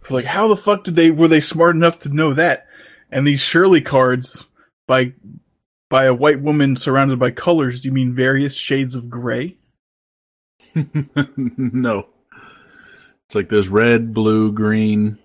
It's 0.01 0.11
like, 0.11 0.25
how 0.25 0.49
the 0.49 0.57
fuck 0.57 0.85
did 0.85 0.97
they 0.97 1.11
were 1.11 1.29
they 1.29 1.41
smart 1.41 1.77
enough 1.77 2.01
to 2.01 2.09
know 2.09 2.35
that? 2.35 2.67
And 3.13 3.27
these 3.27 3.41
Shirley 3.41 3.81
cards 3.81 4.47
by 4.89 5.13
by 5.89 6.07
a 6.07 6.15
white 6.15 6.41
woman 6.41 6.75
surrounded 6.75 7.21
by 7.21 7.31
colors. 7.31 7.81
Do 7.81 7.89
you 7.89 7.95
mean 7.95 8.13
various 8.13 8.57
shades 8.57 8.97
of 8.97 9.09
gray? 9.09 9.57
no. 11.37 12.09
It's 13.29 13.35
like 13.35 13.49
there's 13.49 13.69
red, 13.69 14.15
blue, 14.15 14.53
green, 14.53 15.19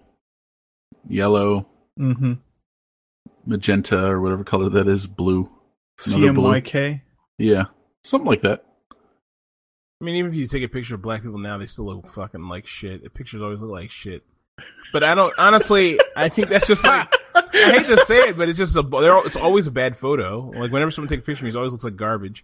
yellow, 1.08 1.68
Mm-hmm. 2.00 2.34
magenta, 3.46 4.06
or 4.08 4.22
whatever 4.22 4.44
color 4.44 4.70
that 4.70 4.88
is, 4.88 5.06
blue. 5.08 5.50
Another 6.08 6.34
blue. 6.34 6.52
CMYK. 6.54 7.02
Yeah, 7.38 7.66
something 8.04 8.28
like 8.28 8.42
that. 8.42 8.66
I 8.92 10.04
mean, 10.04 10.16
even 10.16 10.32
if 10.32 10.38
you 10.38 10.48
take 10.48 10.64
a 10.64 10.68
picture 10.68 10.96
of 10.96 11.02
black 11.04 11.22
people 11.22 11.38
now, 11.38 11.58
they 11.60 11.68
still 11.68 11.86
look 11.86 12.08
fucking 12.10 12.48
like 12.48 12.66
shit. 12.66 13.04
The 13.04 13.10
pictures 13.10 13.42
always 13.42 13.60
look 13.60 13.70
like 13.70 13.92
shit. 13.92 14.24
But 14.94 15.04
I 15.04 15.14
don't 15.16 15.34
honestly. 15.38 16.00
I 16.16 16.30
think 16.30 16.48
that's 16.50 16.68
just 16.68 16.84
like 16.84 17.14
I 17.36 17.42
hate 17.52 17.88
to 17.88 18.04
say 18.06 18.18
it, 18.30 18.38
but 18.38 18.50
it's 18.50 18.58
just 18.58 18.76
a. 18.76 18.82
They're, 18.82 19.16
all- 19.16 19.26
it's 19.26 19.36
always 19.36 19.68
a 19.68 19.72
bad 19.72 19.96
photo. 19.96 20.52
Like 20.56 20.72
whenever 20.72 20.90
someone 20.92 21.10
takes 21.10 21.22
a 21.22 21.26
picture 21.26 21.42
of 21.42 21.44
me, 21.44 21.50
it 21.50 21.56
always 21.56 21.72
looks 21.72 21.84
like 21.84 21.96
garbage. 21.98 22.44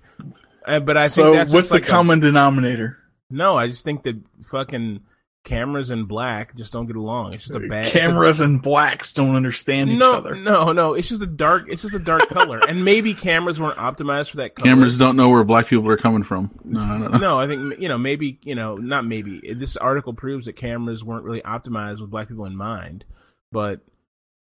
Uh, 0.67 0.79
but 0.79 0.97
I 0.97 1.03
think 1.07 1.11
So 1.13 1.33
that's 1.33 1.51
what's 1.51 1.65
just 1.65 1.69
the 1.69 1.75
like 1.77 1.83
a- 1.87 1.91
common 1.91 2.19
denominator? 2.19 2.97
no, 3.31 3.57
I 3.57 3.67
just 3.67 3.83
think 3.85 4.03
that 4.03 4.21
fucking 4.51 5.01
cameras 5.47 5.89
in 5.91 6.05
black 6.05 6.55
just 6.55 6.73
don't 6.73 6.85
get 6.85 6.95
along. 6.95 7.33
It's 7.33 7.47
just 7.47 7.55
a 7.55 7.59
bad 7.61 7.87
it's 7.87 7.95
a- 7.95 7.99
Cameras 7.99 8.39
and 8.41 8.61
blacks 8.61 9.13
don't 9.13 9.35
understand 9.35 9.89
each 9.89 10.01
other. 10.01 10.35
no, 10.35 10.71
no. 10.73 10.93
It's 10.93 11.07
just 11.09 11.21
a 11.21 11.27
dark. 11.27 11.65
It's 11.69 11.81
just 11.81 11.95
a 11.95 11.99
dark 11.99 12.27
color, 12.29 12.59
and 12.59 12.83
maybe 12.85 13.13
cameras 13.13 13.59
weren't 13.59 13.77
optimized 13.77 14.29
for 14.31 14.37
that 14.37 14.55
color. 14.55 14.65
Cameras 14.67 14.97
don't 14.97 15.15
know 15.15 15.29
where 15.29 15.43
black 15.43 15.67
people 15.67 15.89
are 15.89 15.97
coming 15.97 16.23
from. 16.23 16.51
No, 16.63 16.81
I 16.81 16.97
don't 16.99 17.11
know. 17.13 17.17
No, 17.17 17.39
I 17.39 17.47
think 17.47 17.79
you 17.79 17.87
know 17.87 17.97
maybe 17.97 18.39
you 18.43 18.55
know 18.55 18.75
not 18.75 19.05
maybe. 19.05 19.41
This 19.55 19.77
article 19.77 20.13
proves 20.13 20.45
that 20.45 20.53
cameras 20.57 21.03
weren't 21.03 21.23
really 21.23 21.41
optimized 21.41 22.01
with 22.01 22.11
black 22.11 22.27
people 22.27 22.45
in 22.45 22.55
mind, 22.55 23.05
but 23.51 23.79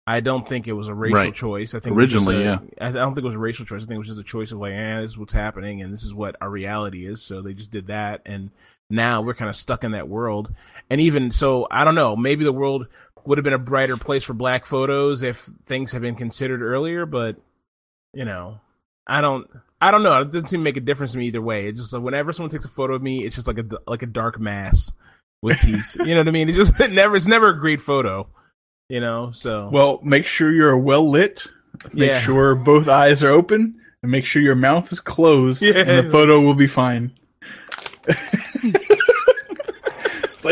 I 0.06 0.20
don't 0.20 0.46
think 0.46 0.68
it 0.68 0.72
was 0.72 0.88
a 0.88 0.94
racial 0.94 1.16
Right. 1.16 1.34
choice. 1.34 1.74
I 1.74 1.80
think 1.80 1.92
it 1.96 2.00
was 2.00 2.12
just 2.12 2.26
Originally, 2.26 2.46
a- 2.46 2.60
yeah. 2.78 2.86
I 2.86 2.88
I 2.88 2.92
don't 2.92 3.14
think 3.14 3.24
it 3.24 3.28
was 3.28 3.36
a 3.36 3.38
racial 3.38 3.64
choice. 3.64 3.82
I 3.82 3.86
think 3.86 3.96
it 3.96 3.98
was 3.98 4.08
just 4.08 4.20
a 4.20 4.24
choice 4.24 4.52
of 4.52 4.58
like, 4.58 4.72
eh, 4.72 5.00
this 5.00 5.12
is 5.12 5.18
what's 5.18 5.32
happening, 5.32 5.80
and 5.82 5.92
this 5.92 6.02
is 6.04 6.12
what 6.14 6.36
our 6.40 6.50
reality 6.50 7.06
is. 7.06 7.22
So 7.22 7.40
they 7.40 7.54
just 7.54 7.70
did 7.70 7.86
that, 7.86 8.20
and 8.26 8.50
now 8.90 9.22
we're 9.22 9.32
kind 9.34 9.48
of 9.48 9.56
stuck 9.56 9.82
in 9.82 9.92
that 9.92 10.08
world. 10.08 10.54
And 10.90 11.00
even 11.00 11.30
so, 11.30 11.66
I 11.70 11.84
don't 11.84 11.94
know. 11.94 12.14
Maybe 12.16 12.44
the 12.44 12.52
world 12.52 12.86
would 13.24 13.38
have 13.38 13.44
been 13.44 13.52
a 13.54 13.58
brighter 13.58 13.96
place 13.96 14.22
for 14.24 14.34
black 14.34 14.66
photos 14.66 15.22
if 15.22 15.48
things 15.66 15.92
had 15.92 16.02
been 16.02 16.14
considered 16.14 16.60
earlier, 16.62 17.06
but 17.06 17.36
you 18.12 18.24
know, 18.24 18.60
I 19.06 19.20
don't. 19.20 19.48
I 19.80 19.90
don't 19.90 20.02
know. 20.02 20.20
It 20.20 20.30
doesn't 20.30 20.46
seem 20.46 20.60
to 20.60 20.64
make 20.64 20.76
a 20.76 20.80
difference 20.80 21.12
to 21.12 21.18
me 21.18 21.26
either 21.26 21.42
way. 21.42 21.66
It's 21.66 21.78
just 21.80 21.92
like 21.92 22.02
whenever 22.02 22.32
someone 22.32 22.50
takes 22.50 22.64
a 22.64 22.68
photo 22.70 22.94
of 22.94 23.02
me, 23.02 23.24
it's 23.24 23.34
just 23.34 23.46
like 23.46 23.58
a 23.58 23.64
like 23.86 24.02
a 24.02 24.06
dark 24.06 24.38
mass 24.40 24.94
with 25.42 25.58
teeth. 25.60 25.96
you 25.98 26.14
know 26.14 26.20
what 26.20 26.28
I 26.28 26.30
mean? 26.30 26.48
It's 26.48 26.56
just 26.58 26.78
it 26.80 26.92
never. 26.92 27.16
It's 27.16 27.26
never 27.26 27.48
a 27.48 27.58
great 27.58 27.80
photo. 27.80 28.26
You 28.88 29.00
know. 29.00 29.30
So 29.32 29.68
Well, 29.72 30.00
make 30.02 30.26
sure 30.26 30.52
you're 30.52 30.76
well 30.78 31.10
lit. 31.10 31.46
Make 31.92 32.10
Yeah. 32.10 32.20
sure 32.20 32.54
both 32.54 32.88
eyes 32.88 33.24
are 33.24 33.30
open, 33.30 33.80
and 34.02 34.12
make 34.12 34.24
sure 34.26 34.40
your 34.42 34.54
mouth 34.54 34.92
is 34.92 35.00
closed, 35.00 35.62
Yeah. 35.62 35.78
and 35.78 36.06
the 36.06 36.10
photo 36.10 36.40
will 36.40 36.54
be 36.54 36.66
fine. 36.68 37.12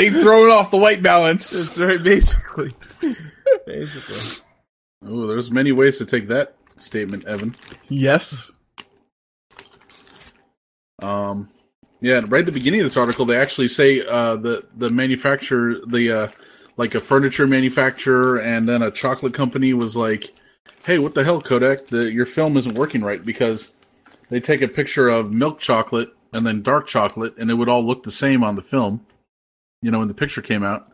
it's 0.02 0.14
like 0.14 0.22
throwing 0.22 0.50
off 0.50 0.70
the 0.70 0.76
white 0.76 1.02
balance. 1.02 1.50
That's 1.50 1.78
right, 1.78 2.02
basically. 2.02 2.72
basically. 3.66 4.42
Oh, 5.06 5.26
there's 5.26 5.50
many 5.50 5.72
ways 5.72 5.98
to 5.98 6.04
take 6.04 6.28
that 6.28 6.56
statement, 6.76 7.26
Evan. 7.26 7.54
Yes. 7.88 8.50
Um, 11.00 11.48
yeah, 12.00 12.20
right 12.26 12.40
at 12.40 12.46
the 12.46 12.52
beginning 12.52 12.80
of 12.80 12.86
this 12.86 12.96
article, 12.96 13.24
they 13.24 13.36
actually 13.36 13.68
say 13.68 14.04
uh, 14.06 14.36
the 14.36 14.64
the 14.76 14.90
manufacturer, 14.90 15.80
the 15.86 16.12
uh, 16.12 16.28
like 16.76 16.94
a 16.94 17.00
furniture 17.00 17.46
manufacturer, 17.46 18.40
and 18.40 18.68
then 18.68 18.82
a 18.82 18.90
chocolate 18.90 19.34
company 19.34 19.72
was 19.72 19.96
like, 19.96 20.32
"Hey, 20.84 20.98
what 20.98 21.14
the 21.14 21.24
hell, 21.24 21.40
Kodak? 21.40 21.88
The, 21.88 22.10
your 22.12 22.26
film 22.26 22.56
isn't 22.56 22.74
working 22.74 23.02
right 23.02 23.24
because 23.24 23.72
they 24.30 24.40
take 24.40 24.62
a 24.62 24.68
picture 24.68 25.08
of 25.08 25.32
milk 25.32 25.58
chocolate 25.58 26.14
and 26.32 26.46
then 26.46 26.62
dark 26.62 26.86
chocolate, 26.86 27.36
and 27.36 27.50
it 27.50 27.54
would 27.54 27.68
all 27.68 27.84
look 27.84 28.04
the 28.04 28.12
same 28.12 28.42
on 28.42 28.56
the 28.56 28.62
film. 28.62 29.04
You 29.82 29.90
know, 29.90 29.98
when 29.98 30.08
the 30.08 30.14
picture 30.14 30.42
came 30.42 30.62
out." 30.62 30.88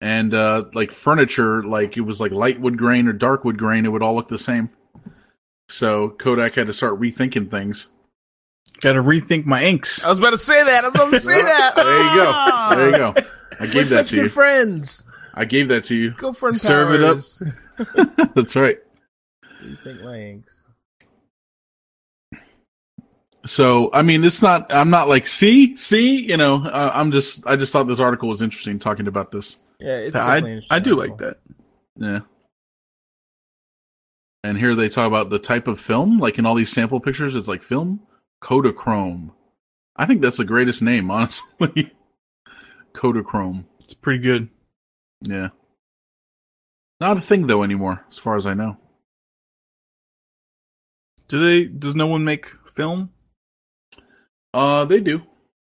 And 0.00 0.34
uh, 0.34 0.64
like 0.74 0.92
furniture, 0.92 1.62
like 1.62 1.96
it 1.96 2.02
was 2.02 2.20
like 2.20 2.32
light 2.32 2.60
wood 2.60 2.76
grain 2.78 3.08
or 3.08 3.12
dark 3.12 3.44
wood 3.44 3.58
grain, 3.58 3.86
it 3.86 3.88
would 3.90 4.02
all 4.02 4.14
look 4.14 4.28
the 4.28 4.38
same. 4.38 4.68
So 5.68 6.10
Kodak 6.10 6.54
had 6.54 6.66
to 6.66 6.72
start 6.72 7.00
rethinking 7.00 7.50
things. 7.50 7.88
Got 8.80 8.94
to 8.94 9.02
rethink 9.02 9.46
my 9.46 9.64
inks. 9.64 10.04
I 10.04 10.10
was 10.10 10.18
about 10.18 10.30
to 10.30 10.38
say 10.38 10.62
that. 10.62 10.84
I 10.84 10.88
was 10.88 10.94
about 10.94 11.10
to 11.12 11.20
say 11.20 11.40
that. 11.42 11.72
There 11.76 12.02
you 12.02 12.14
go. 12.16 12.76
There 12.76 12.90
you 12.90 12.96
go. 12.96 13.28
I 13.60 13.64
We're 13.64 13.72
gave 13.72 13.88
that 13.90 13.94
such 14.06 14.08
to 14.10 14.16
good 14.16 14.22
you. 14.24 14.28
friends. 14.28 15.04
I 15.32 15.44
gave 15.44 15.68
that 15.68 15.84
to 15.84 15.94
you. 15.96 16.10
Go 16.10 16.32
for 16.32 16.52
Serve 16.52 16.92
it 16.92 17.02
up. 17.02 17.18
That's 18.34 18.56
right. 18.56 18.78
Think 19.84 20.00
links. 20.02 20.63
So, 23.46 23.90
I 23.92 24.02
mean, 24.02 24.24
it's 24.24 24.40
not. 24.40 24.72
I'm 24.72 24.90
not 24.90 25.08
like, 25.08 25.26
see, 25.26 25.76
see. 25.76 26.20
You 26.20 26.36
know, 26.36 26.64
uh, 26.64 26.90
I'm 26.94 27.12
just. 27.12 27.46
I 27.46 27.56
just 27.56 27.72
thought 27.72 27.86
this 27.86 28.00
article 28.00 28.28
was 28.28 28.42
interesting 28.42 28.78
talking 28.78 29.06
about 29.06 29.32
this. 29.32 29.56
Yeah, 29.80 29.98
it's 29.98 30.12
definitely 30.12 30.50
I, 30.50 30.54
interesting 30.54 30.76
I 30.76 30.78
do 30.78 31.00
article. 31.00 31.16
like 31.16 31.18
that. 31.18 31.38
Yeah. 31.96 32.20
And 34.44 34.58
here 34.58 34.74
they 34.74 34.90
talk 34.90 35.06
about 35.06 35.30
the 35.30 35.38
type 35.38 35.68
of 35.68 35.80
film, 35.80 36.18
like 36.18 36.38
in 36.38 36.44
all 36.44 36.54
these 36.54 36.70
sample 36.70 37.00
pictures, 37.00 37.34
it's 37.34 37.48
like 37.48 37.62
film 37.62 38.00
Kodachrome. 38.42 39.30
I 39.96 40.04
think 40.04 40.20
that's 40.20 40.36
the 40.36 40.44
greatest 40.44 40.82
name, 40.82 41.10
honestly. 41.10 41.92
Kodachrome. 42.94 43.64
It's 43.80 43.94
pretty 43.94 44.22
good. 44.22 44.50
Yeah. 45.22 45.48
Not 47.00 47.16
a 47.16 47.22
thing 47.22 47.46
though 47.46 47.62
anymore, 47.62 48.04
as 48.10 48.18
far 48.18 48.36
as 48.36 48.46
I 48.46 48.54
know. 48.54 48.76
Do 51.28 51.42
they? 51.42 51.64
Does 51.64 51.96
no 51.96 52.06
one 52.06 52.24
make 52.24 52.46
film? 52.76 53.10
Uh, 54.54 54.84
they 54.84 55.00
do, 55.00 55.20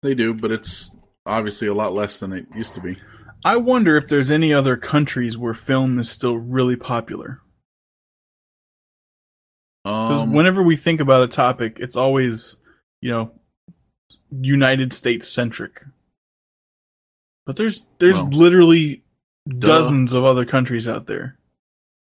they 0.01 0.15
do, 0.15 0.33
but 0.33 0.51
it's 0.51 0.95
obviously 1.25 1.67
a 1.67 1.73
lot 1.73 1.93
less 1.93 2.19
than 2.19 2.31
it 2.31 2.45
used 2.55 2.73
to 2.75 2.81
be. 2.81 2.97
I 3.43 3.57
wonder 3.57 3.97
if 3.97 4.07
there's 4.07 4.31
any 4.31 4.53
other 4.53 4.77
countries 4.77 5.37
where 5.37 5.53
film 5.53 5.99
is 5.99 6.09
still 6.09 6.37
really 6.37 6.77
popular. 6.77 7.41
Because 9.83 10.21
Um, 10.21 10.33
whenever 10.33 10.63
we 10.63 10.75
think 10.75 11.01
about 11.01 11.23
a 11.23 11.27
topic, 11.27 11.77
it's 11.79 11.95
always, 11.95 12.57
you 13.01 13.11
know, 13.11 13.31
United 14.31 14.93
States 14.93 15.27
centric. 15.27 15.83
But 17.45 17.55
there's 17.55 17.85
there's 17.97 18.15
Well, 18.15 18.29
literally 18.29 19.03
dozens 19.47 20.13
of 20.13 20.23
other 20.23 20.45
countries 20.45 20.87
out 20.87 21.07
there 21.07 21.37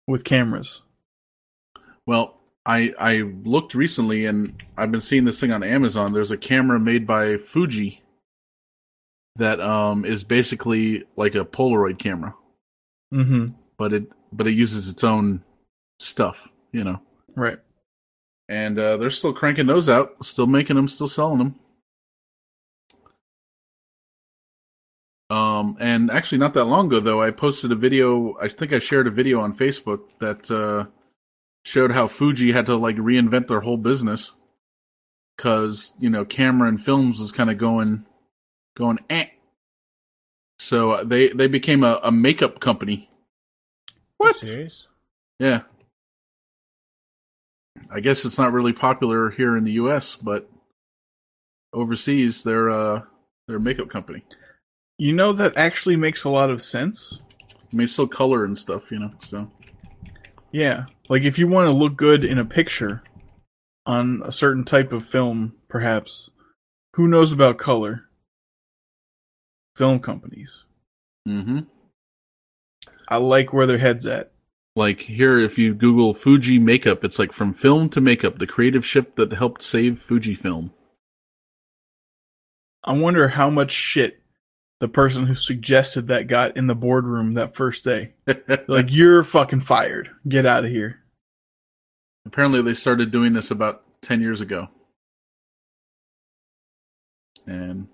with 0.07 0.23
cameras. 0.23 0.81
Well, 2.05 2.39
I 2.65 2.94
I 2.99 3.14
looked 3.44 3.73
recently, 3.73 4.26
and 4.26 4.61
I've 4.77 4.91
been 4.91 5.02
seeing 5.02 5.26
this 5.26 5.40
thing 5.40 5.52
on 5.52 5.64
Amazon. 5.64 6.14
There's 6.14 6.31
a 6.31 6.38
camera 6.38 6.80
made 6.80 7.07
by 7.07 7.38
Fuji 7.38 8.03
that 9.38 9.60
um 9.61 10.06
is 10.06 10.23
basically 10.23 11.03
like 11.15 11.36
a 11.36 11.45
Polaroid 11.45 11.98
camera, 11.98 12.36
Mm-hmm. 13.14 13.53
but 13.77 13.94
it 13.94 14.03
but 14.31 14.48
it 14.48 14.53
uses 14.53 14.90
its 14.90 15.03
own 15.03 15.44
stuff, 15.99 16.48
you 16.72 16.84
know. 16.84 16.99
Right. 17.36 17.60
And 18.49 18.77
uh, 18.80 18.98
they're 18.98 19.11
still 19.11 19.34
cranking 19.34 19.68
those 19.68 19.90
out, 19.90 20.15
still 20.26 20.48
making 20.48 20.76
them, 20.76 20.88
still 20.88 21.07
selling 21.07 21.38
them. 21.38 21.56
Um, 25.30 25.77
and 25.80 26.10
actually, 26.10 26.40
not 26.40 26.53
that 26.56 26.65
long 26.65 26.88
ago, 26.88 26.99
though, 26.99 27.22
I 27.22 27.30
posted 27.30 27.72
a 27.72 27.76
video. 27.76 28.36
I 28.41 28.48
think 28.48 28.73
I 28.73 28.80
shared 28.80 29.06
a 29.06 29.11
video 29.11 29.40
on 29.40 29.56
Facebook 29.56 29.99
that 30.19 30.49
uh, 30.49 30.86
showed 31.64 31.91
how 31.91 32.07
Fuji 32.07 32.52
had 32.52 32.65
to 32.68 32.76
like 32.76 32.95
reinvent 32.95 33.48
their 33.48 33.61
whole 33.61 33.77
business 33.77 34.31
because 35.36 35.94
you 35.99 36.10
know 36.10 36.26
camera 36.26 36.68
and 36.68 36.84
films 36.84 37.19
was 37.19 37.31
kind 37.31 37.49
of 37.49 37.57
going, 37.57 38.06
going 38.77 38.99
eh. 39.10 39.27
So 40.60 40.91
uh, 40.91 41.03
they 41.03 41.30
they 41.30 41.48
became 41.48 41.84
a, 41.84 41.99
a 42.03 42.11
makeup 42.11 42.60
company. 42.60 43.10
What? 44.18 44.36
Serious? 44.36 44.88
Yeah. 45.40 45.61
I 47.90 48.02
guess 48.02 48.26
it's 48.26 48.38
not 48.38 48.52
really 48.52 48.73
popular 48.73 49.30
here 49.30 49.57
in 49.57 49.64
the 49.64 49.72
US, 49.73 50.15
but 50.15 50.49
overseas 51.72 52.44
they're 52.44 52.69
uh 52.69 53.02
they're 53.48 53.57
a 53.57 53.61
makeup 53.61 53.90
company. 53.90 54.23
You 54.98 55.14
know 55.14 55.31
that 55.34 55.56
actually 55.56 55.95
makes 55.95 56.26
a 56.26 56.30
lot 56.30 56.49
of 56.49 56.61
sense. 56.61 57.22
I 57.72 57.76
mean 57.76 57.88
still 57.88 58.07
color 58.07 58.44
and 58.44 58.57
stuff, 58.57 58.91
you 58.91 58.99
know. 58.99 59.11
So 59.19 59.49
Yeah. 60.52 60.86
Like 61.10 61.23
if 61.23 61.40
you 61.40 61.48
want 61.48 61.65
to 61.68 61.72
look 61.72 61.95
good 61.95 62.23
in 62.23 62.38
a 62.38 62.45
picture 62.45 63.02
on 63.86 64.22
a 64.23 64.31
certain 64.31 64.64
type 64.64 64.94
of 64.94 65.06
film, 65.06 65.53
perhaps, 65.68 66.30
who 66.94 67.07
knows 67.07 67.31
about 67.31 67.57
color? 67.57 68.06
Film 69.76 69.99
companies. 69.99 70.65
Mm 71.27 71.45
mhm. 71.45 71.68
I 73.07 73.18
like 73.18 73.52
where 73.52 73.65
their 73.65 73.80
heads 73.80 74.06
at. 74.06 74.31
Like 74.76 75.02
here 75.02 75.40
if 75.40 75.57
you 75.57 75.73
Google 75.73 76.14
Fuji 76.14 76.60
makeup, 76.60 77.03
it's 77.03 77.18
like 77.18 77.34
from 77.34 77.56
film 77.56 77.90
to 77.90 77.99
makeup, 78.02 78.38
the 78.38 78.45
creative 78.45 78.86
shift 78.86 79.15
that 79.15 79.34
helped 79.34 79.64
save 79.64 80.03
Fujifilm. 80.07 80.69
I 82.84 82.94
wonder 82.94 83.30
how 83.30 83.49
much 83.49 83.72
shit 83.72 84.18
the 84.80 84.88
person 84.88 85.26
who 85.26 85.35
suggested 85.35 86.07
that 86.07 86.27
got 86.27 86.56
in 86.56 86.68
the 86.68 86.76
boardroom 86.76 87.34
that 87.34 87.56
first 87.56 87.84
day. 87.84 88.14
like, 88.68 88.88
you're 88.89 89.23
fucking 89.23 89.61
fired. 89.61 90.10
Get 90.27 90.45
out 90.45 90.65
of 90.65 90.72
here. 90.72 90.99
Apparently, 92.26 92.61
they 92.61 92.73
started 92.73 93.11
doing 93.11 93.34
this 93.34 93.51
about 93.51 93.84
10 94.01 94.22
years 94.22 94.41
ago. 94.41 94.69
And 97.45 97.88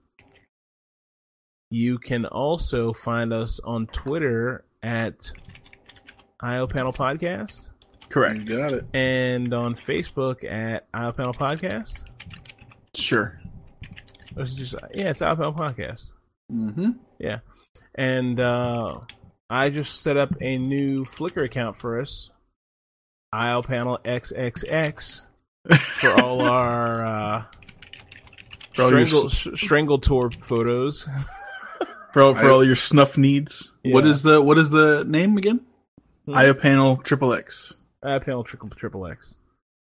You 1.71 1.97
can 1.97 2.25
also 2.25 2.93
find 2.93 3.33
us 3.33 3.59
on 3.63 3.87
Twitter 3.87 4.63
at 4.83 5.31
iopanelpodcast 6.41 6.95
Podcast. 6.95 7.69
Correct. 8.09 8.45
Got 8.45 8.73
it. 8.73 8.85
and 8.93 9.53
on 9.53 9.75
Facebook 9.75 10.49
at 10.49 10.89
iopanelpodcast. 10.93 12.03
Sure. 12.93 13.39
It 14.37 14.45
just 14.45 14.75
yeah, 14.93 15.09
it's 15.09 15.21
iopanel 15.21 15.55
podcast. 15.55 16.11
Mm-hmm. 16.51 16.91
Yeah, 17.19 17.39
and 17.95 18.39
uh, 18.39 18.99
I 19.49 19.69
just 19.69 20.01
set 20.01 20.17
up 20.17 20.33
a 20.41 20.57
new 20.57 21.05
Flickr 21.05 21.45
account 21.45 21.77
for 21.77 21.99
us, 22.01 22.29
Isle 23.31 23.63
Panel 23.63 23.99
XXX, 24.03 25.21
for 25.99 26.21
all 26.21 26.41
our 26.41 27.05
uh, 27.05 27.43
For 28.73 28.83
all 28.83 28.87
strangle, 28.89 29.25
s- 29.27 29.47
strangle 29.55 29.99
tour 29.99 30.31
photos. 30.39 31.07
For 32.13 32.21
all, 32.21 32.33
for 32.33 32.45
I- 32.45 32.49
all 32.49 32.63
your 32.63 32.77
snuff 32.77 33.17
needs, 33.17 33.73
What 33.83 34.05
Yeah. 34.05 34.11
is 34.11 34.23
the 34.23 34.41
what 34.41 34.57
is 34.57 34.69
the 34.69 35.03
name 35.05 35.37
again? 35.37 35.59
Hmm. 36.25 36.33
Iopanel 36.33 37.03
Triple 37.03 37.33
X. 37.33 37.73
Isle 38.03 38.21
Panel 38.21 38.43
Triple 38.45 38.69
Triple 38.69 39.05
X? 39.05 39.37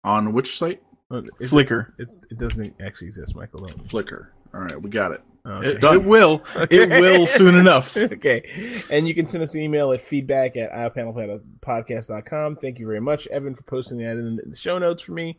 On 0.04 0.32
which 0.32 0.56
site? 0.56 0.82
It, 1.10 1.24
Flickr. 1.42 1.92
it's, 1.98 2.18
it 2.30 2.38
doesn't 2.38 2.74
actually 2.80 3.08
exist, 3.08 3.36
Michael. 3.36 3.60
Don't. 3.60 3.88
Flickr. 3.88 4.28
All 4.54 4.60
right, 4.60 4.80
we 4.80 4.88
got 4.88 5.12
it. 5.12 5.22
Okay. 5.46 5.68
It, 5.72 5.84
it 5.84 6.04
will. 6.04 6.42
It 6.54 6.88
will 6.88 7.26
soon 7.26 7.54
enough. 7.54 7.96
okay. 7.96 8.82
And 8.88 9.06
you 9.06 9.14
can 9.14 9.26
send 9.26 9.42
us 9.42 9.54
an 9.54 9.60
email 9.60 9.92
at 9.92 10.00
feedback 10.00 10.56
at 10.56 10.72
iopanelpodcast.com. 10.72 12.56
Thank 12.56 12.78
you 12.78 12.86
very 12.86 13.00
much, 13.00 13.26
Evan, 13.26 13.54
for 13.54 13.62
posting 13.64 13.98
that 13.98 14.12
in 14.12 14.40
the 14.46 14.56
show 14.56 14.78
notes 14.78 15.02
for 15.02 15.12
me. 15.12 15.36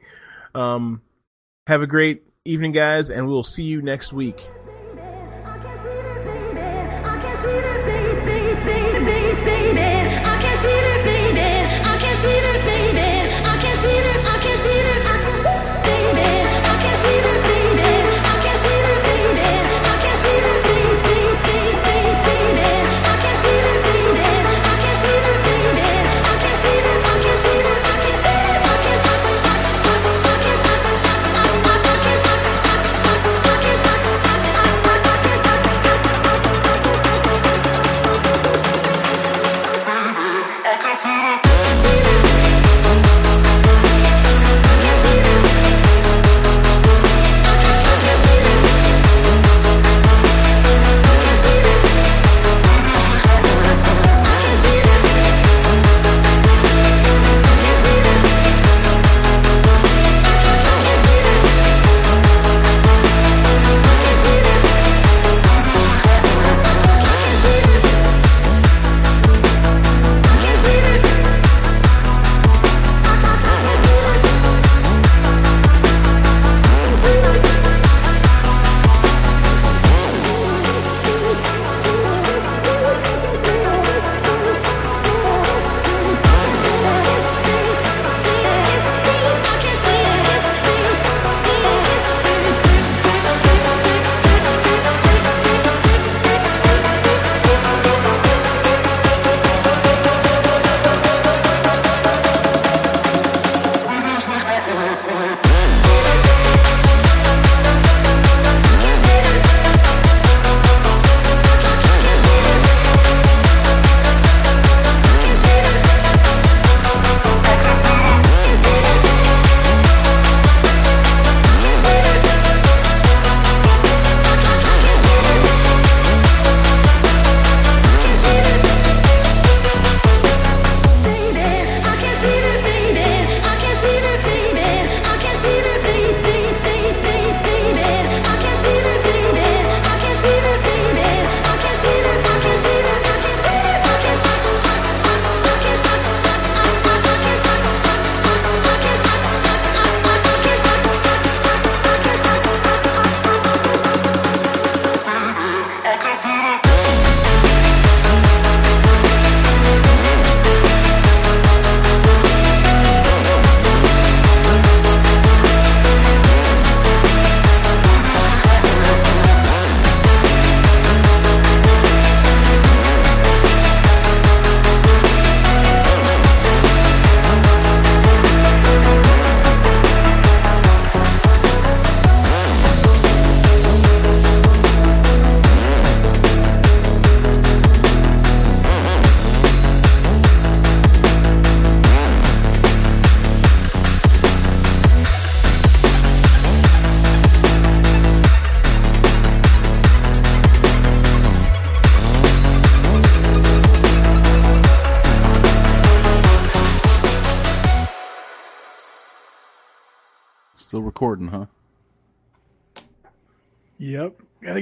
Um, 0.53 1.01
have 1.65 1.81
a 1.81 1.87
great 1.87 2.23
evening, 2.45 2.71
guys, 2.71 3.09
and 3.09 3.25
we 3.25 3.33
will 3.33 3.43
see 3.43 3.63
you 3.63 3.81
next 3.81 4.13
week. 4.13 4.45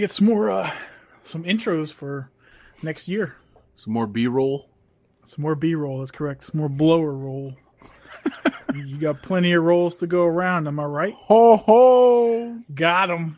Get 0.03 0.11
some 0.11 0.27
more 0.27 0.51
uh 0.51 0.69
some 1.23 1.45
intros 1.45 1.93
for 1.93 2.29
next 2.81 3.07
year. 3.07 3.37
Some 3.77 3.93
more 3.93 4.05
B 4.05 4.27
roll. 4.27 4.67
Some 5.25 5.43
more 5.43 5.55
B-roll, 5.55 5.99
that's 5.99 6.11
correct. 6.11 6.43
Some 6.43 6.59
more 6.59 6.67
blower 6.67 7.13
roll. 7.13 7.53
you 8.75 8.97
got 8.97 9.21
plenty 9.21 9.53
of 9.53 9.63
rolls 9.63 9.95
to 9.97 10.07
go 10.07 10.23
around, 10.23 10.67
am 10.67 10.81
I 10.81 10.83
right? 10.83 11.13
Ho 11.27 11.55
ho! 11.55 12.59
Got 12.75 13.09
him. 13.11 13.32